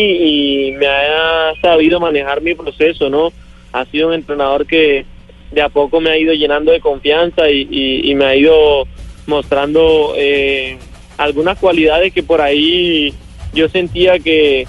y 0.69 0.71
me 0.71 0.87
ha 0.87 1.53
sabido 1.61 1.99
manejar 1.99 2.41
mi 2.41 2.55
proceso, 2.55 3.09
¿no? 3.09 3.33
Ha 3.73 3.85
sido 3.85 4.07
un 4.07 4.13
entrenador 4.13 4.65
que 4.65 5.05
de 5.51 5.61
a 5.61 5.69
poco 5.69 5.99
me 5.99 6.09
ha 6.11 6.17
ido 6.17 6.33
llenando 6.33 6.71
de 6.71 6.79
confianza 6.79 7.49
y, 7.49 7.67
y- 7.69 8.09
y 8.11 8.15
me 8.15 8.25
ha 8.25 8.35
ido 8.35 8.87
mostrando 9.27 10.13
eh, 10.17 10.77
algunas 11.17 11.57
cualidades 11.59 12.13
que 12.13 12.23
por 12.23 12.41
ahí 12.41 13.13
yo 13.53 13.67
sentía 13.69 14.19
que, 14.19 14.65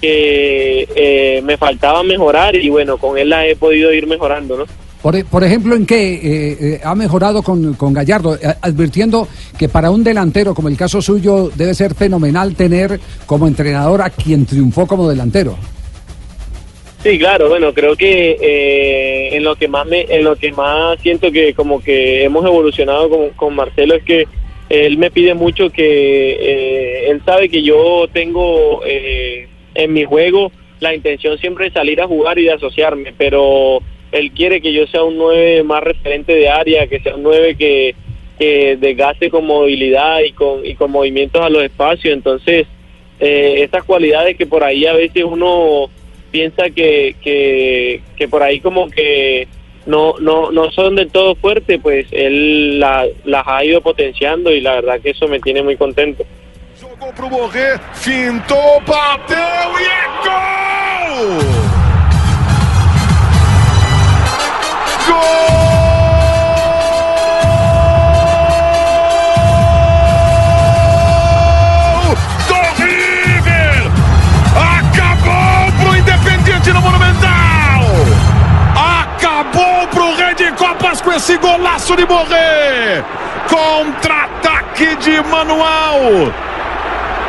que 0.00 0.86
eh, 0.94 1.40
me 1.42 1.56
faltaba 1.56 2.02
mejorar 2.02 2.54
y 2.56 2.68
bueno, 2.68 2.96
con 2.98 3.18
él 3.18 3.30
la 3.30 3.46
he 3.46 3.56
podido 3.56 3.92
ir 3.92 4.06
mejorando, 4.06 4.56
¿no? 4.58 4.64
Por, 5.02 5.44
ejemplo, 5.44 5.74
¿en 5.74 5.86
qué 5.86 6.12
eh, 6.12 6.20
eh, 6.60 6.80
ha 6.84 6.94
mejorado 6.94 7.42
con, 7.42 7.74
con 7.74 7.94
Gallardo? 7.94 8.34
Eh, 8.34 8.54
advirtiendo 8.60 9.26
que 9.58 9.68
para 9.68 9.90
un 9.90 10.04
delantero, 10.04 10.54
como 10.54 10.68
el 10.68 10.76
caso 10.76 11.00
suyo, 11.00 11.50
debe 11.54 11.74
ser 11.74 11.94
fenomenal 11.94 12.54
tener 12.54 13.00
como 13.24 13.46
entrenador 13.46 14.02
a 14.02 14.10
quien 14.10 14.44
triunfó 14.44 14.86
como 14.86 15.08
delantero. 15.08 15.56
Sí, 17.02 17.18
claro, 17.18 17.48
bueno, 17.48 17.72
creo 17.72 17.96
que 17.96 18.36
eh, 18.38 19.34
en 19.34 19.42
lo 19.42 19.56
que 19.56 19.68
más 19.68 19.86
me, 19.86 20.02
en 20.02 20.22
lo 20.22 20.36
que 20.36 20.52
más 20.52 21.00
siento 21.00 21.32
que 21.32 21.54
como 21.54 21.80
que 21.80 22.24
hemos 22.24 22.44
evolucionado 22.44 23.08
con, 23.08 23.30
con 23.30 23.54
Marcelo 23.54 23.94
es 23.94 24.04
que 24.04 24.26
él 24.68 24.98
me 24.98 25.10
pide 25.10 25.32
mucho 25.32 25.70
que 25.70 26.32
eh, 26.32 27.10
él 27.10 27.22
sabe 27.24 27.48
que 27.48 27.62
yo 27.62 28.06
tengo 28.12 28.82
eh, 28.84 29.48
en 29.74 29.92
mi 29.94 30.04
juego 30.04 30.52
la 30.80 30.94
intención 30.94 31.38
siempre 31.38 31.66
de 31.66 31.72
salir 31.72 32.02
a 32.02 32.06
jugar 32.06 32.38
y 32.38 32.44
de 32.44 32.52
asociarme, 32.52 33.14
pero 33.16 33.80
él 34.12 34.30
quiere 34.32 34.60
que 34.60 34.72
yo 34.72 34.86
sea 34.86 35.02
un 35.04 35.16
9 35.18 35.62
más 35.62 35.82
referente 35.82 36.34
de 36.34 36.48
área, 36.48 36.86
que 36.86 37.00
sea 37.00 37.14
un 37.14 37.22
9 37.22 37.56
que, 37.56 37.94
que 38.38 38.76
desgaste 38.76 39.30
con 39.30 39.46
movilidad 39.46 40.20
y 40.20 40.32
con, 40.32 40.64
y 40.66 40.74
con 40.74 40.90
movimientos 40.90 41.42
a 41.42 41.48
los 41.48 41.62
espacios, 41.62 42.12
entonces 42.14 42.66
eh, 43.20 43.56
estas 43.62 43.84
cualidades 43.84 44.36
que 44.36 44.46
por 44.46 44.64
ahí 44.64 44.86
a 44.86 44.94
veces 44.94 45.24
uno 45.24 45.90
piensa 46.30 46.70
que, 46.70 47.14
que, 47.22 48.00
que 48.16 48.28
por 48.28 48.42
ahí 48.42 48.60
como 48.60 48.88
que 48.88 49.46
no, 49.86 50.14
no, 50.20 50.50
no 50.52 50.70
son 50.70 50.94
del 50.96 51.10
todo 51.10 51.34
fuertes, 51.34 51.78
pues 51.82 52.06
él 52.12 52.78
la- 52.80 53.06
las 53.24 53.46
ha 53.46 53.64
ido 53.64 53.80
potenciando 53.80 54.50
y 54.52 54.60
la 54.60 54.74
verdad 54.76 55.00
que 55.00 55.10
eso 55.10 55.26
me 55.28 55.40
tiene 55.40 55.62
muy 55.62 55.76
contento. 55.76 56.24
Jogou 56.80 57.12
pro 57.12 57.28
Borré, 57.28 57.78
fintou, 57.94 58.80
bateu 58.86 59.36
é 59.36 60.00
gol! 60.24 61.79
Gol 65.06 65.20
do 72.48 72.60
River! 72.82 73.90
Acabou 74.54 75.72
pro 75.80 75.96
Independiente 75.96 76.72
no 76.72 76.80
Monumental! 76.80 77.80
Acabou 78.76 79.86
pro 79.88 80.14
Red 80.16 80.52
Copas 80.56 81.00
com 81.00 81.12
esse 81.12 81.36
golaço 81.38 81.96
de 81.96 82.04
Borré! 82.04 83.02
Contra-ataque 83.48 84.96
de 84.96 85.22
Manuel! 85.22 86.32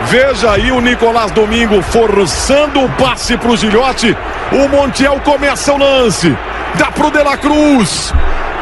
Veja 0.04 0.52
aí 0.52 0.72
o 0.72 0.82
Nicolás 0.82 1.32
Domingo 1.32 1.82
forçando 1.82 2.84
o 2.84 2.90
passe 2.94 3.38
pro 3.38 3.56
Gilhote. 3.56 4.18
O 4.52 4.68
Montiel 4.68 5.20
começa 5.24 5.72
o 5.72 5.78
lance. 5.78 6.36
Dá 6.78 6.92
pro 6.92 7.12
De 7.12 7.24
La 7.24 7.38
Cruz. 7.38 8.14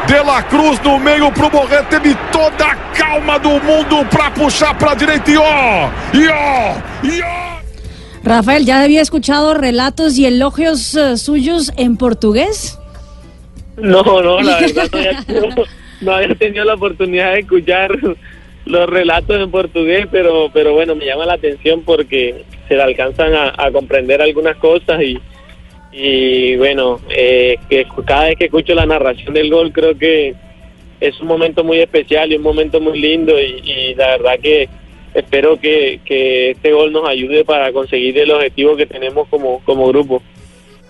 De 0.06 0.24
La 0.24 0.42
Cruz 0.48 0.80
no 0.82 0.98
meio 0.98 1.32
pro 1.32 1.50
Borré. 1.50 1.82
Teve 1.88 2.16
toda 2.32 2.66
a 2.66 2.76
calma 2.92 3.38
do 3.38 3.60
mundo 3.60 4.04
pra 4.10 4.30
puxar 4.30 4.76
pra 4.76 4.94
direita. 4.94 5.30
E 5.30 5.36
ó, 5.36 5.90
e 6.12 6.28
ó, 6.28 6.76
e 7.04 7.22
ó. 7.22 7.60
Rafael, 8.22 8.66
¿ya 8.66 8.82
había 8.82 9.00
escuchado 9.00 9.54
relatos 9.54 10.18
y 10.18 10.26
elogios 10.26 10.94
eh, 10.94 11.16
suyos 11.16 11.72
en 11.76 11.96
portugués? 11.96 12.78
No, 13.76 14.02
no, 14.02 14.40
la 14.42 14.60
verdad 14.60 14.88
no 14.92 14.98
había, 14.98 15.24
no, 15.28 15.64
no 16.02 16.12
había 16.12 16.34
tenido 16.34 16.64
la 16.64 16.74
oportunidad 16.74 17.32
de 17.32 17.40
escuchar 17.40 17.98
los 18.66 18.90
relatos 18.90 19.40
en 19.40 19.50
portugués, 19.50 20.06
pero, 20.10 20.50
pero 20.52 20.74
bueno, 20.74 20.94
me 20.94 21.06
llama 21.06 21.24
la 21.24 21.34
atención 21.34 21.82
porque 21.82 22.44
se 22.68 22.76
le 22.76 22.82
alcanzan 22.82 23.34
a, 23.34 23.54
a 23.56 23.70
comprender 23.72 24.20
algunas 24.20 24.56
cosas 24.58 25.00
y, 25.02 25.18
y 25.92 26.56
bueno, 26.56 27.00
eh, 27.08 27.58
que 27.68 27.86
cada 28.04 28.24
vez 28.26 28.36
que 28.36 28.44
escucho 28.46 28.74
la 28.74 28.86
narración 28.86 29.34
del 29.34 29.50
gol 29.50 29.72
creo 29.72 29.96
que 29.98 30.34
es 31.00 31.20
un 31.20 31.26
momento 31.26 31.64
muy 31.64 31.80
especial 31.80 32.30
y 32.32 32.36
un 32.36 32.42
momento 32.42 32.80
muy 32.80 32.98
lindo 33.00 33.40
y, 33.40 33.60
y 33.64 33.94
la 33.94 34.08
verdad 34.18 34.38
que 34.40 34.68
espero 35.14 35.58
que, 35.58 36.00
que 36.04 36.50
este 36.50 36.72
gol 36.72 36.92
nos 36.92 37.08
ayude 37.08 37.44
para 37.44 37.72
conseguir 37.72 38.18
el 38.18 38.30
objetivo 38.30 38.76
que 38.76 38.86
tenemos 38.86 39.28
como, 39.28 39.60
como 39.64 39.88
grupo. 39.88 40.22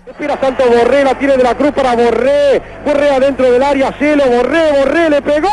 Espera 0.05 0.37
Santos 0.39 0.67
Borré, 0.67 1.03
la 1.03 1.17
tiene 1.17 1.37
de 1.37 1.43
la 1.43 1.55
cruz 1.55 1.71
para 1.71 1.95
Borré. 1.95 2.61
Borré 2.85 3.09
adentro 3.09 3.51
del 3.51 3.63
área, 3.63 3.93
cielo, 3.93 4.23
Borré, 4.25 4.71
Borré, 4.71 5.09
le 5.09 5.21
pegó. 5.21 5.47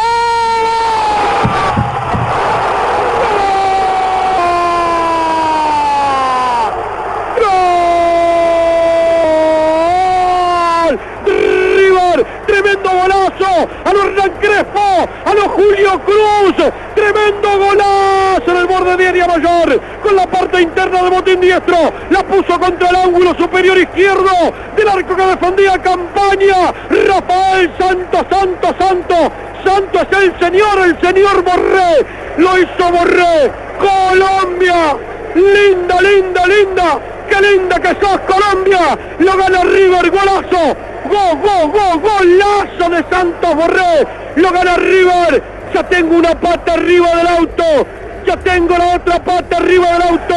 ¡Gol! 10.87 10.99
River, 11.27 12.27
tremendo 12.47 12.91
golazo 12.91 13.69
a 13.89 13.93
los 13.95 14.05
Hernán 14.05 14.33
Crespo, 14.39 15.09
a 15.25 15.35
los 15.35 15.45
Julio 15.45 16.01
Cruz, 16.05 16.73
tremendo 16.95 17.59
golazo 17.59 18.51
en 18.51 18.57
el 18.57 18.67
borde 18.67 18.97
de 18.99 19.09
área 19.09 19.27
mayor, 19.27 19.81
con 20.03 20.15
la 20.15 20.27
parte 20.27 20.61
interna 20.61 21.03
de 21.05 21.11
botín 21.11 21.41
diestro, 21.41 21.77
la 22.11 22.23
puso 22.25 22.61
contra 22.61 22.91
el 22.91 22.97
ángulo 22.97 23.35
superior 23.35 23.79
izquierdo 23.79 24.31
del 24.77 24.89
arco 24.89 25.17
que 25.17 25.27
defendía 25.27 25.79
campaña, 25.79 26.73
Rafael 26.91 27.71
Santos, 27.79 28.27
Santos, 28.31 28.75
Santos, 28.79 29.33
Santos 29.65 30.03
es 30.11 30.19
el 30.19 30.39
señor, 30.39 30.79
el 30.85 31.01
señor 31.01 31.43
Borré, 31.43 32.07
lo 32.37 32.59
hizo 32.59 32.93
Borré, 32.93 33.51
Colombia, 33.79 34.97
linda, 35.35 36.01
linda, 36.03 36.47
linda, 36.47 37.01
qué 37.29 37.41
linda 37.41 37.81
que 37.81 37.89
sos 37.89 38.21
Colombia, 38.21 38.99
lo 39.19 39.37
gana 39.37 39.63
River, 39.65 40.11
golazo, 40.11 40.77
Gol, 41.09 41.39
gol, 41.41 41.73
gol, 41.73 42.01
golazo 42.01 42.91
de 42.91 43.05
Santos 43.11 43.55
Borré. 43.55 44.07
Lo 44.37 44.53
gana 44.53 44.77
River. 44.77 45.43
Ya 45.73 45.83
tengo 45.85 46.17
una 46.17 46.39
pata 46.39 46.75
arriba 46.75 47.17
del 47.17 47.27
auto. 47.29 47.87
Ya 48.27 48.37
tengo 48.37 48.77
la 48.77 48.97
otra 48.97 49.23
pata 49.23 49.57
arriba 49.57 49.93
del 49.93 50.03
auto. 50.03 50.35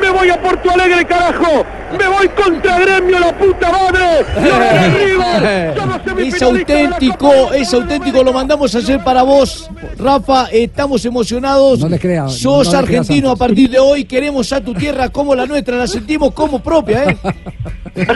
Me 0.00 0.10
voy 0.10 0.30
a 0.30 0.40
Porto 0.40 0.70
Alegre, 0.70 1.04
carajo. 1.06 1.64
Me 1.98 2.06
voy 2.06 2.28
contra 2.28 2.78
Gremio, 2.78 3.18
la 3.18 3.36
puta 3.36 3.70
madre. 3.70 4.24
Es 6.18 6.42
auténtico, 6.42 7.52
es 7.52 7.72
auténtico, 7.72 8.22
lo 8.22 8.32
mandamos 8.32 8.74
a 8.74 8.78
hacer 8.78 9.02
para 9.02 9.22
vos. 9.22 9.70
Rafa, 9.98 10.46
estamos 10.52 11.04
emocionados. 11.04 11.80
No 11.80 11.88
le 11.88 11.98
crea, 11.98 12.28
Sos 12.28 12.66
no 12.72 12.80
le 12.80 12.86
crea, 12.86 13.00
argentino 13.00 13.30
a 13.30 13.36
partir 13.36 13.70
de 13.70 13.78
hoy, 13.78 14.04
queremos 14.04 14.52
a 14.52 14.60
tu 14.60 14.74
tierra 14.74 15.08
como 15.08 15.34
la 15.34 15.46
nuestra, 15.46 15.76
la 15.76 15.86
sentimos 15.86 16.32
como 16.32 16.62
propia, 16.62 17.04
¿eh? 17.04 17.16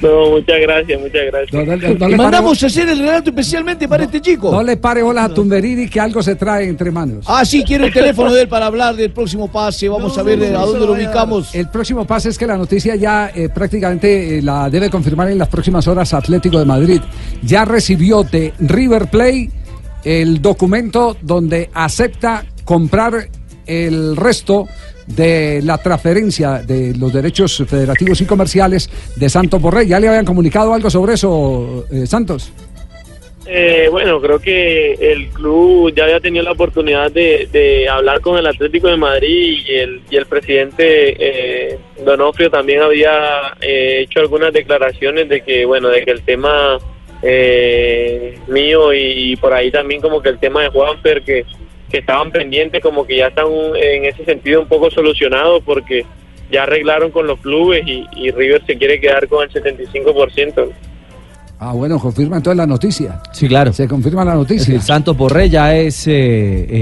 No, 0.00 0.30
muchas 0.30 0.60
gracias, 0.60 1.00
muchas 1.00 1.22
gracias. 1.26 1.52
No, 1.52 1.64
no, 1.64 1.76
no, 1.76 1.94
no 1.94 2.08
Y 2.08 2.10
le 2.12 2.16
mandamos 2.16 2.62
a 2.62 2.66
hacer 2.66 2.88
el 2.88 2.98
relato 3.00 3.30
especialmente 3.30 3.88
para 3.88 4.04
este 4.04 4.20
chico. 4.20 4.50
No 4.50 4.62
le 4.62 4.76
pare 4.76 5.02
bolas 5.02 5.30
a 5.30 5.34
Tumberini 5.34 5.88
que 5.88 6.00
algo 6.00 6.22
se 6.22 6.36
trae 6.36 6.57
entre 6.66 6.90
manos. 6.90 7.24
Ah, 7.26 7.44
sí, 7.44 7.62
quiero 7.64 7.86
el 7.86 7.92
teléfono 7.92 8.32
de 8.32 8.42
él 8.42 8.48
para 8.48 8.66
hablar 8.66 8.96
del 8.96 9.10
próximo 9.10 9.50
pase. 9.50 9.88
Vamos 9.88 10.16
a 10.18 10.22
ver 10.22 10.42
eh, 10.42 10.54
a 10.54 10.60
dónde 10.60 10.86
lo 10.86 10.92
ubicamos. 10.92 11.54
El 11.54 11.68
próximo 11.68 12.06
pase 12.06 12.28
es 12.30 12.38
que 12.38 12.46
la 12.46 12.56
noticia 12.56 12.96
ya 12.96 13.30
eh, 13.34 13.48
prácticamente 13.48 14.38
eh, 14.38 14.42
la 14.42 14.70
debe 14.70 14.90
confirmar 14.90 15.30
en 15.30 15.38
las 15.38 15.48
próximas 15.48 15.86
horas 15.86 16.14
Atlético 16.14 16.58
de 16.58 16.64
Madrid. 16.64 17.00
Ya 17.42 17.64
recibió 17.64 18.22
de 18.24 18.52
River 18.58 19.08
Play 19.08 19.50
el 20.04 20.40
documento 20.40 21.16
donde 21.20 21.70
acepta 21.74 22.44
comprar 22.64 23.28
el 23.66 24.16
resto 24.16 24.66
de 25.06 25.60
la 25.62 25.78
transferencia 25.78 26.62
de 26.62 26.94
los 26.94 27.12
derechos 27.12 27.64
federativos 27.66 28.20
y 28.20 28.26
comerciales 28.26 28.90
de 29.16 29.28
Santos 29.28 29.60
Borré. 29.60 29.86
¿Ya 29.86 29.98
le 29.98 30.08
habían 30.08 30.24
comunicado 30.24 30.74
algo 30.74 30.90
sobre 30.90 31.14
eso, 31.14 31.86
eh, 31.90 32.06
Santos? 32.06 32.52
Eh, 33.50 33.88
bueno, 33.90 34.20
creo 34.20 34.38
que 34.40 34.92
el 34.92 35.28
club 35.28 35.90
ya 35.94 36.04
había 36.04 36.20
tenido 36.20 36.44
la 36.44 36.52
oportunidad 36.52 37.10
de, 37.10 37.88
hablar 37.90 38.20
con 38.20 38.36
el 38.36 38.46
Atlético 38.46 38.88
de 38.88 38.98
Madrid 38.98 39.62
y 39.66 39.74
el, 39.74 40.02
y 40.10 40.16
el 40.16 40.26
presidente 40.26 41.16
eh, 41.18 41.78
Donofrio 42.04 42.50
también 42.50 42.82
había 42.82 43.56
eh, 43.62 44.00
hecho 44.02 44.20
algunas 44.20 44.52
declaraciones 44.52 45.30
de 45.30 45.40
que, 45.40 45.64
bueno, 45.64 45.88
de 45.88 46.04
que 46.04 46.10
el 46.10 46.20
tema 46.24 46.76
eh, 47.22 48.38
mío 48.48 48.92
y, 48.92 49.34
por 49.36 49.54
ahí 49.54 49.70
también 49.70 50.02
como 50.02 50.20
que 50.20 50.28
el 50.28 50.38
tema 50.38 50.64
de 50.64 50.68
Juanfer 50.68 51.22
que, 51.22 51.46
que 51.90 51.98
estaban 51.98 52.30
pendientes 52.30 52.82
como 52.82 53.06
que 53.06 53.16
ya 53.16 53.28
están 53.28 53.46
en 53.76 54.04
ese 54.04 54.26
sentido 54.26 54.60
un 54.60 54.68
poco 54.68 54.90
solucionados 54.90 55.62
porque 55.64 56.04
ya 56.50 56.64
arreglaron 56.64 57.10
con 57.10 57.26
los 57.26 57.40
clubes 57.40 57.82
y, 57.86 58.06
y 58.14 58.30
River 58.30 58.62
se 58.66 58.76
quiere 58.76 59.00
quedar 59.00 59.26
con 59.26 59.42
el 59.42 59.50
75%. 59.50 60.70
Ah, 61.60 61.72
bueno, 61.72 61.98
confirma 61.98 62.36
entonces 62.36 62.56
la 62.56 62.66
noticia. 62.68 63.20
Sí, 63.32 63.48
claro. 63.48 63.72
Se 63.72 63.88
confirma 63.88 64.24
la 64.24 64.34
noticia. 64.34 64.74
El 64.76 64.80
Santos 64.80 65.16
Borré 65.16 65.50
ya 65.50 65.74
es 65.74 66.06
eh, 66.06 66.12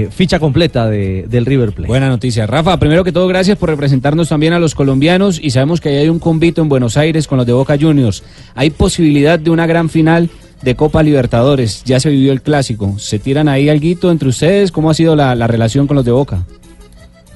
eh, 0.03 0.07
ficha 0.11 0.37
completa 0.39 0.87
de- 0.87 1.25
del 1.27 1.47
River 1.47 1.71
Plate. 1.71 1.87
Buena 1.87 2.09
noticia. 2.09 2.45
Rafa, 2.45 2.77
primero 2.77 3.03
que 3.03 3.11
todo, 3.11 3.27
gracias 3.27 3.57
por 3.57 3.69
representarnos 3.69 4.29
también 4.29 4.53
a 4.53 4.59
los 4.59 4.75
colombianos 4.75 5.39
y 5.41 5.49
sabemos 5.49 5.81
que 5.81 5.89
ahí 5.89 5.95
hay 5.97 6.09
un 6.09 6.19
convito 6.19 6.61
en 6.61 6.69
Buenos 6.69 6.95
Aires 6.95 7.27
con 7.27 7.37
los 7.39 7.47
de 7.47 7.53
Boca 7.53 7.75
Juniors. 7.79 8.23
Hay 8.53 8.69
posibilidad 8.69 9.39
de 9.39 9.49
una 9.49 9.65
gran 9.65 9.89
final 9.89 10.29
de 10.61 10.75
Copa 10.75 11.01
Libertadores. 11.01 11.83
Ya 11.83 11.99
se 11.99 12.11
vivió 12.11 12.31
el 12.31 12.43
clásico. 12.43 12.99
¿Se 12.99 13.17
tiran 13.17 13.47
ahí 13.47 13.69
alguito 13.69 14.11
entre 14.11 14.29
ustedes? 14.29 14.71
¿Cómo 14.71 14.91
ha 14.91 14.93
sido 14.93 15.15
la, 15.15 15.33
la 15.33 15.47
relación 15.47 15.87
con 15.87 15.95
los 15.95 16.05
de 16.05 16.11
Boca? 16.11 16.45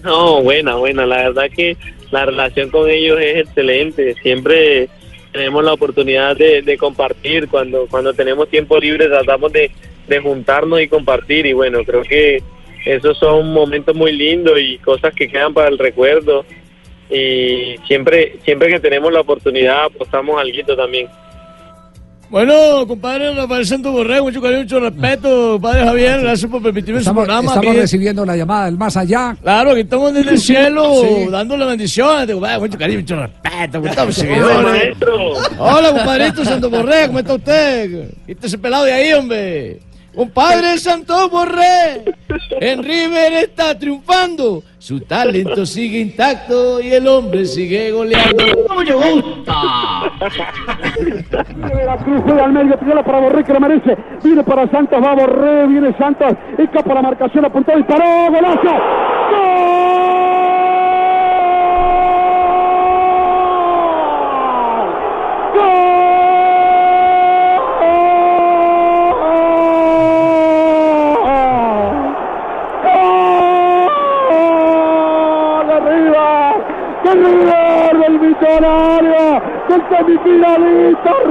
No, 0.04 0.44
buena, 0.44 0.76
buena. 0.76 1.08
La 1.08 1.18
verdad 1.18 1.44
que 1.56 1.76
la 2.12 2.26
relación 2.26 2.70
con 2.70 2.88
ellos 2.88 3.18
es 3.20 3.48
excelente. 3.48 4.16
Siempre 4.22 4.90
tenemos 5.32 5.64
la 5.64 5.74
oportunidad 5.74 6.36
de, 6.36 6.62
de 6.62 6.78
compartir. 6.78 7.48
Cuando, 7.48 7.88
cuando 7.88 8.14
tenemos 8.14 8.50
tiempo 8.50 8.78
libre 8.78 9.08
tratamos 9.08 9.52
de, 9.52 9.72
de 10.08 10.20
juntarnos 10.20 10.82
y 10.82 10.88
compartir. 10.88 11.46
Y 11.46 11.54
bueno, 11.54 11.84
creo 11.84 12.04
que 12.04 12.42
esos 12.86 13.18
son 13.18 13.54
momentos 13.54 13.96
muy 13.96 14.12
lindos 14.12 14.60
y 14.60 14.78
cosas 14.80 15.14
que 15.14 15.28
quedan 15.28 15.54
para 15.54 15.70
el 15.70 15.78
recuerdo. 15.78 16.46
Y 17.10 17.76
siempre, 17.88 18.38
siempre 18.44 18.70
que 18.70 18.80
tenemos 18.80 19.12
la 19.12 19.22
oportunidad 19.22 19.86
apostamos 19.86 20.40
algo 20.40 20.76
también. 20.76 21.08
Bueno, 22.32 22.88
compadre 22.88 23.34
Rafael 23.36 23.66
Santos 23.66 23.92
Borrego, 23.92 24.24
mucho 24.24 24.42
cariño, 24.42 24.62
mucho 24.62 24.80
respeto. 24.80 25.60
Padre 25.62 25.84
Javier, 25.84 26.22
gracias 26.22 26.50
por 26.50 26.62
permitirme 26.64 27.00
su 27.00 27.04
Estamos, 27.04 27.26
programa. 27.26 27.50
estamos 27.50 27.68
aquí. 27.72 27.78
recibiendo 27.82 28.26
la 28.26 28.38
llamada 28.38 28.66
del 28.68 28.78
más 28.78 28.96
allá. 28.96 29.36
Claro, 29.44 29.74
que 29.76 29.82
estamos 29.82 30.14
desde 30.14 30.32
el 30.32 30.40
cielo, 30.40 30.94
Sí. 31.02 31.28
dándole 31.30 31.66
bendiciones. 31.66 32.34
Mucho 32.60 32.78
cariño, 32.78 33.00
mucho 33.02 33.16
respeto. 33.18 33.86
Estamos 33.86 34.18
Hola, 34.20 34.62
maestro. 34.62 35.34
Hola, 35.60 35.90
compadrito 35.92 36.46
Santos 36.46 36.72
Borrego, 36.72 37.08
¿cómo 37.08 37.20
está 37.20 37.34
usted? 37.34 38.12
Quítese 38.26 38.58
pelado 38.58 38.86
de 38.86 38.94
ahí, 38.94 39.12
hombre. 39.12 39.80
Compadre 40.16 40.78
Santos 40.78 41.32
Borré, 41.32 42.04
en 42.60 42.84
River 42.84 43.34
está 43.34 43.78
triunfando, 43.80 44.62
su 44.78 45.00
talento 45.02 45.66
sigue 45.66 46.00
intacto 46.00 46.82
y 46.82 46.92
el 46.92 47.08
hombre 47.08 47.46
sigue 47.46 47.92
goleando. 47.92 48.44
¡Cómo 48.68 48.82
me 48.82 48.94
gusta! 48.94 49.54
Veracruz 51.56 52.22
juega 52.26 52.44
al 52.44 52.52
medio, 52.52 52.78
tira 52.78 53.04
para 53.04 53.20
Borré 53.20 53.44
que 53.44 53.54
lo 53.54 53.60
merece. 53.62 53.98
Viene 54.22 54.44
para 54.44 54.70
Santos, 54.70 55.02
va 55.02 55.16
Borré, 55.16 55.68
viene 55.68 55.96
Santos. 55.98 56.34
Escapa 56.58 56.94
la 56.94 57.02
marcación, 57.02 57.46
apuntó, 57.46 57.76
disparó, 57.78 58.32
golazo. 58.32 58.70
¡Gol 59.32 59.91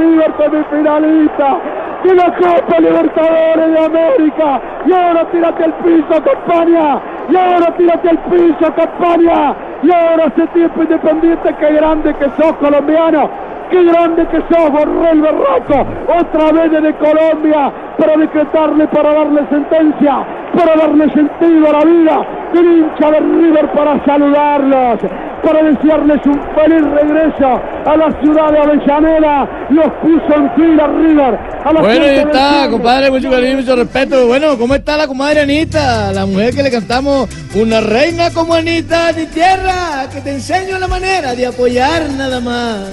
¡River 0.00 0.32
semifinalista! 0.38 1.58
¡De 2.02 2.14
la 2.14 2.34
Copa 2.34 2.80
Libertadores 2.80 3.70
de 3.70 3.84
América! 3.84 4.60
¡Y 4.86 4.92
ahora 4.92 5.26
tírate 5.30 5.64
al 5.64 5.74
piso, 5.74 6.22
Campaña! 6.24 7.00
¡Y 7.28 7.36
ahora 7.36 7.76
tírate 7.76 8.08
al 8.08 8.18
piso, 8.18 8.74
Campaña! 8.74 9.54
¡Y 9.82 9.92
ahora 9.92 10.24
ese 10.34 10.46
tiempo 10.48 10.82
independiente! 10.82 11.54
¡Qué 11.60 11.72
grande 11.74 12.14
que 12.14 12.30
sos, 12.42 12.52
colombiano! 12.56 13.28
¡Qué 13.70 13.84
grande 13.84 14.26
que 14.28 14.38
sos, 14.50 14.70
Borrell 14.72 15.20
Berraco! 15.20 15.86
Otra 16.18 16.52
vez 16.52 16.72
desde 16.72 16.94
Colombia 16.94 17.70
para 17.98 18.16
decretarle, 18.16 18.88
para 18.88 19.12
darle 19.12 19.42
sentencia, 19.50 20.24
para 20.56 20.76
darle 20.76 21.10
sentido 21.10 21.68
a 21.68 21.72
la 21.72 21.84
vida 21.84 22.39
del 22.52 22.66
hincha 22.66 23.10
de 23.10 23.20
River 23.20 23.72
para 23.72 24.04
saludarlos, 24.04 25.00
para 25.42 25.62
desearles 25.62 26.18
un 26.26 26.40
feliz 26.54 26.82
regreso 26.94 27.60
a 27.86 27.96
la 27.96 28.20
ciudad 28.20 28.52
de 28.52 28.58
Avellaneda. 28.58 29.66
Los 29.70 29.86
puso 30.02 30.34
en 30.36 30.50
fila 30.54 30.86
River. 30.86 31.38
A 31.64 31.72
la 31.72 31.80
Bueno, 31.80 32.04
ahí 32.04 32.18
está, 32.18 32.68
compadre, 32.70 33.10
mucho 33.10 33.30
cariño, 33.30 33.56
mucho 33.56 33.76
respeto. 33.76 34.26
Bueno, 34.26 34.58
¿cómo 34.58 34.74
está 34.74 34.96
la 34.96 35.06
comadre 35.06 35.40
Anita? 35.40 36.12
La 36.12 36.26
mujer 36.26 36.54
que 36.54 36.62
le 36.62 36.70
cantamos 36.70 37.28
una 37.54 37.80
reina 37.80 38.30
como 38.30 38.54
Anita 38.54 39.12
de 39.12 39.26
tierra, 39.26 40.08
que 40.12 40.20
te 40.20 40.30
enseño 40.30 40.78
la 40.78 40.88
manera 40.88 41.34
de 41.34 41.46
apoyar 41.46 42.10
nada 42.10 42.40
más. 42.40 42.88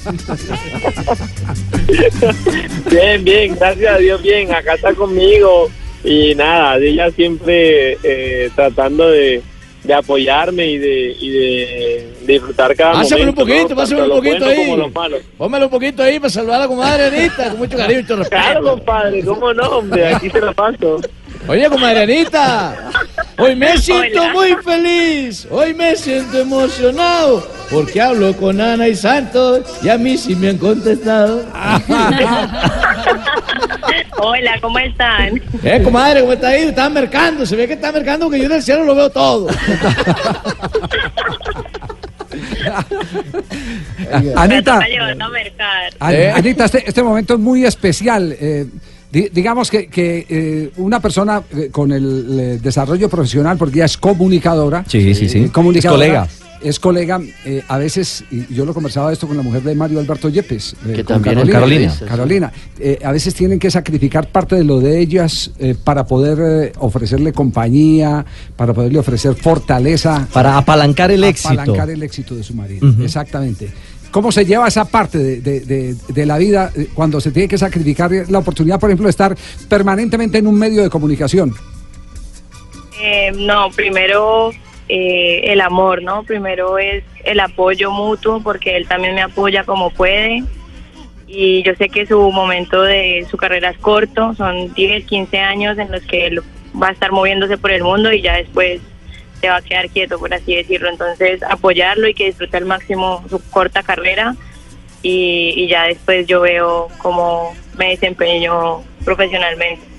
Bien, 2.90 3.24
bien, 3.24 3.56
gracias 3.56 3.94
a 3.94 3.98
Dios, 3.98 4.22
bien. 4.22 4.52
Acá 4.54 4.74
está 4.74 4.92
conmigo 4.94 5.70
y 6.04 6.34
nada, 6.34 6.76
ella 6.78 7.10
siempre 7.10 7.98
eh, 8.02 8.50
tratando 8.54 9.08
de, 9.10 9.42
de 9.84 9.94
apoyarme 9.94 10.66
y 10.66 10.78
de, 10.78 11.16
y 11.20 11.30
de 11.30 12.08
disfrutar 12.26 12.74
cada 12.76 12.92
Pásame 12.94 13.22
un 13.22 13.34
momento. 13.34 13.42
poquito, 13.46 13.68
¿no? 13.70 13.76
pásame 13.76 14.00
Tanto 14.00 14.14
un 14.14 14.20
poquito 14.22 14.46
ahí. 14.46 14.56
como 14.56 14.76
lo 14.76 14.88
malo. 14.90 15.18
Póngalo 15.36 15.64
un 15.66 15.70
poquito 15.70 16.02
ahí 16.02 16.18
para 16.18 16.30
saludar 16.30 16.56
a 16.56 16.58
la 16.60 16.68
comadre 16.68 17.04
Anita, 17.06 17.50
con 17.50 17.58
mucho 17.58 17.76
cariño 17.76 18.00
y 18.00 18.02
respeto. 18.02 18.28
Claro, 18.30 18.62
compadre, 18.62 19.24
¿cómo 19.24 19.52
no, 19.54 19.62
hombre? 19.70 20.06
Aquí 20.14 20.30
se 20.30 20.40
la 20.40 20.52
paso. 20.52 21.00
Oye, 21.48 21.68
comadre 21.68 22.02
Anita, 22.02 22.90
hoy 23.38 23.56
me 23.56 23.76
siento 23.78 24.22
Hola. 24.22 24.32
muy 24.32 24.54
feliz, 24.62 25.48
hoy 25.50 25.74
me 25.74 25.96
siento 25.96 26.38
emocionado, 26.38 27.44
porque 27.70 28.00
hablo 28.00 28.36
con 28.36 28.60
Ana 28.60 28.86
y 28.86 28.94
Santos 28.94 29.62
y 29.82 29.88
a 29.88 29.98
mí 29.98 30.16
sí 30.16 30.36
me 30.36 30.50
han 30.50 30.58
contestado. 30.58 31.44
Hola, 34.22 34.58
¿cómo 34.60 34.78
están? 34.78 35.40
Eh, 35.64 35.80
comadre, 35.82 36.20
¿cómo 36.20 36.34
está 36.34 36.48
ahí? 36.48 36.64
Está 36.64 36.88
mercando, 36.90 37.44
se 37.46 37.56
ve 37.56 37.66
que 37.66 37.72
está 37.74 37.90
mercando 37.90 38.26
porque 38.26 38.42
yo 38.42 38.48
del 38.48 38.62
cielo 38.62 38.84
lo 38.84 38.94
veo 38.94 39.10
todo. 39.10 39.48
Anita, 44.36 44.80
¿Eh? 46.10 46.32
Anita, 46.34 46.64
este, 46.66 46.88
este 46.88 47.02
momento 47.02 47.34
es 47.34 47.40
muy 47.40 47.64
especial. 47.64 48.36
eh, 48.38 48.66
digamos 49.10 49.70
que, 49.70 49.88
que, 49.88 50.26
eh, 50.28 50.70
una 50.76 51.00
persona 51.00 51.42
eh, 51.56 51.68
con 51.70 51.92
el 51.92 52.38
eh, 52.38 52.58
desarrollo 52.62 53.08
profesional, 53.08 53.58
porque 53.58 53.78
ya 53.78 53.84
es 53.86 53.96
comunicadora. 53.96 54.84
Sí, 54.86 55.14
sí, 55.14 55.28
sí. 55.28 55.38
eh, 55.38 55.50
comunicadora, 55.52 56.04
Es 56.04 56.10
colega. 56.10 56.28
Es 56.62 56.78
colega, 56.78 57.18
eh, 57.46 57.62
a 57.68 57.78
veces, 57.78 58.22
y 58.30 58.52
yo 58.54 58.66
lo 58.66 58.74
conversaba 58.74 59.10
esto 59.10 59.26
con 59.26 59.34
la 59.34 59.42
mujer 59.42 59.62
de 59.62 59.74
Mario 59.74 59.98
Alberto 59.98 60.28
Yepes, 60.28 60.74
eh, 60.86 60.92
Que 60.96 61.04
con 61.04 61.22
también 61.22 61.38
es 61.38 61.50
Carolina. 61.50 61.94
Carolina, 62.06 62.52
eh, 62.78 62.98
a 63.02 63.12
veces 63.12 63.32
tienen 63.34 63.58
que 63.58 63.70
sacrificar 63.70 64.28
parte 64.28 64.56
de 64.56 64.64
lo 64.64 64.78
de 64.78 65.00
ellas 65.00 65.52
eh, 65.58 65.74
para 65.82 66.04
poder 66.04 66.38
eh, 66.66 66.72
ofrecerle 66.78 67.32
compañía, 67.32 68.26
para 68.56 68.74
poderle 68.74 68.98
ofrecer 68.98 69.34
fortaleza. 69.36 70.28
Para 70.34 70.58
apalancar 70.58 71.10
el 71.10 71.24
éxito. 71.24 71.48
Apalancar 71.54 71.88
el 71.88 72.02
éxito 72.02 72.36
de 72.36 72.42
su 72.42 72.52
marido, 72.54 72.86
exactamente. 73.02 73.70
¿Cómo 74.10 74.32
se 74.32 74.44
lleva 74.44 74.66
esa 74.68 74.84
parte 74.84 75.18
de, 75.18 75.40
de- 75.40 75.94
de- 76.08 76.26
la 76.26 76.36
vida 76.38 76.70
eh, 76.76 76.88
cuando 76.94 77.20
se 77.20 77.30
tiene 77.30 77.48
que 77.48 77.58
sacrificar 77.58 78.10
la 78.28 78.38
oportunidad, 78.40 78.80
por 78.80 78.90
ejemplo, 78.90 79.06
de 79.06 79.10
estar 79.10 79.36
permanentemente 79.68 80.38
en 80.38 80.46
un 80.46 80.58
medio 80.58 80.82
de 80.82 80.90
comunicación? 80.90 81.54
Eh, 83.00 83.32
no, 83.36 83.70
primero 83.70 84.50
eh, 84.88 85.52
el 85.52 85.60
amor, 85.60 86.02
¿no? 86.02 86.22
Primero 86.24 86.78
es 86.78 87.04
el 87.24 87.40
apoyo 87.40 87.90
mutuo 87.90 88.40
porque 88.42 88.76
él 88.76 88.86
también 88.88 89.14
me 89.14 89.22
apoya 89.22 89.64
como 89.64 89.90
puede. 89.90 90.42
Y 91.26 91.62
yo 91.62 91.74
sé 91.76 91.88
que 91.88 92.06
su 92.06 92.18
momento 92.32 92.82
de 92.82 93.24
su 93.30 93.36
carrera 93.36 93.70
es 93.70 93.78
corto, 93.78 94.34
son 94.34 94.74
10, 94.74 95.04
15 95.04 95.38
años 95.38 95.78
en 95.78 95.92
los 95.92 96.02
que 96.02 96.26
él 96.26 96.40
va 96.80 96.88
a 96.88 96.92
estar 96.92 97.12
moviéndose 97.12 97.56
por 97.56 97.70
el 97.70 97.84
mundo 97.84 98.12
y 98.12 98.20
ya 98.20 98.34
después 98.34 98.80
se 99.40 99.48
va 99.48 99.56
a 99.56 99.62
quedar 99.62 99.88
quieto, 99.88 100.18
por 100.18 100.32
así 100.32 100.54
decirlo. 100.54 100.90
Entonces, 100.90 101.42
apoyarlo 101.42 102.08
y 102.08 102.14
que 102.14 102.26
disfrute 102.26 102.56
al 102.56 102.66
máximo 102.66 103.24
su 103.28 103.40
corta 103.50 103.82
carrera 103.82 104.34
y, 105.02 105.54
y 105.56 105.68
ya 105.68 105.84
después 105.84 106.26
yo 106.26 106.40
veo 106.40 106.88
cómo 106.98 107.54
me 107.76 107.90
desempeño 107.90 108.82
profesionalmente. 109.04 109.90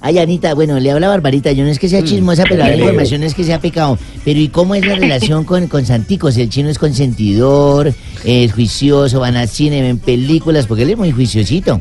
Ay, 0.00 0.18
Anita, 0.18 0.54
bueno, 0.54 0.78
le 0.78 0.92
habla 0.92 1.08
Barbarita. 1.08 1.50
Yo 1.52 1.64
no 1.64 1.70
es 1.70 1.78
que 1.78 1.88
sea 1.88 2.04
chismosa, 2.04 2.44
pero 2.48 2.62
la 2.62 2.76
información 2.76 3.24
es 3.24 3.34
que 3.34 3.42
sea 3.42 3.58
pecado. 3.58 3.98
Pero 4.24 4.38
¿y 4.38 4.48
cómo 4.48 4.76
es 4.76 4.86
la 4.86 4.94
relación 4.94 5.44
con, 5.44 5.66
con 5.66 5.84
Santicos? 5.84 6.36
El 6.36 6.48
chino 6.50 6.68
es 6.68 6.78
consentidor, 6.78 7.92
es 8.24 8.52
juicioso, 8.52 9.20
van 9.20 9.36
al 9.36 9.48
cine, 9.48 9.82
ven 9.82 9.98
películas, 9.98 10.66
porque 10.68 10.84
él 10.84 10.90
es 10.90 10.96
muy 10.96 11.10
juiciosito. 11.12 11.80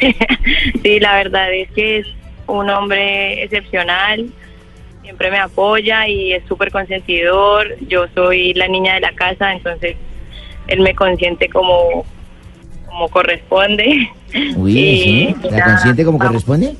Sí, 0.82 1.00
la 1.00 1.16
verdad 1.16 1.52
es 1.52 1.68
que 1.72 1.98
es 1.98 2.06
un 2.46 2.70
hombre 2.70 3.42
excepcional, 3.42 4.26
siempre 5.06 5.30
me 5.30 5.38
apoya 5.38 6.08
y 6.08 6.32
es 6.32 6.42
súper 6.48 6.70
consentidor. 6.72 7.76
Yo 7.88 8.06
soy 8.14 8.52
la 8.54 8.66
niña 8.66 8.94
de 8.94 9.00
la 9.00 9.12
casa, 9.12 9.52
entonces 9.52 9.96
él 10.66 10.80
me 10.80 10.94
consiente 10.96 11.48
como, 11.48 12.04
como 12.86 13.08
corresponde. 13.08 14.10
Uy, 14.56 14.78
Y 14.78 15.02
¿sí? 15.02 15.36
¿La 15.44 15.50
nada, 15.58 15.64
consiente 15.74 16.04
como 16.04 16.18
vamos. 16.18 16.32
corresponde? 16.32 16.74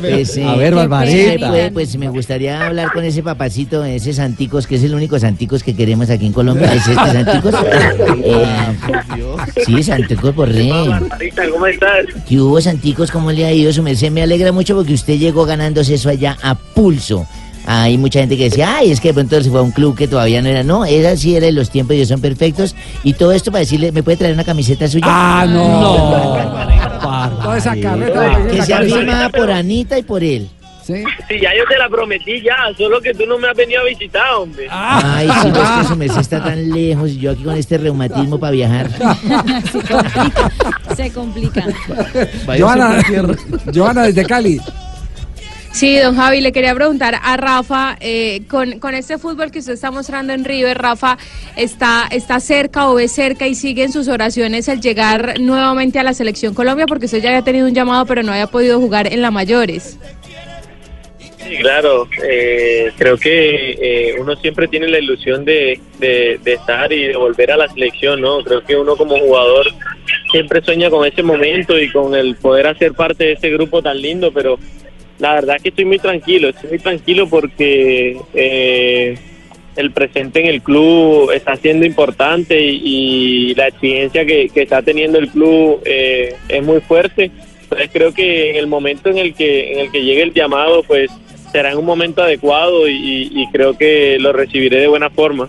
Pues, 0.00 0.36
eh, 0.36 0.44
A 0.44 0.56
ver, 0.56 0.74
Barbarita. 0.74 1.48
pues, 1.50 1.70
pues 1.72 1.96
me 1.96 2.08
gustaría 2.08 2.66
hablar 2.66 2.92
con 2.92 3.04
ese 3.04 3.22
papacito, 3.22 3.84
ese 3.84 4.12
Santicos, 4.12 4.66
que 4.66 4.76
es 4.76 4.82
el 4.84 4.94
único 4.94 5.18
Santicos 5.18 5.62
que 5.62 5.74
queremos 5.74 6.10
aquí 6.10 6.26
en 6.26 6.32
Colombia. 6.32 6.72
¿Es 6.72 6.86
este 6.86 7.12
Santicos? 7.12 7.54
Eh, 8.24 8.46
sí, 9.66 9.82
Santicos 9.82 10.34
Borré. 10.34 10.70
Barbarita, 10.70 11.48
¿cómo 11.50 11.66
estás? 11.66 12.06
¿Qué 12.28 12.40
hubo, 12.40 12.60
Santicos? 12.60 13.10
¿Cómo 13.10 13.32
le 13.32 13.44
ha 13.46 13.52
ido? 13.52 13.72
Su 13.72 13.82
merced 13.82 14.10
me 14.10 14.22
alegra 14.22 14.52
mucho 14.52 14.74
porque 14.76 14.94
usted 14.94 15.18
llegó 15.18 15.44
ganándose 15.44 15.94
eso 15.94 16.08
allá 16.08 16.36
a 16.42 16.54
pulso. 16.54 17.26
Hay 17.66 17.98
mucha 17.98 18.20
gente 18.20 18.36
que 18.36 18.44
decía, 18.44 18.76
ay, 18.76 18.90
es 18.90 19.00
que 19.00 19.08
de 19.08 19.14
pronto 19.14 19.40
se 19.40 19.50
fue 19.50 19.60
a 19.60 19.62
un 19.62 19.70
club 19.70 19.96
que 19.96 20.08
todavía 20.08 20.42
no 20.42 20.48
era. 20.48 20.62
No, 20.62 20.84
era 20.84 21.16
sí 21.16 21.36
era 21.36 21.46
y 21.46 21.52
los 21.52 21.70
tiempos 21.70 21.94
ellos 21.94 22.08
son 22.08 22.20
perfectos. 22.20 22.74
Y 23.04 23.14
todo 23.14 23.32
esto 23.32 23.50
para 23.50 23.60
decirle, 23.60 23.92
¿me 23.92 24.02
puede 24.02 24.16
traer 24.16 24.34
una 24.34 24.44
camiseta 24.44 24.88
suya? 24.88 25.06
Ah, 25.08 25.46
no. 25.48 27.42
Toda 27.42 27.58
esa 27.58 27.78
carreta. 27.80 28.46
Que 28.50 28.62
sea 28.62 28.82
firmada 28.82 29.28
por 29.28 29.50
Anita 29.50 29.98
y 29.98 30.02
por 30.02 30.24
él. 30.24 30.48
¿Sí? 30.84 31.04
Sí, 31.28 31.36
ya 31.40 31.50
yo 31.56 31.64
te 31.68 31.78
la 31.78 31.88
prometí 31.88 32.42
ya, 32.42 32.56
solo 32.76 33.00
que 33.00 33.14
tú 33.14 33.24
no 33.24 33.38
me 33.38 33.46
has 33.46 33.56
venido 33.56 33.82
a 33.82 33.84
visitar, 33.84 34.34
hombre. 34.34 34.66
Ay, 34.68 35.28
sí, 35.40 35.48
no 35.48 35.62
es 35.62 35.70
que 35.70 35.84
su 35.84 35.96
merced 35.96 36.20
está 36.20 36.40
tan 36.44 36.70
lejos 36.70 37.10
y 37.10 37.18
yo 37.18 37.30
aquí 37.30 37.44
con 37.44 37.56
este 37.56 37.78
reumatismo 37.78 38.40
para 38.40 38.50
viajar. 38.50 38.90
Se 40.96 41.12
complica. 41.12 41.64
Joana, 42.58 43.00
Joana, 43.72 44.02
desde 44.02 44.26
Cali. 44.26 44.60
Sí, 45.72 45.98
don 45.98 46.14
Javi, 46.14 46.42
le 46.42 46.52
quería 46.52 46.74
preguntar 46.74 47.18
a 47.22 47.36
Rafa, 47.38 47.96
eh, 48.00 48.42
con, 48.48 48.78
con 48.78 48.94
este 48.94 49.16
fútbol 49.16 49.50
que 49.50 49.60
usted 49.60 49.72
está 49.72 49.90
mostrando 49.90 50.34
en 50.34 50.44
River, 50.44 50.76
Rafa, 50.76 51.16
¿está, 51.56 52.08
¿está 52.10 52.40
cerca 52.40 52.90
o 52.90 52.94
ve 52.94 53.08
cerca 53.08 53.48
y 53.48 53.54
sigue 53.54 53.82
en 53.82 53.90
sus 53.90 54.06
oraciones 54.08 54.68
el 54.68 54.82
llegar 54.82 55.40
nuevamente 55.40 55.98
a 55.98 56.02
la 56.02 56.12
Selección 56.12 56.52
Colombia? 56.52 56.86
Porque 56.86 57.06
usted 57.06 57.22
ya 57.22 57.30
había 57.30 57.42
tenido 57.42 57.66
un 57.66 57.74
llamado, 57.74 58.04
pero 58.04 58.22
no 58.22 58.32
había 58.32 58.48
podido 58.48 58.78
jugar 58.80 59.10
en 59.10 59.22
la 59.22 59.30
mayores. 59.30 59.98
Sí, 61.38 61.56
claro. 61.56 62.06
Eh, 62.22 62.92
creo 62.98 63.16
que 63.16 63.70
eh, 63.80 64.14
uno 64.20 64.36
siempre 64.36 64.68
tiene 64.68 64.88
la 64.88 64.98
ilusión 64.98 65.44
de, 65.44 65.80
de 65.98 66.38
estar 66.44 66.92
y 66.92 67.08
de 67.08 67.16
volver 67.16 67.50
a 67.50 67.56
la 67.56 67.66
selección, 67.68 68.20
¿no? 68.20 68.44
Creo 68.44 68.62
que 68.62 68.76
uno 68.76 68.94
como 68.94 69.18
jugador 69.18 69.66
siempre 70.30 70.62
sueña 70.62 70.90
con 70.90 71.06
ese 71.06 71.22
momento 71.22 71.78
y 71.78 71.90
con 71.90 72.14
el 72.14 72.36
poder 72.36 72.66
hacer 72.66 72.92
parte 72.92 73.24
de 73.24 73.32
ese 73.32 73.50
grupo 73.50 73.82
tan 73.82 74.00
lindo, 74.00 74.30
pero 74.32 74.58
la 75.22 75.34
verdad 75.34 75.56
es 75.56 75.62
que 75.62 75.68
estoy 75.68 75.84
muy 75.84 76.00
tranquilo, 76.00 76.48
estoy 76.48 76.70
muy 76.70 76.78
tranquilo 76.80 77.28
porque 77.28 78.18
eh, 78.34 79.16
el 79.76 79.92
presente 79.92 80.40
en 80.40 80.46
el 80.46 80.62
club 80.62 81.30
está 81.30 81.54
siendo 81.54 81.86
importante 81.86 82.60
y, 82.60 83.54
la 83.54 83.68
exigencia 83.68 84.26
que, 84.26 84.50
está 84.52 84.82
teniendo 84.82 85.20
el 85.20 85.28
club 85.28 85.80
eh, 85.84 86.34
es 86.48 86.62
muy 86.64 86.80
fuerte. 86.80 87.30
Entonces 87.62 87.90
creo 87.92 88.12
que 88.12 88.50
en 88.50 88.56
el 88.56 88.66
momento 88.66 89.10
en 89.10 89.18
el 89.18 89.32
que 89.34 89.72
en 89.74 89.78
el 89.78 89.92
que 89.92 90.02
llegue 90.02 90.22
el 90.22 90.34
llamado, 90.34 90.82
pues 90.82 91.08
será 91.52 91.70
en 91.70 91.78
un 91.78 91.84
momento 91.84 92.20
adecuado 92.20 92.88
y 92.88 93.46
creo 93.52 93.78
que 93.78 94.18
lo 94.18 94.32
recibiré 94.32 94.80
de 94.80 94.88
buena 94.88 95.08
forma. 95.08 95.48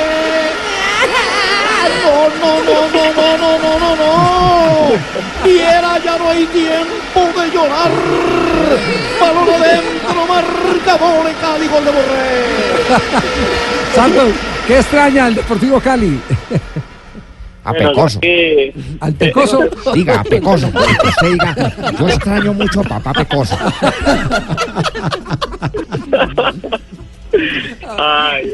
No, 2.21 2.29
no, 2.29 2.61
no, 2.61 2.87
no, 2.93 3.13
no, 3.13 3.37
no, 3.37 3.57
no, 3.57 3.79
no, 3.79 3.95
no. 3.95 4.91
Viera, 5.43 5.97
ya 6.03 6.17
no 6.19 6.29
hay 6.29 6.45
tiempo 6.45 7.41
de 7.41 7.49
llorar. 7.49 7.91
Balón 9.19 9.49
adentro, 9.49 10.25
marcador 10.27 11.25
de 11.25 11.33
Cali, 11.33 11.67
gol 11.67 11.83
de 11.83 11.91
Borré. 11.91 12.45
Santos, 13.95 14.31
¿qué 14.67 14.77
extraña 14.77 15.27
el 15.29 15.35
Deportivo 15.35 15.79
Cali? 15.79 16.19
A 17.63 17.73
Pecoso. 17.73 18.19
¿Al 18.99 19.13
Pecoso? 19.13 19.59
Diga, 19.93 20.19
a 20.19 20.23
Pecoso. 20.23 20.71
que 20.71 21.07
Usted 21.07 21.31
diga, 21.31 21.93
yo 21.99 22.07
extraño 22.07 22.53
mucho 22.53 22.81
a 22.81 22.83
papá 22.83 23.13
Pecoso. 23.13 23.55
Ay, 27.99 28.51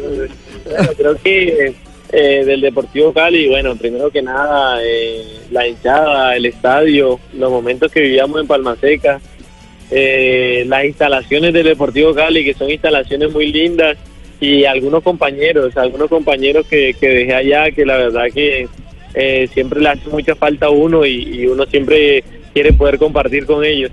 bueno, 0.66 0.92
creo 0.98 1.18
que 1.24 1.76
eh, 2.12 2.44
del 2.46 2.62
Deportivo 2.62 3.14
Cali, 3.14 3.48
bueno, 3.48 3.76
primero 3.76 4.10
que 4.10 4.22
nada, 4.22 4.80
eh, 4.84 5.24
la 5.52 5.68
hinchada, 5.68 6.36
el 6.36 6.46
estadio, 6.46 7.20
los 7.34 7.52
momentos 7.52 7.92
que 7.92 8.02
vivíamos 8.02 8.42
en 8.42 8.48
Palma 8.48 8.76
Seca, 8.76 9.20
eh, 9.92 10.66
las 10.68 10.86
instalaciones 10.86 11.54
del 11.54 11.66
Deportivo 11.66 12.14
Cali, 12.14 12.44
que 12.44 12.54
son 12.54 12.70
instalaciones 12.70 13.32
muy 13.32 13.52
lindas, 13.52 13.98
y 14.40 14.66
algunos 14.66 15.04
compañeros, 15.04 15.76
algunos 15.78 16.10
compañeros 16.10 16.66
que, 16.68 16.94
que 17.00 17.10
dejé 17.10 17.34
allá, 17.34 17.72
que 17.72 17.86
la 17.86 17.98
verdad 17.98 18.26
que 18.34 18.68
eh, 19.14 19.50
siempre 19.54 19.82
le 19.82 19.90
hace 19.90 20.10
mucha 20.10 20.36
falta 20.36 20.68
a 20.68 20.70
uno 20.70 21.06
y, 21.06 21.24
y 21.24 21.48
uno 21.48 21.66
siempre 21.66 22.24
quiere 22.54 22.74
poder 22.74 23.00
compartir 23.00 23.46
con 23.46 23.66
ellos. 23.66 23.92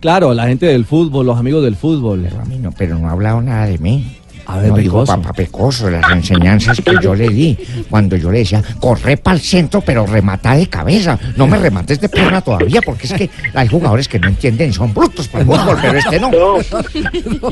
Claro, 0.00 0.32
la 0.32 0.46
gente 0.46 0.66
del 0.66 0.84
fútbol, 0.84 1.26
los 1.26 1.38
amigos 1.38 1.64
del 1.64 1.74
fútbol. 1.74 2.22
No, 2.62 2.72
pero 2.78 2.98
no 2.98 3.08
ha 3.08 3.12
hablado 3.12 3.42
nada 3.42 3.66
de 3.66 3.78
mí. 3.78 4.04
A 4.50 4.58
ver, 4.58 4.70
no 4.70 4.76
dijo 4.78 5.00
Pecoso. 5.04 5.20
papá 5.20 5.32
Pecoso, 5.34 5.90
las 5.90 6.10
enseñanzas 6.10 6.80
que 6.80 6.94
yo 7.02 7.14
le 7.14 7.28
di 7.28 7.56
cuando 7.90 8.16
yo 8.16 8.30
le 8.32 8.38
decía, 8.38 8.62
corre 8.80 9.16
para 9.18 9.36
el 9.36 9.42
centro, 9.42 9.82
pero 9.82 10.06
remata 10.06 10.54
de 10.56 10.66
cabeza. 10.68 11.18
No 11.36 11.46
me 11.46 11.58
remates 11.58 12.00
de 12.00 12.08
pierna 12.08 12.40
todavía, 12.40 12.80
porque 12.80 13.06
es 13.06 13.12
que 13.12 13.30
hay 13.54 13.68
jugadores 13.68 14.08
que 14.08 14.18
no 14.18 14.28
entienden, 14.28 14.72
son 14.72 14.94
brutos 14.94 15.28
para 15.28 15.42
el 15.44 15.50
fútbol, 15.50 15.76
pero 15.82 15.98
este 15.98 16.18
no. 16.18 16.30
No, 16.30 16.56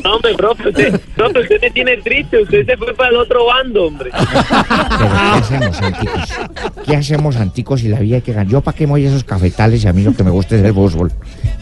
no 0.02 0.14
hombre, 0.14 0.34
profe, 0.36 0.68
usted, 0.68 1.00
profe, 1.14 1.40
usted 1.40 1.60
me 1.60 1.70
tiene 1.70 1.96
triste, 1.98 2.42
usted 2.42 2.64
se 2.64 2.76
fue 2.78 2.94
para 2.94 3.10
el 3.10 3.16
otro 3.16 3.44
bando, 3.46 3.84
hombre. 3.88 4.10
Pero 4.12 5.10
¿qué 5.10 5.38
hacemos, 5.38 5.82
Anticos? 5.82 6.30
¿Qué 6.86 6.96
hacemos, 6.96 7.36
Anticos, 7.36 7.80
si 7.80 7.88
la 7.88 7.98
vida 8.00 8.16
hay 8.16 8.22
que 8.22 8.32
ganar? 8.32 8.50
Yo 8.50 8.60
para 8.62 8.76
qué 8.76 8.86
me 8.86 8.92
voy 8.92 9.04
a 9.04 9.08
esos 9.10 9.24
cafetales 9.24 9.84
y 9.84 9.88
a 9.88 9.92
mí 9.92 10.02
lo 10.02 10.14
que 10.14 10.24
me 10.24 10.30
gusta 10.30 10.56
es 10.56 10.64
el 10.64 10.72
fútbol. 10.72 11.12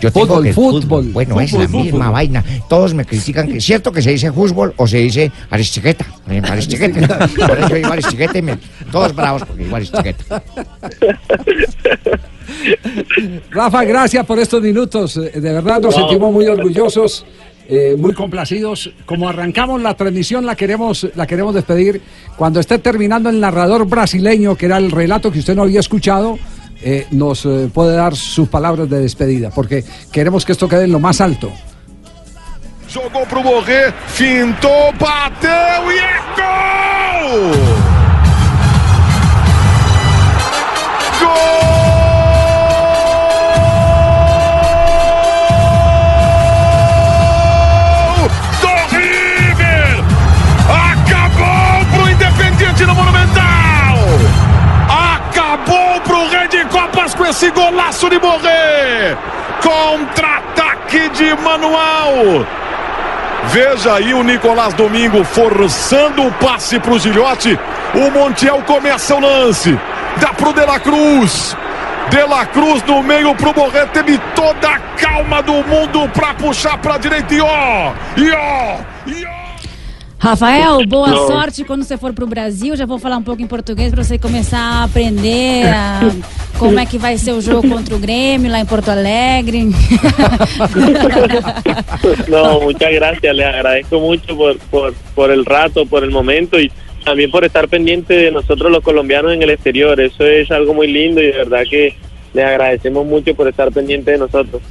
Yo 0.01 0.12
tengo 0.12 0.27
Fútbol, 0.27 0.44
que- 0.44 0.52
fútbol. 0.52 1.05
Bueno, 1.12 1.40
es 1.40 1.52
la 1.52 1.66
Fútbol, 1.66 1.82
misma 1.82 1.98
fútbol. 1.98 2.12
vaina. 2.12 2.44
Todos 2.69 2.94
me 2.94 3.05
critican 3.05 3.48
que 3.48 3.59
es 3.59 3.65
cierto 3.65 3.90
que 3.93 4.01
se 4.02 4.11
dice 4.11 4.31
fútbol 4.32 4.74
o 4.77 4.86
se 4.86 4.98
dice 4.98 5.24
aristiqueta. 5.51 6.07
Eh, 6.29 6.41
Aristiqueta. 6.45 7.19
Por 7.47 7.59
eso 7.59 7.75
digo 7.75 7.93
aristiqueta 7.93 8.39
y 8.39 8.43
me- 8.43 8.59
todos 8.91 9.15
bravos 9.15 9.43
porque 9.45 9.65
digo 9.65 9.77
aristiqueta. 9.77 10.43
Rafa, 13.51 13.85
gracias 13.85 14.27
por 14.27 14.39
estos 14.39 14.61
minutos. 14.63 15.17
Eh, 15.17 15.33
De 15.41 15.53
verdad 15.53 15.81
nos 15.81 15.97
No. 15.97 16.03
sentimos 16.03 16.33
muy 16.33 16.47
orgullosos, 16.47 17.25
eh, 17.69 17.95
muy 17.99 18.13
complacidos. 18.13 18.91
Como 19.07 19.29
arrancamos 19.29 19.81
la 19.83 19.95
transmisión, 19.95 20.45
la 20.47 20.55
queremos, 20.57 21.07
la 21.15 21.27
queremos 21.27 21.55
despedir. 21.55 22.01
Cuando 22.37 22.61
esté 22.61 22.79
terminando 22.79 23.29
el 23.31 23.41
narrador 23.41 23.87
brasileño, 23.87 24.57
que 24.57 24.67
era 24.67 24.77
el 24.79 24.91
relato 24.91 25.31
que 25.31 25.39
usted 25.39 25.55
no 25.55 25.63
había 25.63 25.81
escuchado, 25.81 26.39
eh, 26.83 27.07
nos 27.13 27.47
eh, 27.47 27.71
puede 27.73 27.97
dar 27.97 28.15
sus 28.15 28.49
palabras 28.49 28.91
de 28.91 29.01
despedida, 29.01 29.51
porque 29.51 29.85
queremos 30.13 30.45
que 30.45 30.53
esto 30.53 30.69
quede 30.69 30.85
en 30.85 30.93
lo 30.93 31.01
más 31.01 31.21
alto. 31.21 31.51
Jogou 32.95 33.27
pro 33.27 33.43
Borré, 33.43 33.93
fintou, 34.07 34.93
bateu 34.93 35.51
e 35.91 35.99
é 35.99 36.23
gol! 36.37 37.51
Gol 41.19 41.91
do 48.61 48.69
River! 48.95 50.05
Acabou 50.71 51.85
pro 51.93 52.09
Independiente 52.09 52.87
no 52.87 52.95
Monumental! 52.95 53.99
Acabou 55.16 56.01
pro 56.03 56.29
Rede 56.29 56.65
Copas 56.66 57.12
com 57.12 57.27
esse 57.27 57.51
golaço 57.51 58.09
de 58.09 58.21
Borré! 58.21 59.16
Contra-ataque 59.61 61.09
de 61.09 61.35
Manuel! 61.43 62.47
Veja 63.49 63.95
aí 63.95 64.12
o 64.15 64.23
Nicolás 64.23 64.75
Domingo 64.75 65.23
forçando 65.25 66.27
o 66.27 66.33
passe 66.33 66.79
pro 66.81 66.99
Gilhote. 66.99 67.59
O 67.95 68.11
Montiel 68.11 68.62
começa 68.66 69.15
o 69.15 69.21
lance. 69.21 69.79
Dá 70.16 70.33
pro 70.33 70.53
De 70.53 70.65
La 70.65 70.81
Cruz. 70.81 71.57
De 72.11 72.23
La 72.23 72.47
Cruz 72.47 72.83
no 72.85 73.03
meio 73.03 73.35
pro 73.35 73.53
Borré. 73.53 73.87
Teve 73.87 74.19
toda 74.35 74.69
a 74.69 74.79
calma 74.79 75.43
do 75.43 75.53
mundo 75.53 76.09
pra 76.11 76.35
puxar 76.35 76.79
pra 76.79 76.99
direita. 76.99 77.35
E 77.35 77.41
ó, 77.41 77.93
e 78.16 78.33
ó, 78.33 78.79
Rafael, 80.25 80.87
boa 80.87 81.09
Não. 81.09 81.27
sorte 81.27 81.65
quando 81.65 81.83
você 81.85 81.97
for 81.99 82.13
pro 82.15 82.27
Brasil. 82.27 82.75
Já 82.77 82.87
vou 82.87 82.99
falar 82.99 83.19
um 83.19 83.23
pouco 83.23 83.43
em 83.43 83.47
português 83.47 83.91
para 83.93 84.03
você 84.03 84.19
começar 84.19 84.59
a 84.59 84.85
aprender 84.85 85.67
a- 85.67 86.01
como 86.59 86.79
é 86.79 86.87
que 86.87 86.97
vai 86.97 87.19
ser 87.19 87.33
o 87.33 87.41
jogo 87.43 87.69
contra 87.69 87.95
o 87.95 87.99
Grêmio 87.99 88.51
lá 88.51 88.59
em 88.61 88.65
Porto 88.67 88.89
Alegre. 88.91 89.69
No, 92.29 92.61
muchas 92.61 92.93
gracias, 92.93 93.35
les 93.37 93.47
agradezco 93.47 94.01
mucho 94.01 94.37
por, 94.37 94.59
por, 94.71 94.95
por 95.15 95.31
el 95.31 95.45
rato, 95.45 95.87
por 95.87 96.05
el 96.05 96.11
momento 96.11 96.59
y 96.61 96.71
también 97.05 97.31
por 97.31 97.45
estar 97.45 97.69
pendiente 97.69 98.15
de 98.15 98.31
nosotros 98.31 98.71
los 98.71 98.83
colombianos 98.83 99.33
en 99.33 99.43
el 99.43 99.51
exterior. 99.51 99.99
Eso 100.01 100.25
es 100.25 100.51
algo 100.51 100.75
muy 100.75 100.87
lindo 100.91 101.21
y 101.23 101.27
de 101.27 101.33
verdad 101.33 101.63
que 101.69 101.95
les 102.33 102.45
agradecemos 102.45 103.07
mucho 103.07 103.35
por 103.35 103.49
estar 103.49 103.71
pendiente 103.73 104.13
de 104.13 104.19
nosotros. 104.19 104.63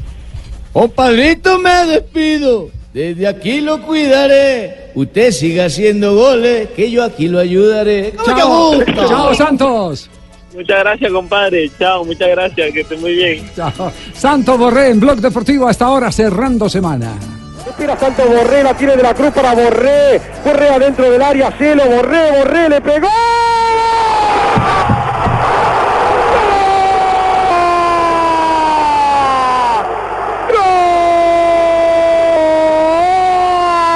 Compadrito, 0.72 1.60
me 1.60 1.86
despido. 1.86 2.70
Desde 2.94 3.28
aquí 3.28 3.60
lo 3.61 3.82
cuidaré. 3.82 4.91
Usted 4.94 5.32
siga 5.32 5.65
haciendo 5.65 6.15
goles, 6.15 6.70
que 6.76 6.91
yo 6.91 7.03
aquí 7.03 7.28
lo 7.28 7.40
ayudaré. 7.40 8.14
Chao, 8.24 8.84
chao 8.86 9.34
Santos. 9.34 10.10
Muchas 10.53 10.80
gracias, 10.80 11.11
compadre. 11.11 11.72
Chao, 11.80 12.06
muchas 12.06 12.30
gracias, 12.30 12.72
que 12.72 12.82
esté 12.82 12.95
muy 12.98 13.15
bien. 13.15 13.49
Chao. 13.56 13.91
Santo 14.14 14.57
Borré 14.57 14.90
en 14.90 14.99
Blog 14.99 15.20
Deportivo 15.20 15.68
hasta 15.68 15.86
ahora 15.86 16.11
cerrando 16.11 16.70
semana. 16.70 17.14
Tira 17.78 17.98
Santo 17.98 18.24
Borré, 18.28 18.61
la 18.61 18.76
tiene 18.76 18.95
de 18.95 19.02
la 19.02 19.15
cruz 19.15 19.32
para 19.32 19.56
Borré. 19.56 20.22
Borré 20.45 20.70
adentro 20.70 21.10
del 21.10 21.22
área, 21.22 21.52
cielo, 21.57 21.84
Borré, 21.86 22.32
Borré, 22.38 22.70
le 22.70 22.82
pegó. 22.82 23.07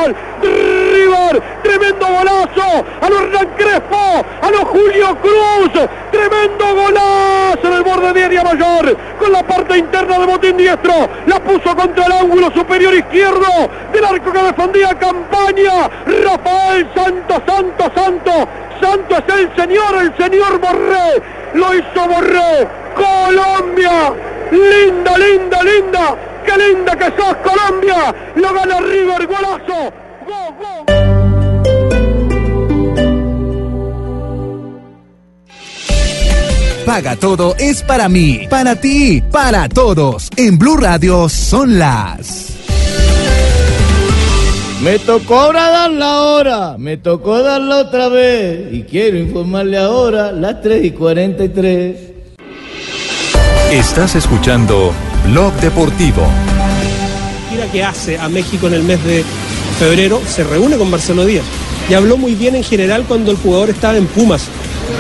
¡Gol! 0.02 0.16
River, 0.42 1.44
tremendo 1.62 2.08
golazo 2.08 2.86
a 3.08 3.10
los 3.10 3.22
Hernán 3.22 3.48
Crespo, 3.56 4.26
a 4.42 4.52
los 4.52 4.64
Julio 4.66 5.18
Cruz, 5.22 5.88
tremendo 6.12 6.66
golazo 6.76 7.68
en 7.68 7.74
el 7.74 7.84
borde 7.84 8.14
de 8.14 8.26
área 8.26 8.44
mayor, 8.44 8.98
con 9.18 9.32
la 9.32 9.44
parte 9.44 9.78
interna 9.78 10.20
de 10.20 10.26
Botín 10.26 10.58
diestro, 10.58 10.94
la 11.26 11.40
puso 11.40 11.76
contra 11.76 12.06
el 12.06 12.12
ángulo 12.12 12.52
superior 12.52 12.94
izquierdo 12.94 13.70
del 13.94 14.06
arco 14.06 14.32
que 14.32 14.44
defendía 14.44 14.90
campaña. 14.96 15.90
Rafael 16.06 16.90
Santos, 16.94 17.42
Santos, 17.46 17.92
Santos. 17.96 18.48
Santos 18.82 19.24
es 19.28 19.36
el 19.36 19.56
señor, 19.56 19.96
el 20.02 20.18
señor 20.18 20.60
Borré. 20.60 21.22
Lo 21.54 21.74
hizo 21.74 22.08
Borré. 22.08 22.68
Colombia. 22.96 24.14
Linda, 24.52 25.18
linda, 25.18 25.64
linda. 25.64 26.16
Qué 26.46 26.58
linda 26.58 26.96
que 26.96 27.06
sos 27.06 27.36
Colombia. 27.38 28.14
Lo 28.36 28.54
gana 28.54 28.80
River, 28.82 29.28
golazo. 29.28 29.94
Paga 36.88 37.18
todo 37.18 37.54
es 37.60 37.84
para 37.84 38.08
mí, 38.08 38.48
para 38.50 38.78
ti, 38.78 39.22
para 39.30 39.68
todos. 39.68 40.30
En 40.38 40.58
Blue 40.58 40.78
Radio 40.78 41.28
son 41.28 41.78
las. 41.78 42.54
Me 44.82 44.98
tocó 45.00 45.38
ahora 45.38 45.70
dar 45.70 45.92
la 45.92 46.22
hora, 46.22 46.76
me 46.78 46.96
tocó 46.96 47.44
darla 47.44 47.80
otra 47.80 48.08
vez 48.08 48.72
y 48.72 48.84
quiero 48.84 49.18
informarle 49.18 49.78
ahora 49.78 50.32
las 50.32 50.62
3 50.62 50.86
y 50.86 50.92
43. 50.92 51.98
Estás 53.74 54.16
escuchando 54.16 54.94
Blog 55.26 55.54
Deportivo. 55.56 56.26
gira 57.50 57.70
que 57.70 57.84
hace 57.84 58.18
a 58.18 58.30
México 58.30 58.68
en 58.68 58.76
el 58.76 58.84
mes 58.84 59.04
de 59.04 59.26
febrero 59.78 60.22
se 60.26 60.46
reúne 60.46 60.78
con 60.78 60.90
Marcelo 60.90 61.26
Díaz 61.26 61.44
y 61.90 61.96
habló 61.96 62.16
muy 62.16 62.34
bien 62.34 62.56
en 62.56 62.64
general 62.64 63.04
cuando 63.06 63.32
el 63.32 63.38
jugador 63.38 63.72
estaba 63.72 63.98
en 63.98 64.08
Pumas, 64.08 64.48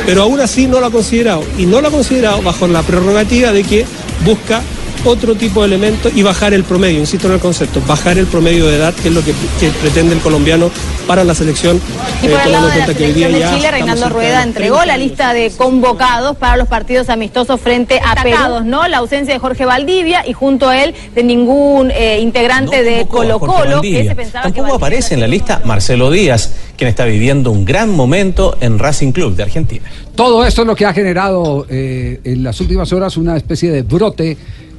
pero 0.05 0.23
aún 0.23 0.39
así 0.39 0.67
no 0.67 0.79
lo 0.79 0.87
ha 0.87 0.91
considerado 0.91 1.43
y 1.57 1.65
no 1.65 1.81
lo 1.81 1.87
ha 1.87 1.91
considerado 1.91 2.41
bajo 2.41 2.67
la 2.67 2.81
prerrogativa 2.83 3.51
de 3.51 3.63
que 3.63 3.85
busca 4.25 4.61
otro 5.07 5.35
tipo 5.35 5.61
de 5.61 5.67
elementos 5.67 6.11
y 6.15 6.23
bajar 6.23 6.53
el 6.53 6.63
promedio, 6.63 6.99
insisto 6.99 7.27
en 7.27 7.33
el 7.33 7.39
concepto, 7.39 7.81
bajar 7.87 8.17
el 8.17 8.27
promedio 8.27 8.67
de 8.67 8.75
edad, 8.75 8.93
que 8.93 9.07
es 9.07 9.13
lo 9.13 9.23
que, 9.23 9.33
que 9.59 9.69
pretende 9.81 10.15
el 10.15 10.21
colombiano 10.21 10.69
para 11.07 11.23
la 11.23 11.33
selección. 11.33 11.81
Y 12.21 12.27
eh, 12.27 12.29
por 12.29 12.41
el 12.41 12.51
lado 12.51 12.67
tomando 12.67 12.67
en 12.67 12.73
de 12.73 12.79
la 12.79 12.85
cuenta 12.85 12.97
que 12.97 13.05
hoy 13.05 13.13
día 13.13 13.27
selección 13.27 13.51
de 13.51 13.57
Chile, 13.57 13.71
Reinaldo 13.71 14.09
Rueda 14.09 14.43
entregó 14.43 14.85
la 14.85 14.97
lista 14.97 15.33
de 15.33 15.51
convocados 15.51 16.37
para 16.37 16.57
los 16.57 16.67
partidos 16.67 17.09
amistosos 17.09 17.59
frente 17.59 17.99
a 18.03 18.21
Perú, 18.21 18.63
¿no? 18.65 18.87
La 18.87 18.97
ausencia 18.97 19.33
de 19.33 19.39
Jorge 19.39 19.65
Valdivia 19.65 20.27
y 20.27 20.33
junto 20.33 20.69
a 20.69 20.83
él 20.83 20.93
de 21.15 21.23
ningún 21.23 21.91
eh, 21.91 22.19
integrante 22.19 22.83
de 22.83 23.07
Colo 23.07 23.39
Jorge 23.39 23.63
Colo 23.63 23.81
que 23.81 24.07
se 24.07 24.15
pensaba 24.15 24.45
que 24.45 24.53
Tampoco 24.53 24.75
aparece 24.75 25.13
en 25.13 25.21
la 25.21 25.27
lista 25.27 25.61
Marcelo 25.63 26.11
Díaz, 26.11 26.53
quien 26.75 26.89
está 26.89 27.05
viviendo 27.05 27.51
un 27.51 27.65
gran 27.65 27.89
momento 27.89 28.57
en 28.59 28.77
Racing 28.77 29.11
Club 29.11 29.35
de 29.35 29.43
Argentina. 29.43 29.85
Todo 30.15 30.45
esto 30.45 30.61
es 30.61 30.67
lo 30.67 30.75
que 30.75 30.85
ha 30.85 30.93
generado 30.93 31.65
eh, 31.69 32.19
en 32.23 32.43
las 32.43 32.59
últimas 32.59 32.91
horas 32.91 33.17
una 33.17 33.37
especie 33.37 33.71
de 33.71 33.83
brote 33.83 34.37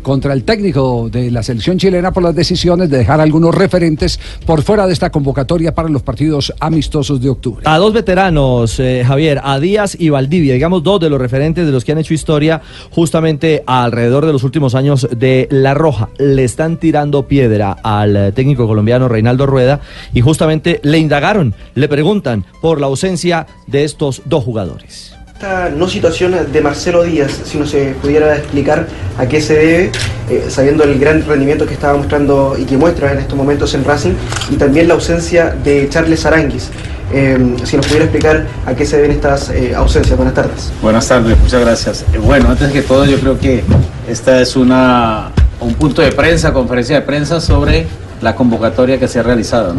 contra 0.09 0.33
el 0.33 0.43
técnico 0.43 1.11
de 1.13 1.31
la 1.31 1.43
selección 1.43 1.77
chilena 1.77 2.13
por 2.13 2.23
las 2.23 2.35
decisiones 2.35 2.89
de 2.89 2.97
dejar 2.97 3.21
algunos 3.21 3.55
referentes 3.55 4.19
por 4.47 4.63
fuera 4.63 4.87
de 4.87 4.95
esta 4.95 5.11
convocatoria 5.11 5.75
para 5.75 5.91
los 5.91 6.01
partidos 6.01 6.51
amistosos 6.61 7.21
de 7.21 7.29
octubre. 7.29 7.63
A 7.67 7.77
dos 7.77 7.93
veteranos, 7.93 8.81
eh, 8.81 9.05
Javier, 9.07 9.39
a 9.45 9.61
Díaz 9.61 9.99
y 10.01 10.09
Valdivia, 10.09 10.55
digamos 10.55 10.83
dos 10.83 10.99
de 10.99 11.11
los 11.11 11.21
referentes 11.21 11.67
de 11.67 11.73
los 11.73 11.85
que 11.85 11.93
han 11.93 11.99
hecho 11.99 12.15
historia 12.15 12.63
justamente 12.91 13.63
alrededor 13.67 14.25
de 14.25 14.33
los 14.33 14.45
últimos 14.45 14.75
años 14.75 15.07
de 15.15 15.47
La 15.51 15.75
Roja. 15.75 16.09
Le 16.17 16.43
están 16.43 16.79
tirando 16.79 17.29
piedra 17.29 17.77
al 17.83 18.17
eh, 18.17 18.33
técnico 18.33 18.67
colombiano 18.67 19.09
Reinaldo 19.09 19.45
Rueda 19.45 19.83
y 20.15 20.23
justamente 20.23 20.81
le 20.85 20.97
indagaron, 20.97 21.55
le 21.75 21.87
preguntan 21.87 22.47
por 22.63 22.81
la 22.81 22.87
ausencia 22.87 23.47
de 23.67 23.85
estos 23.85 24.23
dos 24.25 24.43
jugadores. 24.43 25.08
Esta 25.41 25.71
no 25.71 25.87
situación 25.87 26.35
de 26.51 26.61
Marcelo 26.61 27.05
Díaz, 27.05 27.31
si 27.45 27.59
no 27.59 27.65
se 27.65 27.95
pudiera 28.03 28.35
explicar 28.37 28.89
a 29.17 29.27
qué 29.27 29.41
se 29.41 29.55
debe, 29.55 29.93
eh, 30.29 30.47
sabiendo 30.49 30.83
el 30.83 30.99
gran 30.99 31.25
rendimiento 31.25 31.65
que 31.65 31.75
estaba 31.75 31.97
mostrando 31.97 32.57
y 32.59 32.65
que 32.65 32.77
muestra 32.77 33.13
en 33.13 33.19
estos 33.19 33.39
momentos 33.39 33.73
en 33.75 33.85
Racing, 33.85 34.15
y 34.51 34.57
también 34.57 34.89
la 34.89 34.95
ausencia 34.95 35.51
de 35.63 35.89
Charles 35.89 36.27
Aranguis. 36.27 36.71
Eh, 37.13 37.55
si 37.63 37.77
nos 37.77 37.87
pudiera 37.87 38.07
explicar 38.07 38.49
a 38.67 38.75
qué 38.75 38.85
se 38.85 38.97
deben 38.97 39.13
estas 39.13 39.51
eh, 39.51 39.77
ausencias. 39.77 40.17
Buenas 40.17 40.35
tardes. 40.35 40.73
Buenas 40.83 41.07
tardes, 41.07 41.39
muchas 41.39 41.61
gracias. 41.61 42.05
Eh, 42.13 42.19
Bueno, 42.19 42.49
antes 42.51 42.73
que 42.73 42.83
todo 42.83 43.05
yo 43.05 43.21
creo 43.21 43.39
que 43.39 43.63
esta 44.09 44.41
es 44.41 44.57
una, 44.57 45.31
un 45.61 45.75
punto 45.75 46.03
de 46.03 46.11
prensa, 46.11 46.53
conferencia 46.53 46.97
de 46.97 47.03
prensa 47.03 47.41
sobre 47.41 47.87
la 48.23 48.35
convocatoria 48.35 48.99
que 48.99 49.07
se 49.07 49.21
ha 49.21 49.23
realizado. 49.23 49.77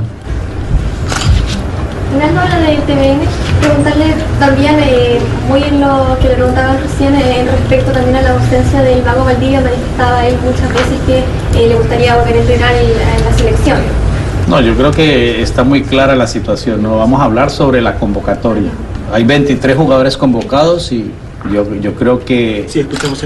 Fernando 2.12 2.42
habla 2.42 2.58
de 2.70 2.76
TVN, 2.78 3.20
preguntarle 3.62 4.06
también, 4.40 4.76
eh, 4.80 5.20
muy 5.48 5.62
en 5.64 5.80
lo 5.80 6.18
que 6.20 6.30
le 6.30 6.36
preguntaban 6.36 6.78
recién, 6.82 7.14
eh, 7.16 7.42
en 7.42 7.48
respecto 7.48 7.92
también 7.92 8.16
a 8.16 8.22
la 8.24 8.32
ausencia 8.34 8.82
del 8.82 9.02
Vago 9.04 9.26
Valdivia, 9.26 9.62
manifestaba 9.62 10.26
él 10.28 10.36
muchas 10.44 10.70
veces 10.70 10.98
que 11.06 11.20
eh, 11.60 11.68
le 11.70 11.76
gustaría 11.76 12.16
volver 12.18 12.36
a 12.36 12.40
entrenar 12.40 12.74
en, 12.76 12.90
en 12.90 13.26
la 13.26 13.38
selección. 13.38 13.78
No, 14.48 14.60
yo 14.62 14.74
creo 14.76 14.90
que 14.92 15.42
está 15.44 15.64
muy 15.64 15.84
clara 15.84 16.16
la 16.16 16.26
situación. 16.26 16.82
No 16.82 16.98
vamos 16.98 17.22
a 17.22 17.26
hablar 17.26 17.52
sobre 17.52 17.82
la 17.82 17.96
convocatoria. 17.96 18.72
Hay 19.14 19.24
23 19.24 19.78
jugadores 19.78 20.18
convocados 20.18 20.92
y 20.92 21.12
yo, 21.54 21.64
yo 21.76 21.94
creo 21.94 22.20
que, 22.26 22.66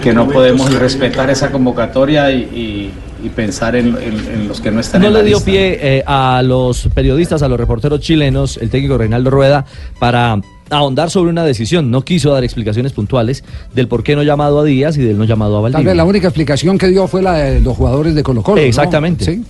que 0.01 0.13
no 0.13 0.27
podemos 0.27 0.73
respetar 0.77 1.29
esa 1.29 1.51
convocatoria 1.51 2.29
y, 2.31 2.41
y- 2.41 2.93
y 3.23 3.29
pensar 3.29 3.75
en, 3.75 3.87
en- 3.97 4.27
en 4.33 4.47
los 4.47 4.59
que 4.61 4.69
no 4.71 4.79
están 4.79 5.01
No 5.01 5.07
en 5.07 5.13
la 5.13 5.19
le 5.19 5.25
dio 5.25 5.37
lista. 5.37 5.51
pie 5.51 5.79
eh, 5.81 6.03
a 6.05 6.41
los 6.43 6.89
periodistas, 6.93 7.41
a 7.41 7.47
los 7.47 7.57
reporteros 7.59 7.99
chilenos, 8.01 8.57
el 8.57 8.69
técnico 8.69 8.97
Reinaldo 8.97 9.29
Rueda, 9.29 9.65
para 9.99 10.39
ahondar 10.69 11.09
sobre 11.09 11.29
una 11.29 11.43
decisión. 11.45 11.89
No 11.91 12.03
quiso 12.03 12.31
dar 12.33 12.43
explicaciones 12.43 12.91
puntuales 12.93 13.43
del 13.73 13.87
por 13.87 14.03
qué 14.03 14.15
no 14.15 14.23
llamado 14.23 14.59
a 14.59 14.63
Díaz 14.63 14.97
y 14.97 15.01
del 15.01 15.17
no 15.17 15.23
llamado 15.23 15.53
a 15.53 15.61
Tal 15.63 15.71
Valdivia. 15.73 15.91
vez 15.91 15.97
la 15.97 16.03
única 16.05 16.27
explicación 16.27 16.77
que 16.77 16.87
dio 16.87 17.07
fue 17.07 17.21
la 17.21 17.33
de 17.33 17.59
los 17.61 17.77
jugadores 17.77 18.13
de 18.15 18.23
Colo 18.23 18.41
Colo. 18.43 18.61
¿no? 18.61 18.67
Exactamente. 18.67 19.23
Sí. 19.25 19.43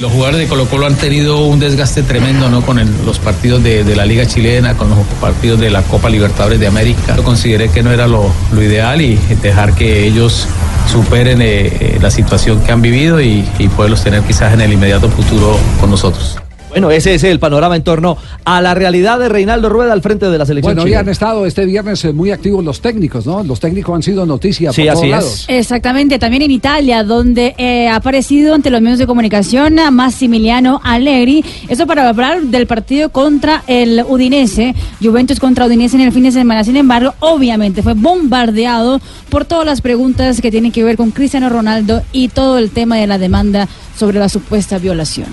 Los 0.00 0.10
jugadores 0.10 0.40
de 0.40 0.46
Colo 0.48 0.64
Colo 0.66 0.86
han 0.86 0.96
tenido 0.96 1.46
un 1.46 1.60
desgaste 1.60 2.02
tremendo 2.02 2.48
¿no? 2.48 2.62
con 2.62 2.80
el- 2.80 2.88
los 3.06 3.20
partidos 3.20 3.62
de, 3.62 3.84
de 3.84 3.94
la 3.94 4.04
Liga 4.04 4.26
Chilena, 4.26 4.76
con 4.76 4.88
los 4.90 4.98
partidos 5.20 5.60
de 5.60 5.70
la 5.70 5.82
Copa 5.82 6.08
Libertadores 6.08 6.58
de 6.58 6.66
América. 6.66 7.14
Yo 7.16 7.22
consideré 7.22 7.68
que 7.68 7.82
no 7.84 7.92
era 7.92 8.08
lo, 8.08 8.24
lo 8.52 8.62
ideal 8.62 9.00
y 9.00 9.16
dejar 9.40 9.74
que 9.76 10.04
ellos 10.06 10.48
superen 10.86 11.42
eh, 11.42 11.66
eh, 11.66 11.98
la 12.00 12.10
situación 12.10 12.60
que 12.60 12.72
han 12.72 12.82
vivido 12.82 13.20
y, 13.20 13.48
y 13.58 13.68
poderlos 13.68 14.02
tener 14.02 14.22
quizás 14.22 14.52
en 14.52 14.60
el 14.60 14.72
inmediato 14.72 15.08
futuro 15.08 15.58
con 15.80 15.90
nosotros. 15.90 16.38
Bueno, 16.74 16.90
ese 16.90 17.14
es 17.14 17.22
el 17.22 17.38
panorama 17.38 17.76
en 17.76 17.84
torno 17.84 18.16
a 18.44 18.60
la 18.60 18.74
realidad 18.74 19.20
de 19.20 19.28
Reinaldo 19.28 19.68
Rueda 19.68 19.92
al 19.92 20.02
frente 20.02 20.28
de 20.28 20.36
la 20.36 20.44
selección 20.44 20.74
Bueno, 20.74 20.82
chilena. 20.82 21.00
han 21.02 21.08
estado 21.08 21.46
este 21.46 21.64
viernes 21.66 22.04
eh, 22.04 22.12
muy 22.12 22.32
activos 22.32 22.64
los 22.64 22.80
técnicos, 22.80 23.26
¿no? 23.26 23.44
Los 23.44 23.60
técnicos 23.60 23.94
han 23.94 24.02
sido 24.02 24.26
noticia 24.26 24.72
Sí, 24.72 24.82
por 24.82 24.94
todos 24.94 24.98
así 24.98 25.06
es. 25.06 25.10
lados. 25.12 25.44
Exactamente, 25.46 26.18
también 26.18 26.42
en 26.42 26.50
Italia, 26.50 27.04
donde 27.04 27.54
eh, 27.58 27.86
ha 27.86 27.94
aparecido 27.96 28.54
ante 28.56 28.70
los 28.70 28.80
medios 28.82 28.98
de 28.98 29.06
comunicación 29.06 29.78
a 29.78 29.92
Massimiliano 29.92 30.80
Allegri. 30.82 31.44
Eso 31.68 31.86
para 31.86 32.08
hablar 32.08 32.42
del 32.42 32.66
partido 32.66 33.10
contra 33.10 33.62
el 33.68 34.04
Udinese, 34.08 34.74
Juventus 35.00 35.38
contra 35.38 35.66
Udinese 35.66 35.94
en 35.94 36.02
el 36.02 36.10
fin 36.12 36.24
de 36.24 36.32
semana. 36.32 36.64
Sin 36.64 36.76
embargo, 36.76 37.14
obviamente 37.20 37.84
fue 37.84 37.94
bombardeado 37.94 39.00
por 39.28 39.44
todas 39.44 39.64
las 39.64 39.80
preguntas 39.80 40.40
que 40.40 40.50
tienen 40.50 40.72
que 40.72 40.82
ver 40.82 40.96
con 40.96 41.12
Cristiano 41.12 41.48
Ronaldo 41.50 42.02
y 42.12 42.28
todo 42.28 42.58
el 42.58 42.70
tema 42.70 42.96
de 42.96 43.06
la 43.06 43.18
demanda 43.18 43.68
sobre 43.96 44.18
la 44.18 44.28
supuesta 44.28 44.78
violación. 44.78 45.28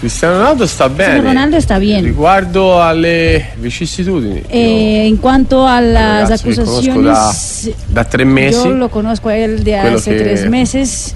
Cristiano 0.00 0.38
Ronaldo 0.38 0.66
sta 0.66 0.88
bene. 0.88 1.20
Ronaldo 1.20 1.60
sta 1.60 1.78
bien. 1.78 2.02
Riguardo 2.02 2.80
alle 2.80 3.50
vicissitudini, 3.56 4.42
Eh, 4.48 5.06
en 5.06 5.16
cuanto 5.18 5.66
a 5.66 5.78
las 5.80 6.22
ragazzi 6.42 6.42
che 6.48 6.54
conosco 6.54 6.90
acusaciones, 6.90 7.70
da 7.86 8.04
tre 8.04 8.24
mesi, 8.24 8.66
yo 8.66 8.70
lo 8.70 8.88
conozco 8.88 9.28
a 9.28 9.36
él 9.36 9.62
de 9.62 9.78
Quello 9.78 9.96
hace 9.98 10.10
che- 10.16 10.22
tres 10.22 10.48
meses 10.48 11.14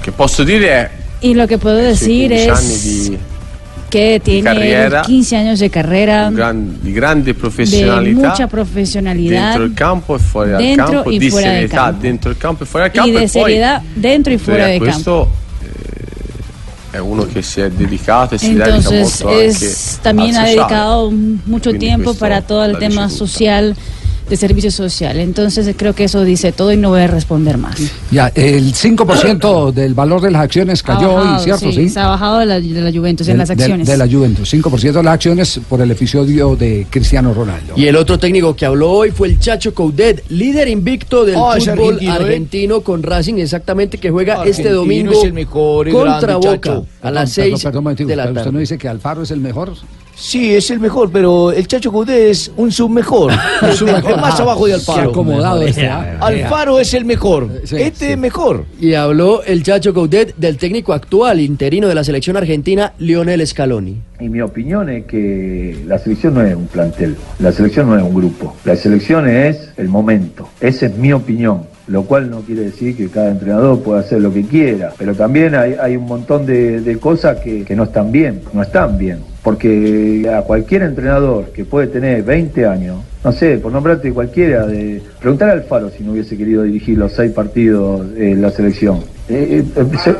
che 0.00 0.10
posso 0.12 0.44
dire 0.44 0.68
è 0.68 0.90
y 1.20 1.34
lo 1.34 1.46
que 1.46 1.58
puedo 1.58 1.76
decir 1.76 2.28
15 2.30 2.48
anni 2.50 2.72
es 2.72 2.82
di, 3.10 3.18
que 3.90 4.20
tiene 4.22 4.42
carriera, 4.42 5.02
15 5.02 5.36
años 5.36 5.58
de 5.60 5.68
carrera, 5.68 6.30
gran- 6.30 6.78
di 6.80 6.90
grande 6.90 7.32
de 7.32 7.34
professionalità 7.34 8.28
mucha 8.28 8.46
profesionalidad 8.46 9.42
dentro 9.48 9.62
il 9.64 9.74
campo 9.74 10.14
e 10.16 10.18
fuori 10.18 10.50
dal 10.50 10.74
campo, 10.74 11.10
di 11.10 11.30
serietà 11.30 11.76
campo. 11.84 12.00
dentro 12.00 12.30
il 12.30 12.36
campo 12.38 12.62
e 12.62 12.66
fuori 12.66 12.84
dal 12.88 12.94
y 12.94 12.98
campo 12.98 13.18
de 13.18 13.24
e 13.24 13.28
poi 13.28 13.28
seriedad 13.28 13.82
dentro 13.92 14.32
oltre 14.32 14.62
a 14.62 14.66
del 14.66 14.78
campo. 14.78 15.30
È 16.94 16.98
uno 16.98 17.26
che 17.26 17.42
si 17.42 17.60
è 17.60 17.70
dedicato 17.70 18.36
e 18.36 18.38
si 18.38 18.54
dedica 18.54 18.76
Entonces 18.76 19.20
molto 19.22 19.40
es, 19.40 19.54
anche 19.54 20.02
también 20.02 20.36
ha 20.36 20.44
dedicado 20.44 21.10
mucho 21.10 21.70
Quindi 21.70 21.86
tiempo 21.86 22.14
para 22.14 22.40
todo 22.40 22.64
el 22.64 22.78
tema 22.78 23.08
social, 23.08 23.74
de 24.28 24.36
servicio 24.36 24.70
social. 24.70 25.18
Entonces 25.18 25.74
creo 25.76 25.94
que 25.94 26.04
eso 26.04 26.22
dice 26.24 26.52
todo 26.52 26.72
y 26.72 26.76
no 26.76 26.90
voy 26.90 27.00
a 27.02 27.06
responder 27.06 27.58
más. 27.58 27.76
Ya, 28.10 28.28
el 28.34 28.72
5% 28.74 29.72
del 29.72 29.94
valor 29.94 30.20
de 30.22 30.30
las 30.30 30.42
acciones 30.42 30.82
cayó 30.82 31.10
Ha 31.10 31.20
hoy, 31.20 31.24
bajado, 31.26 31.44
¿cierto? 31.44 31.72
sí, 31.72 31.88
se 31.88 32.00
ha 32.00 32.08
bajado 32.08 32.38
de 32.38 32.46
la, 32.46 32.60
de 32.60 32.80
la 32.80 32.90
Juventus 32.92 33.28
en 33.28 33.38
las 33.38 33.48
del- 33.48 33.60
acciones. 33.60 33.86
De, 33.86 33.96
la 33.96 34.08
Juventus, 34.08 34.52
5% 34.52 34.92
de 34.92 35.02
las 35.02 35.14
acciones 35.14 35.60
por 35.68 35.80
el 35.80 35.90
episodio 35.90 36.56
de 36.56 36.86
Cristiano 36.90 37.34
Ronaldo. 37.34 37.74
Y 37.76 37.86
el 37.86 37.96
otro 37.96 38.18
técnico 38.18 38.54
que 38.56 38.66
habló 38.66 38.90
hoy 38.90 39.10
fue 39.10 39.28
el 39.28 39.38
Chacho 39.38 39.74
Coudet, 39.74 40.24
líder 40.30 40.68
invicto 40.68 41.24
del 41.24 41.34
fútbol 41.34 41.60
argentino, 41.60 42.12
argentino, 42.12 42.76
¿eh? 42.76 42.82
con 42.82 43.02
Racing, 43.02 43.34
exactamente, 43.34 43.98
que 43.98 44.10
juega 44.10 44.40
Argentino 44.40 44.56
este 44.68 44.70
domingo 44.74 45.12
es 45.12 45.24
el 45.24 45.32
mejor 45.32 45.88
y 45.88 45.92
contra 45.92 46.20
grande, 46.20 46.46
Boca 46.48 46.70
Chacho. 46.70 46.86
a 47.02 47.10
las 47.10 47.34
Perdón, 47.34 47.50
6 47.58 47.62
perdón, 47.64 47.78
un 47.78 47.84
momentico, 47.84 48.08
de 48.08 48.16
la 48.16 48.22
pero 48.24 48.32
¿Usted 48.32 48.42
tarde. 48.44 48.52
no 48.52 48.58
dice 48.60 48.78
que 48.78 48.88
Alfaro 48.88 49.22
es 49.22 49.30
el 49.30 49.40
mejor? 49.40 49.72
Sí, 50.16 50.54
es 50.54 50.70
el 50.70 50.80
mejor, 50.80 51.10
pero 51.10 51.52
el 51.52 51.66
Chacho 51.66 51.90
Coudet 51.92 52.30
es 52.30 52.52
un 52.56 52.70
submejor. 52.70 53.32
Es 53.64 53.82
más 53.82 54.38
abajo 54.38 54.66
de 54.66 54.74
Alfaro. 54.74 55.10
acomodado 55.10 55.62
este, 55.62 55.88
¿ah? 55.88 56.18
Alfaro 56.20 56.78
es 56.78 56.94
el 56.94 57.04
mejor. 57.04 57.48
este 57.70 58.12
es 58.12 58.18
mejor. 58.18 58.64
Y 58.80 58.94
habló 58.94 59.42
el 59.42 59.62
Chacho 59.62 59.92
Coudet 59.92 60.34
del 60.36 60.56
técnico 60.56 60.92
actual, 60.92 61.40
interino 61.40 61.88
de 61.88 61.94
la 61.94 62.04
selección 62.04 62.36
argentina, 62.36 62.92
Lionel 62.98 63.46
Scaloni. 63.46 64.00
Y 64.20 64.28
mi 64.28 64.40
opinión 64.40 64.88
es 64.88 65.06
que 65.06 65.82
la 65.86 65.98
selección 65.98 66.34
no 66.34 66.42
es 66.42 66.54
un 66.54 66.66
plantel, 66.66 67.16
la 67.38 67.52
selección 67.52 67.88
no 67.88 67.96
es 67.96 68.02
un 68.02 68.14
grupo, 68.14 68.54
la 68.64 68.76
selección 68.76 69.28
es 69.28 69.70
el 69.76 69.88
momento. 69.88 70.48
Esa 70.60 70.86
es 70.86 70.96
mi 70.96 71.12
opinión. 71.12 71.73
Lo 71.86 72.04
cual 72.04 72.30
no 72.30 72.40
quiere 72.40 72.62
decir 72.62 72.96
que 72.96 73.08
cada 73.08 73.30
entrenador 73.30 73.82
pueda 73.82 74.00
hacer 74.00 74.20
lo 74.22 74.32
que 74.32 74.42
quiera, 74.44 74.92
pero 74.98 75.14
también 75.14 75.54
hay, 75.54 75.74
hay 75.78 75.96
un 75.96 76.06
montón 76.06 76.46
de, 76.46 76.80
de 76.80 76.98
cosas 76.98 77.40
que, 77.40 77.62
que 77.64 77.76
no 77.76 77.84
están 77.84 78.10
bien, 78.10 78.40
no 78.54 78.62
están 78.62 78.96
bien. 78.96 79.18
Porque 79.42 80.26
a 80.34 80.40
cualquier 80.42 80.82
entrenador 80.84 81.50
que 81.52 81.66
puede 81.66 81.88
tener 81.88 82.22
20 82.22 82.66
años, 82.66 82.96
no 83.22 83.30
sé, 83.32 83.58
por 83.58 83.70
nombrarte 83.70 84.10
cualquiera, 84.12 84.66
de 84.66 85.02
preguntar 85.20 85.50
al 85.50 85.64
Faro 85.64 85.90
si 85.90 86.02
no 86.02 86.12
hubiese 86.12 86.38
querido 86.38 86.62
dirigir 86.62 86.96
los 86.96 87.12
seis 87.12 87.30
partidos 87.32 88.06
en 88.16 88.40
la 88.40 88.50
selección. 88.50 89.00
Eh, 89.28 89.62
eh, 89.62 89.64
eh, 89.76 89.84
se- 90.02 90.14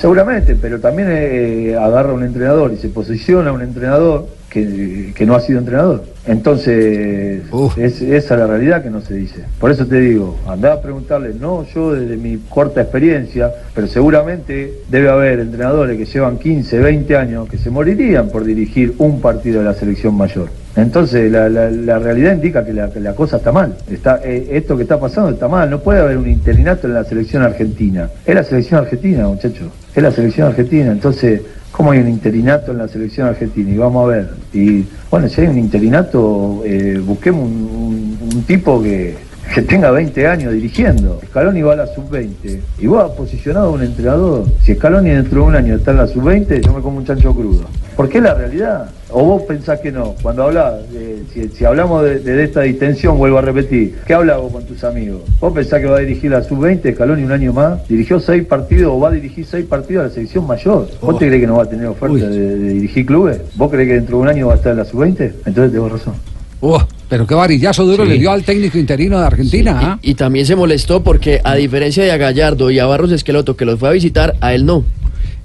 seguramente, 0.00 0.56
pero 0.60 0.78
también 0.78 1.08
eh, 1.10 1.76
agarra 1.80 2.12
un 2.12 2.22
entrenador 2.22 2.72
y 2.72 2.76
se 2.76 2.88
posiciona 2.88 3.52
un 3.52 3.62
entrenador 3.62 4.28
que, 4.54 5.12
que 5.14 5.26
no 5.26 5.34
ha 5.34 5.40
sido 5.40 5.58
entrenador. 5.58 6.04
Entonces, 6.26 7.42
es, 7.76 8.00
esa 8.00 8.34
es 8.34 8.40
la 8.40 8.46
realidad 8.46 8.82
que 8.82 8.90
no 8.90 9.00
se 9.00 9.14
dice. 9.14 9.44
Por 9.58 9.70
eso 9.70 9.84
te 9.86 9.98
digo, 10.00 10.38
andá 10.46 10.74
a 10.74 10.80
preguntarle, 10.80 11.32
no 11.38 11.66
yo 11.74 11.92
desde 11.92 12.16
mi 12.16 12.38
corta 12.48 12.80
experiencia, 12.80 13.50
pero 13.74 13.86
seguramente 13.88 14.72
debe 14.88 15.08
haber 15.10 15.40
entrenadores 15.40 15.98
que 15.98 16.04
llevan 16.04 16.38
15, 16.38 16.78
20 16.78 17.16
años 17.16 17.48
que 17.48 17.58
se 17.58 17.70
morirían 17.70 18.28
por 18.30 18.44
dirigir 18.44 18.94
un 18.98 19.20
partido 19.20 19.58
de 19.58 19.64
la 19.66 19.74
selección 19.74 20.14
mayor. 20.16 20.48
Entonces, 20.76 21.30
la, 21.30 21.48
la- 21.48 21.70
la 21.70 21.98
realidad 21.98 22.32
indica 22.34 22.64
que 22.64 22.72
la, 22.72 22.90
que 22.90 23.00
la 23.00 23.14
cosa 23.14 23.36
está 23.38 23.52
mal. 23.52 23.76
Está, 23.90 24.20
eh, 24.24 24.48
esto 24.52 24.76
que 24.76 24.82
está 24.84 24.98
pasando 24.98 25.30
está 25.30 25.46
mal. 25.48 25.68
No 25.70 25.80
puede 25.80 26.00
haber 26.00 26.16
un 26.16 26.28
interinato 26.28 26.86
en 26.86 26.94
la 26.94 27.04
selección 27.04 27.42
argentina. 27.42 28.08
Es 28.26 28.34
la 28.34 28.42
selección 28.44 28.80
argentina, 28.80 29.26
muchachos. 29.28 29.68
Es 29.94 30.02
la 30.02 30.10
selección 30.10 30.48
argentina. 30.48 30.90
Entonces, 30.90 31.42
¿cómo 31.76 31.90
hay 31.90 31.98
un 31.98 32.08
interinato 32.08 32.70
en 32.70 32.78
la 32.78 32.88
selección 32.88 33.26
argentina? 33.26 33.68
Y 33.68 33.76
vamos 33.76 34.04
a 34.04 34.08
ver. 34.08 34.30
Y 34.52 34.86
bueno, 35.10 35.28
si 35.28 35.40
hay 35.40 35.48
un 35.48 35.58
interinato, 35.58 36.62
eh, 36.64 37.00
busquemos 37.04 37.42
un, 37.42 38.44
tipo 38.46 38.82
que, 38.82 39.16
que 39.54 39.62
tenga 39.62 39.90
20 39.90 40.26
años 40.26 40.52
dirigiendo. 40.52 41.20
Scaloni 41.30 41.62
va 41.62 41.72
a 41.72 41.76
la 41.76 41.86
sub-20 41.86 42.60
y 42.78 42.86
vos 42.86 43.04
has 43.04 43.16
posicionado 43.16 43.68
a 43.68 43.70
un 43.70 43.82
entrenador. 43.82 44.44
Si 44.62 44.74
Scaloni 44.74 45.10
dentro 45.10 45.42
de 45.42 45.46
un 45.46 45.56
año 45.56 45.74
está 45.76 45.90
en 45.90 45.96
la 45.96 46.06
sub-20, 46.06 46.60
yo 46.60 46.72
me 46.72 46.80
como 46.80 46.98
un 46.98 47.04
chancho 47.04 47.34
crudo. 47.34 47.64
Porque 47.96 48.18
es 48.18 48.24
la 48.24 48.34
realidad. 48.34 48.90
¿O 49.16 49.24
vos 49.24 49.42
pensás 49.42 49.78
que 49.78 49.92
no? 49.92 50.14
Cuando 50.20 50.42
hablas, 50.42 50.74
eh, 50.92 51.22
si, 51.32 51.48
si 51.48 51.64
hablamos 51.64 52.02
de, 52.04 52.18
de 52.18 52.42
esta 52.44 52.62
distensión, 52.62 53.16
vuelvo 53.16 53.38
a 53.38 53.42
repetir, 53.42 53.94
¿qué 54.04 54.12
hablas 54.12 54.38
vos 54.40 54.52
con 54.52 54.64
tus 54.66 54.82
amigos? 54.82 55.20
¿Vos 55.40 55.52
pensás 55.52 55.80
que 55.80 55.86
va 55.86 55.98
a 55.98 56.00
dirigir 56.00 56.32
la 56.32 56.42
sub-20, 56.42 56.94
Scaloni 56.94 57.22
un 57.22 57.30
año 57.30 57.52
más? 57.52 57.86
¿Dirigió 57.88 58.18
seis 58.18 58.44
partidos 58.44 58.92
o 58.92 58.98
va 58.98 59.10
a 59.10 59.12
dirigir 59.12 59.46
seis 59.46 59.64
partidos 59.66 60.04
a 60.04 60.08
la 60.08 60.12
selección 60.14 60.46
mayor? 60.48 60.88
¿Vos 61.00 61.16
te 61.18 61.28
crees 61.28 61.40
que 61.42 61.46
no 61.46 61.56
va 61.58 61.62
a 61.62 61.68
tener 61.68 61.86
oferta 61.86 62.26
de, 62.28 62.56
de 62.58 62.68
dirigir 62.74 63.06
clubes? 63.06 63.38
¿Vos 63.54 63.70
crees 63.70 63.86
que 63.88 63.94
dentro 63.94 64.16
de 64.16 64.22
un 64.24 64.28
año 64.28 64.48
va 64.48 64.54
a 64.54 64.56
estar 64.56 64.72
en 64.72 64.78
la 64.78 64.84
sub-20? 64.84 65.32
Entonces 65.46 65.72
tengo 65.72 65.88
razón. 65.88 66.14
Uh, 66.60 66.78
pero 67.08 67.26
qué 67.26 67.34
varillazo 67.34 67.84
duro 67.84 68.04
Sí. 68.04 68.10
le 68.10 68.18
dio 68.18 68.32
al 68.32 68.42
técnico 68.42 68.78
interino 68.78 69.20
de 69.20 69.26
Argentina. 69.26 69.78
¿ah? 69.80 69.98
Y 70.02 70.14
también 70.14 70.44
se 70.46 70.56
molestó 70.56 71.04
porque, 71.04 71.40
a 71.44 71.54
diferencia 71.54 72.02
de 72.02 72.10
a 72.10 72.16
Gallardo 72.16 72.70
y 72.70 72.78
a 72.80 72.86
Barros 72.86 73.12
Esqueloto, 73.12 73.54
que 73.54 73.64
los 73.64 73.78
fue 73.78 73.90
a 73.90 73.92
visitar, 73.92 74.34
a 74.40 74.54
él 74.54 74.64
no. 74.66 74.82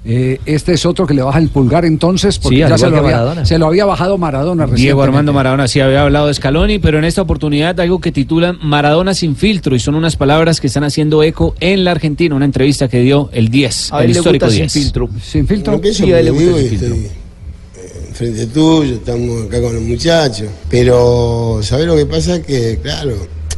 Eh, 0.02 0.40
este 0.46 0.72
es 0.72 0.86
otro 0.86 1.06
que 1.06 1.12
le 1.12 1.20
baja 1.20 1.38
el 1.38 1.50
pulgar 1.50 1.84
entonces, 1.84 2.38
porque 2.38 2.56
Sí, 2.56 2.60
ya 2.60 2.78
se 2.78 2.88
lo, 2.88 2.96
había, 2.98 3.10
Maradona. 3.12 3.44
se 3.44 3.58
lo 3.58 3.66
había 3.66 3.84
bajado 3.84 4.16
Maradona 4.16 4.66
Diego. 4.66 5.02
Armando 5.02 5.34
Maradona 5.34 5.68
sí 5.68 5.78
había 5.80 6.02
hablado 6.02 6.28
de 6.28 6.32
Scaloni, 6.34 6.78
pero 6.78 6.98
en 6.98 7.04
esta 7.04 7.20
oportunidad 7.20 7.78
algo 7.80 8.00
que 8.00 8.10
titulan 8.10 8.58
Maradona 8.62 9.12
sin 9.12 9.36
filtro 9.36 9.76
y 9.76 9.78
son 9.78 9.94
unas 9.96 10.16
palabras 10.16 10.58
que 10.58 10.68
están 10.68 10.84
haciendo 10.84 11.22
eco 11.22 11.54
en 11.60 11.84
la 11.84 11.90
Argentina, 11.90 12.34
una 12.34 12.46
entrevista 12.46 12.88
que 12.88 13.00
dio 13.00 13.28
el 13.34 13.50
10, 13.50 13.90
el 14.00 14.10
histórico 14.10 14.48
10. 14.48 14.72
Sin 14.72 15.46
filtro. 15.46 15.72
No 15.72 15.80
pienso 15.82 16.04
Sí, 16.04 16.12
a 16.14 16.18
él 16.20 16.24
le 16.24 16.30
como 16.30 16.42
gusta 16.46 16.56
digo, 16.58 16.70
sin 16.70 16.78
filtro. 16.78 16.96
eh, 16.96 18.10
frente 18.14 18.46
tuyo, 18.46 18.94
estamos 18.94 19.44
acá 19.46 19.60
con 19.60 19.74
los 19.74 19.82
muchachos. 19.82 20.48
Pero, 20.70 21.60
¿sabés 21.62 21.84
lo 21.86 21.94
que 21.96 22.06
pasa? 22.06 22.40
Que, 22.40 22.78
claro, 22.82 23.16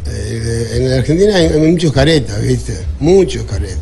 eh, 0.09 0.69
en 0.75 0.91
la 0.91 0.97
Argentina 0.97 1.37
hay, 1.37 1.47
hay 1.47 1.71
muchos 1.71 1.93
caretas, 1.93 2.43
¿viste? 2.43 2.77
Muchos 2.99 3.45
caretas. 3.45 3.79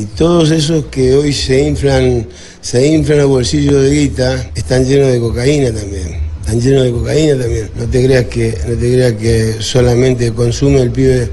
Y 0.00 0.06
todos 0.06 0.50
esos 0.50 0.86
que 0.86 1.14
hoy 1.14 1.30
se 1.30 1.62
inflan, 1.62 2.26
se 2.62 2.86
inflan 2.86 3.18
los 3.18 3.28
bolsillos 3.28 3.82
de 3.82 3.90
guita, 3.90 4.50
están 4.54 4.86
llenos 4.86 5.12
de 5.12 5.20
cocaína 5.20 5.70
también. 5.74 6.16
Están 6.40 6.58
llenos 6.58 6.84
de 6.84 6.90
cocaína 6.90 7.38
también. 7.38 7.70
No 7.76 7.86
te 7.86 8.06
creas 8.06 8.24
que, 8.24 8.58
no 8.66 8.76
te 8.76 8.92
creas 8.94 9.12
que 9.12 9.56
solamente 9.60 10.32
consume 10.32 10.80
el 10.80 10.90
pibe, 10.90 11.28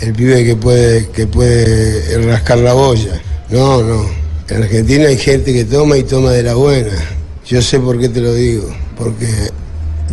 el 0.00 0.12
pibe 0.14 0.44
que 0.44 0.56
puede, 0.56 1.08
que 1.10 1.28
puede 1.28 2.18
rascar 2.26 2.58
la 2.58 2.72
boya. 2.72 3.22
No, 3.50 3.84
no. 3.84 4.04
En 4.48 4.64
Argentina 4.64 5.06
hay 5.06 5.16
gente 5.16 5.52
que 5.52 5.64
toma 5.64 5.96
y 5.96 6.02
toma 6.02 6.32
de 6.32 6.42
la 6.42 6.54
buena. 6.54 6.98
Yo 7.46 7.62
sé 7.62 7.78
por 7.78 8.00
qué 8.00 8.08
te 8.08 8.20
lo 8.20 8.34
digo. 8.34 8.68
Porque 8.96 9.28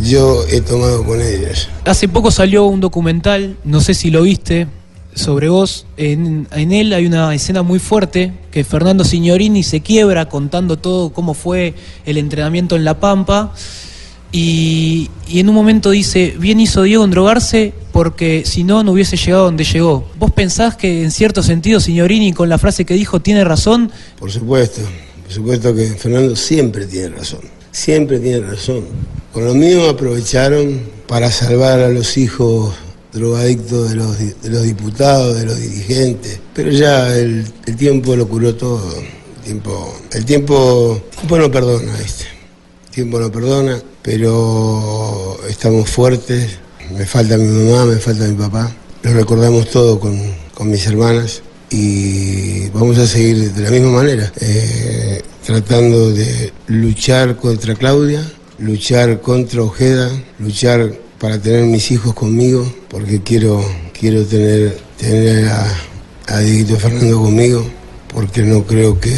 yo 0.00 0.44
he 0.48 0.60
tomado 0.60 1.02
con 1.02 1.20
ellos. 1.20 1.68
Hace 1.84 2.06
poco 2.06 2.30
salió 2.30 2.66
un 2.66 2.78
documental, 2.78 3.56
no 3.64 3.80
sé 3.80 3.94
si 3.94 4.12
lo 4.12 4.22
viste, 4.22 4.68
sobre 5.16 5.48
vos. 5.48 5.86
En, 5.96 6.46
en 6.52 6.72
él 6.72 6.92
hay 6.92 7.06
una 7.06 7.34
escena 7.34 7.62
muy 7.62 7.80
fuerte 7.80 8.32
que 8.52 8.62
Fernando 8.62 9.04
Signorini 9.04 9.64
se 9.64 9.80
quiebra 9.80 10.28
contando 10.28 10.78
todo 10.78 11.10
cómo 11.12 11.34
fue 11.34 11.74
el 12.04 12.18
entrenamiento 12.18 12.76
en 12.76 12.84
La 12.84 13.00
Pampa. 13.00 13.52
Y, 14.30 15.10
y 15.28 15.40
en 15.40 15.48
un 15.48 15.54
momento 15.54 15.90
dice, 15.90 16.34
bien 16.38 16.60
hizo 16.60 16.82
Diego 16.82 17.04
en 17.04 17.10
drogarse 17.10 17.72
porque 17.92 18.42
si 18.44 18.64
no, 18.64 18.84
no 18.84 18.92
hubiese 18.92 19.16
llegado 19.16 19.44
donde 19.44 19.64
llegó. 19.64 20.06
¿Vos 20.18 20.30
pensás 20.32 20.76
que 20.76 21.02
en 21.02 21.10
cierto 21.10 21.42
sentido 21.42 21.80
Signorini 21.80 22.32
con 22.32 22.48
la 22.48 22.58
frase 22.58 22.84
que 22.84 22.94
dijo 22.94 23.20
tiene 23.20 23.42
razón? 23.44 23.90
Por 24.18 24.30
supuesto, 24.30 24.82
por 25.22 25.32
supuesto 25.32 25.74
que 25.74 25.86
Fernando 25.86 26.36
siempre 26.36 26.86
tiene 26.86 27.08
razón, 27.16 27.40
siempre 27.72 28.18
tiene 28.18 28.40
razón. 28.40 28.84
Con 29.32 29.46
lo 29.46 29.54
mío 29.54 29.88
aprovecharon 29.88 30.82
para 31.06 31.30
salvar 31.30 31.80
a 31.80 31.88
los 31.88 32.18
hijos 32.18 32.74
drogadictos 33.16 33.90
de 33.90 33.96
los, 33.96 34.18
de 34.18 34.50
los 34.50 34.62
diputados, 34.62 35.36
de 35.36 35.46
los 35.46 35.58
dirigentes, 35.60 36.38
pero 36.54 36.70
ya 36.70 37.16
el, 37.16 37.44
tiempo 37.76 38.14
lo 38.14 38.28
curó 38.28 38.54
todo. 38.54 38.94
El 38.98 39.42
tiempo, 39.42 39.96
el 40.12 40.24
tiempo, 40.24 41.00
el 41.04 41.16
tiempo 41.16 41.38
no 41.38 41.50
perdona, 41.50 41.96
¿viste? 41.96 42.24
El 42.86 42.90
tiempo 42.92 43.20
no 43.20 43.32
perdona, 43.32 43.82
pero 44.02 45.38
estamos 45.48 45.88
fuertes. 45.88 46.58
Me 46.96 47.06
falta 47.06 47.36
mi 47.36 47.46
mamá, 47.46 47.86
me 47.86 47.96
falta 47.96 48.24
mi 48.24 48.36
papá. 48.36 48.72
Lo 49.02 49.12
recordamos 49.12 49.70
todo 49.70 49.98
con, 49.98 50.20
con 50.54 50.70
mis 50.70 50.86
hermanas 50.86 51.42
y 51.70 52.68
vamos 52.70 52.98
a 52.98 53.06
seguir 53.06 53.52
de 53.52 53.62
la 53.62 53.70
misma 53.70 53.90
manera, 53.90 54.32
eh, 54.40 55.22
tratando 55.44 56.10
de 56.10 56.52
luchar 56.68 57.36
contra 57.36 57.74
Claudia, 57.74 58.22
luchar 58.58 59.20
contra 59.20 59.62
Ojeda, 59.62 60.10
luchar 60.38 61.05
para 61.18 61.38
tener 61.40 61.64
mis 61.64 61.90
hijos 61.90 62.14
conmigo, 62.14 62.70
porque 62.88 63.22
quiero, 63.22 63.64
quiero 63.98 64.24
tener, 64.24 64.78
tener 64.98 65.48
a, 65.48 65.66
a 66.28 66.38
Dieguito 66.40 66.76
Fernando 66.76 67.20
conmigo, 67.22 67.66
porque 68.12 68.42
no 68.42 68.64
creo 68.64 68.98
que, 69.00 69.14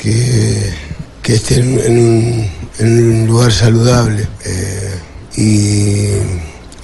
que, 0.00 0.70
que 1.22 1.34
esté 1.34 1.56
en, 1.60 1.98
un, 1.98 2.48
en 2.78 3.12
un 3.22 3.26
lugar 3.26 3.52
saludable. 3.52 4.26
eh, 4.44 4.90
y, 5.36 6.08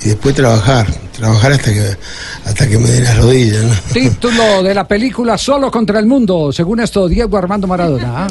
y 0.02 0.08
después 0.10 0.34
trabajar, 0.34 0.86
trabajar 1.12 1.52
hasta 1.52 1.72
que, 1.72 1.96
hasta 2.44 2.68
que 2.68 2.78
me 2.78 2.88
den 2.90 3.04
las 3.04 3.18
rodillas. 3.18 3.64
¿no? 3.64 3.72
Título 3.92 4.62
de 4.62 4.72
la 4.74 4.86
película 4.86 5.36
Solo 5.36 5.70
contra 5.70 5.98
el 5.98 6.06
mundo, 6.06 6.52
según 6.52 6.80
esto, 6.80 7.08
Diego 7.08 7.36
Armando 7.36 7.66
Maradona. 7.66 8.26
¿ah? 8.26 8.28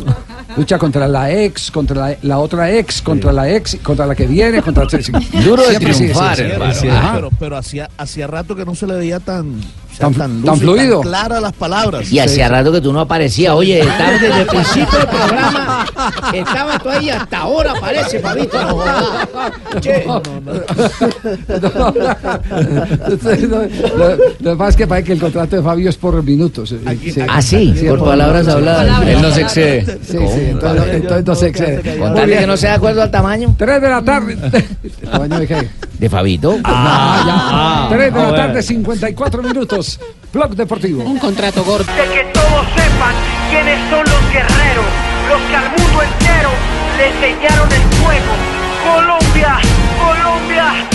Lucha 0.57 0.77
contra 0.77 1.07
la 1.07 1.31
ex, 1.31 1.71
contra 1.71 2.09
la, 2.09 2.17
la 2.21 2.39
otra 2.39 2.71
ex, 2.71 3.01
contra 3.01 3.31
la 3.31 3.49
ex, 3.49 3.77
contra 3.83 4.05
la 4.05 4.15
que 4.15 4.25
viene, 4.27 4.61
contra 4.61 4.87
sí, 4.89 4.97
sí. 5.03 5.11
Siempre 5.11 5.93
sí, 5.93 6.09
sí. 6.09 6.87
Pero, 7.13 7.29
pero 7.39 7.57
hacía, 7.57 7.89
hacía 7.97 8.27
rato 8.27 8.55
que 8.55 8.65
no 8.65 8.75
se 8.75 8.87
le 8.87 8.95
veía 8.95 9.19
tan, 9.19 9.59
Tan- 9.97 10.13
tan, 10.13 10.43
tan 10.43 10.57
fluido. 10.59 11.01
claras 11.01 11.41
las 11.41 11.53
palabras. 11.53 12.11
Y 12.11 12.19
hacía 12.19 12.47
rato 12.49 12.71
que 12.71 12.81
tú 12.81 12.91
no 12.93 12.99
aparecías. 13.01 13.53
Oye, 13.53 13.79
estabas 13.79 14.21
desde 14.21 14.41
el 14.41 14.47
principio 14.47 14.97
del 14.99 15.07
programa. 15.07 15.85
Estabas 16.33 16.83
tú 16.83 16.89
ahí 16.89 17.09
hasta 17.09 17.37
ahora 17.39 17.71
aparece, 17.71 18.19
Fabito. 18.19 18.61
No 18.61 18.67
jodas. 18.69 19.27
Che. 19.79 20.05
lo, 23.95 24.15
lo 24.39 24.51
que 24.51 24.57
pasa 24.57 24.69
es 24.69 24.75
que 24.75 24.87
parece 24.87 25.07
que 25.07 25.13
el 25.13 25.19
contrato 25.19 25.55
de 25.55 25.61
Fabio 25.63 25.89
es 25.89 25.97
por 25.97 26.21
minutos. 26.23 26.71
eh, 26.73 27.25
Ah, 27.29 27.41
sí, 27.41 27.73
por 27.87 28.03
palabras 28.03 28.47
habladas. 28.47 29.01
Él 29.07 29.21
no 29.21 29.31
se 29.31 29.41
excede. 29.41 29.99
Sí, 30.03 30.17
sí, 30.17 30.41
entonces, 30.49 30.93
entonces 30.95 31.25
no 31.25 31.35
se 31.35 31.47
excede. 31.47 31.97
Con 31.97 32.09
Muy 32.09 32.15
tal 32.15 32.15
de 32.15 32.25
bien. 32.25 32.39
que 32.39 32.47
no 32.47 32.57
sea 32.57 32.71
de 32.71 32.75
acuerdo 32.77 33.01
al 33.01 33.11
tamaño. 33.11 33.55
Tres 33.57 33.81
de 33.81 33.89
la 33.89 34.01
tarde. 34.01 34.37
¿Tamaño 35.11 35.39
de 35.39 35.47
qué? 35.47 35.67
¿De 35.99 36.09
Fabito? 36.09 36.57
Ah, 36.63 37.87
ya. 37.89 37.95
Tres 37.95 38.13
de 38.13 38.19
Ah, 38.19 38.23
la 38.23 38.29
bueno. 38.29 38.43
tarde, 38.47 38.61
54 38.63 39.43
minutos. 39.43 39.84
Blog 40.33 40.55
Deportivo. 40.55 41.03
Un 41.03 41.17
contrato 41.19 41.63
gordo. 41.63 41.85
de 41.85 42.13
que 42.13 42.23
todos 42.33 42.65
sepan 42.75 43.15
quiénes 43.49 43.79
son 43.89 44.03
los 44.03 44.23
guerreros, 44.31 44.85
los 45.29 45.41
que 45.49 45.55
al 45.55 45.69
mundo 45.69 46.01
entero 46.01 46.49
le 46.97 47.07
enseñaron 47.07 47.71
el 47.71 47.81
fuego 47.99 48.33
Colombia, 48.83 49.57
Colombia, 49.99 50.65
Colombia. 50.69 50.94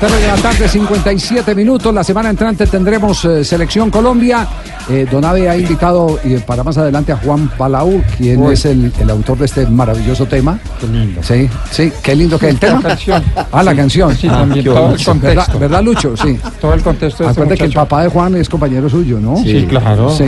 3 0.00 0.12
de 0.20 0.26
la 0.28 0.36
tarde, 0.36 0.66
57 0.66 1.54
minutos. 1.54 1.92
La 1.92 2.02
semana 2.02 2.30
entrante 2.30 2.66
tendremos 2.66 3.22
eh, 3.26 3.44
Selección 3.44 3.90
Colombia. 3.90 4.46
Eh, 4.88 5.06
Donave 5.10 5.48
ha 5.48 5.56
invitado 5.56 6.18
eh, 6.24 6.42
para 6.44 6.64
más 6.64 6.78
adelante 6.78 7.12
a 7.12 7.16
Juan 7.18 7.48
Palau, 7.56 8.02
quien 8.16 8.40
Uy. 8.42 8.54
es 8.54 8.64
el, 8.64 8.90
el 8.98 9.10
autor 9.10 9.36
de 9.38 9.44
este 9.44 9.66
maravilloso 9.66 10.24
tema. 10.24 10.58
Qué 10.80 10.86
lindo. 10.86 11.22
Sí, 11.22 11.48
sí, 11.70 11.92
qué 12.02 12.16
lindo 12.16 12.38
que 12.38 12.48
es 12.48 12.54
el 12.54 12.60
La 12.60 12.66
tema. 12.68 12.82
canción. 12.82 13.22
Ah, 13.52 13.62
la 13.62 13.72
Sí, 13.72 13.76
canción. 13.76 14.16
sí, 14.16 14.26
Ah, 14.28 14.38
también, 14.38 14.64
todo 14.64 14.94
el 14.94 15.04
contexto. 15.04 15.18
¿Verdad, 15.20 15.58
verdad, 15.60 15.82
Lucho? 15.84 16.16
Sí. 16.16 16.38
Todo 16.60 16.72
el 16.74 16.82
contexto 16.82 17.22
de 17.24 17.28
este 17.30 17.40
Acuérdate 17.42 17.58
que 17.58 17.64
el 17.66 17.72
papá 17.72 18.02
de 18.02 18.08
Juan 18.08 18.34
es 18.36 18.48
compañero 18.48 18.88
suyo, 18.88 19.20
¿no? 19.20 19.36
Sí, 19.36 19.66
claro. 19.68 20.10
Sí. 20.10 20.24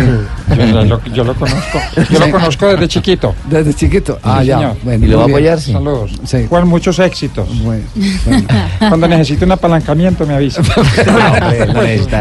Yo, 0.54 0.84
lo, 0.84 1.02
yo 1.06 1.24
lo 1.24 1.34
conozco. 1.34 1.78
Yo 1.96 2.04
Sí. 2.04 2.14
lo 2.18 2.30
conozco 2.30 2.66
desde 2.68 2.88
chiquito. 2.88 3.34
Desde 3.48 3.72
chiquito. 3.72 4.18
Ah, 4.22 4.40
Sí, 4.42 4.48
ya. 4.48 4.74
Bueno, 4.84 5.28
muy 5.28 5.40
bien. 5.42 5.58
Saludos. 5.58 6.10
Juan, 6.50 6.68
muchos 6.68 6.98
éxitos. 6.98 7.48
Cuando 8.78 9.08
necesite 9.08 9.44
un 9.46 9.52
apalancamiento 9.62 10.26
me 10.26 10.34
avisa. 10.34 10.60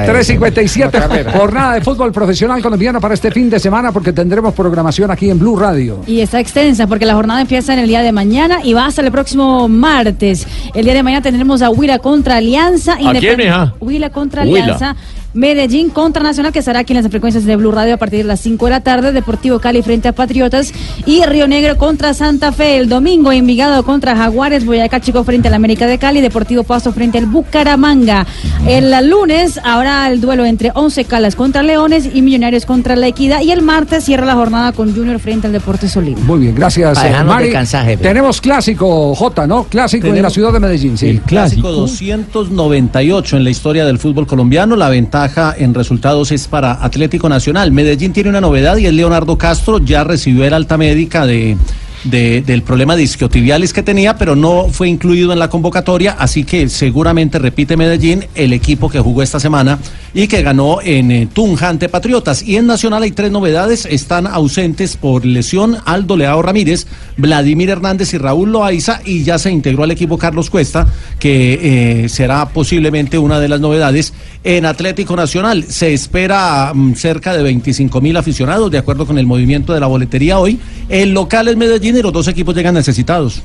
357, 0.06 1.24
jornada 1.32 1.74
de 1.74 1.82
fútbol 1.82 2.12
profesional 2.12 2.62
colombiano 2.62 3.02
para 3.02 3.16
este 3.16 3.32
fin 3.32 3.50
de 3.50 3.60
semana 3.60 3.92
porque 3.92 4.14
tendremos 4.14 4.54
programación 4.54 5.10
aquí 5.10 5.30
en 5.32 5.40
Blue 5.40 5.58
Radio. 5.58 6.02
Y 6.06 6.20
está 6.22 6.40
extensa 6.40 6.86
porque 6.86 7.06
la 7.08 7.16
jornada 7.16 7.42
empieza 7.42 7.74
en 7.74 7.80
el 7.80 7.88
día 7.88 8.04
de 8.04 8.12
mañana 8.12 8.60
y 8.64 8.74
va 8.74 8.86
hasta 8.86 9.02
el 9.02 9.12
próximo 9.12 9.68
martes. 9.68 10.46
El 10.76 10.86
día 10.86 10.94
de 10.94 11.02
mañana 11.04 11.24
tendremos 11.24 11.62
a 11.64 11.70
Huila 11.72 11.98
contra 12.00 12.38
Alianza. 12.38 12.96
quién, 12.98 13.16
Independ- 13.16 13.38
mija? 13.38 13.74
Huila 13.80 14.10
contra 14.12 14.44
Huila. 14.44 14.60
Alianza. 14.64 14.96
Medellín 15.34 15.90
contra 15.90 16.24
Nacional, 16.24 16.52
que 16.52 16.60
estará 16.60 16.80
aquí 16.80 16.92
en 16.94 17.02
las 17.02 17.10
frecuencias 17.10 17.46
de 17.46 17.56
Blue 17.56 17.72
Radio 17.72 17.94
a 17.94 17.98
partir 17.98 18.20
de 18.20 18.26
las 18.26 18.42
5 18.42 18.66
de 18.66 18.72
la 18.72 18.82
tarde. 18.82 19.14
Deportivo 19.14 19.60
Cali 19.60 19.82
frente 19.82 20.10
a 20.10 20.12
Patriotas. 20.12 20.74
Y 21.06 21.24
Río 21.26 21.48
Negro 21.48 21.78
contra 21.78 22.14
Santa 22.14 22.52
Fe. 22.52 22.78
El 22.78 22.90
domingo, 22.90 23.32
Envigado 23.32 23.84
contra 23.84 24.16
Jaguares. 24.16 24.66
Boyacá 24.66 25.00
Chico 25.00 25.24
frente 25.24 25.48
al 25.48 25.54
América 25.54 25.88
de 25.88 25.98
Cali. 25.98 26.20
Deportivo 26.20 26.64
Pasto 26.64 26.92
frente 26.92 27.18
al 27.18 27.28
Bucaramanga. 27.28 28.26
El 28.68 28.92
lunes 29.10 29.60
habrá 29.64 30.10
el 30.10 30.20
duelo 30.20 30.46
entre 30.46 30.72
Once 30.74 31.06
Calas 31.06 31.36
contra 31.36 31.64
Leones 31.64 32.10
y 32.14 32.22
Millonarios 32.22 32.66
contra 32.66 32.98
La 32.98 33.08
Equidad. 33.08 33.42
Y 33.42 33.52
el 33.52 33.62
martes 33.62 34.04
cierra 34.04 34.26
la 34.26 34.34
jornada 34.34 34.74
con 34.74 34.94
Junior 34.94 35.18
frente 35.20 35.48
al 35.48 35.54
Deportes 35.54 35.92
Solima. 35.92 36.20
Muy 36.26 36.40
bien, 36.40 36.56
gracias. 36.56 37.02
Eh, 37.06 37.24
Mari. 37.24 37.46
descansar, 37.46 37.86
jefe. 37.86 38.04
Tenemos 38.04 38.42
clásico, 38.42 39.16
J, 39.16 39.48
¿no? 39.48 39.64
Clásico 39.64 40.08
en 40.08 40.22
la 40.22 40.30
ciudad 40.30 40.52
de 40.52 40.60
Medellín, 40.60 40.98
sí. 40.98 41.08
El 41.08 41.22
clásico 41.22 41.72
298 41.72 43.38
en 43.38 43.44
la 43.46 43.50
historia 43.50 43.86
del 43.86 43.98
fútbol 43.98 44.28
colombiano. 44.28 44.76
La 44.76 44.90
ventaja 44.90 45.21
en 45.58 45.74
resultados 45.74 46.32
es 46.32 46.48
para 46.48 46.84
Atlético 46.84 47.30
Nacional. 47.30 47.72
Medellín 47.72 48.12
tiene 48.12 48.30
una 48.30 48.42
novedad 48.42 48.78
y 48.78 48.88
es 48.88 48.94
Leonardo 48.94 49.38
Castro. 49.38 49.78
Ya 49.78 50.04
recibió 50.04 50.46
el 50.46 50.54
alta 50.54 50.78
médica 50.78 51.28
de, 51.28 51.58
de- 52.04 52.42
del 52.42 52.62
problema 52.64 52.96
de 52.96 53.04
isquiotibiales 53.04 53.74
que 53.74 53.84
tenía, 53.84 54.18
pero 54.18 54.36
no 54.36 54.68
fue 54.70 54.90
incluido 54.90 55.32
en 55.34 55.40
la 55.40 55.50
convocatoria. 55.50 56.16
Así 56.20 56.44
que 56.44 56.70
seguramente 56.70 57.40
repite 57.40 57.78
Medellín, 57.78 58.26
el 58.36 58.54
equipo 58.54 58.90
que 58.90 59.00
jugó 59.00 59.22
esta 59.22 59.40
semana 59.40 59.80
y 60.14 60.28
que 60.28 60.42
ganó 60.42 60.80
en 60.82 61.12
eh, 61.12 61.28
Tunja 61.32 61.70
ante 61.70 61.90
Patriotas. 61.90 62.44
Y 62.44 62.58
en 62.58 62.68
Nacional 62.68 63.04
hay 63.04 63.12
tres 63.12 63.32
novedades. 63.32 63.86
Están 63.86 64.28
ausentes 64.28 64.98
por 64.98 65.26
lesión 65.26 65.78
Aldo 65.86 66.18
Leao 66.18 66.42
Ramírez, 66.42 66.88
Vladimir 67.18 67.70
Hernández 67.70 68.14
y 68.14 68.18
Raúl 68.18 68.52
Loaiza. 68.52 69.02
Y 69.06 69.24
ya 69.24 69.38
se 69.40 69.52
integró 69.52 69.84
al 69.84 69.92
equipo 69.92 70.18
Carlos 70.18 70.50
Cuesta, 70.50 70.88
que 71.20 72.04
eh, 72.04 72.10
será 72.10 72.50
posiblemente 72.50 73.18
una 73.18 73.40
de 73.40 73.48
las 73.48 73.60
novedades 73.60 74.14
en 74.44 74.66
Atlético 74.66 75.16
Nacional. 75.16 75.64
Se 75.70 75.94
espera 75.94 76.72
mm, 76.74 76.96
cerca 76.96 77.34
de 77.36 77.44
25 77.44 78.02
mil 78.02 78.18
aficionados, 78.18 78.70
de 78.72 78.78
acuerdo 78.80 79.06
con 79.06 79.18
el 79.18 79.26
movimiento 79.26 79.74
de 79.74 79.80
la 79.80 79.88
boletería 79.88 80.40
hoy. 80.40 80.60
El 80.90 81.14
local 81.14 81.48
es 81.48 81.56
Medellín 81.58 81.91
y 81.96 82.02
los 82.02 82.14
dos 82.14 82.28
equipos 82.28 82.56
llegan 82.56 82.74
necesitados. 82.74 83.42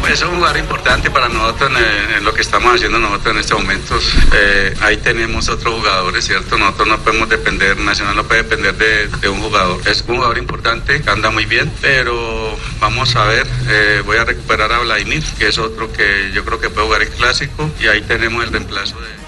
Pues 0.00 0.14
es 0.14 0.22
un 0.28 0.36
lugar 0.36 0.56
importante 0.56 1.10
para 1.10 1.28
nosotros 1.28 1.70
en, 1.70 1.76
eh, 1.76 2.16
en 2.18 2.24
lo 2.24 2.34
que 2.34 2.42
estamos 2.42 2.74
haciendo 2.74 2.98
nosotros 2.98 3.34
en 3.34 3.40
estos 3.40 3.60
momentos. 3.60 4.12
Eh, 4.34 4.74
ahí 4.80 4.96
tenemos 4.96 5.48
otros 5.48 5.74
jugadores, 5.74 6.26
¿cierto? 6.26 6.58
Nosotros 6.58 6.88
no 6.88 6.98
podemos 6.98 7.28
depender, 7.28 7.78
Nacional 7.78 8.16
no 8.16 8.24
puede 8.24 8.42
depender 8.42 8.76
de, 8.76 9.06
de 9.08 9.28
un 9.28 9.40
jugador. 9.40 9.80
Es 9.86 10.04
un 10.06 10.16
jugador 10.16 10.38
importante, 10.38 11.00
que 11.00 11.08
anda 11.08 11.30
muy 11.30 11.46
bien, 11.46 11.72
pero 11.80 12.58
vamos 12.80 13.14
a 13.16 13.24
ver, 13.24 13.46
eh, 13.68 14.02
voy 14.04 14.18
a 14.18 14.24
recuperar 14.24 14.72
a 14.72 14.80
Vladimir, 14.80 15.22
que 15.38 15.48
es 15.48 15.58
otro 15.58 15.90
que 15.92 16.30
yo 16.34 16.44
creo 16.44 16.60
que 16.60 16.68
puede 16.68 16.86
jugar 16.88 17.02
el 17.02 17.10
clásico, 17.10 17.70
y 17.80 17.86
ahí 17.86 18.02
tenemos 18.02 18.44
el 18.44 18.52
reemplazo 18.52 18.96
de... 19.00 19.21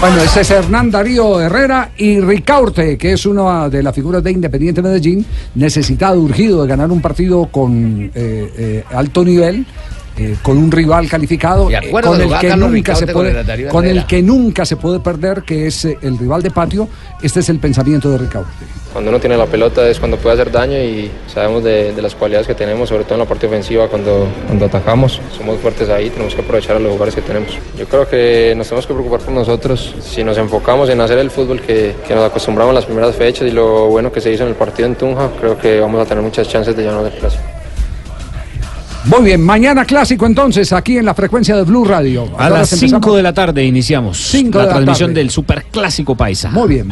Bueno, 0.00 0.20
ese 0.22 0.42
es 0.42 0.50
Hernán 0.50 0.90
Darío 0.90 1.40
Herrera 1.40 1.90
y 1.96 2.20
Ricaurte, 2.20 2.98
que 2.98 3.12
es 3.12 3.24
una 3.24 3.68
de 3.68 3.82
las 3.82 3.94
figuras 3.94 4.22
de 4.22 4.32
Independiente 4.32 4.82
Medellín, 4.82 5.24
necesitado, 5.54 6.20
urgido 6.20 6.62
de 6.62 6.68
ganar 6.68 6.90
un 6.90 7.00
partido 7.00 7.46
con 7.46 8.10
eh, 8.14 8.52
eh, 8.56 8.84
alto 8.90 9.24
nivel. 9.24 9.64
Eh, 10.16 10.36
con 10.42 10.56
un 10.58 10.70
rival 10.70 11.08
calificado 11.08 11.68
eh, 11.70 11.90
con 11.90 12.20
el 12.20 12.38
que 12.38 12.56
nunca 12.56 12.94
se 12.94 13.06
puede 13.06 13.40
el 13.40 13.46
Darío 13.46 13.68
con 13.68 13.84
el 13.84 13.90
Herrera. 13.90 14.06
que 14.06 14.22
nunca 14.22 14.64
se 14.64 14.76
puede 14.76 15.00
perder 15.00 15.42
que 15.42 15.66
es 15.66 15.84
eh, 15.84 15.98
el 16.02 16.16
rival 16.18 16.40
de 16.40 16.50
patio 16.52 16.88
este 17.20 17.40
es 17.40 17.48
el 17.48 17.58
pensamiento 17.58 18.10
de 18.10 18.18
Ricaurte 18.18 18.52
Cuando 18.92 19.10
uno 19.10 19.18
tiene 19.18 19.36
la 19.36 19.46
pelota 19.46 19.88
es 19.88 19.98
cuando 19.98 20.16
puede 20.16 20.34
hacer 20.34 20.52
daño 20.52 20.78
y 20.78 21.10
sabemos 21.26 21.64
de, 21.64 21.92
de 21.92 22.00
las 22.00 22.14
cualidades 22.14 22.46
que 22.46 22.54
tenemos, 22.54 22.88
sobre 22.88 23.02
todo 23.02 23.14
en 23.14 23.20
la 23.20 23.26
parte 23.26 23.46
ofensiva 23.46 23.88
cuando, 23.88 24.28
cuando 24.46 24.66
atacamos. 24.66 25.20
Somos 25.36 25.58
fuertes 25.58 25.88
ahí, 25.88 26.10
tenemos 26.10 26.34
que 26.34 26.42
aprovechar 26.42 26.76
a 26.76 26.78
los 26.78 26.92
jugadores 26.92 27.14
que 27.16 27.22
tenemos. 27.22 27.58
Yo 27.76 27.86
creo 27.86 28.08
que 28.08 28.54
nos 28.56 28.68
tenemos 28.68 28.86
que 28.86 28.94
preocupar 28.94 29.20
por 29.20 29.34
nosotros. 29.34 29.96
Si 30.00 30.22
nos 30.22 30.38
enfocamos 30.38 30.88
en 30.90 31.00
hacer 31.00 31.18
el 31.18 31.30
fútbol 31.30 31.60
que, 31.60 31.96
que 32.06 32.14
nos 32.14 32.24
acostumbramos 32.24 32.70
en 32.70 32.76
las 32.76 32.84
primeras 32.86 33.16
fechas 33.16 33.48
y 33.48 33.50
lo 33.50 33.88
bueno 33.88 34.12
que 34.12 34.20
se 34.20 34.30
hizo 34.30 34.44
en 34.44 34.50
el 34.50 34.54
partido 34.54 34.86
en 34.86 34.94
Tunja, 34.94 35.28
creo 35.40 35.58
que 35.58 35.80
vamos 35.80 36.00
a 36.00 36.04
tener 36.08 36.22
muchas 36.22 36.48
chances 36.48 36.76
de 36.76 36.82
llevarnos 36.82 37.12
el 37.12 37.18
clásico. 37.18 37.53
Muy 39.06 39.22
bien 39.24 39.42
mañana 39.42 39.84
clásico 39.84 40.26
entonces 40.26 40.72
aquí 40.72 40.98
en 40.98 41.04
la 41.04 41.14
frecuencia 41.14 41.56
de 41.56 41.62
Blue 41.62 41.84
Radio 41.84 42.30
A 42.38 42.48
las 42.50 42.68
5 42.70 43.16
de 43.16 43.22
la 43.22 43.32
tarde 43.32 43.64
iniciamos 43.64 44.16
Cinco 44.18 44.58
la 44.58 44.64
de 44.64 44.68
la 44.70 44.74
transmisión 44.76 45.10
tarde. 45.10 45.20
del 45.20 45.30
Super 45.30 45.64
Clásico 45.70 46.14
Paisa. 46.16 46.50
muy 46.50 46.68
bien 46.68 46.88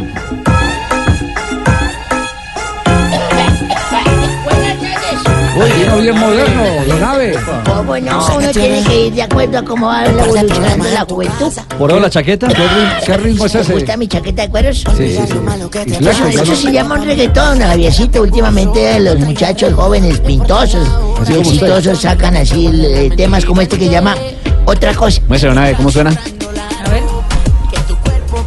Vino 5.55 5.97
bien 5.99 6.19
moderno, 6.19 6.63
don 6.87 7.05
Ave. 7.05 7.39
¿Cómo 7.67 7.99
no? 7.99 8.27
Uno 8.37 8.51
tiene 8.53 8.83
que 8.85 9.07
ir 9.07 9.13
de 9.15 9.23
acuerdo 9.23 9.59
a 9.59 9.63
cómo 9.63 9.87
va 9.87 10.07
evolucionando 10.07 10.85
la 10.89 11.01
juventud. 11.05 11.53
¿Por 11.79 11.93
la 12.01 12.09
chaqueta? 12.09 12.49
¿Qué, 12.49 12.55
ri- 12.55 13.05
qué 13.05 13.17
ritmo 13.19 13.45
es 13.47 13.53
¿Te 13.53 13.61
ese? 13.61 13.73
gusta 13.75 13.97
mi 13.99 14.09
chaqueta 14.09 14.43
de 14.43 14.49
cueros? 14.49 14.85
Sí, 14.97 15.17
sí, 15.17 15.99
Eso, 16.41 16.57
se 16.57 16.73
llama 16.73 16.95
un 16.95 17.05
reggaetón, 17.05 17.61
Javiercito. 17.61 18.23
Últimamente 18.23 18.99
los 19.01 19.19
muchachos 19.19 19.75
jóvenes, 19.75 20.21
pintosos 20.21 20.89
exitosos 21.29 22.01
sacan 22.01 22.37
así 22.37 22.71
eh, 22.73 23.11
temas 23.17 23.45
como 23.45 23.61
este 23.61 23.79
que 23.79 23.89
llama 23.91 24.15
Otra 24.65 24.95
Cosa. 24.95 25.21
Muestra 25.29 25.53
una 25.53 25.65
vez, 25.65 25.77
¿cómo 25.77 25.91
suena? 25.91 26.11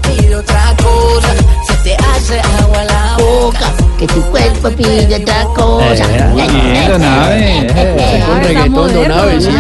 Pide 0.02 0.36
otra 0.36 0.76
cosa, 0.82 1.34
se 1.68 1.74
te 1.84 1.96
hace 1.96 2.40
agua 2.62 2.84
la 2.84 3.18
boca, 3.20 3.74
que 3.98 4.08
tu 4.08 4.22
cuerpo 4.24 4.70
pide 4.72 5.16
otra 5.16 5.44
cosa. 5.56 6.06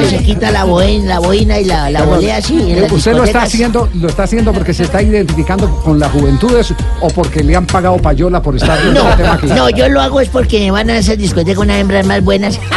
Se 0.09 0.17
quita 0.23 0.51
la 0.51 0.63
boina, 0.65 1.05
la 1.05 1.19
boina 1.19 1.59
y 1.59 1.65
la, 1.65 1.89
la 1.89 2.03
volea 2.03 2.37
así. 2.37 2.71
en 2.71 2.83
¿Usted 2.91 3.13
lo 3.13 3.23
está 3.23 3.43
discotecas. 3.43 3.43
haciendo 3.43 3.89
lo 3.95 4.07
está 4.07 4.23
haciendo 4.23 4.53
porque 4.53 4.73
se 4.73 4.83
está 4.83 5.01
identificando 5.01 5.69
con 5.83 5.99
la 5.99 6.09
juventud 6.09 6.55
es- 6.57 6.73
o 7.01 7.07
porque 7.09 7.43
le 7.43 7.55
han 7.55 7.65
pagado 7.65 7.97
payola 7.97 8.41
por 8.41 8.55
estar 8.55 8.77
en 8.79 8.93
No, 8.93 9.09
este 9.09 9.23
tema 9.23 9.33
aquí? 9.35 9.47
no, 9.47 9.69
yo 9.69 9.89
lo 9.89 10.01
hago 10.01 10.19
es 10.21 10.29
porque 10.29 10.59
me 10.59 10.71
van 10.71 10.89
a 10.89 10.97
hacer 10.97 11.17
discoteca 11.17 11.59
unas 11.61 11.77
hembras 11.77 12.05
más 12.05 12.23
buenas. 12.23 12.59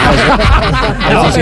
No, 1.12 1.32
sí, 1.32 1.40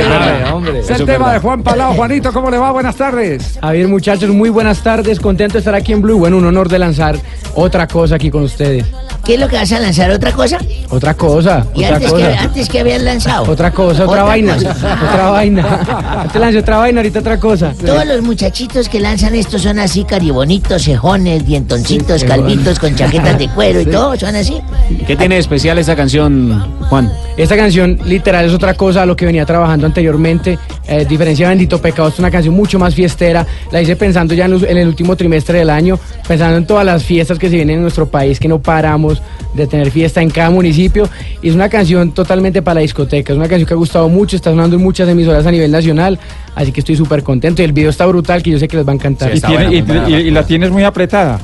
hombre. 0.53 0.81
Es 0.81 0.91
el 0.91 1.05
tema 1.07 1.33
de 1.33 1.39
Juan 1.41 1.63
Palao. 1.63 1.95
Juanito, 1.95 2.33
¿cómo 2.33 2.51
le 2.51 2.59
va? 2.59 2.71
Buenas 2.71 2.95
tardes. 2.97 3.59
Javier, 3.61 3.89
muchachos, 3.89 4.31
muy 4.31 4.49
buenas 4.49 4.79
tardes. 4.83 5.19
Contento 5.19 5.55
de 5.55 5.59
estar 5.59 5.75
aquí 5.75 5.93
en 5.93 6.03
Blue. 6.03 6.19
Bueno, 6.19 6.37
un 6.39 6.47
honor 6.47 6.69
de 6.69 6.79
lanzar 6.79 7.17
otra 7.55 7.87
cosa 7.89 8.15
aquí 8.15 8.31
con 8.31 8.43
ustedes. 8.45 8.85
¿Qué 9.25 9.35
es 9.35 9.41
lo 9.41 9.49
que 9.49 9.57
vas 9.57 9.73
a 9.73 9.81
lanzar? 9.81 10.06
¿Otra 10.15 10.33
cosa? 10.33 10.59
Otra 10.91 11.15
cosa, 11.15 11.67
¿Y 11.75 11.85
otra 11.85 11.97
antes 11.97 12.11
cosa. 12.13 12.29
que, 12.31 12.37
antes 12.39 12.69
que 12.69 12.81
habían 12.81 13.05
lanzado? 13.05 13.51
Otra 13.51 13.71
cosa, 13.73 14.05
otra, 14.07 14.23
vaina. 14.23 14.55
cosa. 14.55 14.71
Otra 15.13 15.31
vaina. 15.31 16.23
Antes 16.23 16.41
lancé 16.41 16.59
otra 16.59 16.77
vaina, 16.79 17.01
ahorita 17.01 17.19
otra 17.21 17.39
cosa. 17.41 17.73
Todos 17.85 18.07
los 18.07 18.23
muchachitos 18.23 18.89
que 18.89 19.01
lanzan 19.01 19.35
esto 19.35 19.59
son 19.59 19.79
así, 19.79 20.05
caribonitos, 20.05 20.83
cejones, 20.83 21.47
dientoncitos, 21.47 22.21
Sí, 22.21 22.27
calvitos 22.27 22.79
con 22.79 22.95
chaquetas 22.95 23.39
de 23.39 23.49
cuero 23.49 23.81
y 23.81 23.85
Sí. 23.85 23.91
todo, 23.91 24.17
son 24.17 24.35
así. 24.37 24.59
¿Qué 25.07 25.17
tiene 25.17 25.35
de 25.37 25.41
especial 25.41 25.79
esta 25.79 25.97
canción, 25.97 26.65
Juan? 26.89 27.13
Esta 27.37 27.57
canción 27.57 27.99
literal 28.05 28.47
es 28.47 28.53
otra 28.53 28.75
cosa 28.75 29.03
a 29.03 29.07
lo 29.07 29.17
que 29.17 29.27
venía 29.27 29.45
trabajando 29.45 29.87
anteriormente. 29.87 30.59
eh, 30.89 31.05
diferencia 31.05 31.47
de 31.47 31.51
Bendito 31.51 31.81
Pecado 31.83 32.09
es 32.11 32.19
una 32.21 32.31
canción 32.31 32.55
mucho 32.55 32.79
más 32.79 32.95
fiestera. 32.95 33.45
La 33.73 33.83
hice 33.83 33.97
pensando 33.97 34.35
ya 34.35 34.45
en, 34.45 34.53
los- 34.53 34.63
en 34.63 34.77
el 34.79 34.87
último 34.87 35.17
trimestre 35.17 35.59
del 35.59 35.69
año, 35.71 35.99
pensando 36.29 36.57
en 36.59 36.65
todas 36.65 36.87
las 36.87 37.03
fiestas 37.03 37.41
que 37.41 37.49
se 37.49 37.57
vienen 37.57 37.77
en 37.77 37.83
nuestro 37.83 38.07
país, 38.07 38.39
que 38.39 38.47
no 38.47 38.61
paramos 38.61 39.21
de 39.55 39.67
tener 39.67 39.91
fiesta 39.97 40.21
en 40.21 40.29
cada 40.31 40.51
municipio. 40.51 41.09
Y 41.43 41.49
es 41.49 41.55
una 41.55 41.69
canción 41.71 42.13
totalmente 42.13 42.61
para 42.61 42.75
la 42.77 42.81
discoteca. 42.83 43.33
Es 43.33 43.37
una 43.39 43.49
canción 43.49 43.67
que 43.67 43.73
ha 43.75 43.77
gustado 43.79 44.09
mucho, 44.11 44.37
está 44.37 44.51
sonando 44.51 44.77
en 44.77 44.83
muchas 44.83 45.09
emisoras 45.09 45.47
a 45.47 45.51
nivel 45.51 45.71
nacional. 45.71 46.19
Así 46.55 46.71
que 46.71 46.81
estoy 46.81 46.97
súper 46.97 47.23
contento. 47.23 47.63
Y 47.63 47.65
el 47.65 47.73
video 47.73 47.89
está 47.91 48.05
brutal, 48.07 48.43
que 48.43 48.51
yo 48.51 48.59
sé 48.59 48.69
que 48.69 48.77
les 48.77 48.87
va 48.87 48.93
a 48.93 48.95
encantar. 48.95 49.35
y, 49.35 49.41
tiene- 49.41 49.75
y- 49.75 50.13
y- 50.13 50.17
y 50.29 50.31
la 50.31 50.43
tienes 50.45 50.71
muy 50.71 50.85
apretada. 50.85 51.41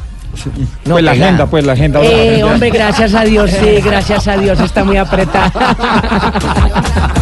No, 0.84 0.92
pues 0.94 1.04
la 1.04 1.10
agenda, 1.12 1.46
pues 1.46 1.64
la 1.66 1.72
agenda. 1.72 2.00
Eh, 2.02 2.42
hombre, 2.44 2.70
gracias 2.70 3.14
a 3.14 3.22
Dios, 3.24 3.50
sí, 3.50 3.80
gracias 3.84 4.26
a 4.28 4.36
Dios, 4.36 4.58
está 4.60 4.84
muy 4.84 4.96
apretada. 4.98 5.52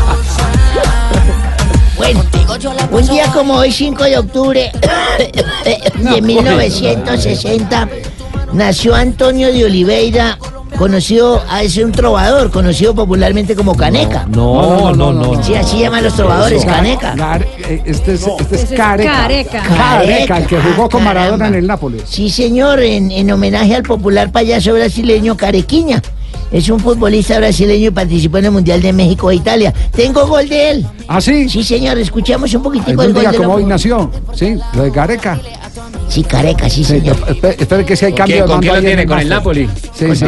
Bueno, 1.97 2.25
un 2.93 3.07
día 3.09 3.27
como 3.33 3.55
hoy, 3.57 3.71
5 3.71 4.05
de 4.05 4.19
octubre 4.19 4.73
de 6.15 6.23
1960, 6.23 7.89
nació 8.55 8.95
Antonio 8.95 9.53
de 9.53 9.65
Oliveira, 9.67 10.39
conocido, 10.79 11.43
a 11.49 11.63
es 11.63 11.77
un 11.79 11.93
trovador, 11.93 12.51
conocido 12.51 12.95
popularmente 12.95 13.55
como 13.55 13.75
Caneca. 13.75 14.27
No, 14.31 14.93
no, 14.95 15.13
no. 15.13 15.43
Sí, 15.43 15.55
así 15.55 15.81
llaman 15.81 16.05
los 16.05 16.15
trovadores, 16.15 16.65
Caneca. 16.65 17.15
Gar- 17.15 17.47
eh, 17.69 17.83
este 17.85 18.15
es, 18.15 18.27
este 18.27 18.55
es 18.57 18.63
Ese 18.63 18.75
es 18.75 18.81
Careca. 18.81 19.13
Careca. 19.13 19.63
Careca, 19.63 20.39
el 20.39 20.47
que 20.47 20.61
jugó 20.61 20.89
con. 20.89 21.05
Maradona 21.05 21.49
en 21.49 21.55
el 21.55 21.67
Nápoles. 21.67 22.03
Sí, 22.07 22.31
señor, 22.31 22.81
en, 22.81 23.11
en 23.11 23.31
homenaje 23.33 23.75
al 23.75 23.83
popular 23.83 24.31
payaso 24.31 24.73
brasileño 24.75 25.37
Carequiña. 25.37 26.03
Es 26.53 26.69
un 26.69 26.81
futbolista 26.81 27.39
brasileño 27.39 27.89
y 27.89 27.91
participó 27.91 28.39
en 28.39 28.47
el 28.47 28.51
Mundial 28.51 28.83
de 28.83 28.93
México 28.93 29.31
e 29.31 29.37
Italia. 29.37 29.73
Tengo 29.95 30.27
gol 30.27 30.49
de 30.49 30.71
él. 30.71 30.87
¿Ah, 31.07 31.21
sí? 31.21 31.49
Sí, 31.49 31.63
señor, 31.63 31.97
escuchamos 31.99 32.53
un 32.55 32.63
poquitico 32.65 33.03
el 33.03 33.13
gol 33.13 33.21
día 33.23 33.31
de 33.31 33.37
como 33.39 33.55
hoy 33.55 33.65
nació. 33.65 34.11
Sí, 34.35 34.57
lo 34.75 34.83
de 34.83 34.91
Careca. 34.91 35.41
Sí, 36.09 36.25
Careca, 36.25 36.69
sí, 36.69 36.83
señor. 36.83 37.17
Espere 37.57 37.85
que 37.85 37.95
si 37.95 38.07
hay 38.07 38.11
¿Con 38.13 38.19
cambio 38.19 38.37
de 38.43 38.43
con 38.51 38.61
quién 38.61 38.73
mando 38.73 38.75
lo 38.83 38.87
tiene? 38.89 39.07
¿Con 39.07 39.19
el 39.21 39.29
Napoli. 39.29 39.71
Sí, 39.95 40.07
Con 40.07 40.17
sí. 40.17 40.25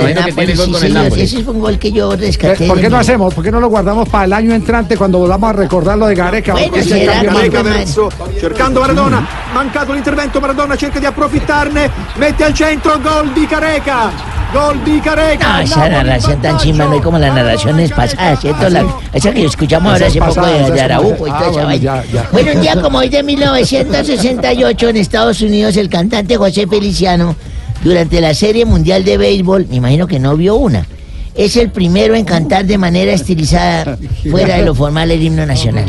Ese 1.22 1.42
fue 1.42 1.54
un 1.54 1.60
gol 1.60 1.78
que 1.78 1.90
yo 1.90 2.14
rescaté. 2.14 2.68
¿Por 2.68 2.80
qué 2.80 2.88
no 2.88 2.98
hacemos? 2.98 3.34
¿Por 3.34 3.42
qué 3.42 3.50
no 3.50 3.58
lo 3.60 3.68
guardamos 3.68 4.08
para 4.08 4.24
el 4.26 4.32
año 4.32 4.54
entrante 4.54 4.96
cuando 4.96 5.18
volvamos 5.18 5.50
a 5.50 5.52
recordar 5.54 5.98
lo 5.98 6.06
de 6.06 6.14
Gareca? 6.14 6.52
Bueno, 6.52 6.76
si 6.82 7.04
mando. 7.04 7.40
come- 7.50 7.70
verso, 7.70 8.08
cercando 8.38 8.80
Maradona, 8.80 9.28
mancato 9.54 9.92
l'intervento, 9.92 10.40
Maradona 10.40 10.76
cerca 10.76 11.00
di 11.00 11.06
approfittarne, 11.06 11.90
mette 12.16 12.44
al 12.44 12.54
centro, 12.54 13.00
gol 13.00 13.32
di 13.32 13.46
Careca, 13.46 14.10
gol 14.52 14.80
Careca. 15.02 15.52
No, 15.56 15.60
esa 15.60 15.88
narración 15.88 16.40
tan 16.42 16.56
chimba 16.58 16.84
no 16.86 16.92
hay 16.92 17.00
como 17.00 17.18
las 17.18 17.34
narraciones 17.34 17.90
pasadas, 17.92 18.40
¿cierto? 18.40 18.68
La- 18.68 18.86
esa 19.12 19.32
que 19.32 19.44
escuchamos 19.44 19.92
ahora 19.92 20.06
hace 20.06 20.18
poco 20.20 20.46
de, 20.46 20.70
de 20.70 20.80
Araujo 20.80 21.26
y 21.26 21.30
pasadas. 21.30 21.52
toda 21.52 21.70
Ah, 21.70 21.74
esa 21.74 22.04
vaina. 22.12 22.28
Bueno, 22.32 22.52
un 22.54 22.60
día 22.60 22.76
como 22.82 22.98
hoy 22.98 23.08
de 23.08 23.22
1968 23.22 24.88
en 24.88 24.96
Estados 24.96 25.40
Unidos, 25.40 25.76
el 25.76 25.88
cantante 25.88 26.36
José 26.36 26.66
Feliciano, 26.66 27.34
durante 27.82 28.20
la 28.20 28.34
Serie 28.34 28.64
Mundial 28.64 29.04
de 29.04 29.18
Béisbol, 29.18 29.66
me 29.68 29.76
imagino 29.76 30.06
que 30.06 30.18
no 30.18 30.36
vio 30.36 30.54
una, 30.56 30.86
es 31.34 31.56
el 31.56 31.70
primero 31.70 32.14
en 32.14 32.24
cantar 32.24 32.64
de 32.64 32.78
manera 32.78 33.12
estilizada, 33.12 33.98
fuera 34.30 34.56
de 34.56 34.64
lo 34.64 34.74
formal, 34.74 35.10
el 35.10 35.22
himno 35.22 35.44
nacional. 35.46 35.86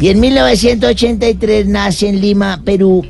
Y 0.00 0.08
en 0.08 0.18
1983 0.20 1.66
nace 1.66 2.08
en 2.08 2.20
Lima, 2.20 2.60
Perú, 2.64 3.04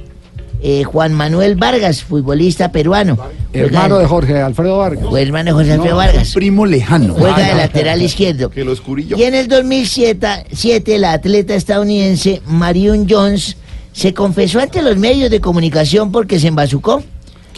eh, 0.63 0.85
Juan 0.85 1.15
Manuel 1.15 1.57
Vargas, 1.57 2.03
futbolista 2.03 2.71
peruano. 2.73 3.17
Hermano 3.53 3.99
de 3.99 4.07
Jorge 4.07 4.41
Alfredo 4.41 4.79
Vargas. 4.79 5.05
O 5.09 5.17
hermano 5.17 5.47
de 5.47 5.53
Jorge 5.53 5.73
Alfredo 5.73 5.97
Vargas. 5.97 6.33
Primo 6.35 6.67
lejano. 6.67 7.15
Juega 7.15 7.39
de 7.49 7.55
lateral 7.55 8.03
izquierdo. 8.03 8.51
Que 8.51 8.65
lo 8.65 8.73
escurillo. 8.73 9.17
Y 9.17 9.25
en 9.25 9.35
el 9.35 9.49
2007, 9.49 10.47
siete, 10.53 10.99
la 10.99 11.13
atleta 11.13 11.55
estadounidense 11.55 12.43
Marion 12.47 13.07
Jones 13.09 13.57
se 13.93 14.15
confesó 14.15 14.61
ante 14.61 14.83
los 14.83 14.97
medios 14.97 15.31
de 15.31 15.41
comunicación 15.41 16.13
porque 16.13 16.39
se 16.39 16.49
embazucó. 16.49 17.03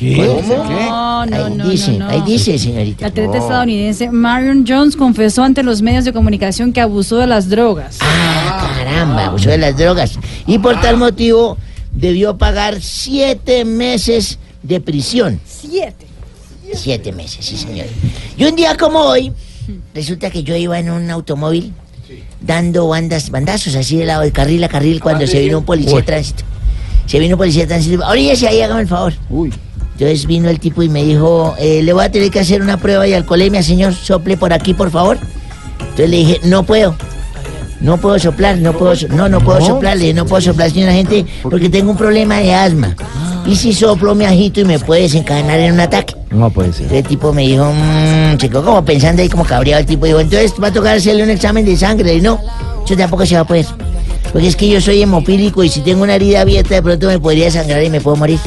No, 0.00 1.26
no, 1.26 1.36
Ahí 1.36 1.54
no, 1.54 1.68
dice, 1.68 1.92
no, 1.92 1.98
no. 2.06 2.08
ahí 2.08 2.22
dice, 2.22 2.58
señorita. 2.58 3.02
La 3.02 3.08
atleta 3.08 3.38
estadounidense 3.38 4.10
Marion 4.10 4.64
Jones 4.66 4.96
confesó 4.96 5.44
ante 5.44 5.62
los 5.62 5.82
medios 5.82 6.04
de 6.04 6.12
comunicación 6.12 6.72
que 6.72 6.80
abusó 6.80 7.18
de 7.18 7.26
las 7.26 7.48
drogas. 7.48 7.98
Caramba, 7.98 9.26
abusó 9.26 9.50
de 9.50 9.58
las 9.58 9.76
drogas. 9.76 10.18
Y 10.46 10.58
por 10.58 10.80
tal 10.80 10.96
motivo 10.96 11.56
debió 11.92 12.38
pagar 12.38 12.80
siete 12.80 13.64
meses 13.64 14.38
de 14.62 14.80
prisión. 14.80 15.40
Siete. 15.46 16.06
Siete 16.74 17.12
meses, 17.12 17.44
sí, 17.44 17.56
señor. 17.56 17.86
Y 18.36 18.44
un 18.44 18.56
día 18.56 18.76
como 18.76 19.00
hoy, 19.00 19.32
resulta 19.94 20.30
que 20.30 20.42
yo 20.42 20.56
iba 20.56 20.78
en 20.78 20.90
un 20.90 21.10
automóvil 21.10 21.72
dando 22.40 22.88
bandas, 22.88 23.30
bandazos 23.30 23.74
así 23.74 23.96
de 23.96 24.06
lado 24.06 24.22
de 24.22 24.32
carril 24.32 24.62
a 24.64 24.68
carril 24.68 25.00
cuando 25.00 25.26
se 25.26 25.40
vino 25.40 25.58
un 25.58 25.64
policía 25.64 25.96
de 25.96 26.02
tránsito. 26.02 26.44
Se 27.06 27.18
vino 27.18 27.34
un 27.34 27.38
policía 27.38 27.62
de 27.62 27.68
tránsito. 27.68 28.06
Oríllese 28.06 28.48
ahí, 28.48 28.60
hágame 28.62 28.82
el 28.82 28.88
favor. 28.88 29.12
Uy. 29.28 29.52
Entonces 29.92 30.26
vino 30.26 30.48
el 30.48 30.58
tipo 30.58 30.82
y 30.82 30.88
me 30.88 31.04
dijo, 31.04 31.54
eh, 31.58 31.82
le 31.82 31.92
voy 31.92 32.04
a 32.04 32.10
tener 32.10 32.30
que 32.30 32.40
hacer 32.40 32.62
una 32.62 32.78
prueba 32.78 33.04
de 33.04 33.14
alcoholemia, 33.14 33.62
señor, 33.62 33.94
sople 33.94 34.36
por 34.36 34.52
aquí, 34.52 34.74
por 34.74 34.90
favor. 34.90 35.18
Entonces 35.80 36.10
le 36.10 36.16
dije, 36.16 36.40
no 36.44 36.62
puedo. 36.64 36.96
No 37.82 37.96
puedo 37.98 38.18
soplar, 38.18 38.58
no 38.58 38.72
puedo, 38.72 38.94
so- 38.94 39.08
no, 39.08 39.28
no 39.28 39.40
puedo 39.40 39.58
¿No? 39.58 39.66
soplar, 39.66 39.96
le 39.96 40.02
dije, 40.04 40.14
no 40.14 40.24
puedo 40.24 40.40
soplar, 40.40 40.70
señora 40.70 40.92
gente, 40.92 41.26
porque 41.42 41.68
tengo 41.68 41.90
un 41.90 41.96
problema 41.96 42.38
de 42.38 42.54
asma. 42.54 42.94
Y 43.44 43.56
si 43.56 43.72
soplo 43.72 44.14
me 44.14 44.24
agito 44.24 44.60
y 44.60 44.64
me 44.64 44.78
puede 44.78 45.02
desencadenar 45.02 45.58
en 45.58 45.72
un 45.72 45.80
ataque. 45.80 46.14
No 46.30 46.48
puede 46.48 46.72
ser. 46.72 46.92
El 46.92 47.02
tipo 47.04 47.32
me 47.32 47.42
dijo, 47.42 47.64
mmm, 47.72 48.38
se 48.38 48.48
quedó 48.48 48.64
como 48.64 48.84
pensando 48.84 49.20
ahí 49.20 49.28
como 49.28 49.44
cabreado 49.44 49.80
el 49.80 49.86
tipo. 49.86 50.06
Dijo, 50.06 50.20
entonces 50.20 50.54
va 50.62 50.68
a 50.68 50.72
tocar 50.72 50.96
hacerle 50.96 51.24
un 51.24 51.30
examen 51.30 51.64
de 51.64 51.76
sangre. 51.76 52.14
Y 52.14 52.20
no, 52.20 52.38
eso 52.84 52.96
tampoco 52.96 53.26
se 53.26 53.34
va 53.34 53.40
a 53.40 53.44
poder. 53.46 53.66
Porque 54.32 54.46
es 54.46 54.54
que 54.54 54.68
yo 54.68 54.80
soy 54.80 55.02
hemofílico 55.02 55.64
y 55.64 55.68
si 55.68 55.80
tengo 55.80 56.04
una 56.04 56.14
herida 56.14 56.42
abierta 56.42 56.76
de 56.76 56.82
pronto 56.82 57.08
me 57.08 57.18
podría 57.18 57.50
sangrar 57.50 57.82
y 57.82 57.90
me 57.90 58.00
puedo 58.00 58.16
morir. 58.16 58.38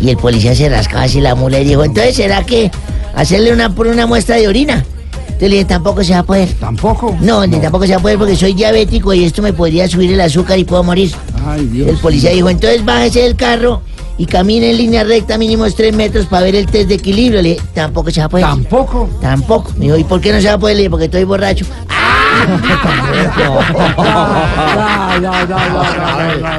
Y 0.00 0.10
el 0.10 0.16
policía 0.16 0.54
se 0.54 0.68
rascaba 0.68 1.02
así 1.02 1.20
la 1.20 1.34
mula 1.34 1.58
y 1.58 1.64
dijo, 1.64 1.82
entonces 1.84 2.14
¿será 2.14 2.44
que 2.44 2.70
hacerle 3.16 3.52
una, 3.52 3.74
por 3.74 3.88
una 3.88 4.06
muestra 4.06 4.36
de 4.36 4.46
orina? 4.48 4.84
Entonces 5.32 5.48
le 5.50 5.56
dije, 5.56 5.64
tampoco 5.64 6.04
se 6.04 6.12
va 6.12 6.18
a 6.18 6.22
poder. 6.22 6.48
¿Tampoco? 6.60 7.16
No, 7.20 7.46
ni 7.46 7.58
tampoco 7.58 7.86
se 7.86 7.92
va 7.92 7.98
a 7.98 8.02
poder 8.02 8.18
porque 8.18 8.36
soy 8.36 8.52
diabético 8.52 9.14
y 9.14 9.24
esto 9.24 9.40
me 9.42 9.52
podría 9.52 9.88
subir 9.88 10.12
el 10.12 10.20
azúcar 10.20 10.58
y 10.58 10.64
puedo 10.64 10.82
morir. 10.84 11.12
Ay, 11.46 11.66
Dios. 11.66 11.88
El 11.88 11.96
policía 11.96 12.30
dijo, 12.30 12.50
entonces 12.50 12.84
bájese 12.84 13.20
del 13.22 13.36
carro 13.36 13.82
y 14.18 14.26
camine 14.26 14.70
en 14.70 14.76
línea 14.76 15.02
recta 15.02 15.38
mínimo 15.38 15.64
tres 15.70 15.94
metros 15.94 16.26
para 16.26 16.42
ver 16.44 16.54
el 16.56 16.66
test 16.66 16.88
de 16.88 16.96
equilibrio. 16.96 17.40
Le 17.40 17.50
dije, 17.50 17.62
tampoco 17.74 18.10
se 18.10 18.20
va 18.20 18.26
a 18.26 18.28
poder. 18.28 18.44
¿Tampoco? 18.46 19.08
Tampoco. 19.22 19.72
Me 19.78 19.86
dijo, 19.86 19.96
¿y 19.96 20.04
por 20.04 20.20
qué 20.20 20.32
no 20.32 20.40
se 20.42 20.48
va 20.48 20.54
a 20.54 20.58
poder? 20.58 20.76
Le 20.76 20.82
dije, 20.82 20.90
porque 20.90 21.06
estoy 21.06 21.24
borracho. 21.24 21.64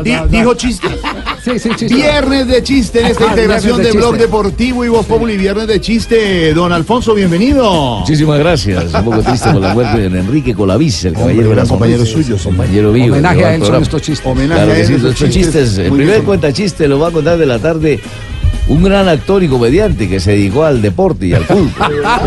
Di- 0.03 0.17
dijo 0.29 0.53
chiste. 0.55 0.87
Sí, 1.43 1.57
sí, 1.57 1.69
chiste. 1.75 1.95
Viernes 1.95 2.47
de 2.47 2.61
chiste 2.61 2.99
en 3.01 3.07
esta 3.07 3.23
Ah, 3.25 3.27
integración 3.29 3.77
de, 3.77 3.83
de 3.85 3.91
Blog. 3.93 4.15
Deportivo 4.17 4.85
y 4.85 4.89
Voz 4.89 5.05
Populi. 5.07 5.37
Viernes 5.37 5.65
de 5.67 5.81
chiste. 5.81 6.53
Don 6.53 6.71
Alfonso, 6.71 7.15
bienvenido. 7.15 7.99
Muchísimas 7.99 8.37
gracias. 8.39 8.93
Un 8.93 9.03
poco 9.05 9.21
triste 9.23 9.49
por 9.51 9.61
la 9.61 9.73
muerte 9.73 10.09
de 10.09 10.19
Enrique 10.19 10.53
Colaviza, 10.53 11.07
el 11.07 11.15
caballero 11.15 11.49
de 11.49 11.55
gran 11.55 11.67
compañero 11.67 12.05
suyo, 12.05 12.37
sí. 12.37 12.43
compañero 12.43 12.91
mío. 12.91 13.13
Homenaje 13.13 13.43
a 13.45 13.55
él 13.55 13.65
son 13.65 13.81
estos 13.81 14.01
chistes. 14.03 14.25
Homenaje 14.27 14.61
Claro 14.61 14.71
a 14.73 14.77
él, 14.77 14.85
sí, 14.87 14.93
estos 14.93 15.11
estos 15.13 15.29
chistes. 15.29 15.53
chistes. 15.53 15.77
El 15.79 15.91
primer 15.93 16.15
bien. 16.15 16.25
cuenta 16.25 16.53
chiste 16.53 16.87
lo 16.87 16.99
va 16.99 17.07
a 17.07 17.11
contar 17.11 17.37
de 17.39 17.45
la 17.47 17.57
tarde 17.57 17.99
un 18.67 18.83
gran 18.83 19.09
actor 19.09 19.41
y 19.43 19.47
comediante 19.47 20.07
que 20.07 20.19
se 20.19 20.31
dedicó 20.31 20.63
al 20.63 20.81
deporte 20.81 21.25
y 21.25 21.33
al 21.33 21.43
fútbol. 21.45 21.71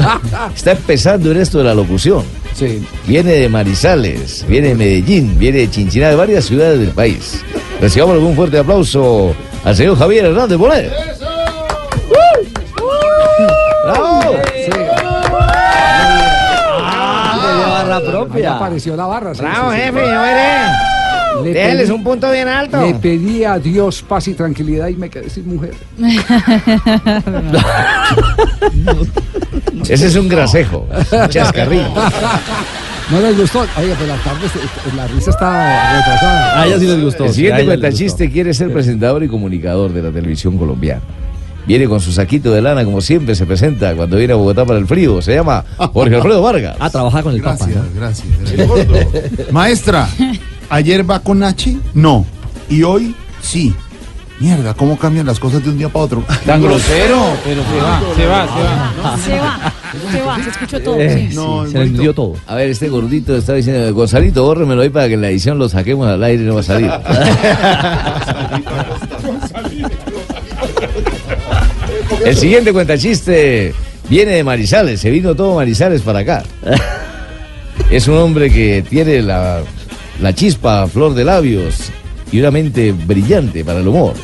Está 0.56 0.72
empezando 0.72 1.30
en 1.30 1.36
esto 1.38 1.58
de 1.58 1.64
la 1.64 1.74
locución. 1.74 2.22
Sí. 2.54 2.86
Viene 3.06 3.32
de 3.32 3.48
Manizales, 3.48 4.44
viene 4.48 4.68
de 4.68 4.74
Medellín, 4.76 5.38
viene 5.38 5.58
de 5.58 5.70
Chinchiná, 5.70 6.08
de 6.10 6.14
varias 6.14 6.44
ciudades 6.44 6.78
del 6.78 6.90
país. 6.90 7.42
Recibamos 7.80 8.18
un 8.18 8.36
fuerte 8.36 8.58
aplauso 8.58 9.34
al 9.64 9.74
señor 9.74 9.98
Javier 9.98 10.26
Hernández 10.26 10.56
Bonet. 10.56 10.92
¡Bravo! 13.84 14.34
barra 17.84 18.00
propia. 18.00 18.50
Ahí 18.50 18.56
apareció 18.56 18.96
la 18.96 19.06
barra. 19.06 19.34
sí, 19.34 19.40
Bravo, 19.42 19.70
sí, 19.70 19.76
sí. 19.76 19.82
jefe, 19.82 20.00
veré. 20.00 20.93
Le 21.42 21.52
Déjenles 21.52 21.88
pedí- 21.88 21.94
un 21.94 22.04
punto 22.04 22.30
bien 22.30 22.48
alto. 22.48 22.80
Le 22.80 22.94
pedí 22.94 23.44
a 23.44 23.58
Dios 23.58 24.02
paz 24.02 24.28
y 24.28 24.34
tranquilidad 24.34 24.88
y 24.88 24.94
me 24.96 25.08
quedé 25.10 25.28
sin 25.30 25.46
mujer. 25.54 25.74
Ese 29.88 30.06
es 30.06 30.16
un 30.16 30.28
grasejo, 30.28 30.86
un 31.12 31.28
chascarrillo. 31.28 31.88
¿No 33.10 33.20
les 33.20 33.36
gustó? 33.38 33.60
Oye, 33.60 33.94
pero 33.98 34.06
la 34.06 34.16
tarde, 34.22 34.48
se- 34.48 34.96
la 34.96 35.06
risa 35.08 35.30
está 35.30 35.96
retrasada. 35.98 36.62
A 36.62 36.66
ella 36.66 36.78
sí 36.78 36.86
les 36.86 37.02
gustó, 37.02 37.24
El 37.24 37.30
a 37.30 37.32
siguiente 37.34 37.64
cuentachiste 37.66 38.30
quiere 38.30 38.54
ser 38.54 38.72
presentador 38.72 39.22
y 39.22 39.28
comunicador 39.28 39.92
de 39.92 40.02
la 40.02 40.10
televisión 40.10 40.56
colombiana. 40.56 41.02
Viene 41.66 41.86
con 41.86 42.00
su 42.00 42.12
saquito 42.12 42.50
de 42.52 42.60
lana, 42.62 42.84
como 42.84 43.00
siempre 43.00 43.34
se 43.34 43.44
presenta 43.46 43.94
cuando 43.94 44.16
viene 44.18 44.32
a 44.34 44.36
Bogotá 44.36 44.64
para 44.66 44.78
el 44.78 44.86
frío. 44.86 45.20
Se 45.22 45.34
llama 45.34 45.64
Jorge 45.76 46.16
Alfredo 46.16 46.42
Vargas. 46.42 46.76
Ah, 46.78 46.88
trabaja 46.90 47.22
con 47.22 47.34
el 47.34 47.40
Papa. 47.42 47.66
Gracias, 47.94 48.26
gracias. 48.34 49.50
Maestra, 49.50 50.08
¿ayer 50.68 51.08
va 51.08 51.20
con 51.20 51.42
H? 51.42 51.76
No. 51.94 52.26
¿Y 52.68 52.82
hoy? 52.82 53.14
Sí. 53.40 53.74
Mierda, 54.40 54.74
¿cómo 54.74 54.98
cambian 54.98 55.26
las 55.26 55.38
cosas 55.38 55.62
de 55.62 55.70
un 55.70 55.78
día 55.78 55.88
para 55.88 56.04
otro? 56.06 56.24
Tan 56.46 56.60
grosero, 56.60 57.36
pero 57.44 57.62
se 57.62 57.76
va, 57.76 58.00
se 58.16 58.26
va, 58.26 58.46
se 58.46 58.62
va. 58.62 58.92
Se 59.16 59.38
va, 59.38 59.72
se 60.10 60.20
va, 60.22 60.42
se 60.42 60.50
escuchó 60.50 60.80
todo. 60.80 61.00
Eh, 61.00 61.28
sí. 61.30 61.36
sí, 61.36 61.72
se 61.72 61.84
dio 61.90 62.12
todo. 62.12 62.34
A 62.46 62.56
ver, 62.56 62.68
este 62.70 62.88
gordito 62.88 63.36
está 63.36 63.54
diciendo, 63.54 63.94
Gonzalito, 63.94 64.42
bórremelo 64.42 64.82
ahí 64.82 64.88
para 64.88 65.06
que 65.06 65.14
en 65.14 65.20
la 65.20 65.30
edición 65.30 65.58
lo 65.58 65.68
saquemos 65.68 66.08
al 66.08 66.22
aire 66.24 66.42
y 66.42 66.46
no 66.46 66.54
va 66.54 66.60
a 66.60 66.64
salir. 66.64 66.90
El 72.24 72.36
siguiente 72.36 72.72
cuentachiste 72.72 73.74
viene 74.08 74.32
de 74.32 74.44
Marizales, 74.44 75.00
se 75.00 75.10
vino 75.10 75.34
todo 75.34 75.56
Marizales 75.56 76.02
para 76.02 76.20
acá. 76.20 76.42
Es 77.90 78.08
un 78.08 78.16
hombre 78.16 78.50
que 78.50 78.84
tiene 78.88 79.20
la, 79.20 79.60
la 80.24 80.34
chispa 80.34 80.84
a 80.84 80.86
flor 80.86 81.12
de 81.12 81.22
labios 81.22 81.90
y 82.32 82.40
una 82.40 82.50
mente 82.50 82.92
brillante 82.92 83.62
para 83.62 83.80
el 83.80 83.88
humor. 83.88 84.14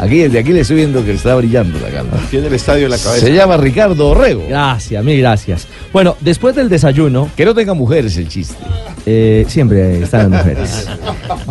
Aquí, 0.00 0.20
desde 0.20 0.38
aquí 0.38 0.52
le 0.52 0.60
estoy 0.60 0.76
viendo 0.76 1.04
que 1.04 1.12
está 1.12 1.34
brillando 1.34 1.78
la 1.80 1.90
cara. 1.90 2.08
Tiene 2.30 2.46
el 2.46 2.54
estadio 2.54 2.86
en 2.86 2.92
la 2.92 2.96
cabeza. 2.96 3.26
Se 3.26 3.34
llama 3.34 3.58
Ricardo 3.58 4.08
Orrego. 4.08 4.42
Gracias, 4.48 5.04
mil 5.04 5.18
gracias. 5.18 5.66
Bueno, 5.92 6.16
después 6.20 6.56
del 6.56 6.70
desayuno. 6.70 7.28
Que 7.36 7.44
no 7.44 7.54
tenga 7.54 7.74
mujeres 7.74 8.16
el 8.16 8.26
chiste. 8.28 8.56
Eh, 9.04 9.44
siempre 9.46 10.02
están 10.02 10.30
las 10.30 10.46
mujeres. 10.46 10.88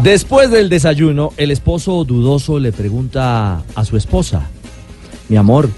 Después 0.02 0.50
del 0.50 0.70
desayuno, 0.70 1.32
el 1.38 1.52
esposo 1.52 2.04
dudoso 2.04 2.58
le 2.58 2.72
pregunta 2.72 3.62
a 3.76 3.86
su 3.86 3.96
esposa: 3.96 4.50
Mi 5.30 5.38
amor, 5.38 5.70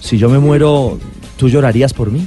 si 0.00 0.18
yo 0.18 0.28
me 0.28 0.38
muero, 0.38 0.98
¿tú 1.38 1.48
llorarías 1.48 1.94
por 1.94 2.10
mí? 2.10 2.26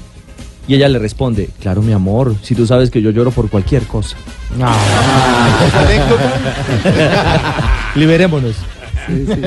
Y 0.68 0.76
ella 0.76 0.90
le 0.90 1.00
responde: 1.00 1.50
Claro, 1.62 1.82
mi 1.82 1.94
amor, 1.94 2.36
si 2.44 2.54
tú 2.56 2.68
sabes 2.68 2.92
que 2.92 3.02
yo 3.02 3.12
lloro 3.12 3.32
por 3.32 3.50
cualquier 3.50 3.84
cosa. 3.84 4.18
Liberémonos. 7.96 8.56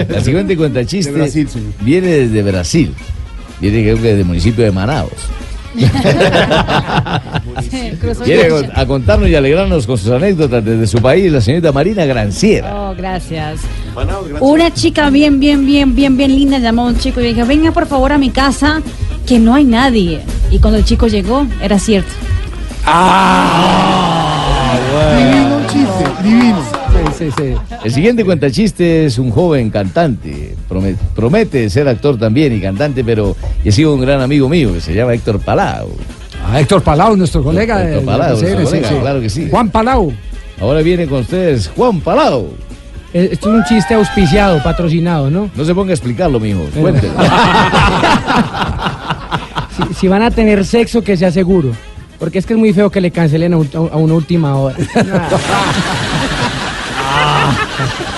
La 0.08 0.20
siguiente 0.22 0.56
cuenta 0.56 0.84
chiste 0.86 1.12
De 1.12 1.18
Brasil, 1.18 1.46
viene 1.82 2.06
desde 2.08 2.42
Brasil. 2.42 2.94
Viene 3.60 3.82
creo 3.82 3.96
que 4.00 4.14
del 4.16 4.24
municipio 4.24 4.64
de 4.64 4.72
Manaos. 4.72 5.10
Cruzó 8.00 8.24
Viene 8.24 8.42
a 8.42 8.46
el- 8.46 8.52
con- 8.52 8.70
a 8.74 8.86
contarnos 8.86 9.28
y 9.28 9.34
alegrarnos 9.34 9.86
con 9.86 9.98
sus 9.98 10.10
anécdotas 10.10 10.64
desde 10.64 10.86
su 10.86 10.98
país, 11.02 11.30
la 11.30 11.40
señorita 11.40 11.70
Marina 11.72 12.04
Granciera. 12.06 12.74
Oh, 12.74 12.94
gracias. 12.96 13.60
Una 14.40 14.72
chica 14.72 15.10
bien, 15.10 15.38
bien, 15.38 15.66
bien, 15.66 15.94
bien, 15.94 16.16
bien 16.16 16.34
linda 16.34 16.58
llamó 16.58 16.86
a 16.86 16.88
un 16.88 16.98
chico 16.98 17.20
y 17.20 17.24
le 17.24 17.34
dijo, 17.34 17.46
venga 17.46 17.70
por 17.72 17.86
favor 17.86 18.12
a 18.12 18.18
mi 18.18 18.30
casa, 18.30 18.80
que 19.30 19.38
no 19.38 19.54
hay 19.54 19.62
nadie. 19.62 20.22
Y 20.50 20.58
cuando 20.58 20.76
el 20.80 20.84
chico 20.84 21.06
llegó, 21.06 21.46
era 21.62 21.78
cierto. 21.78 22.10
Divino 25.16 25.60
chiste, 25.68 26.04
divino. 26.24 26.58
Sí, 27.16 27.24
sí, 27.26 27.30
sí. 27.38 27.76
El 27.84 27.92
siguiente 27.92 28.24
cuentachiste 28.24 29.06
es 29.06 29.18
un 29.20 29.30
joven 29.30 29.70
cantante. 29.70 30.56
Promete, 30.68 30.98
promete 31.14 31.70
ser 31.70 31.86
actor 31.86 32.18
también 32.18 32.52
y 32.56 32.60
cantante, 32.60 33.04
pero 33.04 33.36
ha 33.64 33.70
sido 33.70 33.94
un 33.94 34.00
gran 34.00 34.20
amigo 34.20 34.48
mío 34.48 34.72
que 34.72 34.80
se 34.80 34.92
llama 34.94 35.14
Héctor 35.14 35.38
Palau. 35.38 35.90
Ah, 36.44 36.58
Héctor 36.58 36.82
Palau, 36.82 37.16
nuestro 37.16 37.44
colega. 37.44 37.84
Héctor 37.88 38.04
Palau, 38.04 38.36
de 38.36 38.42
nuestro 38.56 38.64
colega, 38.64 38.88
sí. 38.88 38.94
claro 39.00 39.20
que 39.20 39.30
sí. 39.30 39.46
Juan 39.48 39.68
Palau. 39.68 40.12
Ahora 40.60 40.82
viene 40.82 41.06
con 41.06 41.20
ustedes 41.20 41.70
Juan 41.76 42.00
Palau. 42.00 42.48
Eh, 43.12 43.28
Esto 43.32 43.50
es 43.50 43.56
un 43.56 43.64
chiste 43.64 43.94
auspiciado, 43.94 44.60
patrocinado, 44.62 45.30
¿no? 45.30 45.50
No 45.54 45.64
se 45.64 45.72
ponga 45.74 45.90
a 45.90 45.94
explicarlo, 45.94 46.38
mijo. 46.40 46.62
Cuéntelo. 46.80 47.12
Si, 49.88 49.94
si 49.94 50.08
van 50.08 50.22
a 50.22 50.30
tener 50.30 50.64
sexo, 50.64 51.02
que 51.02 51.16
sea 51.16 51.30
seguro. 51.30 51.70
Porque 52.18 52.38
es 52.38 52.46
que 52.46 52.52
es 52.52 52.58
muy 52.58 52.72
feo 52.72 52.90
que 52.90 53.00
le 53.00 53.10
cancelen 53.10 53.54
a, 53.54 53.56
un- 53.58 53.70
a 53.74 53.96
una 53.96 54.14
última 54.14 54.56
hora. 54.56 54.76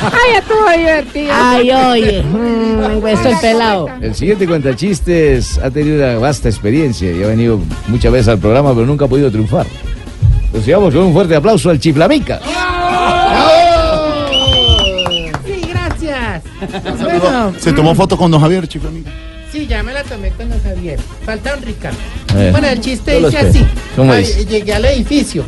Ay, 0.02 0.34
estuvo 0.38 0.70
divertido. 0.76 1.32
Ay, 1.34 1.70
oye. 1.70 2.22
Mm, 2.22 3.00
puesto 3.00 3.28
el 3.28 3.36
pelado. 3.38 3.88
El 4.00 4.14
siguiente 4.14 4.46
cuentachistes 4.46 5.58
ha 5.58 5.70
tenido 5.70 5.96
una 6.04 6.18
vasta 6.18 6.48
experiencia 6.48 7.10
y 7.12 7.22
ha 7.22 7.28
venido 7.28 7.60
muchas 7.86 8.10
veces 8.12 8.28
al 8.28 8.38
programa, 8.38 8.74
pero 8.74 8.86
nunca 8.86 9.04
ha 9.04 9.08
podido 9.08 9.30
triunfar. 9.30 9.66
Nos 10.52 10.66
llevamos 10.66 10.92
con 10.94 11.04
un 11.04 11.12
fuerte 11.12 11.36
aplauso 11.36 11.70
al 11.70 11.78
Chiflamica. 11.78 12.40
Sí, 15.46 15.62
gracias. 15.70 16.42
Saludó. 16.98 17.52
Se 17.58 17.72
tomó 17.72 17.94
foto 17.94 18.16
con 18.16 18.30
don 18.30 18.40
Javier, 18.40 18.66
chico 18.66 18.88
amigo. 18.88 19.08
Sí, 19.52 19.66
ya 19.66 19.82
me 19.82 19.92
la 19.92 20.02
tomé 20.02 20.30
con 20.30 20.48
don 20.48 20.62
Javier. 20.62 20.98
Falta 21.26 21.54
un 21.54 21.62
Ricardo. 21.62 21.98
Eh, 22.36 22.48
Bueno, 22.52 22.68
el 22.68 22.80
chiste 22.80 23.20
dice 23.20 23.36
así. 23.38 23.62
¿Cómo 23.94 24.10
Ay, 24.12 24.24
dice? 24.24 24.46
Llegué 24.46 24.72
al 24.72 24.84
edificio. 24.86 25.44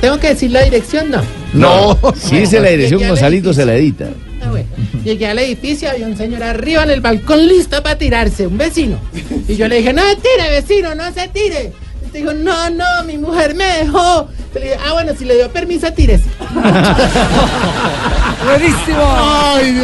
¿Tengo 0.00 0.20
que 0.20 0.28
decir 0.28 0.52
la 0.52 0.62
dirección? 0.62 1.10
No. 1.10 1.22
No, 1.52 1.98
si 2.14 2.38
dice 2.38 2.60
la 2.60 2.68
dirección, 2.68 3.02
Gonzalito 3.08 3.52
se 3.52 3.66
la 3.66 3.74
edita. 3.74 4.06
Ah, 4.44 4.50
bueno. 4.50 4.68
Llegué 5.02 5.26
al 5.26 5.40
edificio, 5.40 5.90
había 5.90 6.06
un 6.06 6.16
señor 6.16 6.44
arriba 6.44 6.84
en 6.84 6.90
el 6.90 7.00
balcón 7.00 7.48
listo 7.48 7.82
para 7.82 7.98
tirarse, 7.98 8.46
un 8.46 8.58
vecino. 8.58 8.98
Y 9.48 9.56
yo 9.56 9.66
le 9.66 9.78
dije, 9.78 9.92
no 9.92 10.02
se 10.02 10.16
tire, 10.16 10.48
vecino, 10.50 10.94
no 10.94 11.12
se 11.12 11.26
tire. 11.28 11.72
Y 12.14 12.18
dijo, 12.18 12.32
no, 12.32 12.70
no, 12.70 12.84
mi 13.06 13.18
mujer 13.18 13.54
me 13.56 13.64
dejó. 13.64 14.28
Le 14.54 14.60
dije, 14.60 14.76
ah, 14.86 14.92
bueno, 14.92 15.12
si 15.18 15.24
le 15.24 15.34
dio 15.36 15.50
permiso, 15.50 15.92
tírese. 15.92 16.24
Buenísimo. 18.44 18.98
Ay, 19.00 19.82